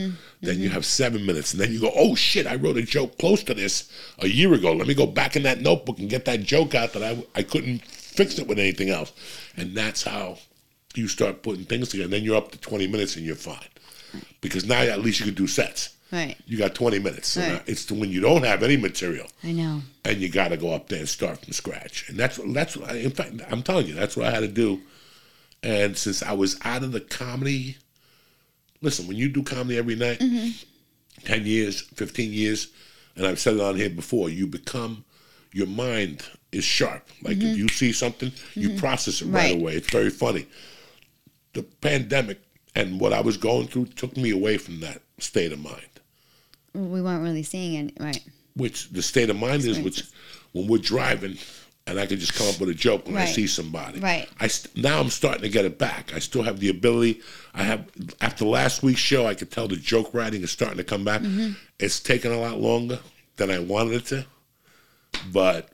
Then 0.42 0.60
you 0.60 0.70
have 0.70 0.84
seven 0.84 1.26
minutes. 1.26 1.54
And 1.54 1.62
then 1.62 1.72
you 1.72 1.80
go, 1.80 1.92
oh 1.96 2.16
shit, 2.16 2.48
I 2.48 2.56
wrote 2.56 2.78
a 2.78 2.82
joke 2.82 3.20
close 3.20 3.44
to 3.44 3.54
this 3.54 3.92
a 4.20 4.28
year 4.28 4.54
ago. 4.54 4.74
Let 4.74 4.88
me 4.88 4.96
go 4.96 5.06
back 5.06 5.36
in 5.36 5.44
that 5.44 5.62
notebook 5.62 6.00
and 6.00 6.10
get 6.10 6.26
that 6.26 6.42
joke 6.42 6.74
out 6.74 6.94
that 6.94 7.04
I, 7.04 7.24
I 7.36 7.44
couldn't 7.44 7.86
fix 7.86 8.40
it 8.40 8.48
with 8.48 8.58
anything 8.58 8.90
else. 8.90 9.12
And 9.56 9.76
that's 9.76 10.04
how 10.04 10.40
you 10.96 11.08
start 11.08 11.44
putting 11.44 11.66
things 11.66 11.90
together. 11.90 12.10
Then 12.10 12.24
you're 12.24 12.38
up 12.38 12.52
to 12.52 12.58
20 12.58 12.88
minutes 12.88 13.18
and 13.18 13.26
you're 13.26 13.36
fine. 13.36 13.68
Because 14.42 14.66
now 14.66 14.82
at 14.82 15.02
least 15.02 15.20
you 15.20 15.28
can 15.28 15.36
do 15.36 15.48
sets. 15.48 15.97
Right. 16.12 16.38
You 16.46 16.58
got 16.58 16.74
20 16.74 17.00
minutes. 17.00 17.36
Right. 17.36 17.62
it's 17.66 17.86
the, 17.86 17.94
when 17.94 18.10
you 18.10 18.22
don't 18.22 18.44
have 18.44 18.64
any 18.64 18.78
material 18.78 19.28
I 19.44 19.52
know. 19.52 19.82
and 20.06 20.18
you 20.18 20.30
got 20.30 20.50
to 20.50 20.58
go 20.58 20.72
up 20.72 20.88
there 20.88 21.00
and 21.00 21.10
start 21.10 21.44
from 21.44 21.54
scratch. 21.54 22.08
And 22.10 22.18
that's 22.18 22.40
that's 22.54 22.78
what 22.78 22.92
I, 22.92 22.96
in 22.96 23.12
fact 23.12 23.34
I'm 23.50 23.62
telling 23.64 23.88
you 23.88 23.94
that's 23.94 24.16
what 24.16 24.28
I 24.28 24.32
had 24.32 24.42
to 24.42 24.48
do. 24.48 24.82
And 25.64 25.98
since 25.98 26.24
I 26.24 26.34
was 26.34 26.58
out 26.64 26.84
of 26.84 26.92
the 26.92 27.02
comedy, 27.02 27.78
listen, 28.82 29.08
when 29.08 29.18
you 29.18 29.28
do 29.28 29.44
comedy 29.44 29.78
every 29.78 29.96
night, 29.96 30.20
mm-hmm. 30.20 30.50
ten 31.26 31.46
years, 31.46 31.82
fifteen 31.82 32.32
years, 32.32 32.70
and 33.16 33.26
I've 33.26 33.40
said 33.40 33.56
it 33.56 33.62
on 33.62 33.76
here 33.76 33.90
before, 33.90 34.30
you 34.30 34.48
become 34.48 35.04
your 35.52 35.68
mind 35.68 36.24
is 36.52 36.64
sharp. 36.64 37.10
Like 37.22 37.38
if 37.38 37.44
mm-hmm. 37.44 37.58
you 37.58 37.68
see 37.68 37.92
something, 37.92 38.32
you 38.54 38.70
mm-hmm. 38.70 38.78
process 38.78 39.22
it 39.22 39.26
right, 39.26 39.52
Right. 39.52 39.60
away. 39.60 39.74
It's 39.74 39.92
very 39.92 40.10
funny. 40.10 40.48
The 41.54 41.64
pandemic 41.64 42.40
and 42.76 43.00
what 43.00 43.12
I 43.12 43.22
was 43.22 43.38
going 43.38 43.68
through 43.68 43.88
took 43.88 44.16
me 44.16 44.30
away 44.30 44.58
from 44.58 44.80
that 44.82 45.02
state 45.20 45.52
of 45.52 45.60
mind 45.60 45.87
We 46.78 47.02
weren't 47.02 47.24
really 47.24 47.44
seeing 47.44 47.90
it. 47.90 47.98
Right. 48.00 48.24
which 48.56 48.90
the 48.90 49.02
state 49.02 49.30
of 49.30 49.36
mind 49.36 49.66
is 49.66 49.80
which 49.80 50.04
when 50.52 50.68
we're 50.68 50.78
driving 50.78 51.38
and 51.88 52.00
I 52.00 52.06
can 52.06 52.20
just 52.20 52.34
come 52.34 52.48
up 52.48 52.60
with 52.60 52.70
a 52.70 52.74
joke 52.74 53.08
when 53.08 53.16
I 53.18 53.26
see 53.26 53.48
somebody. 53.48 54.00
Right. 54.00 54.28
I 54.40 54.48
st- 54.48 54.76
now 54.78 55.00
I'm 55.00 55.10
starting 55.10 55.44
to 55.44 55.50
get 55.50 55.64
it 55.64 55.80
back. 55.80 56.14
I 56.14 56.20
still 56.20 56.44
have 56.44 56.60
the 56.60 56.70
ability. 56.70 57.22
I 57.54 57.64
have 57.64 57.88
after 58.20 58.46
last 58.46 58.84
week's 58.84 59.00
show, 59.00 59.26
I 59.26 59.34
could 59.36 59.52
tell 59.52 59.68
the 59.68 59.78
joke 59.78 60.14
writing 60.14 60.44
is 60.44 60.52
starting 60.52 60.78
to 60.78 60.84
come 60.84 61.06
back. 61.06 61.22
Mm-hmm. 61.22 61.54
It's 61.80 62.00
taken 62.02 62.32
a 62.32 62.40
lot 62.40 62.60
longer 62.60 63.00
than 63.38 63.50
I 63.50 63.60
wanted 63.60 63.94
it 63.94 64.06
to, 64.08 64.26
but 65.32 65.70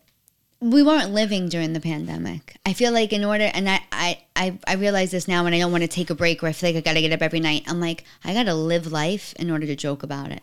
we 0.60 0.84
weren't 0.84 1.12
living 1.12 1.50
during 1.50 1.74
the 1.74 1.82
pandemic. 1.82 2.58
I 2.66 2.74
feel 2.74 2.94
like 2.94 3.12
in 3.12 3.26
order, 3.26 3.50
and 3.54 3.70
I, 3.70 3.82
I, 3.92 4.22
I, 4.36 4.60
I 4.66 4.76
realize 4.76 5.12
this 5.12 5.28
now 5.28 5.44
when 5.44 5.54
I 5.54 5.60
don't 5.60 5.72
want 5.72 5.82
to 5.82 5.90
take 5.90 6.10
a 6.10 6.16
break 6.16 6.44
or 6.44 6.48
I 6.48 6.54
feel 6.54 6.70
like 6.70 6.78
I 6.78 6.82
got 6.82 6.94
to 6.94 7.02
get 7.02 7.12
up 7.12 7.22
every 7.22 7.40
night. 7.42 7.64
I'm 7.68 7.82
like, 7.82 8.06
I 8.24 8.34
got 8.34 8.44
to 8.44 8.54
live 8.54 8.92
life 8.92 9.34
in 9.38 9.52
order 9.52 9.66
to 9.66 9.76
joke 9.76 10.04
about 10.04 10.32
it. 10.32 10.42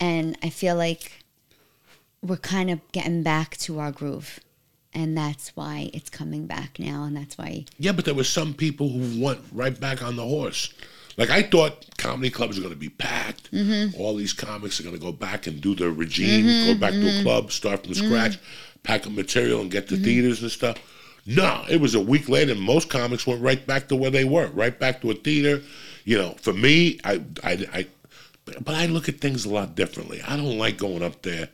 And 0.00 0.36
I 0.42 0.50
feel 0.50 0.76
like 0.76 1.24
we're 2.22 2.36
kind 2.36 2.70
of 2.70 2.80
getting 2.92 3.22
back 3.22 3.56
to 3.58 3.78
our 3.80 3.92
groove. 3.92 4.40
And 4.92 5.16
that's 5.16 5.48
why 5.56 5.90
it's 5.92 6.08
coming 6.08 6.46
back 6.46 6.78
now. 6.78 7.02
And 7.04 7.16
that's 7.16 7.36
why, 7.36 7.64
yeah, 7.78 7.92
but 7.92 8.04
there 8.04 8.14
were 8.14 8.22
some 8.24 8.54
people 8.54 8.88
who 8.88 9.22
went 9.22 9.40
right 9.52 9.78
back 9.78 10.02
on 10.02 10.14
the 10.16 10.22
horse. 10.24 10.72
Like 11.16 11.30
I 11.30 11.42
thought 11.42 11.86
comedy 11.98 12.30
clubs 12.30 12.58
are 12.58 12.60
going 12.60 12.74
to 12.74 12.78
be 12.78 12.88
packed. 12.90 13.50
Mm-hmm. 13.52 14.00
All 14.00 14.14
these 14.14 14.32
comics 14.32 14.78
are 14.78 14.84
going 14.84 14.94
to 14.94 15.00
go 15.00 15.12
back 15.12 15.46
and 15.46 15.60
do 15.60 15.74
their 15.74 15.90
regime, 15.90 16.46
go 16.74 16.78
back 16.78 16.92
Mm-hmm. 16.92 17.08
to 17.08 17.20
a 17.20 17.22
club, 17.22 17.52
start 17.52 17.84
from 17.84 17.94
scratch, 17.94 18.38
pack 18.84 19.06
up 19.06 19.12
material 19.12 19.60
and 19.60 19.70
get 19.70 19.88
to 19.88 19.96
theaters 19.96 20.42
and 20.42 20.50
stuff. 20.50 20.76
No, 21.26 21.64
it 21.70 21.80
was 21.80 21.94
a 21.94 22.00
week 22.00 22.28
later. 22.28 22.52
and 22.52 22.60
Most 22.60 22.90
comics 22.90 23.26
went 23.26 23.40
right 23.42 23.64
back 23.66 23.88
to 23.88 23.96
where 23.96 24.10
they 24.10 24.24
were, 24.24 24.48
right 24.48 24.78
back 24.78 25.00
to 25.00 25.10
a 25.10 25.14
theater. 25.14 25.62
You 26.04 26.18
know, 26.18 26.30
for 26.40 26.52
me, 26.52 27.00
I, 27.04 27.22
I, 27.42 27.66
I, 27.72 27.86
but 28.44 28.74
I 28.74 28.86
look 28.86 29.08
at 29.08 29.20
things 29.20 29.44
a 29.44 29.50
lot 29.50 29.74
differently. 29.74 30.20
I 30.26 30.36
don't 30.36 30.58
like 30.58 30.76
going 30.76 31.02
up 31.02 31.22
there 31.22 31.48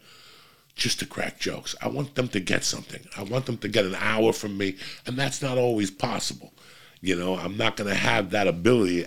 just 0.77 0.99
to 1.01 1.07
crack 1.07 1.39
jokes. 1.39 1.75
I 1.83 1.89
want 1.89 2.15
them 2.15 2.29
to 2.29 2.41
get 2.41 2.65
something. 2.65 3.01
I 3.17 3.23
want 3.23 3.47
them 3.47 3.59
to 3.59 3.69
get 3.69 3.85
an 3.85 3.95
hour 3.97 4.33
from 4.33 4.57
me, 4.59 4.77
and 5.07 5.17
that's 5.17 5.43
not 5.43 5.59
always 5.59 5.91
possible. 5.91 6.53
You 7.01 7.17
know, 7.17 7.37
I'm 7.37 7.57
not 7.57 7.77
going 7.77 7.89
to 7.89 7.97
have 7.97 8.31
that 8.31 8.47
ability 8.47 9.07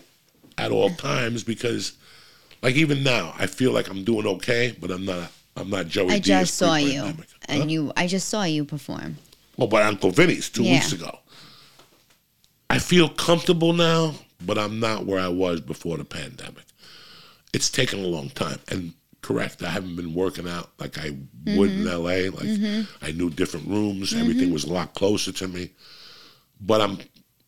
at 0.58 0.72
all 0.72 0.90
times 0.92 1.44
because, 1.44 1.94
like, 2.62 2.76
even 2.76 3.04
now, 3.04 3.34
I 3.38 3.48
feel 3.48 3.72
like 3.72 3.90
I'm 3.90 4.04
doing 4.04 4.26
okay, 4.28 4.76
but 4.80 4.92
I'm 4.92 5.06
not. 5.06 5.32
I'm 5.56 5.70
not 5.70 5.88
Joey. 5.88 6.14
I 6.14 6.20
Diaz 6.20 6.48
just 6.48 6.56
saw 6.56 6.76
you. 6.76 7.02
pre-pandemic. 7.02 7.28
And 7.48 7.70
you, 7.72 7.92
I 7.96 8.08
just 8.08 8.28
saw 8.30 8.44
you 8.44 8.66
perform. 8.66 9.18
Oh, 9.60 9.68
but 9.68 9.84
Uncle 9.84 10.10
Vinny's 10.10 10.50
two 10.50 10.64
Yeah. 10.64 10.74
weeks 10.74 10.94
ago. 10.94 11.20
I 12.72 12.80
feel 12.80 13.08
comfortable 13.08 13.72
now, 13.74 14.16
but 14.44 14.58
I'm 14.58 14.80
not 14.80 15.06
where 15.06 15.20
I 15.20 15.28
was 15.28 15.62
before 15.62 15.98
the 15.98 16.06
pandemic. 16.06 16.64
It's 17.54 17.70
taken 17.70 18.00
a 18.04 18.08
long 18.08 18.30
time. 18.32 18.60
And 18.70 18.94
correct, 19.22 19.64
I 19.64 19.70
haven't 19.70 19.96
been 19.96 20.14
working 20.14 20.48
out 20.50 20.72
like 20.80 20.98
I 20.98 21.12
would 21.46 21.70
Mm-hmm. 21.70 21.88
in 21.88 22.04
LA. 22.04 22.30
Like 22.38 22.88
I 23.02 23.12
knew 23.12 23.30
different 23.30 23.68
rooms, 23.68 24.14
everything 24.14 24.52
was 24.52 24.64
a 24.64 24.74
lot 24.74 24.94
closer 24.94 25.32
to 25.32 25.48
me. 25.48 25.72
But 26.60 26.82
I'm 26.82 26.98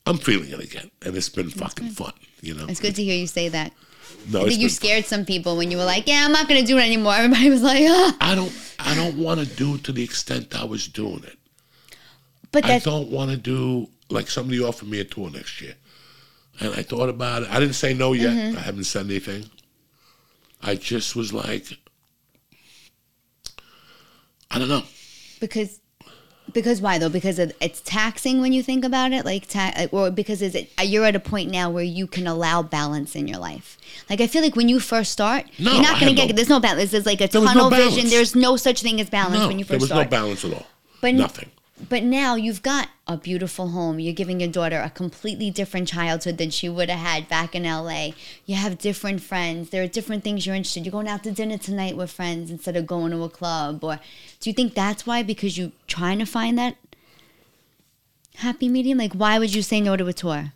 I'm 0.06 0.18
feeling 0.18 0.50
it 0.50 0.60
again. 0.60 0.92
And 1.04 1.16
it's 1.16 1.30
been 1.30 1.50
fucking 1.50 1.90
fun, 1.90 2.14
you 2.42 2.54
know. 2.54 2.66
It's 2.68 2.80
good 2.80 2.96
to 2.96 3.04
hear 3.04 3.16
you 3.16 3.28
say 3.28 3.50
that. 3.50 3.74
No, 4.32 4.42
I 4.42 4.44
think 4.44 4.54
you 4.62 4.68
been 4.68 4.70
fun. 4.70 4.76
scared 4.76 5.06
some 5.06 5.26
people 5.26 5.58
when 5.58 5.72
you 5.72 5.78
were 5.78 5.86
like, 5.86 6.08
yeah, 6.08 6.24
I'm 6.26 6.32
not 6.32 6.48
going 6.48 6.60
to 6.62 6.66
do 6.68 6.78
it 6.78 6.82
anymore. 6.84 7.14
Everybody 7.18 7.50
was 7.50 7.64
like, 7.64 7.84
ah. 7.88 8.18
I 8.22 8.36
don't 8.36 8.52
I 8.80 8.94
don't 8.96 9.18
want 9.18 9.40
to 9.40 9.46
do 9.46 9.76
it 9.76 9.84
to 9.86 9.92
the 9.92 10.04
extent 10.04 10.56
I 10.60 10.66
was 10.66 10.88
doing 10.88 11.24
it. 11.24 11.38
But 12.52 12.66
I 12.66 12.80
don't 12.80 13.10
want 13.10 13.32
to 13.32 13.38
do 13.38 13.90
like 14.10 14.30
somebody 14.30 14.62
offered 14.64 14.88
me 14.90 15.00
a 15.00 15.04
tour 15.04 15.30
next 15.32 15.60
year, 15.62 15.76
and 16.60 16.74
I 16.74 16.84
thought 16.84 17.10
about 17.10 17.44
it. 17.44 17.50
I 17.50 17.60
didn't 17.60 17.76
say 17.76 17.94
no 17.94 18.14
yet. 18.14 18.34
Mm-hmm. 18.34 18.58
I 18.58 18.62
haven't 18.62 18.84
said 18.86 19.06
anything. 19.06 19.50
I 20.62 20.76
just 20.76 21.16
was 21.16 21.32
like, 21.34 21.66
I 24.52 24.60
don't 24.60 24.70
know. 24.70 24.84
because 25.40 25.80
Because 26.54 26.80
why 26.82 26.98
though? 26.98 27.10
Because 27.10 27.40
it's 27.40 27.82
taxing 27.82 28.40
when 28.42 28.54
you 28.54 28.64
think 28.64 28.86
about 28.86 29.12
it, 29.12 29.26
like 29.26 29.48
ta- 29.48 29.74
uh, 29.76 29.88
or 29.92 30.12
because 30.12 30.42
is 30.42 30.56
it 30.56 30.72
uh, 30.80 30.84
you're 30.84 31.06
at 31.06 31.16
a 31.16 31.20
point 31.20 31.52
now 31.52 31.70
where 31.70 31.84
you 31.84 32.08
can 32.08 32.26
allow 32.28 32.62
balance 32.64 33.16
in 33.16 33.28
your 33.28 33.40
life. 33.40 33.78
Like 34.10 34.22
I 34.22 34.28
feel 34.28 34.42
like 34.42 34.56
when 34.56 34.70
you 34.70 34.80
first 34.80 35.12
start, 35.12 35.46
No, 35.60 35.74
you're 35.74 35.82
not 35.82 36.00
going 36.00 36.14
to 36.16 36.20
get 36.20 36.30
no- 36.30 36.36
there's 36.36 36.50
no 36.50 36.60
balance. 36.60 36.92
There's 36.92 37.06
like 37.06 37.22
a 37.22 37.28
tunnel 37.28 37.70
no 37.70 37.76
vision. 37.76 38.10
There's 38.10 38.36
no 38.36 38.56
such 38.58 38.82
thing 38.82 39.02
as 39.02 39.10
balance 39.10 39.48
when 39.48 39.60
you 39.60 39.66
first 39.66 39.86
start. 39.86 40.10
there 40.10 40.10
was 40.10 40.10
start. 40.10 40.12
no 40.12 40.18
balance 40.18 40.46
at 40.46 40.54
all. 40.54 40.68
But 41.02 41.16
Nothing. 41.16 41.50
But 41.90 42.04
now 42.04 42.36
you've 42.36 42.64
got 42.64 42.88
a 43.06 43.18
beautiful 43.18 43.70
home. 43.70 44.00
You're 44.00 44.14
giving 44.14 44.40
your 44.40 44.50
daughter 44.50 44.80
a 44.80 44.90
completely 44.90 45.52
different 45.52 45.90
childhood 45.90 46.38
than 46.38 46.50
she 46.50 46.70
would 46.70 46.90
have 46.90 47.00
had 47.00 47.28
back 47.28 47.54
in 47.54 47.64
LA. 47.64 48.12
You 48.46 48.56
have 48.56 48.78
different 48.78 49.22
friends. 49.22 49.72
There 49.72 49.84
are 49.84 49.88
different 49.88 50.24
things 50.24 50.46
you're 50.46 50.56
interested. 50.56 50.86
You're 50.86 50.94
going 50.94 51.10
out 51.10 51.24
to 51.24 51.32
dinner 51.32 51.58
tonight 51.58 51.98
with 51.98 52.12
friends 52.12 52.50
instead 52.50 52.78
of 52.78 52.88
going 52.88 53.12
to 53.12 53.24
a 53.24 53.30
club. 53.30 53.84
Or 53.84 54.00
do 54.40 54.50
you 54.50 54.54
think 54.54 54.74
that's 54.74 55.06
why? 55.06 55.22
Because 55.22 55.58
you're 55.58 55.74
trying 55.88 56.20
to 56.20 56.26
find 56.26 56.58
that 56.58 56.78
happy 58.36 58.70
medium. 58.70 58.98
Like, 58.98 59.14
why 59.14 59.38
would 59.38 59.54
you 59.54 59.62
say 59.62 59.82
no 59.82 59.98
to 59.98 60.08
a 60.08 60.14
tour? 60.14 60.54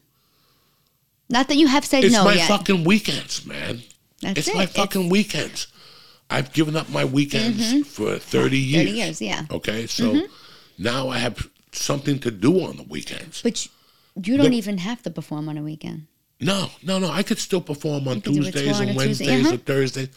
Not 1.29 1.49
that 1.49 1.57
you 1.57 1.67
have 1.67 1.83
said 1.83 2.05
It's 2.05 2.13
no 2.13 2.23
yet. 2.29 2.39
It's 2.39 2.49
my 2.49 2.57
fucking 2.57 2.83
weekends, 2.85 3.45
man. 3.45 3.81
That's 4.21 4.39
it's 4.39 4.47
it. 4.47 4.55
my 4.55 4.63
It's- 4.63 4.75
fucking 4.75 5.09
weekends. 5.09 5.67
I've 6.31 6.53
given 6.53 6.75
up 6.75 6.89
my 6.89 7.05
weekends 7.05 7.73
mm-hmm. 7.73 7.81
for 7.81 8.19
30 8.19 8.57
years. 8.57 8.85
30 8.85 8.97
years, 8.97 9.21
yeah. 9.21 9.45
Okay, 9.49 9.87
so 9.87 10.13
mm-hmm. 10.13 10.33
Now 10.79 11.09
I 11.09 11.19
have 11.19 11.49
something 11.71 12.17
to 12.19 12.31
do 12.31 12.61
on 12.63 12.77
the 12.77 12.83
weekends. 12.83 13.41
But 13.43 13.67
you, 14.15 14.37
don't 14.37 14.49
The- 14.51 14.57
even 14.57 14.79
have 14.79 15.03
to 15.03 15.09
perform 15.11 15.47
on 15.49 15.57
a 15.57 15.61
weekend. 15.61 16.07
No, 16.41 16.69
no, 16.81 16.99
no. 16.99 17.09
I 17.11 17.21
could 17.21 17.37
still 17.37 17.61
perform 17.61 18.07
on 18.07 18.21
could 18.21 18.33
do 18.33 18.39
a 18.41 18.43
Tuesdays 18.45 18.79
and 18.79 18.89
a 18.91 18.93
Tuesday, 18.93 18.97
Wednesdays 19.27 19.45
uh-huh. 19.45 19.55
or 19.55 19.57
Thursdays, 19.57 20.09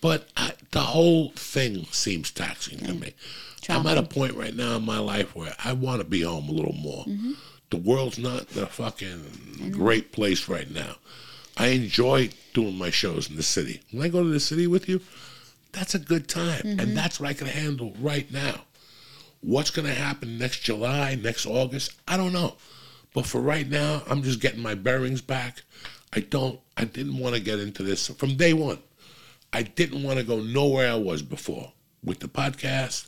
but 0.00 0.28
I, 0.36 0.52
the 0.72 0.80
whole 0.80 1.30
thing 1.36 1.86
seems 1.92 2.30
taxing 2.32 2.78
to 2.78 2.92
me. 2.92 3.14
I'm 3.68 3.86
at 3.86 3.96
a 3.98 4.02
point 4.02 4.34
right 4.34 4.54
now 4.54 4.76
in 4.76 4.84
my 4.84 4.98
life 4.98 5.36
where 5.36 5.54
I 5.64 5.74
want 5.74 6.00
to 6.00 6.04
be 6.04 6.22
home 6.22 6.48
a 6.48 6.52
little 6.52 6.72
more. 6.74 7.04
Mm-hmm. 7.04 7.32
The 7.70 7.76
world's 7.76 8.18
not 8.18 8.48
the 8.48 8.66
fucking 8.66 9.70
great 9.70 10.10
place 10.10 10.48
right 10.48 10.68
now. 10.68 10.96
I 11.56 11.68
enjoy 11.68 12.30
doing 12.52 12.76
my 12.76 12.90
shows 12.90 13.30
in 13.30 13.36
the 13.36 13.42
city. 13.44 13.80
When 13.92 14.02
I 14.04 14.08
go 14.08 14.24
to 14.24 14.28
the 14.28 14.40
city 14.40 14.66
with 14.66 14.88
you, 14.88 15.00
that's 15.70 15.94
a 15.94 16.00
good 16.00 16.26
time, 16.26 16.62
Mm-hmm. 16.62 16.80
and 16.80 16.96
that's 16.96 17.20
what 17.20 17.28
I 17.28 17.32
can 17.34 17.46
handle 17.46 17.92
right 18.00 18.28
now. 18.32 18.62
What's 19.40 19.70
going 19.70 19.88
to 19.88 19.94
happen 19.94 20.38
next 20.38 20.60
July, 20.60 21.14
next 21.14 21.46
August? 21.46 21.92
I 22.06 22.16
don't 22.16 22.32
know. 22.32 22.56
But 23.14 23.26
for 23.26 23.40
right 23.40 23.68
now, 23.68 24.02
I'm 24.08 24.22
just 24.22 24.40
getting 24.40 24.62
my 24.62 24.74
bearings 24.74 25.20
back. 25.20 25.62
I 26.12 26.20
don't, 26.20 26.60
I 26.76 26.84
didn't 26.84 27.18
want 27.18 27.34
to 27.34 27.40
get 27.40 27.58
into 27.58 27.82
this 27.82 28.08
from 28.08 28.36
day 28.36 28.52
one. 28.52 28.78
I 29.52 29.62
didn't 29.62 30.02
want 30.02 30.18
to 30.18 30.24
go 30.24 30.40
nowhere 30.40 30.92
I 30.92 30.96
was 30.96 31.22
before 31.22 31.72
with 32.04 32.20
the 32.20 32.28
podcast 32.28 33.06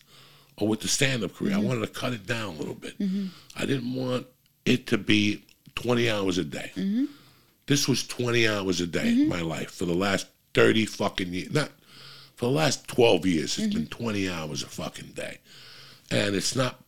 or 0.56 0.68
with 0.68 0.80
the 0.80 0.88
stand 0.88 1.22
up 1.22 1.34
career. 1.34 1.52
I 1.52 1.56
mm-hmm. 1.56 1.68
wanted 1.68 1.80
to 1.82 2.00
cut 2.00 2.12
it 2.12 2.26
down 2.26 2.54
a 2.54 2.58
little 2.58 2.74
bit. 2.74 2.98
Mm-hmm. 2.98 3.26
I 3.56 3.66
didn't 3.66 3.94
want 3.94 4.26
it 4.64 4.86
to 4.88 4.98
be 4.98 5.44
20 5.74 6.10
hours 6.10 6.38
a 6.38 6.44
day. 6.44 6.72
Mm-hmm. 6.74 7.04
This 7.66 7.88
was 7.88 8.06
20 8.06 8.48
hours 8.48 8.80
a 8.80 8.86
day 8.86 9.08
in 9.08 9.28
my 9.28 9.40
life 9.40 9.70
for 9.70 9.84
the 9.84 9.94
last 9.94 10.26
30 10.54 10.86
fucking 10.86 11.32
years. 11.32 11.52
Not 11.52 11.70
for 12.34 12.46
the 12.46 12.52
last 12.52 12.88
12 12.88 13.26
years, 13.26 13.58
it's 13.58 13.72
been 13.72 13.86
20 13.86 14.28
hours 14.28 14.62
a 14.62 14.66
fucking 14.66 15.12
day. 15.14 15.38
And 16.12 16.34
it's 16.34 16.54
not 16.54 16.82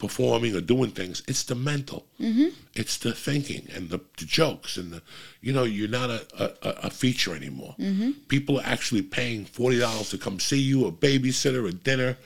performing 0.00 0.56
or 0.56 0.60
doing 0.60 0.90
things, 0.90 1.22
it's 1.28 1.44
the 1.44 1.54
mental. 1.54 2.06
Mm-hmm. 2.18 2.48
It's 2.74 2.96
the 2.96 3.12
thinking 3.12 3.68
and 3.74 3.90
the, 3.90 4.00
the 4.18 4.24
jokes 4.24 4.76
and 4.76 4.92
the, 4.92 5.02
you 5.42 5.52
know, 5.52 5.64
you're 5.64 5.88
not 5.88 6.10
a, 6.10 6.26
a, 6.38 6.86
a 6.86 6.90
feature 6.90 7.36
anymore. 7.36 7.76
Mm-hmm. 7.78 8.12
People 8.28 8.58
are 8.58 8.64
actually 8.64 9.02
paying 9.02 9.44
$40 9.44 10.10
to 10.10 10.18
come 10.18 10.40
see 10.40 10.58
you, 10.58 10.86
a 10.86 10.92
babysitter, 10.92 11.68
a 11.68 11.72
dinner. 11.72 12.16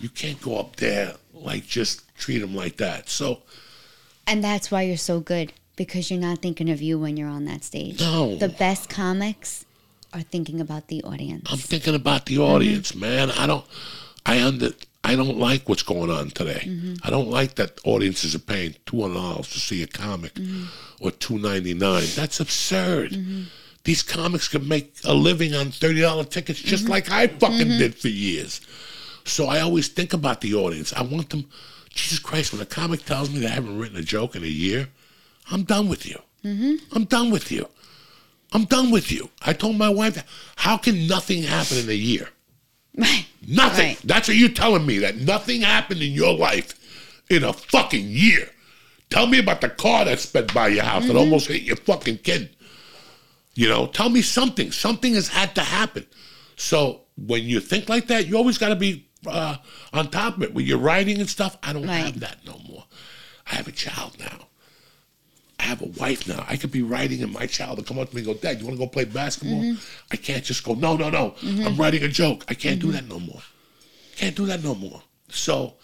You 0.00 0.08
can't 0.08 0.40
go 0.42 0.58
up 0.58 0.76
there 0.76 1.14
like 1.32 1.66
just 1.66 2.02
treat 2.18 2.38
them 2.38 2.54
like 2.54 2.76
that. 2.78 3.08
So, 3.08 3.42
And 4.26 4.42
that's 4.42 4.70
why 4.70 4.82
you're 4.82 4.96
so 4.96 5.20
good 5.20 5.52
because 5.76 6.10
you're 6.10 6.20
not 6.20 6.40
thinking 6.42 6.68
of 6.68 6.82
you 6.82 6.98
when 6.98 7.16
you're 7.16 7.28
on 7.28 7.44
that 7.44 7.64
stage. 7.64 8.00
No. 8.00 8.34
The 8.36 8.48
best 8.48 8.90
comics 8.90 9.64
are 10.12 10.22
thinking 10.22 10.60
about 10.60 10.88
the 10.88 11.02
audience. 11.04 11.50
I'm 11.50 11.58
thinking 11.58 11.94
about 11.94 12.26
the 12.26 12.38
audience, 12.38 12.90
mm-hmm. 12.90 13.00
man. 13.00 13.30
I 13.30 13.46
don't, 13.46 13.64
I 14.26 14.42
under, 14.42 14.70
I 15.02 15.16
don't 15.16 15.38
like 15.38 15.68
what's 15.68 15.82
going 15.82 16.10
on 16.10 16.30
today. 16.30 16.62
Mm-hmm. 16.64 16.94
I 17.02 17.10
don't 17.10 17.30
like 17.30 17.54
that 17.54 17.80
audiences 17.84 18.34
are 18.34 18.40
paying 18.40 18.74
two 18.86 19.00
hundred 19.00 19.14
dollars 19.14 19.48
to 19.50 19.58
see 19.58 19.82
a 19.82 19.86
comic, 19.86 20.34
mm-hmm. 20.34 20.64
or 21.04 21.10
two 21.10 21.38
ninety 21.38 21.74
nine. 21.74 22.06
That's 22.14 22.40
absurd. 22.40 23.12
Mm-hmm. 23.12 23.42
These 23.84 24.02
comics 24.02 24.46
can 24.46 24.68
make 24.68 24.94
a 25.04 25.14
living 25.14 25.54
on 25.54 25.70
thirty 25.70 26.00
dollar 26.00 26.24
tickets, 26.24 26.60
just 26.60 26.88
like 26.88 27.10
I 27.10 27.28
fucking 27.28 27.78
did 27.78 27.94
for 27.94 28.08
years. 28.08 28.60
So 29.24 29.46
I 29.46 29.60
always 29.60 29.88
think 29.88 30.12
about 30.12 30.42
the 30.42 30.54
audience. 30.54 30.92
I 30.92 31.02
want 31.02 31.30
them. 31.30 31.46
Jesus 31.88 32.18
Christ, 32.18 32.52
when 32.52 32.62
a 32.62 32.66
comic 32.66 33.04
tells 33.04 33.30
me 33.30 33.40
they 33.40 33.48
haven't 33.48 33.78
written 33.78 33.96
a 33.96 34.02
joke 34.02 34.36
in 34.36 34.44
a 34.44 34.46
year, 34.46 34.88
I'm 35.50 35.64
done 35.64 35.88
with 35.88 36.06
you. 36.06 36.20
I'm 36.92 37.04
done 37.04 37.30
with 37.30 37.50
you. 37.50 37.66
I'm 38.52 38.64
done 38.64 38.90
with 38.90 39.10
you. 39.10 39.30
I 39.42 39.52
told 39.52 39.76
my 39.76 39.88
wife, 39.88 40.22
how 40.56 40.76
can 40.76 41.06
nothing 41.06 41.42
happen 41.42 41.78
in 41.78 41.88
a 41.88 41.94
year? 41.94 42.28
Right. 42.96 43.26
Nothing. 43.46 43.86
Right. 43.88 44.00
That's 44.04 44.28
what 44.28 44.36
you're 44.36 44.48
telling 44.50 44.86
me, 44.86 44.98
that 44.98 45.16
nothing 45.16 45.62
happened 45.62 46.02
in 46.02 46.12
your 46.12 46.36
life 46.36 46.74
in 47.30 47.44
a 47.44 47.52
fucking 47.52 48.06
year. 48.08 48.48
Tell 49.10 49.26
me 49.26 49.38
about 49.38 49.60
the 49.60 49.68
car 49.68 50.04
that 50.04 50.20
sped 50.20 50.52
by 50.54 50.68
your 50.68 50.84
house 50.84 51.06
that 51.06 51.16
almost 51.16 51.46
hit 51.48 51.62
your 51.62 51.76
fucking 51.76 52.18
kid. 52.18 52.54
You 53.54 53.68
know, 53.68 53.86
tell 53.86 54.08
me 54.08 54.22
something. 54.22 54.70
Something 54.72 55.14
has 55.14 55.28
had 55.28 55.54
to 55.56 55.62
happen. 55.62 56.06
So 56.56 57.02
when 57.16 57.42
you 57.44 57.60
think 57.60 57.88
like 57.88 58.06
that, 58.08 58.26
you 58.28 58.36
always 58.36 58.58
got 58.58 58.68
to 58.68 58.76
be 58.76 59.08
uh, 59.26 59.56
on 59.92 60.10
top 60.10 60.36
of 60.36 60.42
it. 60.44 60.54
When 60.54 60.64
you're 60.64 60.78
writing 60.78 61.18
and 61.18 61.28
stuff, 61.28 61.56
I 61.62 61.72
don't 61.72 61.86
Right. 61.86 62.04
have 62.04 62.20
that 62.20 62.38
no 62.46 62.60
more. 62.68 62.84
I 63.50 63.54
have 63.56 63.66
a 63.68 63.72
child 63.72 64.16
now. 64.20 64.46
I 65.60 65.64
have 65.64 65.82
a 65.82 65.88
wife 66.00 66.26
now. 66.26 66.42
I 66.48 66.56
could 66.56 66.70
be 66.72 66.80
writing 66.80 67.22
and 67.22 67.30
my 67.30 67.44
child 67.44 67.76
will 67.76 67.84
come 67.84 67.98
up 67.98 68.08
to 68.08 68.16
me 68.16 68.22
and 68.22 68.26
go, 68.26 68.34
Dad, 68.34 68.58
you 68.58 68.66
want 68.66 68.78
to 68.78 68.82
go 68.82 68.88
play 68.88 69.04
basketball? 69.04 69.60
Mm-hmm. 69.60 69.84
I 70.10 70.16
can't 70.16 70.42
just 70.42 70.64
go, 70.64 70.72
no, 70.72 70.96
no, 70.96 71.10
no. 71.10 71.32
Mm-hmm. 71.42 71.66
I'm 71.66 71.76
writing 71.76 72.02
a 72.02 72.08
joke. 72.08 72.46
I 72.48 72.54
can't 72.54 72.80
do 72.80 72.86
mm-hmm. 72.86 72.96
that 72.96 73.08
no 73.08 73.20
more. 73.20 73.42
Can't 74.16 74.34
do 74.34 74.46
that 74.46 74.64
no 74.64 74.74
more. 74.74 75.02
So 75.28 75.74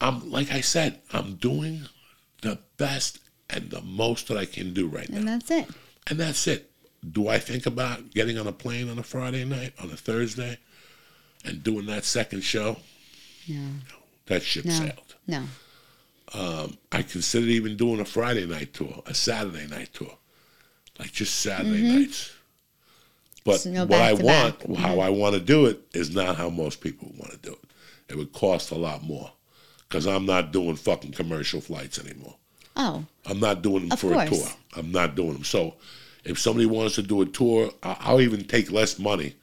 I'm 0.00 0.30
like 0.30 0.50
I 0.50 0.62
said, 0.62 1.00
I'm 1.12 1.34
doing 1.34 1.82
the 2.40 2.58
best 2.78 3.18
and 3.50 3.68
the 3.70 3.82
most 3.82 4.28
that 4.28 4.38
I 4.38 4.46
can 4.46 4.72
do 4.72 4.86
right 4.86 5.08
now. 5.10 5.18
And 5.18 5.28
that's 5.28 5.50
it. 5.50 5.68
And 6.06 6.18
that's 6.18 6.46
it. 6.46 6.70
Do 7.06 7.28
I 7.28 7.38
think 7.38 7.66
about 7.66 8.10
getting 8.10 8.38
on 8.38 8.46
a 8.46 8.52
plane 8.52 8.88
on 8.88 8.98
a 8.98 9.02
Friday 9.02 9.44
night, 9.44 9.74
on 9.82 9.90
a 9.90 9.96
Thursday, 9.96 10.56
and 11.44 11.62
doing 11.62 11.84
that 11.86 12.06
second 12.06 12.42
show? 12.42 12.78
No. 13.46 13.68
That 14.26 14.42
ship 14.42 14.64
No. 14.64 14.72
sailed. 14.72 15.14
No. 15.26 15.44
Um, 16.34 16.76
I 16.90 17.02
considered 17.02 17.48
even 17.48 17.76
doing 17.76 18.00
a 18.00 18.04
Friday 18.04 18.46
night 18.46 18.74
tour, 18.74 19.02
a 19.06 19.14
Saturday 19.14 19.68
night 19.68 19.90
tour, 19.92 20.16
like 20.98 21.12
just 21.12 21.40
Saturday 21.40 21.80
mm-hmm. 21.82 21.98
nights. 21.98 22.32
But 23.44 23.60
So 23.60 23.70
what 23.84 24.00
I 24.00 24.14
want, 24.14 24.60
how 24.78 24.94
mm-hmm. 24.94 25.00
I 25.00 25.10
want 25.10 25.34
to 25.34 25.40
do 25.40 25.66
it, 25.66 25.80
is 25.92 26.14
not 26.14 26.36
how 26.36 26.50
most 26.50 26.80
people 26.80 27.12
want 27.16 27.30
to 27.32 27.38
do 27.38 27.52
it. 27.52 27.70
It 28.08 28.16
would 28.16 28.32
cost 28.32 28.70
a 28.70 28.74
lot 28.74 29.02
more 29.02 29.30
because 29.88 30.06
I'm 30.06 30.26
not 30.26 30.50
doing 30.50 30.76
fucking 30.76 31.12
commercial 31.12 31.60
flights 31.60 31.98
anymore. 31.98 32.34
Oh, 32.76 33.04
I'm 33.26 33.38
not 33.38 33.62
doing 33.62 33.82
them 33.82 33.92
Of 33.92 34.00
for 34.00 34.20
a 34.20 34.26
tour. 34.26 34.48
I'm 34.76 34.90
not 34.90 35.14
doing 35.14 35.34
them. 35.34 35.44
So 35.44 35.74
if 36.24 36.38
somebody 36.38 36.66
wants 36.66 36.96
to 36.96 37.02
do 37.02 37.22
a 37.22 37.26
tour, 37.26 37.70
I'll 37.82 38.20
even 38.20 38.44
take 38.44 38.72
less 38.72 38.98
money 38.98 39.36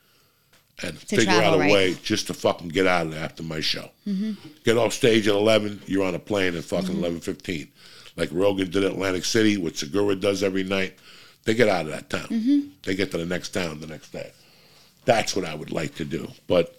and 0.84 0.98
figure 0.98 1.32
out 1.32 1.56
a 1.56 1.60
right. 1.60 1.72
way 1.72 1.94
just 2.04 2.28
to 2.28 2.34
fucking 2.34 2.70
get 2.70 2.88
out 2.88 3.08
of 3.08 3.14
there 3.14 3.24
after 3.24 3.44
my 3.44 3.60
show. 3.60 3.90
Mm-hmm. 4.08 4.34
Get 4.64 4.78
off 4.78 4.94
stage 4.94 5.28
at 5.28 5.36
11, 5.36 5.84
you're 5.86 6.06
on 6.06 6.16
a 6.16 6.20
plane 6.20 6.56
at 6.56 6.64
fucking 6.64 6.96
mm-hmm. 6.96 7.18
11.15. 7.18 7.68
Like 8.16 8.30
Rogan 8.32 8.70
did 8.70 8.84
at 8.84 8.92
Atlantic 8.92 9.26
City, 9.26 9.58
what 9.58 9.78
Segura 9.78 10.16
does 10.16 10.44
every 10.44 10.64
night. 10.64 10.96
They 11.44 11.54
get 11.54 11.70
out 11.70 11.86
of 11.86 11.92
that 11.92 12.10
town. 12.10 12.28
Mm-hmm. 12.28 12.70
They 12.84 12.96
get 12.96 13.12
to 13.12 13.18
the 13.18 13.26
next 13.26 13.50
town 13.50 13.80
the 13.80 13.88
next 13.88 14.12
day. 14.12 14.32
That's 15.06 15.36
what 15.36 15.46
I 15.46 15.56
would 15.56 15.72
like 15.72 15.96
to 15.96 16.06
do. 16.06 16.28
But 16.48 16.78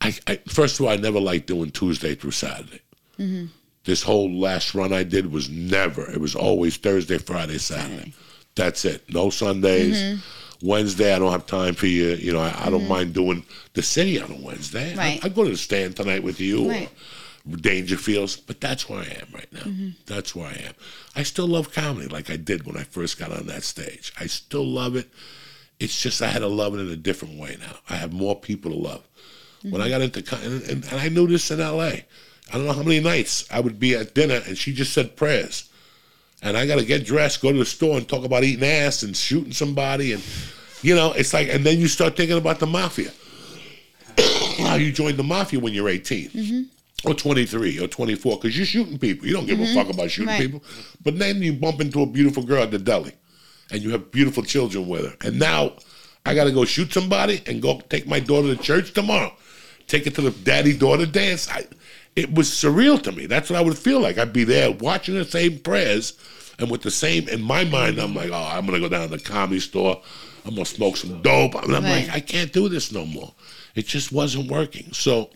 I, 0.00 0.14
I 0.26 0.36
first 0.48 0.78
of 0.78 0.86
all, 0.86 0.92
I 0.92 0.96
never 0.96 1.20
liked 1.20 1.46
doing 1.46 1.70
Tuesday 1.70 2.14
through 2.14 2.32
Saturday. 2.32 2.80
This 3.84 4.02
whole 4.02 4.30
last 4.30 4.74
run 4.74 4.92
I 4.92 5.02
did 5.02 5.32
was 5.32 5.48
never. 5.48 6.10
It 6.10 6.20
was 6.20 6.34
always 6.34 6.76
Thursday, 6.76 7.16
Friday, 7.16 7.56
Saturday. 7.58 8.12
That's 8.54 8.84
it. 8.84 9.08
No 9.12 9.30
Sundays. 9.30 10.20
Wednesday, 10.62 11.14
I 11.14 11.18
don't 11.18 11.32
have 11.32 11.46
time 11.46 11.74
for 11.74 11.86
you. 11.86 12.08
You 12.08 12.32
know, 12.32 12.40
I, 12.40 12.66
I 12.66 12.70
don't 12.70 12.80
mm-hmm. 12.80 12.88
mind 12.88 13.14
doing 13.14 13.44
the 13.74 13.82
city 13.82 14.20
on 14.20 14.30
a 14.30 14.36
Wednesday. 14.36 14.94
Right. 14.96 15.22
I, 15.22 15.26
I 15.26 15.28
go 15.28 15.44
to 15.44 15.50
the 15.50 15.56
stand 15.56 15.96
tonight 15.96 16.22
with 16.22 16.40
you. 16.40 16.68
Right. 16.68 16.90
Dangerfields, 17.48 18.42
but 18.46 18.60
that's 18.60 18.90
where 18.90 18.98
I 18.98 19.04
am 19.04 19.28
right 19.32 19.50
now. 19.52 19.60
Mm-hmm. 19.60 19.88
That's 20.04 20.36
where 20.36 20.48
I 20.48 20.52
am. 20.66 20.74
I 21.16 21.22
still 21.22 21.46
love 21.46 21.72
comedy 21.72 22.08
like 22.08 22.28
I 22.28 22.36
did 22.36 22.66
when 22.66 22.76
I 22.76 22.82
first 22.82 23.18
got 23.18 23.32
on 23.32 23.46
that 23.46 23.62
stage. 23.62 24.12
I 24.20 24.26
still 24.26 24.66
love 24.66 24.96
it. 24.96 25.08
It's 25.80 25.98
just 25.98 26.20
I 26.20 26.26
had 26.26 26.40
to 26.40 26.48
love 26.48 26.74
it 26.74 26.80
in 26.80 26.88
a 26.88 26.96
different 26.96 27.38
way 27.38 27.56
now. 27.58 27.76
I 27.88 27.94
have 27.96 28.12
more 28.12 28.38
people 28.38 28.70
to 28.72 28.76
love. 28.76 29.02
When 29.62 29.80
I 29.80 29.88
mm-hmm. 29.88 29.90
got 29.90 30.00
into 30.02 30.36
and, 30.44 30.62
and, 30.64 30.92
and 30.92 31.00
I 31.00 31.08
knew 31.08 31.26
this 31.26 31.50
in 31.50 31.60
L.A. 31.60 32.04
I 32.52 32.52
don't 32.52 32.66
know 32.66 32.72
how 32.72 32.82
many 32.82 33.00
nights 33.00 33.46
I 33.50 33.60
would 33.60 33.78
be 33.78 33.94
at 33.94 34.14
dinner 34.14 34.40
and 34.46 34.56
she 34.56 34.72
just 34.72 34.92
said 34.92 35.16
prayers, 35.16 35.68
and 36.42 36.56
I 36.56 36.66
got 36.66 36.78
to 36.78 36.84
get 36.84 37.04
dressed, 37.04 37.40
go 37.40 37.52
to 37.52 37.58
the 37.58 37.64
store, 37.64 37.96
and 37.96 38.08
talk 38.08 38.24
about 38.24 38.44
eating 38.44 38.64
ass 38.64 39.02
and 39.02 39.16
shooting 39.16 39.52
somebody, 39.52 40.12
and 40.12 40.22
you 40.82 40.94
know 40.94 41.12
it's 41.12 41.34
like, 41.34 41.48
and 41.48 41.64
then 41.64 41.78
you 41.78 41.88
start 41.88 42.16
thinking 42.16 42.38
about 42.38 42.58
the 42.58 42.66
mafia. 42.66 43.10
how 44.58 44.74
you 44.74 44.92
joined 44.92 45.16
the 45.16 45.24
mafia 45.24 45.60
when 45.60 45.72
you're 45.72 45.88
18. 45.88 46.30
Mm-hmm. 46.30 47.08
or 47.08 47.14
23 47.14 47.78
or 47.78 47.86
24 47.86 48.36
because 48.36 48.56
you're 48.56 48.66
shooting 48.66 48.98
people. 48.98 49.26
You 49.26 49.34
don't 49.34 49.46
give 49.46 49.60
a 49.60 49.62
mm-hmm. 49.62 49.74
fuck 49.74 49.88
about 49.92 50.10
shooting 50.10 50.28
Right. 50.28 50.40
people. 50.40 50.62
But 51.04 51.18
then 51.18 51.40
you 51.42 51.52
bump 51.52 51.80
into 51.80 52.02
a 52.02 52.06
beautiful 52.06 52.42
girl 52.42 52.62
at 52.62 52.72
the 52.72 52.78
deli 52.78 53.12
and 53.70 53.82
you 53.82 53.90
have 53.90 54.10
beautiful 54.10 54.42
children 54.42 54.88
with 54.88 55.06
her. 55.06 55.16
And 55.26 55.38
now 55.38 55.74
I 56.26 56.34
got 56.34 56.44
to 56.44 56.52
go 56.52 56.64
shoot 56.64 56.92
somebody 56.92 57.42
and 57.46 57.62
go 57.62 57.80
take 57.88 58.06
my 58.06 58.20
daughter 58.20 58.54
to 58.54 58.60
church 58.60 58.94
tomorrow. 58.94 59.32
Take 59.86 60.04
her 60.04 60.10
to 60.10 60.22
the 60.22 60.30
daddy 60.30 60.76
daughter 60.76 61.06
dance. 61.06 61.48
I, 61.48 61.66
it 62.18 62.34
was 62.34 62.48
surreal 62.48 63.00
to 63.02 63.12
me. 63.12 63.26
That's 63.26 63.48
what 63.50 63.58
I 63.58 63.62
would 63.62 63.78
feel 63.78 64.00
like. 64.00 64.18
I'd 64.18 64.32
be 64.32 64.44
there 64.44 64.72
watching 64.72 65.14
the 65.14 65.24
same 65.24 65.58
prayers 65.60 66.14
and 66.58 66.70
with 66.70 66.82
the 66.82 66.90
same, 66.90 67.28
in 67.28 67.40
my 67.40 67.64
mind, 67.64 67.98
I'm 67.98 68.14
like, 68.14 68.30
oh, 68.30 68.50
I'm 68.52 68.66
going 68.66 68.80
to 68.80 68.88
go 68.88 68.92
down 68.94 69.08
to 69.08 69.16
the 69.16 69.22
comedy 69.22 69.60
store. 69.60 70.02
I'm 70.44 70.54
going 70.54 70.64
to 70.64 70.70
smoke 70.74 70.96
some 70.96 71.22
dope. 71.22 71.54
And 71.54 71.74
I'm 71.76 71.84
Right. 71.84 72.06
like, 72.06 72.10
I 72.16 72.20
can't 72.20 72.52
do 72.52 72.68
this 72.68 72.90
no 72.90 73.06
more. 73.06 73.32
It 73.76 73.86
just 73.86 74.10
wasn't 74.10 74.50
working. 74.50 74.92
So 74.92 75.30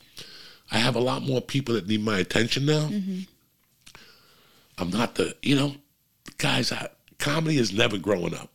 I 0.73 0.79
have 0.79 0.97
a 0.97 1.01
lot 1.01 1.23
more 1.23 1.41
people 1.41 1.75
that 1.75 1.87
need 1.87 2.03
my 2.03 2.19
attention 2.19 2.67
now. 2.67 2.89
Mm-hmm. 2.89 3.21
I'm 4.79 4.91
not 4.91 5.15
the, 5.15 5.37
you 5.43 5.55
know, 5.55 5.77
guys, 6.39 6.73
I, 6.73 6.89
comedy 7.19 7.59
is 7.59 7.73
never 7.73 7.99
growing 7.99 8.35
up. 8.35 8.51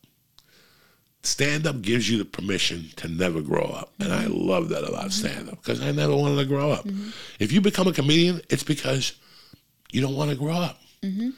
Stand 1.27 1.67
up 1.67 1.81
gives 1.81 2.09
you 2.09 2.17
the 2.17 2.23
permission 2.23 2.89
to 2.95 3.09
never 3.09 3.41
grow 3.41 3.65
up. 3.65 3.91
And 3.99 4.13
I 4.13 4.27
love 4.27 4.69
that 4.69 4.85
about 4.85 5.09
mm-hmm. 5.09 5.27
stand 5.27 5.49
up 5.49 5.57
because 5.57 5.81
I 5.81 5.91
never 5.91 6.15
wanted 6.15 6.37
to 6.37 6.45
grow 6.45 6.71
up. 6.71 6.85
Mm-hmm. 6.85 7.09
If 7.39 7.51
you 7.51 7.59
become 7.59 7.85
a 7.85 7.91
comedian, 7.91 8.39
it's 8.49 8.63
because 8.63 9.11
you 9.91 9.99
don't 9.99 10.15
want 10.15 10.29
to 10.29 10.37
grow 10.37 10.53
up. 10.53 10.79
Mm-hmm. 11.03 11.31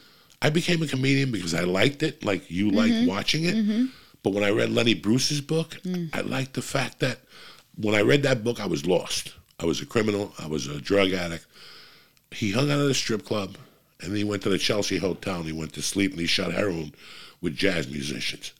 I 0.44 0.52
became 0.52 0.84
a 0.84 0.88
comedian 0.88 1.32
because 1.32 1.56
I 1.56 1.61
liked 1.61 2.03
it, 2.03 2.24
like 2.24 2.52
you 2.52 2.70
liked 2.70 3.07
watching 3.07 3.45
it. 3.45 3.90
But 4.22 4.34
when 4.34 4.44
I 4.44 4.52
read 4.52 4.70
Lenny 4.70 4.94
Bruce's 4.94 5.41
book, 5.41 5.72
mm. 5.84 6.10
I 6.14 6.22
liked 6.22 6.53
the 6.53 6.61
fact 6.61 6.99
that 6.99 7.18
when 7.76 7.95
I 7.95 8.02
read 8.02 8.22
that 8.24 8.44
book, 8.44 8.61
I 8.61 8.68
was 8.68 8.86
lost. 8.86 9.34
I 9.60 9.66
was 9.66 9.82
a 9.82 9.88
criminal. 9.88 10.34
I 10.38 10.45
was 10.45 10.68
a 10.68 10.80
drug 10.80 11.14
addict. 11.14 11.48
He 12.32 12.52
hung 12.52 12.70
out 12.70 12.80
at 12.80 12.91
a 12.91 12.94
strip 12.94 13.26
club, 13.26 13.57
and 14.02 14.11
then 14.11 14.18
he 14.18 14.24
went 14.24 14.44
to 14.44 14.49
the 14.49 14.60
Chelsea 14.60 14.98
Hotel 14.98 15.38
and 15.38 15.45
he 15.45 15.52
went 15.52 15.74
to 15.74 15.82
sleep 15.82 16.11
and 16.11 16.20
he 16.20 16.28
shot 16.28 16.53
heroin 16.53 16.94
with 17.41 17.56
jazz 17.56 17.88
musicians. 17.88 18.53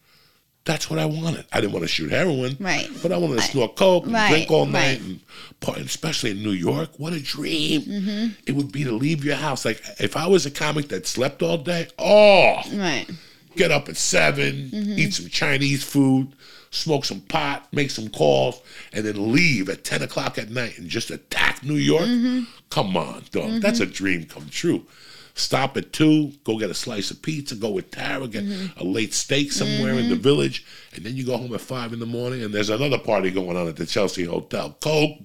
That's 0.66 0.90
what 0.90 1.00
I 1.00 1.06
wanted. 1.06 1.46
I 1.52 1.62
didn't 1.62 1.74
want 1.74 1.84
to 1.84 1.88
shoot 1.88 2.12
heroin, 2.12 2.56
Right. 2.60 2.88
But 3.02 3.12
I 3.12 3.18
wanted 3.18 3.38
to 3.38 3.42
snort 3.44 3.76
coke 3.76 4.04
and 4.06 4.14
Right, 4.14 4.30
drink 4.30 4.52
all 4.52 4.66
night 4.66 5.00
right. 5.02 5.78
and 5.78 5.86
especially 5.86 6.32
in 6.32 6.44
New 6.44 6.52
York. 6.52 6.92
What 6.98 7.14
a 7.14 7.20
dream 7.20 7.82
Mm-hmm. 7.82 8.28
it 8.46 8.56
would 8.56 8.72
be 8.72 8.84
to 8.84 8.92
leave 8.92 9.24
your 9.26 9.36
house. 9.36 9.66
Like 9.66 9.82
if 10.00 10.16
I 10.16 10.28
was 10.28 10.46
a 10.46 10.52
comic 10.52 10.90
that 10.90 11.08
slept 11.08 11.42
all 11.42 11.58
day, 11.58 11.88
oh, 11.98 12.62
Right. 12.74 13.08
get 13.56 13.72
up 13.72 13.90
at 13.90 13.98
7 13.98 14.70
mm-hmm. 14.72 15.00
eat 15.00 15.14
some 15.14 15.28
Chinese 15.30 15.84
food, 15.84 16.34
smoke 16.72 17.06
some 17.06 17.22
pot, 17.22 17.68
make 17.72 17.90
some 17.90 18.10
calls, 18.10 18.62
and 18.94 19.06
then 19.06 19.32
leave 19.32 19.70
at 19.70 19.84
10 19.84 20.04
o'clock 20.04 20.38
at 20.38 20.50
night 20.52 20.78
and 20.78 20.88
just 20.88 21.10
attack 21.10 21.64
New 21.64 21.76
York? 21.76 22.04
Mm-hmm. 22.04 22.44
Come 22.70 22.96
on, 22.96 23.24
dog. 23.32 23.62
That's 23.62 23.80
mm-hmm. 23.80 23.90
a 23.90 23.94
dream 23.94 24.26
come 24.26 24.48
true. 24.50 24.86
Stop 25.36 25.78
at 25.78 25.94
2, 25.94 26.34
go 26.44 26.58
get 26.60 26.70
a 26.70 26.74
slice 26.74 27.12
of 27.12 27.22
pizza, 27.22 27.56
go 27.56 27.70
with 27.70 27.92
Tara, 27.92 28.28
get 28.28 28.44
a 28.78 28.84
late 28.84 29.14
steak 29.14 29.52
somewhere 29.52 29.94
in 29.94 30.10
the 30.10 30.16
village, 30.16 30.66
and 30.94 31.06
then 31.06 31.16
you 31.16 31.26
go 31.26 31.38
home 31.38 31.54
at 31.54 31.62
5 31.62 31.94
in 31.94 32.00
the 32.00 32.06
morning 32.06 32.44
and 32.44 32.54
there's 32.54 32.70
another 32.70 33.00
party 33.00 33.32
going 33.32 33.56
on 33.56 33.68
at 33.68 33.76
the 33.78 33.86
Chelsea 33.86 34.26
Hotel. 34.26 34.76
Coke, 34.82 35.18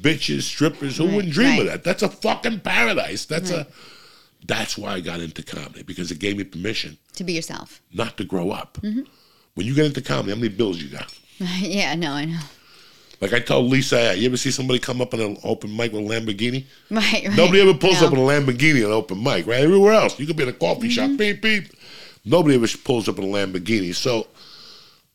bitches, 0.00 0.42
strippers. 0.42 0.96
Who 0.96 1.06
Right, 1.06 1.14
wouldn't 1.16 1.34
dream 1.34 1.60
of 1.60 1.66
that? 1.66 1.84
That's 1.84 2.02
a 2.02 2.08
fucking 2.08 2.60
paradise. 2.60 3.24
That's 3.26 3.50
Right. 3.52 3.60
a. 3.60 3.66
That's 4.46 4.76
why 4.78 4.94
I 4.94 5.00
got 5.00 5.20
into 5.20 5.42
comedy 5.42 5.82
because 5.82 6.10
it 6.10 6.18
gave 6.18 6.38
me 6.38 6.44
permission 6.44 6.96
To 7.16 7.24
be 7.24 7.34
yourself. 7.34 7.80
not 7.92 8.16
to 8.16 8.24
grow 8.24 8.50
up. 8.50 8.78
Mm-hmm. 8.82 9.02
When 9.54 9.66
you 9.66 9.74
get 9.74 9.84
into 9.86 10.00
comedy, 10.00 10.30
how 10.30 10.36
many 10.36 10.48
bills 10.48 10.80
you 10.82 10.88
got? 10.88 11.12
yeah, 11.60 11.94
no, 11.94 12.12
I 12.12 12.24
know. 12.24 12.40
Like 13.20 13.32
I 13.34 13.40
told 13.40 13.70
Lisa, 13.70 14.16
you 14.16 14.26
ever 14.26 14.36
see 14.38 14.50
somebody 14.50 14.78
come 14.78 15.02
up 15.02 15.12
in 15.12 15.20
an 15.20 15.36
open 15.44 15.76
mic 15.76 15.92
with 15.92 16.02
a 16.02 16.04
Lamborghini? 16.08 16.64
Right, 16.90 17.26
right. 17.26 17.36
Nobody 17.36 17.60
ever 17.60 17.74
pulls 17.74 18.00
No. 18.00 18.06
up 18.06 18.12
in 18.14 18.18
a 18.18 18.22
Lamborghini 18.22 18.78
in 18.80 18.86
an 18.86 18.92
open 18.92 19.22
mic, 19.22 19.46
right? 19.46 19.60
Everywhere 19.60 19.92
else, 19.92 20.18
you 20.18 20.26
could 20.26 20.36
be 20.36 20.42
in 20.44 20.48
a 20.48 20.52
coffee 20.54 20.88
shop, 20.88 21.06
Mm-hmm. 21.10 21.16
beep 21.16 21.42
beep. 21.42 21.64
Nobody 22.24 22.54
ever 22.54 22.66
pulls 22.82 23.08
up 23.08 23.18
in 23.18 23.24
a 23.24 23.26
Lamborghini. 23.26 23.94
So 23.94 24.26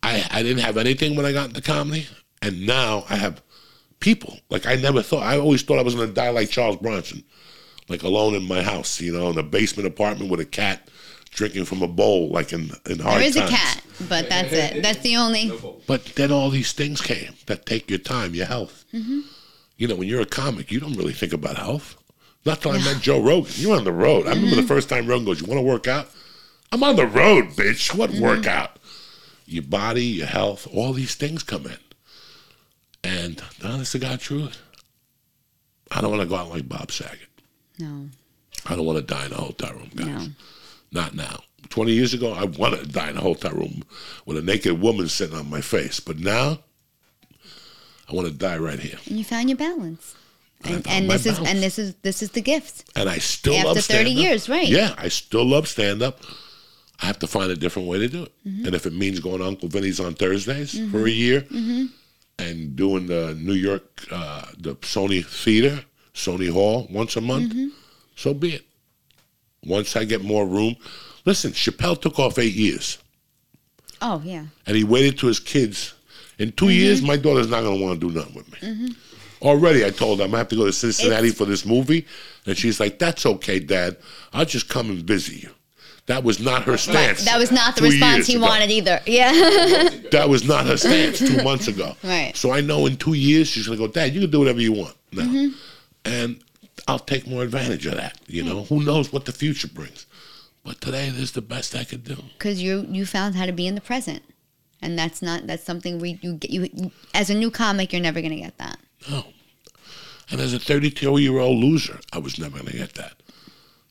I 0.03 0.25
I 0.31 0.43
didn't 0.43 0.63
have 0.63 0.77
anything 0.77 1.15
when 1.15 1.25
I 1.25 1.31
got 1.31 1.49
into 1.49 1.61
comedy, 1.61 2.07
and 2.41 2.65
now 2.67 3.05
I 3.09 3.15
have 3.15 3.41
people. 3.99 4.37
Like 4.49 4.65
I 4.67 4.75
never 4.75 5.01
thought. 5.01 5.23
I 5.23 5.37
always 5.39 5.63
thought 5.63 5.79
I 5.79 5.83
was 5.83 5.95
going 5.95 6.07
to 6.07 6.13
die 6.13 6.29
like 6.29 6.49
Charles 6.51 6.77
Bronson, 6.77 7.23
like 7.89 8.03
alone 8.03 8.35
in 8.35 8.43
my 8.47 8.61
house, 8.61 9.01
you 9.01 9.11
know, 9.13 9.29
in 9.31 9.37
a 9.39 9.43
basement 9.43 9.87
apartment 9.87 10.29
with 10.29 10.39
a 10.39 10.45
cat 10.45 10.87
drinking 11.35 11.65
from 11.65 11.81
a 11.83 11.87
bowl, 11.87 12.29
like 12.29 12.51
in 12.53 12.71
in 12.89 12.99
hard 12.99 13.21
There 13.21 13.27
is 13.29 13.35
a 13.35 13.47
cat, 13.47 13.81
but 14.09 14.29
that's 14.29 14.51
it. 14.51 14.81
That's 14.81 14.99
the 14.99 15.15
only. 15.17 15.51
But 15.87 16.05
then 16.15 16.31
all 16.31 16.49
these 16.49 16.73
things 16.73 17.01
came 17.01 17.33
that 17.45 17.65
take 17.65 17.89
your 17.89 17.99
time, 17.99 18.33
your 18.33 18.47
health. 18.47 18.85
Mm-hmm. 18.93 19.19
You 19.77 19.87
know, 19.87 19.95
when 19.95 20.07
you're 20.07 20.21
a 20.21 20.25
comic, 20.25 20.71
you 20.71 20.79
don't 20.79 20.95
really 20.95 21.13
think 21.13 21.33
about 21.33 21.57
health. 21.57 21.95
Not 22.45 22.61
till 22.61 22.71
I 22.71 22.77
met 22.77 23.01
Joe 23.01 23.21
Rogan. 23.21 23.51
You're 23.55 23.75
on 23.75 23.83
the 23.83 23.91
road. 23.91 24.25
I 24.25 24.29
remember 24.29 24.51
Mm-hmm. 24.55 24.61
the 24.61 24.67
first 24.67 24.87
time 24.89 25.07
Rogan 25.07 25.25
goes, 25.25 25.41
"You 25.41 25.47
want 25.47 25.59
to 25.59 25.63
work 25.65 25.87
out?" 25.87 26.09
I'm 26.71 26.83
on 26.83 26.95
the 26.95 27.05
road, 27.07 27.45
bitch. 27.55 27.93
What 27.95 28.09
Mm-hmm. 28.11 28.23
workout? 28.23 28.77
Your 29.45 29.63
body, 29.63 30.05
your 30.05 30.27
health, 30.27 30.67
all 30.73 30.93
these 30.93 31.13
things 31.15 31.43
come 31.43 31.65
in. 31.67 31.77
And 33.03 33.41
the 33.59 33.67
honest 33.67 33.91
to 33.91 33.99
God 33.99 34.19
truth, 34.19 34.59
I 35.91 36.01
don't 36.01 36.09
want 36.09 36.23
to 36.23 36.27
go 36.27 36.35
out 36.35 36.49
like 36.49 36.67
Bob 36.67 36.91
Saget. 36.91 37.27
No, 37.77 38.09
I 38.65 38.75
don't 38.75 38.85
want 38.85 38.97
to 38.97 39.03
die 39.03 39.25
in 39.27 39.31
a 39.33 39.35
hotel 39.35 39.73
room, 39.73 39.91
guys. 39.95 40.07
No. 40.07 40.27
Not 40.95 41.13
now. 41.13 41.41
20 41.69 41.91
years 41.91 42.13
ago, 42.13 42.31
I 42.31 42.45
wanted 42.45 42.79
to 42.79 42.87
die 42.87 43.09
in 43.09 43.17
a 43.17 43.21
hotel 43.21 43.51
room 43.51 43.83
with 44.25 44.37
a 44.37 44.41
naked 44.41 44.79
woman 44.81 45.09
sitting 45.09 45.35
on 45.37 45.49
my 45.49 45.59
face. 45.61 45.99
But 45.99 46.17
now, 46.19 46.59
I 48.09 48.13
want 48.13 48.27
to 48.27 48.33
die 48.33 48.57
right 48.57 48.79
here. 48.79 48.97
and 49.07 49.17
you 49.17 49.23
found 49.25 49.49
your 49.49 49.57
balance. 49.57 50.15
And, 50.63 50.87
and 50.87 51.09
this 51.11 51.25
is 51.25 51.37
and 51.37 51.61
this 51.61 51.77
is 51.77 51.93
this 52.01 52.23
is 52.23 52.31
the 52.31 52.41
gift. 52.41 52.85
And 52.95 53.07
I 53.09 53.17
still 53.19 53.53
After 53.55 53.67
love 53.67 53.75
30 53.77 53.81
stand-up. 53.83 54.23
years, 54.23 54.49
right. 54.49 54.67
Yeah, 54.67 54.95
I 54.97 55.09
still 55.09 55.45
love 55.45 55.67
stand 55.67 56.01
up. 56.01 56.21
I 57.01 57.05
have 57.07 57.19
to 57.19 57.27
find 57.27 57.51
a 57.51 57.55
different 57.55 57.87
way 57.89 57.99
to 57.99 58.07
do 58.07 58.23
it. 58.23 58.31
Mm-hmm. 58.47 58.65
And 58.67 58.73
if 58.75 58.85
it 58.85 58.93
means 58.93 59.19
going 59.19 59.39
to 59.39 59.45
Uncle 59.45 59.67
Vinny's 59.69 59.99
on 59.99 60.13
Thursdays 60.15 60.71
for 60.91 61.05
a 61.05 61.09
year 61.11 61.41
Mm-hmm. 61.41 61.85
and 62.39 62.75
doing 62.75 63.05
the 63.07 63.35
New 63.39 63.53
York, 63.53 63.83
uh, 64.11 64.45
the 64.57 64.75
Sony 64.77 65.23
Theater, 65.25 65.83
Sony 66.13 66.49
Hall 66.49 66.87
once 66.89 67.15
a 67.17 67.21
month, 67.21 67.51
Mm-hmm. 67.51 67.67
so 68.15 68.33
be 68.33 68.53
it. 68.55 68.63
Once 69.65 69.95
I 69.95 70.03
get 70.05 70.23
more 70.23 70.45
room. 70.45 70.75
Listen, 71.25 71.51
Chappelle 71.51 71.99
took 71.99 72.19
off 72.19 72.37
eight 72.37 72.53
years 72.53 72.99
Oh 74.01 74.21
yeah. 74.23 74.45
and 74.67 74.75
he 74.77 74.83
waited 74.83 75.17
to 75.19 75.27
his 75.27 75.39
kids. 75.39 75.93
In 76.37 76.51
2 76.51 76.69
years, 76.69 77.01
my 77.01 77.15
daughter's 77.15 77.49
not 77.49 77.61
going 77.61 77.79
to 77.79 77.83
want 77.85 77.99
to 78.01 78.09
do 78.09 78.13
nothing 78.13 78.35
with 78.35 78.61
me. 78.61 78.93
Already, 79.41 79.85
I 79.85 79.89
told 79.89 80.19
her 80.19 80.25
I'm 80.25 80.31
going 80.31 80.33
to 80.33 80.37
have 80.39 80.47
to 80.49 80.55
go 80.57 80.65
to 80.65 80.73
Cincinnati 80.73 81.27
It's- 81.29 81.37
for 81.37 81.45
this 81.45 81.65
movie. 81.65 82.05
And 82.45 82.57
she's 82.57 82.79
like, 82.79 82.99
that's 82.99 83.25
okay, 83.25 83.59
Dad. 83.59 83.95
I'll 84.33 84.45
just 84.45 84.67
come 84.69 84.89
and 84.89 84.99
visit 85.03 85.41
you. 85.41 85.49
That 86.07 86.23
was 86.23 86.39
not 86.39 86.63
her 86.63 86.73
Right. 86.73 86.79
stance. 86.79 87.25
That 87.25 87.39
was 87.39 87.51
not 87.51 87.75
the 87.77 87.81
response 87.83 88.27
he 88.27 88.35
ago. 88.35 88.45
wanted 88.45 88.69
either. 88.69 88.99
Yeah. 89.07 89.31
That 90.11 90.29
was 90.29 90.43
not 90.45 90.65
her 90.67 90.77
stance 90.77 91.17
two 91.19 91.41
months 91.43 91.67
ago. 91.67 91.95
Right. 92.03 92.35
So 92.35 92.51
I 92.51 92.61
know 92.61 92.85
in 92.85 92.97
two 92.97 93.13
years, 93.13 93.47
she's 93.47 93.65
going 93.65 93.79
to 93.79 93.87
go, 93.87 93.91
Dad, 93.91 94.13
you 94.13 94.21
can 94.21 94.29
do 94.29 94.39
whatever 94.39 94.61
you 94.61 94.73
want 94.73 94.95
now. 95.13 95.23
Mm-hmm. 95.23 95.57
And 96.05 96.39
I'll 96.87 96.99
take 96.99 97.27
more 97.27 97.43
advantage 97.43 97.85
of 97.85 97.95
that. 97.95 98.19
You 98.27 98.43
know, 98.43 98.63
hmm. 98.63 98.75
who 98.75 98.83
knows 98.83 99.11
what 99.11 99.25
the 99.25 99.31
future 99.31 99.67
brings. 99.67 100.05
But 100.63 100.81
today, 100.81 101.09
this 101.09 101.21
is 101.21 101.31
the 101.33 101.41
best 101.41 101.75
I 101.75 101.83
could 101.83 102.03
do. 102.03 102.17
because 102.37 102.61
you 102.61 102.85
you 102.89 103.05
found 103.05 103.35
how 103.35 103.45
to 103.45 103.51
be 103.51 103.67
in 103.67 103.75
the 103.75 103.81
present, 103.81 104.23
and 104.81 104.97
that's 104.97 105.21
not 105.21 105.47
that's 105.47 105.63
something 105.63 105.99
we 105.99 106.19
you 106.21 106.33
get 106.33 106.51
you 106.51 106.91
as 107.13 107.29
a 107.29 107.35
new 107.35 107.51
comic 107.51 107.93
you're 107.93 108.01
never 108.01 108.21
gonna 108.21 108.35
get 108.37 108.57
that. 108.57 108.79
No. 109.09 109.25
And 110.31 110.41
as 110.41 110.53
a 110.53 110.59
32 110.59 111.17
year 111.19 111.39
old 111.39 111.63
loser, 111.63 111.99
I 112.11 112.17
was 112.17 112.39
never 112.39 112.57
going 112.57 112.71
to 112.71 112.77
get 112.77 112.93
that. 112.95 113.13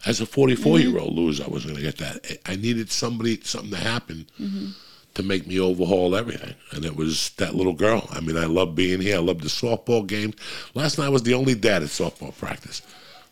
As 0.06 0.20
a 0.20 0.26
44 0.26 0.80
year 0.80 0.98
old 0.98 1.10
mm-hmm. 1.10 1.18
loser, 1.18 1.44
I 1.44 1.48
wasn't 1.48 1.74
going 1.74 1.84
to 1.84 1.92
get 1.92 1.98
that. 1.98 2.40
I 2.46 2.56
needed 2.56 2.90
somebody, 2.90 3.40
something 3.42 3.70
to 3.70 3.76
happen 3.76 4.26
mm-hmm. 4.40 4.70
To 5.14 5.22
make 5.22 5.46
me 5.46 5.60
overhaul 5.60 6.14
everything. 6.16 6.54
And 6.72 6.84
it 6.84 6.96
was 6.96 7.30
that 7.36 7.54
little 7.54 7.72
girl. 7.72 8.08
I 8.10 8.20
mean, 8.20 8.36
I 8.36 8.46
love 8.46 8.74
being 8.74 9.00
here. 9.00 9.16
I 9.16 9.20
love 9.20 9.40
the 9.40 9.48
softball 9.48 10.06
games. 10.06 10.34
Last 10.74 10.98
night 10.98 11.06
I 11.06 11.10
was 11.10 11.22
the 11.22 11.34
only 11.34 11.54
dad 11.54 11.82
at 11.82 11.88
softball 11.88 12.36
practice. 12.36 12.82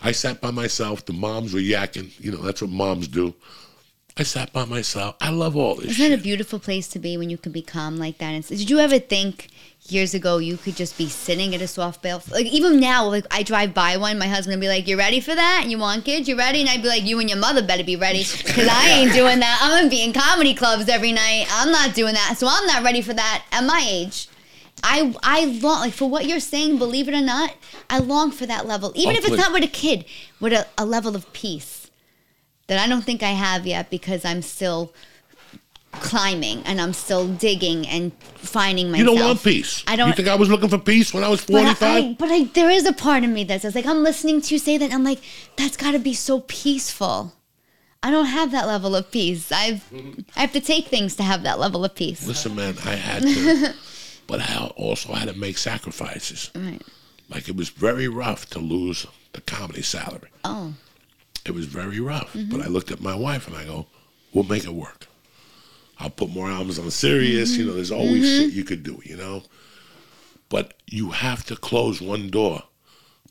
I 0.01 0.13
sat 0.13 0.41
by 0.41 0.51
myself. 0.51 1.05
The 1.05 1.13
moms 1.13 1.55
were 1.55 1.61
yakking. 1.61 2.19
You 2.21 2.33
know, 2.33 2.39
that's 2.43 2.61
what 2.63 2.71
moms 2.71 3.09
do. 3.09 3.35
I 4.17 4.25
sat 4.25 4.53
by 4.53 4.65
myself. 4.67 5.17
I 5.21 5.31
love 5.31 5.57
all 5.57 5.77
this 5.77 5.87
Isn't 5.87 5.97
shit. 5.97 6.13
it 6.13 6.21
a 6.21 6.23
beautiful 6.23 6.59
place 6.59 6.87
to 6.89 6.99
be 6.99 7.17
when 7.17 7.31
you 7.31 7.39
can 7.39 7.51
be 7.53 7.63
calm 7.63 7.97
like 7.97 8.19
that? 8.19 8.35
And 8.35 8.47
did 8.47 8.69
you 8.69 8.79
ever 8.79 8.99
think 8.99 9.49
years 9.89 10.15
ago 10.15 10.39
you 10.39 10.57
could 10.57 10.77
just 10.77 10.97
be 10.97 11.09
sitting 11.09 11.55
at 11.55 11.61
a 11.61 11.65
softball? 11.65 12.29
Like 12.31 12.47
even 12.47 12.81
now, 12.81 13.07
like 13.07 13.27
I 13.31 13.43
drive 13.43 13.75
by 13.75 13.97
one, 13.97 14.19
my 14.19 14.27
husband 14.29 14.55
would 14.57 14.61
be 14.61 14.69
like, 14.69 14.87
"You 14.87 14.97
ready 14.97 15.21
for 15.21 15.35
that? 15.35 15.61
And 15.63 15.71
you 15.71 15.79
want 15.79 16.05
kids? 16.05 16.29
You 16.29 16.37
ready?" 16.39 16.61
And 16.61 16.69
I'd 16.71 16.83
be 16.83 16.89
like, 16.89 17.05
"You 17.05 17.19
and 17.21 17.29
your 17.29 17.39
mother 17.39 17.63
better 17.63 17.85
be 17.85 17.97
ready, 17.97 18.25
because 18.25 18.69
I 18.71 18.89
ain't 18.89 19.13
doing 19.21 19.41
that. 19.41 19.59
I'm 19.63 19.71
gonna 19.77 19.91
be 19.91 20.03
in 20.03 20.13
comedy 20.13 20.55
clubs 20.55 20.89
every 20.89 21.13
night. 21.13 21.47
I'm 21.51 21.71
not 21.73 21.95
doing 21.95 22.15
that, 22.15 22.37
so 22.39 22.47
I'm 22.49 22.67
not 22.67 22.83
ready 22.85 23.03
for 23.03 23.15
that 23.15 23.45
at 23.53 23.65
my 23.65 23.85
age." 23.87 24.29
I 24.85 25.15
I 25.23 25.45
long 25.45 25.81
like 25.81 25.93
for 25.93 26.09
what 26.11 26.27
you're 26.27 26.41
saying. 26.41 26.79
Believe 26.79 27.09
it 27.09 27.15
or 27.15 27.21
not, 27.21 27.55
I 27.89 27.99
long 27.99 28.33
for 28.33 28.47
that 28.47 28.67
level, 28.67 28.93
even 28.97 29.15
Oh, 29.15 29.19
if 29.19 29.25
it's 29.25 29.29
please. 29.29 29.39
not 29.39 29.53
with 29.53 29.63
a 29.63 29.69
kid, 29.69 30.05
with 30.41 30.53
a, 30.53 30.67
a 30.77 30.85
level 30.85 31.15
of 31.15 31.33
peace 31.33 31.89
that 32.67 32.79
I 32.81 32.89
don't 32.89 33.03
think 33.03 33.23
I 33.23 33.31
have 33.31 33.65
yet 33.67 33.91
because 33.91 34.25
I'm 34.25 34.43
still 34.43 34.93
climbing 35.93 36.63
and 36.65 36.81
I'm 36.81 36.93
still 36.93 37.29
digging 37.29 37.87
and 37.87 38.13
finding 38.37 38.91
myself. 38.91 38.99
You 39.11 39.17
don't 39.17 39.27
want 39.27 39.43
peace. 39.43 39.85
I 39.87 39.97
don't. 39.97 40.09
You 40.09 40.15
think 40.15 40.29
I 40.29 40.35
was 40.35 40.49
looking 40.49 40.69
for 40.69 40.79
peace 40.79 41.13
when 41.15 41.23
I 41.25 41.29
was 41.29 41.43
45? 41.45 41.79
but 41.79 41.85
I, 41.87 42.01
45? 42.01 42.05
I- 42.05 42.17
but 42.19 42.31
I, 42.31 42.45
there 42.53 42.71
is 42.71 42.87
a 42.87 42.93
part 42.93 43.25
of 43.25 43.31
me 43.31 43.45
that 43.45 43.63
says, 43.63 43.75
like, 43.75 43.87
I'm 43.87 44.03
listening 44.03 44.41
to 44.41 44.55
you 44.55 44.59
say 44.59 44.79
that. 44.79 44.93
I'm 44.93 45.05
like, 45.05 45.21
that's 45.57 45.77
got 45.77 45.93
to 45.93 45.99
be 45.99 46.15
so 46.15 46.41
peaceful. 46.41 47.33
I 48.03 48.11
don't 48.11 48.27
have 48.27 48.51
that 48.51 48.67
level 48.67 48.97
of 48.97 49.11
peace. 49.13 49.53
I've, 49.53 49.85
I 50.37 50.41
have 50.41 50.53
to 50.55 50.61
take 50.61 50.87
things 50.89 51.15
to 51.17 51.23
have 51.23 51.45
that 51.45 51.61
level 51.61 51.85
of 51.85 51.95
peace. 51.95 52.27
Listen, 52.27 52.57
man, 52.57 52.75
I 52.85 52.97
had 52.97 53.23
to, 53.23 53.75
but 54.27 54.41
I 54.41 54.73
also 54.77 55.13
had 55.13 55.29
to 55.29 55.35
make 55.39 55.57
sacrifices. 55.57 56.51
Right. 56.55 56.83
Like 57.29 57.49
it 57.49 57.55
was 57.55 57.69
very 57.69 58.09
rough 58.09 58.51
to 58.51 58.59
lose 58.59 59.07
the 59.35 59.41
comedy 59.43 59.83
salary. 59.83 60.31
Oh, 60.45 60.75
It 61.47 61.53
was 61.53 61.67
very 61.67 62.01
rough. 62.01 62.33
Mm-hmm. 62.33 62.51
But 62.51 62.67
I 62.67 62.69
looked 62.69 62.91
at 62.91 63.01
my 63.01 63.15
wife 63.15 63.47
and 63.47 63.57
I 63.57 63.65
go, 63.67 63.87
we'll 64.35 64.45
make 64.45 64.65
it 64.65 64.75
work. 64.75 65.07
I'll 66.03 66.11
put 66.11 66.31
more 66.31 66.51
albums 66.51 66.79
on 66.81 66.91
Sirius. 66.91 67.57
You 67.57 67.65
know, 67.67 67.75
there's 67.75 67.93
always 67.93 68.25
Mm-hmm. 68.25 68.45
shit 68.47 68.53
you 68.55 68.65
could 68.65 68.83
do, 68.83 69.01
you 69.05 69.17
know? 69.17 69.45
But 70.49 70.75
you 70.87 71.11
have 71.11 71.45
to 71.47 71.57
close 71.57 72.01
one 72.03 72.29
door 72.29 72.63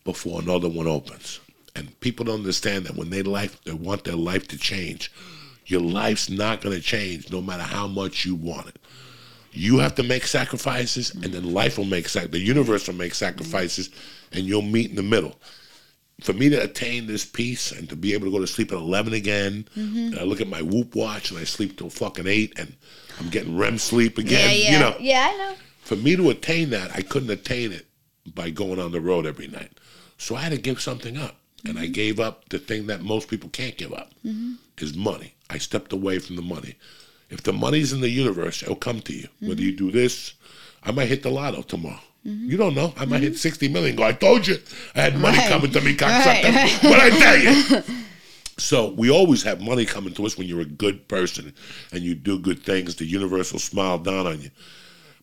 before 0.06 0.42
another 0.42 0.70
one 0.70 0.88
opens. 0.88 1.40
And 1.76 1.98
people 2.00 2.26
don't 2.26 2.40
understand 2.40 2.86
that 2.86 2.96
when 2.96 3.10
they 3.10 3.24
life 3.24 3.62
they 3.64 3.74
want 3.74 4.04
their 4.06 4.16
life 4.16 4.48
to 4.50 4.58
change, 4.58 5.12
your 5.66 5.82
life's 5.82 6.30
not 6.30 6.62
gonna 6.62 6.80
change 6.80 7.30
no 7.32 7.42
matter 7.42 7.64
how 7.64 7.88
much 7.88 8.26
you 8.26 8.36
want 8.36 8.68
it. 8.68 8.78
You 9.54 9.80
have 9.80 9.96
to 9.96 10.04
make 10.04 10.26
sacrifices, 10.26 11.12
and 11.14 11.26
then 11.34 11.54
life 11.54 11.78
will 11.78 11.86
make 11.86 12.08
sac- 12.08 12.32
the 12.32 12.40
universe 12.40 12.88
will 12.88 12.96
make 12.96 13.14
sacrifices, 13.14 13.90
and 14.32 14.46
you'll 14.46 14.62
meet 14.62 14.90
in 14.90 14.96
the 14.96 15.04
middle. 15.04 15.36
For 16.22 16.34
me 16.34 16.50
to 16.50 16.64
attain 16.64 17.08
this 17.08 17.26
peace 17.26 17.72
and 17.72 17.90
to 17.90 17.96
be 17.96 18.14
able 18.14 18.26
to 18.26 18.32
go 18.32 18.40
to 18.40 18.48
sleep 18.48 18.72
at 18.72 18.78
eleven 18.78 19.14
again, 19.14 19.68
mm-hmm. 19.76 19.98
and 19.98 20.20
I 20.20 20.24
look 20.24 20.40
at 20.40 20.48
my 20.48 20.62
Whoop 20.62 20.96
watch 20.96 21.32
and 21.32 21.40
I 21.40 21.44
sleep 21.44 21.78
till 21.78 21.90
fucking 21.90 22.28
eight, 22.28 22.58
and 22.58 22.76
I'm 23.20 23.30
getting 23.30 23.58
REM 23.58 23.78
sleep 23.78 24.18
again. 24.18 24.50
yeah, 24.50 24.56
yeah, 24.56 24.72
You 24.72 24.80
know, 24.80 24.96
yeah. 25.00 25.30
I 25.32 25.38
know. 25.38 25.56
for 25.82 25.96
me 25.96 26.16
to 26.16 26.30
attain 26.30 26.70
that, 26.70 26.92
I 26.96 27.02
couldn't 27.02 27.32
attain 27.32 27.72
it 27.72 27.88
by 28.36 28.50
going 28.50 28.80
on 28.80 28.92
the 28.92 29.02
road 29.02 29.26
every 29.26 29.48
night. 29.48 29.72
So 30.18 30.36
I 30.36 30.42
had 30.42 30.52
to 30.52 30.58
give 30.58 30.80
something 30.80 31.18
up. 31.18 31.36
And 31.64 31.78
I 31.78 31.84
mm-hmm. 31.84 31.92
gave 31.92 32.20
up 32.20 32.50
the 32.50 32.58
thing 32.58 32.88
that 32.88 33.04
most 33.04 33.28
people 33.28 33.50
can't 33.50 33.78
give 33.78 33.94
up 33.94 34.12
mm-hmm. 34.26 34.54
is 34.80 34.96
money. 34.96 35.36
I 35.50 35.60
stepped 35.60 35.94
away 35.94 36.18
from 36.18 36.36
the 36.36 36.42
money. 36.42 36.76
If 37.30 37.44
the 37.44 37.54
money's 37.54 37.94
in 37.94 38.02
the 38.02 38.10
universe, 38.10 38.64
it'll 38.64 38.76
come 38.76 39.00
to 39.02 39.14
you. 39.14 39.28
Whether 39.40 39.62
you 39.62 39.76
do 39.78 39.92
this, 39.92 40.34
I 40.84 40.92
might 40.92 41.08
hit 41.08 41.22
the 41.22 41.30
lotto 41.30 41.62
tomorrow. 41.62 42.00
Mm-hmm. 42.26 42.50
You 42.50 42.58
don't 42.58 42.76
know. 42.76 42.94
I 42.98 43.06
might 43.06 43.22
hit 43.22 43.38
60 43.38 43.68
million. 43.70 43.96
Go, 43.96 44.04
I 44.04 44.14
told 44.14 44.46
you 44.48 44.58
I 44.96 45.02
had 45.02 45.18
money 45.18 45.38
Right. 45.38 45.50
coming 45.50 45.72
to 45.72 45.82
me, 45.82 45.96
cocksucker. 45.96 46.44
Right, 46.54 46.84
What 46.84 47.00
I 47.00 47.10
tell 47.10 47.38
you? 47.38 47.84
So 48.58 48.90
we 48.92 49.10
always 49.10 49.42
have 49.42 49.60
money 49.60 49.86
coming 49.88 50.14
to 50.14 50.26
us 50.28 50.38
when 50.38 50.48
you're 50.48 50.62
a 50.62 50.66
good 50.66 51.08
person 51.08 51.52
and 51.92 52.04
you 52.04 52.14
do 52.14 52.38
good 52.38 52.62
things. 52.62 52.94
The 52.96 53.06
universe 53.06 53.52
will 53.52 53.60
smile 53.60 53.98
down 53.98 54.28
on 54.28 54.40
you. 54.40 54.52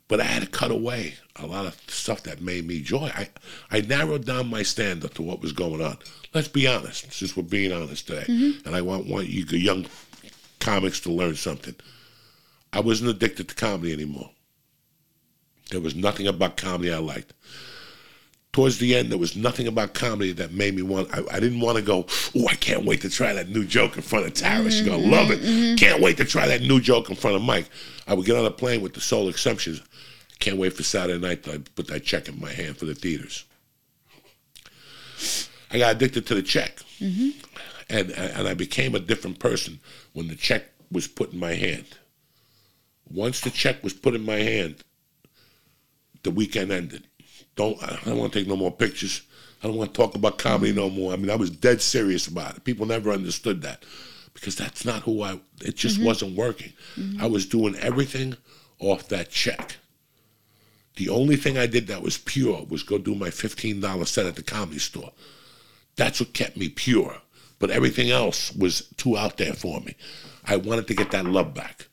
But 0.08 0.20
I 0.20 0.24
had 0.24 0.42
to 0.42 0.48
cut 0.48 0.72
away 0.72 1.14
a 1.36 1.46
lot 1.46 1.64
of 1.66 1.76
stuff 1.86 2.24
that 2.24 2.40
made 2.40 2.66
me 2.66 2.80
joy. 2.80 3.12
I, 3.14 3.28
I 3.70 3.82
narrowed 3.82 4.24
down 4.26 4.50
my 4.50 4.64
standard 4.64 5.14
to 5.14 5.22
what 5.22 5.40
was 5.40 5.52
going 5.52 5.80
on. 5.80 5.98
Let's 6.34 6.48
be 6.48 6.66
honest, 6.66 7.12
since 7.12 7.36
we're 7.36 7.44
being 7.44 7.72
honest 7.72 8.08
today. 8.08 8.24
Mm-hmm. 8.26 8.66
And 8.66 8.74
I 8.74 8.80
want, 8.82 9.06
want 9.06 9.28
you 9.28 9.44
young 9.44 9.86
comics 10.58 10.98
to 11.00 11.12
learn 11.12 11.36
something. 11.36 11.76
I 12.72 12.80
wasn't 12.80 13.10
addicted 13.10 13.48
to 13.50 13.54
comedy 13.54 13.92
anymore. 13.92 14.30
There 15.70 15.80
was 15.80 15.94
nothing 15.94 16.26
about 16.26 16.56
comedy 16.56 16.92
I 16.92 16.98
liked. 16.98 17.34
Towards 18.52 18.78
the 18.78 18.96
end, 18.96 19.10
there 19.10 19.18
was 19.18 19.36
nothing 19.36 19.66
about 19.66 19.92
comedy 19.92 20.32
that 20.32 20.52
made 20.52 20.74
me 20.74 20.82
want. 20.82 21.12
I, 21.14 21.22
I 21.30 21.38
didn't 21.38 21.60
want 21.60 21.76
to 21.76 21.82
go. 21.82 22.06
Oh, 22.34 22.48
I 22.48 22.54
can't 22.54 22.84
wait 22.84 23.02
to 23.02 23.10
try 23.10 23.32
that 23.34 23.50
new 23.50 23.64
joke 23.64 23.96
in 23.96 24.02
front 24.02 24.26
of 24.26 24.34
Tara. 24.34 24.64
She's 24.70 24.80
gonna 24.80 24.96
love 24.96 25.30
it. 25.30 25.40
Mm-hmm, 25.40 25.50
mm-hmm. 25.50 25.76
Can't 25.76 26.02
wait 26.02 26.16
to 26.16 26.24
try 26.24 26.48
that 26.48 26.62
new 26.62 26.80
joke 26.80 27.10
in 27.10 27.16
front 27.16 27.36
of 27.36 27.42
Mike. 27.42 27.68
I 28.06 28.14
would 28.14 28.24
get 28.24 28.36
on 28.36 28.46
a 28.46 28.50
plane 28.50 28.80
with 28.80 28.94
the 28.94 29.00
sole 29.00 29.28
exceptions. 29.28 29.82
Can't 30.38 30.56
wait 30.56 30.72
for 30.72 30.82
Saturday 30.82 31.20
night 31.20 31.42
to 31.44 31.60
put 31.76 31.88
that 31.88 32.04
check 32.04 32.28
in 32.28 32.40
my 32.40 32.50
hand 32.50 32.78
for 32.78 32.86
the 32.86 32.94
theaters. 32.94 33.44
I 35.70 35.78
got 35.78 35.96
addicted 35.96 36.26
to 36.28 36.34
the 36.34 36.42
check, 36.42 36.76
mm-hmm. 37.00 37.30
and 37.90 38.10
and 38.12 38.48
I 38.48 38.54
became 38.54 38.94
a 38.94 39.00
different 39.00 39.38
person 39.38 39.78
when 40.14 40.28
the 40.28 40.36
check 40.36 40.64
was 40.90 41.06
put 41.06 41.32
in 41.34 41.38
my 41.38 41.52
hand. 41.52 41.86
Once 43.10 43.40
the 43.40 43.50
check 43.50 43.82
was 43.84 43.92
put 43.92 44.14
in 44.14 44.24
my 44.24 44.36
hand, 44.36 44.82
the 46.28 46.34
weekend 46.34 46.70
ended. 46.70 47.04
Don't 47.56 47.82
I 47.82 47.98
don't 48.04 48.18
want 48.18 48.32
to 48.32 48.38
take 48.38 48.48
no 48.48 48.56
more 48.56 48.70
pictures. 48.70 49.22
I 49.62 49.66
don't 49.66 49.76
want 49.76 49.94
to 49.94 49.96
talk 49.96 50.14
about 50.14 50.38
comedy 50.38 50.72
no 50.72 50.90
more. 50.90 51.12
I 51.12 51.16
mean, 51.16 51.30
I 51.30 51.36
was 51.36 51.50
dead 51.50 51.80
serious 51.80 52.26
about 52.26 52.56
it. 52.56 52.64
People 52.64 52.86
never 52.86 53.10
understood 53.10 53.62
that 53.62 53.82
because 54.34 54.54
that's 54.54 54.84
not 54.84 55.02
who 55.02 55.22
I. 55.22 55.40
It 55.64 55.74
just 55.76 55.96
mm-hmm. 55.96 56.04
wasn't 56.04 56.36
working. 56.36 56.74
Mm-hmm. 56.96 57.22
I 57.22 57.26
was 57.26 57.46
doing 57.46 57.74
everything 57.76 58.36
off 58.78 59.08
that 59.08 59.30
check. 59.30 59.76
The 60.96 61.08
only 61.08 61.36
thing 61.36 61.56
I 61.56 61.66
did 61.66 61.86
that 61.86 62.02
was 62.02 62.18
pure 62.18 62.66
was 62.68 62.82
go 62.82 62.98
do 62.98 63.14
my 63.14 63.30
fifteen 63.30 63.80
dollar 63.80 64.04
set 64.04 64.26
at 64.26 64.36
the 64.36 64.42
comedy 64.42 64.78
store. 64.78 65.12
That's 65.96 66.20
what 66.20 66.34
kept 66.34 66.58
me 66.58 66.68
pure. 66.68 67.16
But 67.58 67.70
everything 67.70 68.10
else 68.10 68.54
was 68.54 68.82
too 68.98 69.16
out 69.16 69.38
there 69.38 69.54
for 69.54 69.80
me. 69.80 69.96
I 70.44 70.56
wanted 70.56 70.86
to 70.88 70.94
get 70.94 71.10
that 71.10 71.24
love 71.24 71.54
back. 71.54 71.87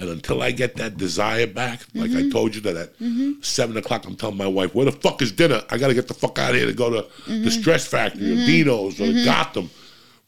And 0.00 0.08
until 0.10 0.42
I 0.42 0.52
get 0.52 0.76
that 0.76 0.96
desire 0.96 1.46
back, 1.46 1.80
like 1.94 2.10
I 2.10 2.14
mm-hmm. 2.14 2.30
told 2.30 2.54
you 2.54 2.60
that 2.60 2.76
at 2.76 2.98
mm-hmm. 2.98 3.40
seven 3.40 3.76
o'clock, 3.76 4.06
I'm 4.06 4.14
telling 4.14 4.36
my 4.36 4.46
wife, 4.46 4.74
where 4.74 4.84
the 4.84 4.92
fuck 4.92 5.20
is 5.22 5.32
dinner? 5.32 5.62
I 5.70 5.78
got 5.78 5.88
to 5.88 5.94
get 5.94 6.06
the 6.06 6.14
fuck 6.14 6.38
out 6.38 6.50
of 6.50 6.56
here 6.56 6.66
to 6.66 6.72
go 6.72 6.88
to 6.90 7.08
the 7.26 7.32
mm-hmm. 7.32 7.48
Stress 7.48 7.86
Factory 7.86 8.32
or 8.32 8.36
Dino's 8.46 9.00
or 9.00 9.12
Gotham. 9.24 9.70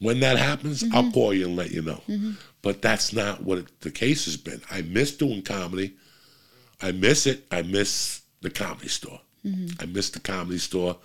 When 0.01 0.21
that 0.21 0.39
happens, 0.39 0.83
I'll 0.93 1.13
call 1.13 1.33
you 1.33 1.47
and 1.47 1.57
let 1.57 1.71
you 1.71 1.83
know. 1.83 2.03
But 2.63 2.83
that's 2.83 3.13
not 3.13 3.43
what 3.43 3.59
it, 3.59 3.81
the 3.81 3.91
case 3.91 4.25
has 4.25 4.37
been. 4.37 4.61
I 4.71 4.83
miss 4.83 5.17
doing 5.17 5.43
comedy. 5.43 5.95
I 6.83 6.93
miss 6.93 7.27
it. 7.27 7.47
I 7.51 7.63
miss 7.63 8.23
the 8.41 8.51
comedy 8.51 8.89
store. 8.89 9.21
I 9.81 9.87
miss 9.87 10.11
the 10.11 10.21
comedy 10.21 10.59
store. 10.59 10.97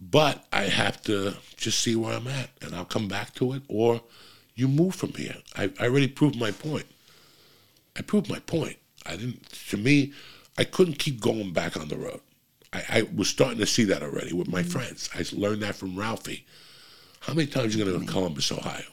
But 0.00 0.46
I 0.52 0.62
have 0.64 1.00
to 1.02 1.34
just 1.56 1.80
see 1.80 1.96
where 1.96 2.14
I'm 2.14 2.28
at, 2.28 2.50
and 2.62 2.74
I'll 2.74 2.84
come 2.84 3.08
back 3.08 3.34
to 3.34 3.52
it, 3.52 3.62
or 3.68 4.00
you 4.54 4.68
move 4.68 4.94
from 4.94 5.12
here. 5.12 5.36
I, 5.56 5.70
I 5.78 5.84
already 5.84 6.08
proved 6.08 6.38
my 6.38 6.50
point. 6.50 6.86
I 7.98 8.02
proved 8.02 8.30
my 8.30 8.38
point. 8.38 8.76
I 9.04 9.16
didn't. 9.16 9.42
To 9.70 9.76
me, 9.76 10.12
I 10.56 10.64
couldn't 10.64 10.98
keep 10.98 11.20
going 11.20 11.52
back 11.52 11.76
on 11.76 11.88
the 11.88 11.96
road. 11.96 12.20
I, 12.72 12.82
I 12.88 13.02
was 13.14 13.28
starting 13.28 13.58
to 13.58 13.66
see 13.66 13.84
that 13.84 14.02
already 14.02 14.32
with 14.32 14.48
my 14.48 14.62
mm-hmm. 14.62 14.70
friends. 14.70 15.10
I 15.14 15.24
learned 15.32 15.62
that 15.62 15.74
from 15.74 15.96
Ralphie. 15.96 16.46
How 17.20 17.34
many 17.34 17.48
times 17.48 17.74
are 17.74 17.78
you 17.78 17.84
going 17.84 17.98
to 17.98 18.00
go 18.00 18.06
to 18.06 18.12
Columbus, 18.12 18.52
Ohio? 18.52 18.84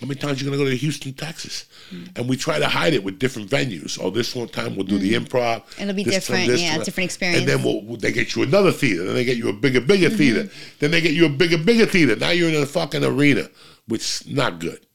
How 0.00 0.06
many 0.06 0.20
times 0.20 0.40
are 0.40 0.44
you 0.44 0.50
going 0.50 0.58
to 0.58 0.64
go 0.64 0.70
to 0.70 0.76
Houston, 0.76 1.12
Texas? 1.12 1.64
Mm-hmm. 1.90 2.04
And 2.16 2.28
we 2.28 2.36
try 2.36 2.60
to 2.60 2.68
hide 2.68 2.94
it 2.94 3.02
with 3.02 3.18
different 3.18 3.50
venues. 3.50 3.98
Oh, 4.00 4.10
this 4.10 4.32
one 4.34 4.48
time 4.48 4.76
we'll 4.76 4.86
do 4.86 4.96
the 4.96 5.14
mm-hmm. 5.14 5.24
improv. 5.24 5.80
It'll 5.80 5.92
be 5.92 6.04
this 6.04 6.28
time 6.28 6.46
different, 6.46 6.60
yeah, 6.60 6.76
one. 6.76 6.84
different 6.84 7.04
experience. 7.06 7.40
And 7.40 7.48
then 7.48 7.62
we'll, 7.64 7.96
they 7.96 8.12
get 8.12 8.36
you 8.36 8.44
another 8.44 8.70
theater. 8.70 9.04
Then 9.04 9.14
they 9.14 9.24
get 9.24 9.36
you 9.36 9.48
a 9.48 9.52
bigger, 9.52 9.80
bigger 9.80 10.08
theater. 10.08 10.48
Then 10.78 10.92
they 10.92 11.00
get 11.00 11.14
you 11.14 11.26
a 11.26 11.28
bigger, 11.28 11.58
bigger 11.58 11.86
theater. 11.86 12.14
Now 12.14 12.30
you're 12.30 12.48
in 12.48 12.62
a 12.62 12.66
fucking 12.66 13.04
arena, 13.04 13.48
which 13.88 14.02
is 14.02 14.28
not 14.28 14.60
good. 14.60 14.86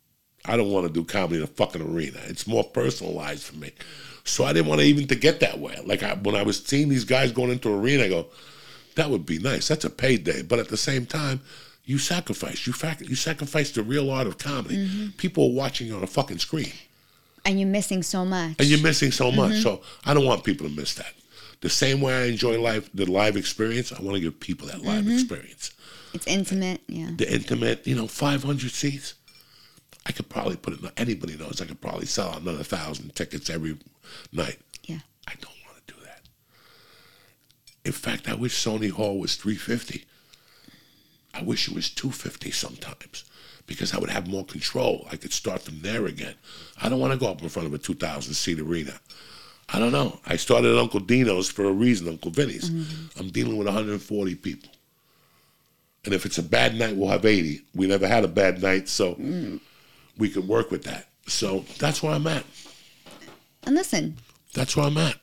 I 0.45 0.57
don't 0.57 0.71
want 0.71 0.87
to 0.87 0.93
do 0.93 1.03
comedy 1.03 1.37
in 1.37 1.43
a 1.43 1.47
fucking 1.47 1.81
arena. 1.81 2.19
It's 2.25 2.47
more 2.47 2.63
personalized 2.63 3.43
for 3.43 3.55
me. 3.55 3.71
So 4.25 4.45
I 4.45 4.53
didn't 4.53 4.67
want 4.67 4.81
to 4.81 4.87
even 4.87 5.07
to 5.07 5.15
get 5.15 5.39
that 5.41 5.59
way. 5.59 5.77
Like 5.85 6.03
I, 6.03 6.15
when 6.15 6.35
I 6.35 6.43
was 6.43 6.63
seeing 6.63 6.89
these 6.89 7.05
guys 7.05 7.31
going 7.31 7.51
into 7.51 7.69
an 7.69 7.79
arena, 7.79 8.03
I 8.03 8.09
go, 8.09 8.27
that 8.95 9.09
would 9.09 9.25
be 9.25 9.39
nice. 9.39 9.67
That's 9.67 9.85
a 9.85 9.89
payday. 9.89 10.41
But 10.41 10.59
at 10.59 10.69
the 10.69 10.77
same 10.77 11.05
time, 11.05 11.41
you 11.85 11.97
sacrifice. 11.97 12.65
You 12.65 12.73
fac- 12.73 13.01
you 13.01 13.15
sacrifice 13.15 13.71
the 13.71 13.83
real 13.83 14.09
art 14.09 14.27
of 14.27 14.37
comedy. 14.37 14.87
Mm-hmm. 14.87 15.09
People 15.17 15.45
are 15.45 15.53
watching 15.53 15.87
you 15.87 15.95
on 15.95 16.03
a 16.03 16.07
fucking 16.07 16.39
screen, 16.39 16.71
And 17.45 17.59
you're 17.59 17.69
missing 17.69 18.03
so 18.03 18.23
much. 18.23 18.55
and 18.59 18.67
you're 18.67 18.81
missing 18.81 19.11
so 19.11 19.31
much. 19.31 19.53
Mm-hmm. 19.53 19.61
So 19.61 19.81
I 20.05 20.13
don't 20.13 20.25
want 20.25 20.43
people 20.43 20.67
to 20.67 20.73
miss 20.73 20.93
that. 20.95 21.13
The 21.61 21.69
same 21.69 22.01
way 22.01 22.13
I 22.13 22.25
enjoy 22.25 22.61
life, 22.61 22.89
the 22.93 23.05
live 23.09 23.37
experience, 23.37 23.91
I 23.91 24.01
want 24.01 24.15
to 24.15 24.21
give 24.21 24.39
people 24.39 24.67
that 24.67 24.81
live 24.81 25.05
mm-hmm. 25.05 25.13
experience. 25.13 25.71
it's 26.13 26.27
intimate, 26.27 26.81
yeah. 26.87 27.11
The 27.15 27.33
intimate, 27.33 27.87
you 27.87 27.95
know, 27.95 28.07
500 28.07 28.71
seats. 28.71 29.15
I 30.05 30.11
could 30.11 30.29
probably 30.29 30.57
put 30.57 30.73
it. 30.73 30.91
Anybody 30.97 31.37
knows 31.37 31.61
I 31.61 31.65
could 31.65 31.81
probably 31.81 32.05
sell 32.05 32.35
another 32.35 32.63
thousand 32.63 33.15
tickets 33.15 33.49
every 33.49 33.77
night. 34.31 34.59
Yeah. 34.83 34.99
I 35.27 35.33
don't 35.39 35.55
want 35.65 35.87
to 35.87 35.93
do 35.93 35.99
that. 36.03 36.21
In 37.85 37.93
fact, 37.93 38.27
I 38.27 38.35
wish 38.35 38.53
Sony 38.53 38.91
Hall 38.91 39.19
was 39.19 39.35
350. 39.35 40.05
I 41.33 41.41
wish 41.41 41.67
it 41.67 41.73
was 41.73 41.89
250 41.89 42.51
sometimes 42.51 43.25
because 43.65 43.93
I 43.93 43.99
would 43.99 44.09
have 44.09 44.27
more 44.27 44.45
control. 44.45 45.07
I 45.11 45.15
could 45.15 45.33
start 45.33 45.61
from 45.61 45.81
there 45.81 46.05
again. 46.05 46.35
I 46.81 46.89
don't 46.89 46.99
want 46.99 47.13
to 47.13 47.19
go 47.19 47.31
up 47.31 47.41
in 47.41 47.49
front 47.49 47.67
of 47.67 47.73
a 47.73 47.77
2,000 47.77 48.33
seat 48.33 48.59
arena. 48.59 48.99
I 49.69 49.79
don't 49.79 49.93
know. 49.93 50.19
I 50.25 50.35
started 50.35 50.73
at 50.73 50.77
Uncle 50.77 50.99
Dino's 50.99 51.49
for 51.49 51.65
a 51.65 51.71
reason, 51.71 52.09
Uncle 52.09 52.31
Vinny's. 52.31 52.69
Mm-hmm. 52.69 53.19
I'm 53.19 53.29
dealing 53.29 53.57
with 53.57 53.67
140 53.67 54.35
people. 54.35 54.69
And 56.05 56.13
if 56.13 56.25
it's 56.25 56.37
a 56.37 56.43
bad 56.43 56.75
night, 56.75 56.95
we'll 56.97 57.09
have 57.09 57.25
80. 57.25 57.61
We 57.73 57.87
never 57.87 58.07
had 58.07 58.25
a 58.25 58.27
bad 58.27 58.61
night, 58.61 58.89
so 58.89 59.15
mm. 59.15 59.61
We 60.17 60.29
could 60.29 60.47
work 60.47 60.71
with 60.71 60.83
that. 60.83 61.07
So 61.27 61.65
that's 61.79 62.03
where 62.03 62.13
I'm 62.13 62.27
at. 62.27 62.43
And 63.65 63.75
listen, 63.75 64.17
That's 64.53 64.75
where 64.75 64.85
I'm 64.85 64.97
at. 64.97 65.17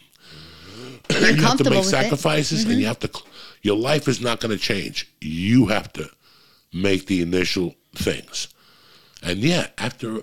you 1.10 1.34
have 1.42 1.58
to 1.58 1.68
make 1.68 1.84
sacrifices 1.84 2.64
and 2.64 2.72
you 2.72 2.78
mm-hmm. 2.78 2.86
have 2.86 3.00
to 3.00 3.10
your 3.62 3.76
life 3.76 4.08
is 4.08 4.20
not 4.20 4.40
going 4.40 4.56
to 4.56 4.62
change 4.62 5.12
you 5.20 5.66
have 5.66 5.92
to 5.92 6.08
make 6.72 7.06
the 7.06 7.20
initial 7.20 7.74
things 7.94 8.48
and 9.22 9.40
yeah 9.40 9.66
after 9.76 10.22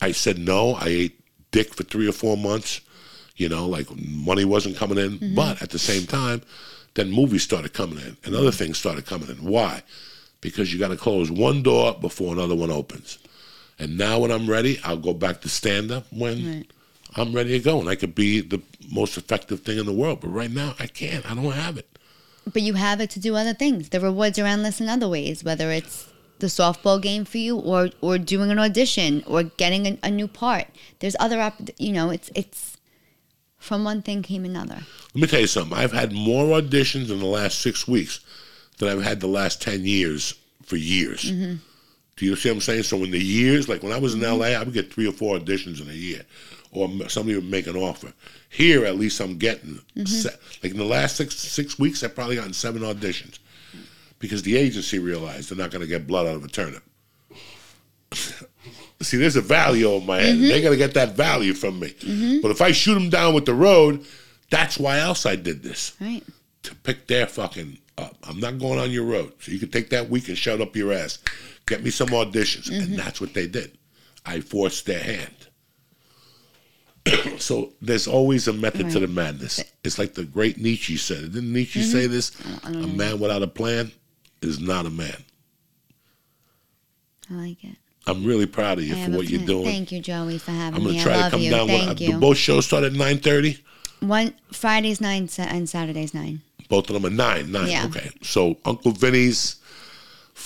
I 0.00 0.12
said 0.12 0.38
no. 0.38 0.74
I 0.74 0.86
ate 0.86 1.20
dick 1.50 1.74
for 1.74 1.82
three 1.84 2.08
or 2.08 2.12
four 2.12 2.36
months. 2.36 2.80
You 3.36 3.48
know, 3.48 3.66
like 3.66 3.86
money 3.96 4.44
wasn't 4.44 4.76
coming 4.76 4.98
in. 4.98 5.18
Mm-hmm. 5.18 5.34
But 5.34 5.62
at 5.62 5.70
the 5.70 5.78
same 5.78 6.06
time, 6.06 6.42
then 6.94 7.10
movies 7.10 7.42
started 7.42 7.74
coming 7.74 7.98
in 7.98 8.16
and 8.24 8.34
other 8.34 8.50
things 8.50 8.78
started 8.78 9.04
coming 9.04 9.28
in. 9.28 9.44
Why? 9.44 9.82
Because 10.40 10.72
you 10.72 10.78
got 10.78 10.88
to 10.88 10.96
close 10.96 11.30
one 11.30 11.62
door 11.62 11.94
before 12.00 12.32
another 12.32 12.54
one 12.54 12.70
opens. 12.70 13.18
And 13.78 13.98
now 13.98 14.18
when 14.20 14.30
I'm 14.30 14.48
ready, 14.48 14.80
I'll 14.84 14.96
go 14.96 15.12
back 15.12 15.40
to 15.42 15.48
stand 15.48 15.90
up 15.90 16.06
when 16.10 16.46
Right. 16.46 16.66
I'm 17.16 17.32
ready 17.34 17.50
to 17.50 17.58
go. 17.58 17.78
And 17.80 17.88
I 17.88 17.94
could 17.94 18.14
be 18.14 18.40
the 18.40 18.62
most 18.90 19.16
effective 19.18 19.60
thing 19.60 19.78
in 19.78 19.86
the 19.86 19.92
world. 19.92 20.20
But 20.20 20.28
right 20.28 20.50
now, 20.50 20.74
I 20.78 20.86
can't. 20.86 21.28
I 21.30 21.34
don't 21.34 21.50
have 21.52 21.76
it. 21.76 21.86
But 22.50 22.62
you 22.62 22.74
have 22.74 23.00
it 23.00 23.10
to 23.10 23.20
do 23.20 23.34
other 23.36 23.54
things. 23.54 23.88
The 23.90 24.00
rewards 24.00 24.38
are 24.38 24.46
endless 24.46 24.80
in 24.80 24.88
other 24.88 25.08
ways, 25.08 25.42
whether 25.44 25.70
it's 25.70 26.06
the 26.38 26.46
softball 26.46 27.00
game 27.02 27.24
for 27.24 27.38
you 27.38 27.56
or 27.58 27.90
or 28.00 28.18
doing 28.18 28.50
an 28.50 28.58
audition 28.58 29.24
or 29.26 29.42
getting 29.44 29.86
a, 29.86 29.98
a 30.04 30.10
new 30.10 30.28
part. 30.28 30.66
There's 31.00 31.16
other 31.18 31.40
opp- 31.40 31.70
you 31.78 31.92
know, 31.92 32.10
it's 32.10 32.30
it's 32.34 32.76
from 33.58 33.82
one 33.84 34.00
thing 34.02 34.22
came 34.22 34.44
another. 34.44 34.80
Let 35.14 35.20
me 35.22 35.26
tell 35.26 35.40
you 35.40 35.46
something. 35.48 35.76
I've 35.76 35.92
had 35.92 36.12
more 36.12 36.60
auditions 36.60 37.10
in 37.10 37.18
the 37.18 37.26
last 37.26 37.60
six 37.60 37.88
weeks 37.88 38.20
than 38.78 38.88
I've 38.88 39.02
had 39.02 39.20
the 39.20 39.26
last 39.26 39.60
10 39.62 39.84
years 39.84 40.34
for 40.62 40.76
years. 40.76 41.24
Mm-hmm. 41.32 41.54
Do 42.16 42.24
you 42.24 42.34
see 42.36 42.48
what 42.48 42.56
I'm 42.56 42.60
saying? 42.62 42.82
So 42.84 43.04
in 43.04 43.10
the 43.10 43.22
years, 43.22 43.68
like 43.68 43.82
when 43.82 43.92
I 43.92 43.98
was 43.98 44.14
in 44.14 44.20
mm-hmm. 44.20 44.40
LA, 44.40 44.46
I 44.46 44.62
would 44.62 44.72
get 44.72 44.92
three 44.92 45.06
or 45.06 45.12
four 45.12 45.38
auditions 45.38 45.82
in 45.82 45.90
a 45.90 45.94
year, 45.94 46.22
or 46.72 46.88
somebody 47.08 47.34
would 47.36 47.50
make 47.50 47.66
an 47.66 47.76
offer. 47.76 48.12
Here, 48.48 48.86
at 48.86 48.96
least 48.96 49.20
I'm 49.20 49.36
getting, 49.36 49.80
mm-hmm. 49.94 50.04
se- 50.06 50.36
like 50.62 50.72
in 50.72 50.78
the 50.78 50.84
last 50.84 51.16
six 51.16 51.36
six 51.36 51.78
weeks, 51.78 52.02
I've 52.02 52.14
probably 52.14 52.36
gotten 52.36 52.54
seven 52.54 52.82
auditions 52.82 53.38
because 54.18 54.42
the 54.42 54.56
agency 54.56 54.98
realized 54.98 55.50
they're 55.50 55.58
not 55.58 55.70
going 55.70 55.82
to 55.82 55.86
get 55.86 56.06
blood 56.06 56.26
out 56.26 56.36
of 56.36 56.44
a 56.44 56.48
turnip. 56.48 56.82
See, 59.02 59.18
there's 59.18 59.36
a 59.36 59.42
value 59.42 59.86
on 59.94 60.06
my 60.06 60.20
head. 60.20 60.36
Mm-hmm. 60.36 60.48
They're 60.48 60.62
going 60.62 60.72
to 60.72 60.78
get 60.78 60.94
that 60.94 61.16
value 61.16 61.52
from 61.52 61.78
me. 61.80 61.92
But 62.40 62.50
if 62.50 62.62
I 62.62 62.72
shoot 62.72 62.94
them 62.94 63.10
down 63.10 63.34
with 63.34 63.44
the 63.44 63.52
road, 63.52 64.06
that's 64.48 64.78
why 64.78 64.98
else 65.00 65.26
I 65.26 65.36
did 65.36 65.62
this 65.62 65.92
Right. 66.00 66.22
to 66.62 66.74
pick 66.76 67.06
their 67.06 67.26
fucking 67.26 67.76
up. 67.98 68.16
I'm 68.22 68.40
not 68.40 68.58
going 68.58 68.78
on 68.78 68.90
your 68.90 69.04
road. 69.04 69.34
So 69.40 69.52
you 69.52 69.58
can 69.58 69.70
take 69.70 69.90
that 69.90 70.08
week 70.08 70.28
and 70.28 70.38
shut 70.38 70.62
up 70.62 70.74
your 70.74 70.94
ass. 70.94 71.18
Get 71.66 71.82
me 71.82 71.90
some 71.90 72.08
auditions. 72.08 72.70
And 72.70 72.88
mm-hmm. 72.88 72.96
that's 72.96 73.20
what 73.20 73.34
they 73.34 73.46
did. 73.46 73.76
I 74.24 74.40
forced 74.40 74.86
their 74.86 75.02
hand. 75.02 75.34
so 77.40 77.72
there's 77.80 78.06
always 78.06 78.48
a 78.48 78.52
method 78.52 78.90
to 78.90 79.00
the 79.00 79.06
madness. 79.06 79.62
It's 79.84 79.98
like 79.98 80.14
the 80.14 80.24
great 80.24 80.58
Nietzsche 80.58 80.96
said. 80.96 81.32
Didn't 81.32 81.52
Nietzsche 81.52 81.82
say 81.82 82.04
mm-hmm. 82.04 82.12
this? 82.12 82.32
A 82.64 82.70
man 82.70 83.20
without 83.20 83.42
a 83.42 83.46
plan 83.46 83.92
is 84.42 84.60
not 84.60 84.86
a 84.86 84.90
man. 84.90 85.16
I 87.30 87.34
like 87.34 87.64
it. 87.64 87.76
I'm 88.08 88.24
really 88.24 88.46
proud 88.46 88.78
of 88.78 88.84
you 88.84 88.94
for 89.04 89.10
what 89.16 89.28
you're 89.28 89.44
doing. 89.44 89.64
Thank 89.64 89.90
you, 89.90 90.00
Joey, 90.00 90.38
for 90.38 90.52
having 90.52 90.84
me. 90.84 90.90
I'm 90.90 90.96
gonna 90.96 90.98
me. 90.98 91.02
try 91.02 91.24
to 91.24 91.30
come 91.30 91.40
you. 91.40 91.50
down. 91.50 91.66
Thank 91.66 91.88
With, 91.88 92.00
you. 92.00 92.12
do 92.12 92.20
both 92.20 92.36
shows 92.36 92.66
start 92.66 92.84
at 92.84 92.92
9:30? 92.92 93.60
One 94.00 94.34
Fridays 94.52 95.00
nine 95.00 95.28
and 95.38 95.68
Saturdays 95.68 96.14
nine. 96.14 96.42
Both 96.68 96.88
of 96.90 96.94
them 96.94 97.06
are 97.06 97.14
nine. 97.14 97.50
Nine. 97.50 97.68
Yeah. 97.68 97.86
Okay. 97.86 98.10
So 98.22 98.58
Uncle 98.64 98.92
Vinny's 98.92 99.56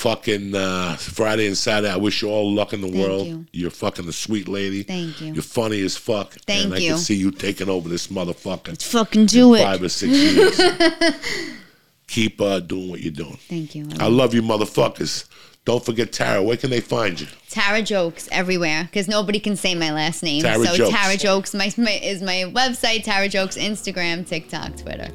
fucking 0.01 0.55
uh, 0.55 0.97
Friday 0.97 1.47
and 1.47 1.57
Saturday. 1.57 1.93
I 1.93 1.97
wish 1.99 2.23
you 2.23 2.29
all 2.29 2.51
luck 2.51 2.73
in 2.73 2.81
the 2.81 2.89
Thank 2.89 3.07
world. 3.07 3.27
you. 3.27 3.47
You're 3.53 3.71
fucking 3.71 4.09
a 4.09 4.13
sweet 4.13 4.49
lady. 4.49 4.83
Thank 4.83 5.21
you. 5.21 5.35
You're 5.35 5.43
funny 5.43 5.83
as 5.83 5.97
fuck. 5.97 6.33
Thank 6.47 6.65
and 6.65 6.75
I 6.75 6.81
can 6.81 6.97
see 6.97 7.17
you 7.17 7.31
taking 7.31 7.69
over 7.69 7.89
this 7.89 8.07
motherfucker 8.07 8.83
Fucking 8.83 9.27
do 9.27 9.55
it. 9.55 9.63
five 9.63 9.83
or 9.83 9.91
six 9.91 10.13
years. 10.13 10.59
Keep 12.07 12.41
uh, 12.41 12.61
doing 12.61 12.89
what 12.91 13.01
you're 13.01 13.13
doing. 13.13 13.37
Thank 13.49 13.75
you. 13.75 13.87
I 13.99 14.09
love 14.09 14.33
you, 14.33 14.43
motherfuckers. 14.43 15.29
Don't 15.67 15.85
forget 15.85 16.13
Tara. 16.13 16.43
Where 16.43 16.57
can 16.57 16.71
they 16.71 16.81
find 16.81 17.21
you? 17.21 17.27
Tara 17.51 17.83
Jokes 17.83 18.27
everywhere 18.33 18.85
because 18.85 19.07
nobody 19.07 19.39
can 19.39 19.55
say 19.55 19.75
my 19.75 19.93
last 19.93 20.23
name. 20.23 20.43
Tara 20.43 20.65
so 20.65 20.77
Jokes. 20.77 20.97
Tara 20.97 21.17
Jokes 21.19 21.55
my, 21.55 21.71
my, 21.77 22.01
is 22.03 22.23
my 22.23 22.51
website. 22.55 23.05
Tara 23.05 23.29
Jokes 23.29 23.59
Instagram, 23.59 24.27
TikTok, 24.27 24.79
Twitter. 24.79 25.09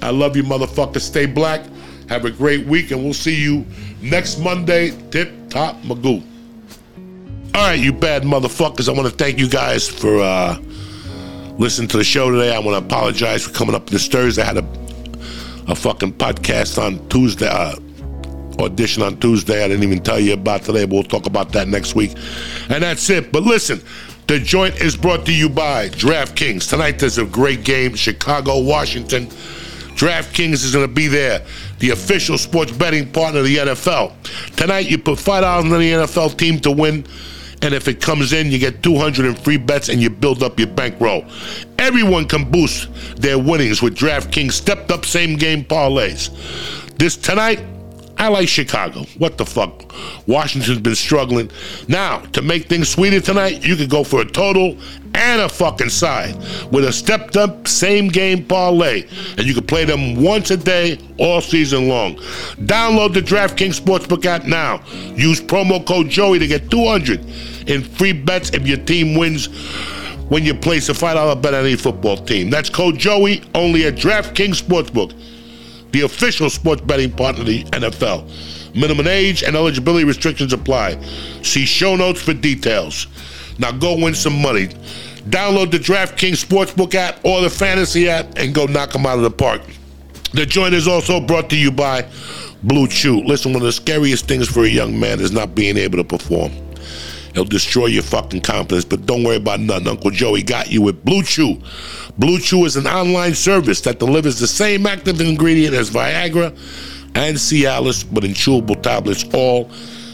I 0.00 0.10
love 0.10 0.34
you, 0.34 0.44
motherfuckers. 0.44 1.02
Stay 1.02 1.26
black. 1.26 1.60
Have 2.08 2.24
a 2.24 2.30
great 2.30 2.66
week, 2.66 2.90
and 2.90 3.02
we'll 3.02 3.14
see 3.14 3.34
you 3.34 3.64
next 4.04 4.38
Monday. 4.38 4.90
Tip 5.10 5.32
top 5.48 5.76
magoo. 5.82 6.22
All 7.54 7.68
right, 7.68 7.78
you 7.78 7.92
bad 7.92 8.22
motherfuckers. 8.22 8.88
I 8.88 8.92
want 8.92 9.08
to 9.08 9.14
thank 9.14 9.38
you 9.38 9.48
guys 9.48 9.88
for 9.88 10.20
uh, 10.20 10.58
listening 11.58 11.88
to 11.88 11.96
the 11.96 12.04
show 12.04 12.30
today. 12.30 12.54
I 12.54 12.58
want 12.58 12.78
to 12.78 12.84
apologize 12.84 13.44
for 13.44 13.52
coming 13.52 13.74
up 13.74 13.88
this 13.88 14.08
Thursday. 14.08 14.42
I 14.42 14.46
had 14.46 14.56
a 14.58 14.84
a 15.66 15.74
fucking 15.74 16.12
podcast 16.14 16.82
on 16.82 17.06
Tuesday. 17.08 17.48
Uh, 17.48 17.76
audition 18.60 19.02
on 19.02 19.18
Tuesday. 19.18 19.64
I 19.64 19.68
didn't 19.68 19.82
even 19.82 20.02
tell 20.02 20.20
you 20.20 20.34
about 20.34 20.62
today, 20.62 20.84
but 20.84 20.94
we'll 20.94 21.02
talk 21.02 21.26
about 21.26 21.52
that 21.52 21.68
next 21.68 21.94
week. 21.94 22.12
And 22.68 22.82
that's 22.82 23.08
it. 23.10 23.32
But 23.32 23.42
listen, 23.42 23.80
the 24.26 24.38
joint 24.38 24.80
is 24.80 24.96
brought 24.96 25.26
to 25.26 25.34
you 25.34 25.48
by 25.48 25.88
DraftKings. 25.88 26.68
Tonight 26.68 26.98
there's 26.98 27.18
a 27.18 27.24
great 27.24 27.64
game, 27.64 27.94
Chicago, 27.94 28.60
Washington. 28.60 29.26
DraftKings 29.96 30.64
is 30.64 30.72
going 30.72 30.86
to 30.86 30.92
be 30.92 31.06
there, 31.08 31.44
the 31.84 31.90
official 31.90 32.38
sports 32.38 32.72
betting 32.72 33.12
partner 33.12 33.40
of 33.40 33.44
the 33.44 33.56
NFL. 33.56 34.10
Tonight 34.56 34.90
you 34.90 34.96
put 34.96 35.20
five 35.20 35.42
dollars 35.42 35.66
on 35.66 35.78
the 35.78 35.92
NFL 35.92 36.38
team 36.38 36.58
to 36.60 36.70
win. 36.70 37.04
And 37.60 37.74
if 37.74 37.88
it 37.88 38.00
comes 38.00 38.32
in, 38.32 38.50
you 38.50 38.58
get 38.58 38.82
200 38.82 39.26
in 39.26 39.34
free 39.34 39.58
bets 39.58 39.90
and 39.90 40.00
you 40.00 40.08
build 40.08 40.42
up 40.42 40.58
your 40.58 40.68
bankroll. 40.68 41.26
Everyone 41.78 42.26
can 42.26 42.50
boost 42.50 42.88
their 43.16 43.38
winnings 43.38 43.82
with 43.82 43.96
DraftKings 43.96 44.52
stepped 44.52 44.90
up 44.90 45.04
same 45.04 45.36
game 45.36 45.62
parlays. 45.62 46.30
This 46.96 47.18
tonight, 47.18 47.60
I 48.16 48.28
like 48.28 48.48
Chicago. 48.48 49.02
What 49.18 49.38
the 49.38 49.44
fuck? 49.44 49.92
Washington's 50.26 50.80
been 50.80 50.94
struggling. 50.94 51.50
Now, 51.88 52.18
to 52.18 52.42
make 52.42 52.66
things 52.68 52.88
sweeter 52.88 53.20
tonight, 53.20 53.64
you 53.64 53.76
could 53.76 53.90
go 53.90 54.04
for 54.04 54.20
a 54.20 54.24
total 54.24 54.78
and 55.14 55.40
a 55.40 55.48
fucking 55.48 55.90
side 55.90 56.36
with 56.72 56.84
a 56.84 56.92
stepped 56.92 57.36
up 57.36 57.66
same 57.66 58.08
game 58.08 58.44
parlay. 58.44 59.02
And 59.36 59.46
you 59.46 59.54
can 59.54 59.66
play 59.66 59.84
them 59.84 60.22
once 60.22 60.50
a 60.50 60.56
day 60.56 60.98
all 61.18 61.40
season 61.40 61.88
long. 61.88 62.16
Download 62.66 63.12
the 63.12 63.20
DraftKings 63.20 63.80
Sportsbook 63.80 64.24
app 64.24 64.44
now. 64.44 64.82
Use 65.16 65.40
promo 65.40 65.84
code 65.84 66.08
Joey 66.08 66.38
to 66.38 66.46
get 66.46 66.70
200 66.70 67.20
in 67.68 67.82
free 67.82 68.12
bets 68.12 68.50
if 68.50 68.66
your 68.66 68.78
team 68.78 69.16
wins 69.16 69.46
when 70.28 70.44
you 70.44 70.54
place 70.54 70.88
a 70.88 70.92
$5 70.92 71.42
bet 71.42 71.54
on 71.54 71.64
any 71.64 71.76
football 71.76 72.16
team. 72.16 72.48
That's 72.48 72.70
code 72.70 72.98
Joey 72.98 73.42
only 73.54 73.86
at 73.86 73.94
DraftKings 73.94 74.62
Sportsbook 74.62 75.12
the 75.94 76.00
official 76.02 76.50
sports 76.50 76.82
betting 76.82 77.10
partner 77.12 77.42
of 77.42 77.46
the 77.46 77.62
NFL. 77.66 78.28
Minimum 78.74 79.06
age 79.06 79.44
and 79.44 79.54
eligibility 79.54 80.04
restrictions 80.04 80.52
apply. 80.52 81.00
See 81.42 81.64
show 81.64 81.94
notes 81.94 82.20
for 82.20 82.34
details. 82.34 83.06
Now 83.60 83.70
go 83.70 83.96
win 83.96 84.12
some 84.14 84.42
money. 84.42 84.66
Download 85.30 85.70
the 85.70 85.78
DraftKings 85.78 86.44
Sportsbook 86.44 86.96
app 86.96 87.24
or 87.24 87.40
the 87.40 87.48
Fantasy 87.48 88.08
app 88.08 88.36
and 88.36 88.52
go 88.52 88.66
knock 88.66 88.90
them 88.92 89.06
out 89.06 89.18
of 89.18 89.22
the 89.22 89.30
park. 89.30 89.62
The 90.32 90.44
joint 90.44 90.74
is 90.74 90.88
also 90.88 91.20
brought 91.20 91.48
to 91.50 91.56
you 91.56 91.70
by 91.70 92.08
Blue 92.64 92.88
Chew. 92.88 93.22
Listen, 93.22 93.52
one 93.52 93.62
of 93.62 93.66
the 93.66 93.72
scariest 93.72 94.26
things 94.26 94.48
for 94.48 94.64
a 94.64 94.68
young 94.68 94.98
man 94.98 95.20
is 95.20 95.30
not 95.30 95.54
being 95.54 95.76
able 95.76 95.98
to 95.98 96.04
perform. 96.04 96.50
It'll 97.30 97.44
destroy 97.44 97.86
your 97.86 98.02
fucking 98.02 98.40
confidence, 98.40 98.84
but 98.84 99.06
don't 99.06 99.22
worry 99.22 99.36
about 99.36 99.60
nothing. 99.60 99.86
Uncle 99.88 100.10
Joey 100.10 100.42
got 100.42 100.72
you 100.72 100.82
with 100.82 101.04
Blue 101.04 101.22
Chew. 101.22 101.60
Blue 102.16 102.38
Chew 102.38 102.64
is 102.64 102.76
an 102.76 102.86
online 102.86 103.34
service 103.34 103.80
that 103.82 103.98
delivers 103.98 104.38
the 104.38 104.46
same 104.46 104.86
active 104.86 105.20
ingredient 105.20 105.74
as 105.74 105.90
Viagra 105.90 106.50
and 107.16 107.36
Cialis, 107.36 108.04
but 108.12 108.24
in 108.24 108.32
chewable 108.32 108.80
tablets, 108.80 109.24
all 109.34 109.70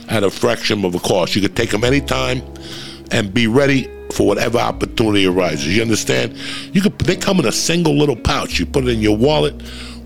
at 0.09 0.23
a 0.23 0.31
fraction 0.31 0.85
of 0.85 0.95
a 0.95 0.99
cost. 0.99 1.37
You 1.37 1.43
can 1.43 1.55
take 1.55 1.71
them 1.71 1.85
anytime 1.85 2.43
and 3.11 3.33
be 3.33 3.47
ready 3.47 3.89
for 4.13 4.27
whatever 4.27 4.59
opportunity 4.59 5.27
arises. 5.27 5.77
You 5.77 5.83
understand? 5.83 6.37
You 6.73 6.81
could 6.81 6.99
they 7.01 7.17
come 7.17 7.39
in 7.39 7.47
a 7.47 7.53
single 7.53 7.97
little 7.97 8.17
pouch. 8.17 8.59
You 8.59 8.67
put 8.67 8.85
it 8.85 8.91
in 8.91 9.01
your 9.01 9.17
wallet. 9.17 9.55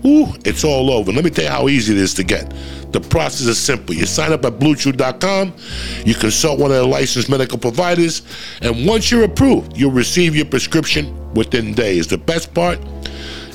Ooh, 0.05 0.27
it's 0.45 0.63
all 0.63 0.91
over. 0.91 1.11
Let 1.11 1.23
me 1.23 1.31
tell 1.31 1.45
you 1.45 1.49
how 1.49 1.67
easy 1.67 1.93
it 1.93 1.99
is 1.99 2.13
to 2.15 2.23
get. 2.23 2.53
The 2.91 3.01
process 3.01 3.47
is 3.47 3.57
simple. 3.57 3.95
You 3.95 4.05
sign 4.05 4.31
up 4.31 4.45
at 4.45 4.53
BlueChew.com, 4.59 5.53
you 6.05 6.15
consult 6.15 6.59
one 6.59 6.71
of 6.71 6.77
the 6.77 6.85
licensed 6.85 7.29
medical 7.29 7.57
providers, 7.57 8.21
and 8.61 8.87
once 8.87 9.09
you're 9.11 9.23
approved, 9.23 9.75
you'll 9.75 9.91
receive 9.91 10.35
your 10.35 10.45
prescription 10.45 11.33
within 11.33 11.73
days. 11.73 12.07
The 12.07 12.17
best 12.17 12.53
part, 12.53 12.79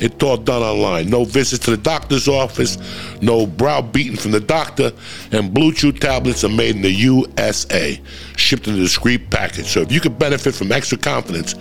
it's 0.01 0.23
all 0.23 0.37
done 0.37 0.63
online. 0.63 1.11
No 1.11 1.25
visits 1.25 1.65
to 1.67 1.71
the 1.71 1.77
doctor's 1.77 2.29
office, 2.29 2.79
no 3.21 3.47
browbeating 3.47 4.17
from 4.17 4.33
the 4.33 4.41
doctor, 4.41 4.93
and 5.33 5.53
Blue 5.53 5.73
Chew 5.73 5.93
tablets 5.93 6.45
are 6.45 6.49
made 6.49 6.77
in 6.77 6.83
the 6.83 6.93
USA, 6.93 8.01
shipped 8.37 8.67
in 8.69 8.75
a 8.75 8.79
discreet 8.79 9.31
package. 9.31 9.67
So 9.67 9.81
if 9.81 9.93
you 9.93 10.01
could 10.01 10.19
benefit 10.19 10.55
from 10.55 10.73
extra 10.73 10.99
confidence 10.99 11.53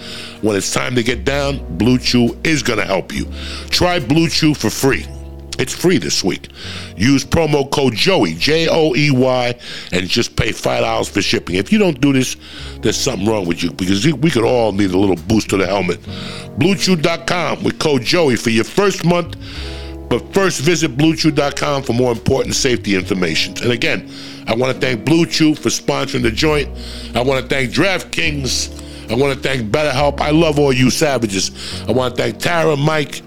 when 0.42 0.56
it's 0.56 0.74
time 0.74 0.96
to 0.96 1.04
get 1.04 1.26
down, 1.26 1.78
Blue 1.78 1.98
Chew 1.98 2.38
is 2.44 2.64
going 2.64 2.80
to 2.80 2.86
help 2.86 3.14
you. 3.14 3.26
Try 3.70 4.00
Blue 4.00 4.30
Chew 4.30 4.54
for 4.54 4.70
free. 4.70 5.06
It's 5.60 5.76
free 5.76 5.98
this 5.98 6.24
week. 6.24 6.48
Use 6.96 7.26
promo 7.26 7.70
code 7.70 7.94
Joey, 7.94 8.34
J 8.34 8.68
O 8.70 8.96
E 8.96 9.12
Y, 9.12 9.60
and 9.92 10.08
just 10.08 10.36
pay 10.36 10.50
$5 10.50 11.10
for 11.10 11.22
shipping. 11.22 11.56
If 11.56 11.72
you 11.72 11.78
don't 11.78 12.00
do 12.00 12.14
this, 12.14 12.38
there's 12.82 12.98
something 12.98 13.28
wrong 13.28 13.46
with 13.46 13.62
you 13.62 13.72
because 13.72 14.06
we 14.08 14.32
could 14.32 14.46
all 14.46 14.72
need 14.72 14.92
a 14.92 14.98
little 14.98 15.18
boost 15.28 15.50
to 15.50 15.58
the 15.58 15.68
helmet. 15.68 16.02
BlueChew.com 16.60 17.64
with 17.64 17.78
code 17.78 18.04
Joey 18.04 18.38
for 18.38 18.50
your 18.50 18.64
first 18.64 19.06
month. 19.06 19.36
But 20.10 20.34
first, 20.34 20.62
visit 20.62 20.98
BlueChew.com 20.98 21.84
for 21.84 21.94
more 21.94 22.12
important 22.12 22.56
safety 22.56 22.96
information. 22.96 23.54
And 23.62 23.72
again, 23.72 24.10
I 24.48 24.56
want 24.56 24.74
to 24.74 24.80
thank 24.80 25.06
Blue 25.06 25.28
Chew 25.28 25.54
for 25.54 25.70
sponsoring 25.70 26.24
the 26.24 26.32
joint. 26.32 26.68
I 27.16 27.22
want 27.22 27.44
to 27.44 27.48
thank 27.48 27.72
DraftKings. 27.72 29.12
I 29.12 29.16
want 29.16 29.36
to 29.36 29.40
thank 29.40 29.72
BetterHelp. 29.72 30.20
I 30.20 30.32
love 30.32 30.58
all 30.58 30.74
you 30.74 30.90
savages. 30.90 31.52
I 31.88 31.92
want 31.92 32.16
to 32.16 32.22
thank 32.24 32.40
Tara, 32.40 32.76
Mike, 32.76 33.22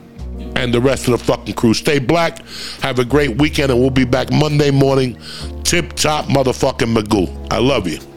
and 0.57 0.73
the 0.73 0.81
rest 0.81 1.09
of 1.09 1.19
the 1.19 1.24
fucking 1.24 1.55
crew. 1.55 1.74
Stay 1.74 1.99
black. 1.99 2.45
Have 2.81 2.99
a 2.99 3.05
great 3.05 3.39
weekend, 3.39 3.70
and 3.70 3.81
we'll 3.81 3.91
be 3.91 4.05
back 4.05 4.33
Monday 4.33 4.70
morning. 4.70 5.19
Tip 5.65 5.95
top 5.95 6.27
motherfucking 6.27 6.95
Magoo. 6.95 7.49
I 7.51 7.59
love 7.59 7.89
you. 7.89 8.11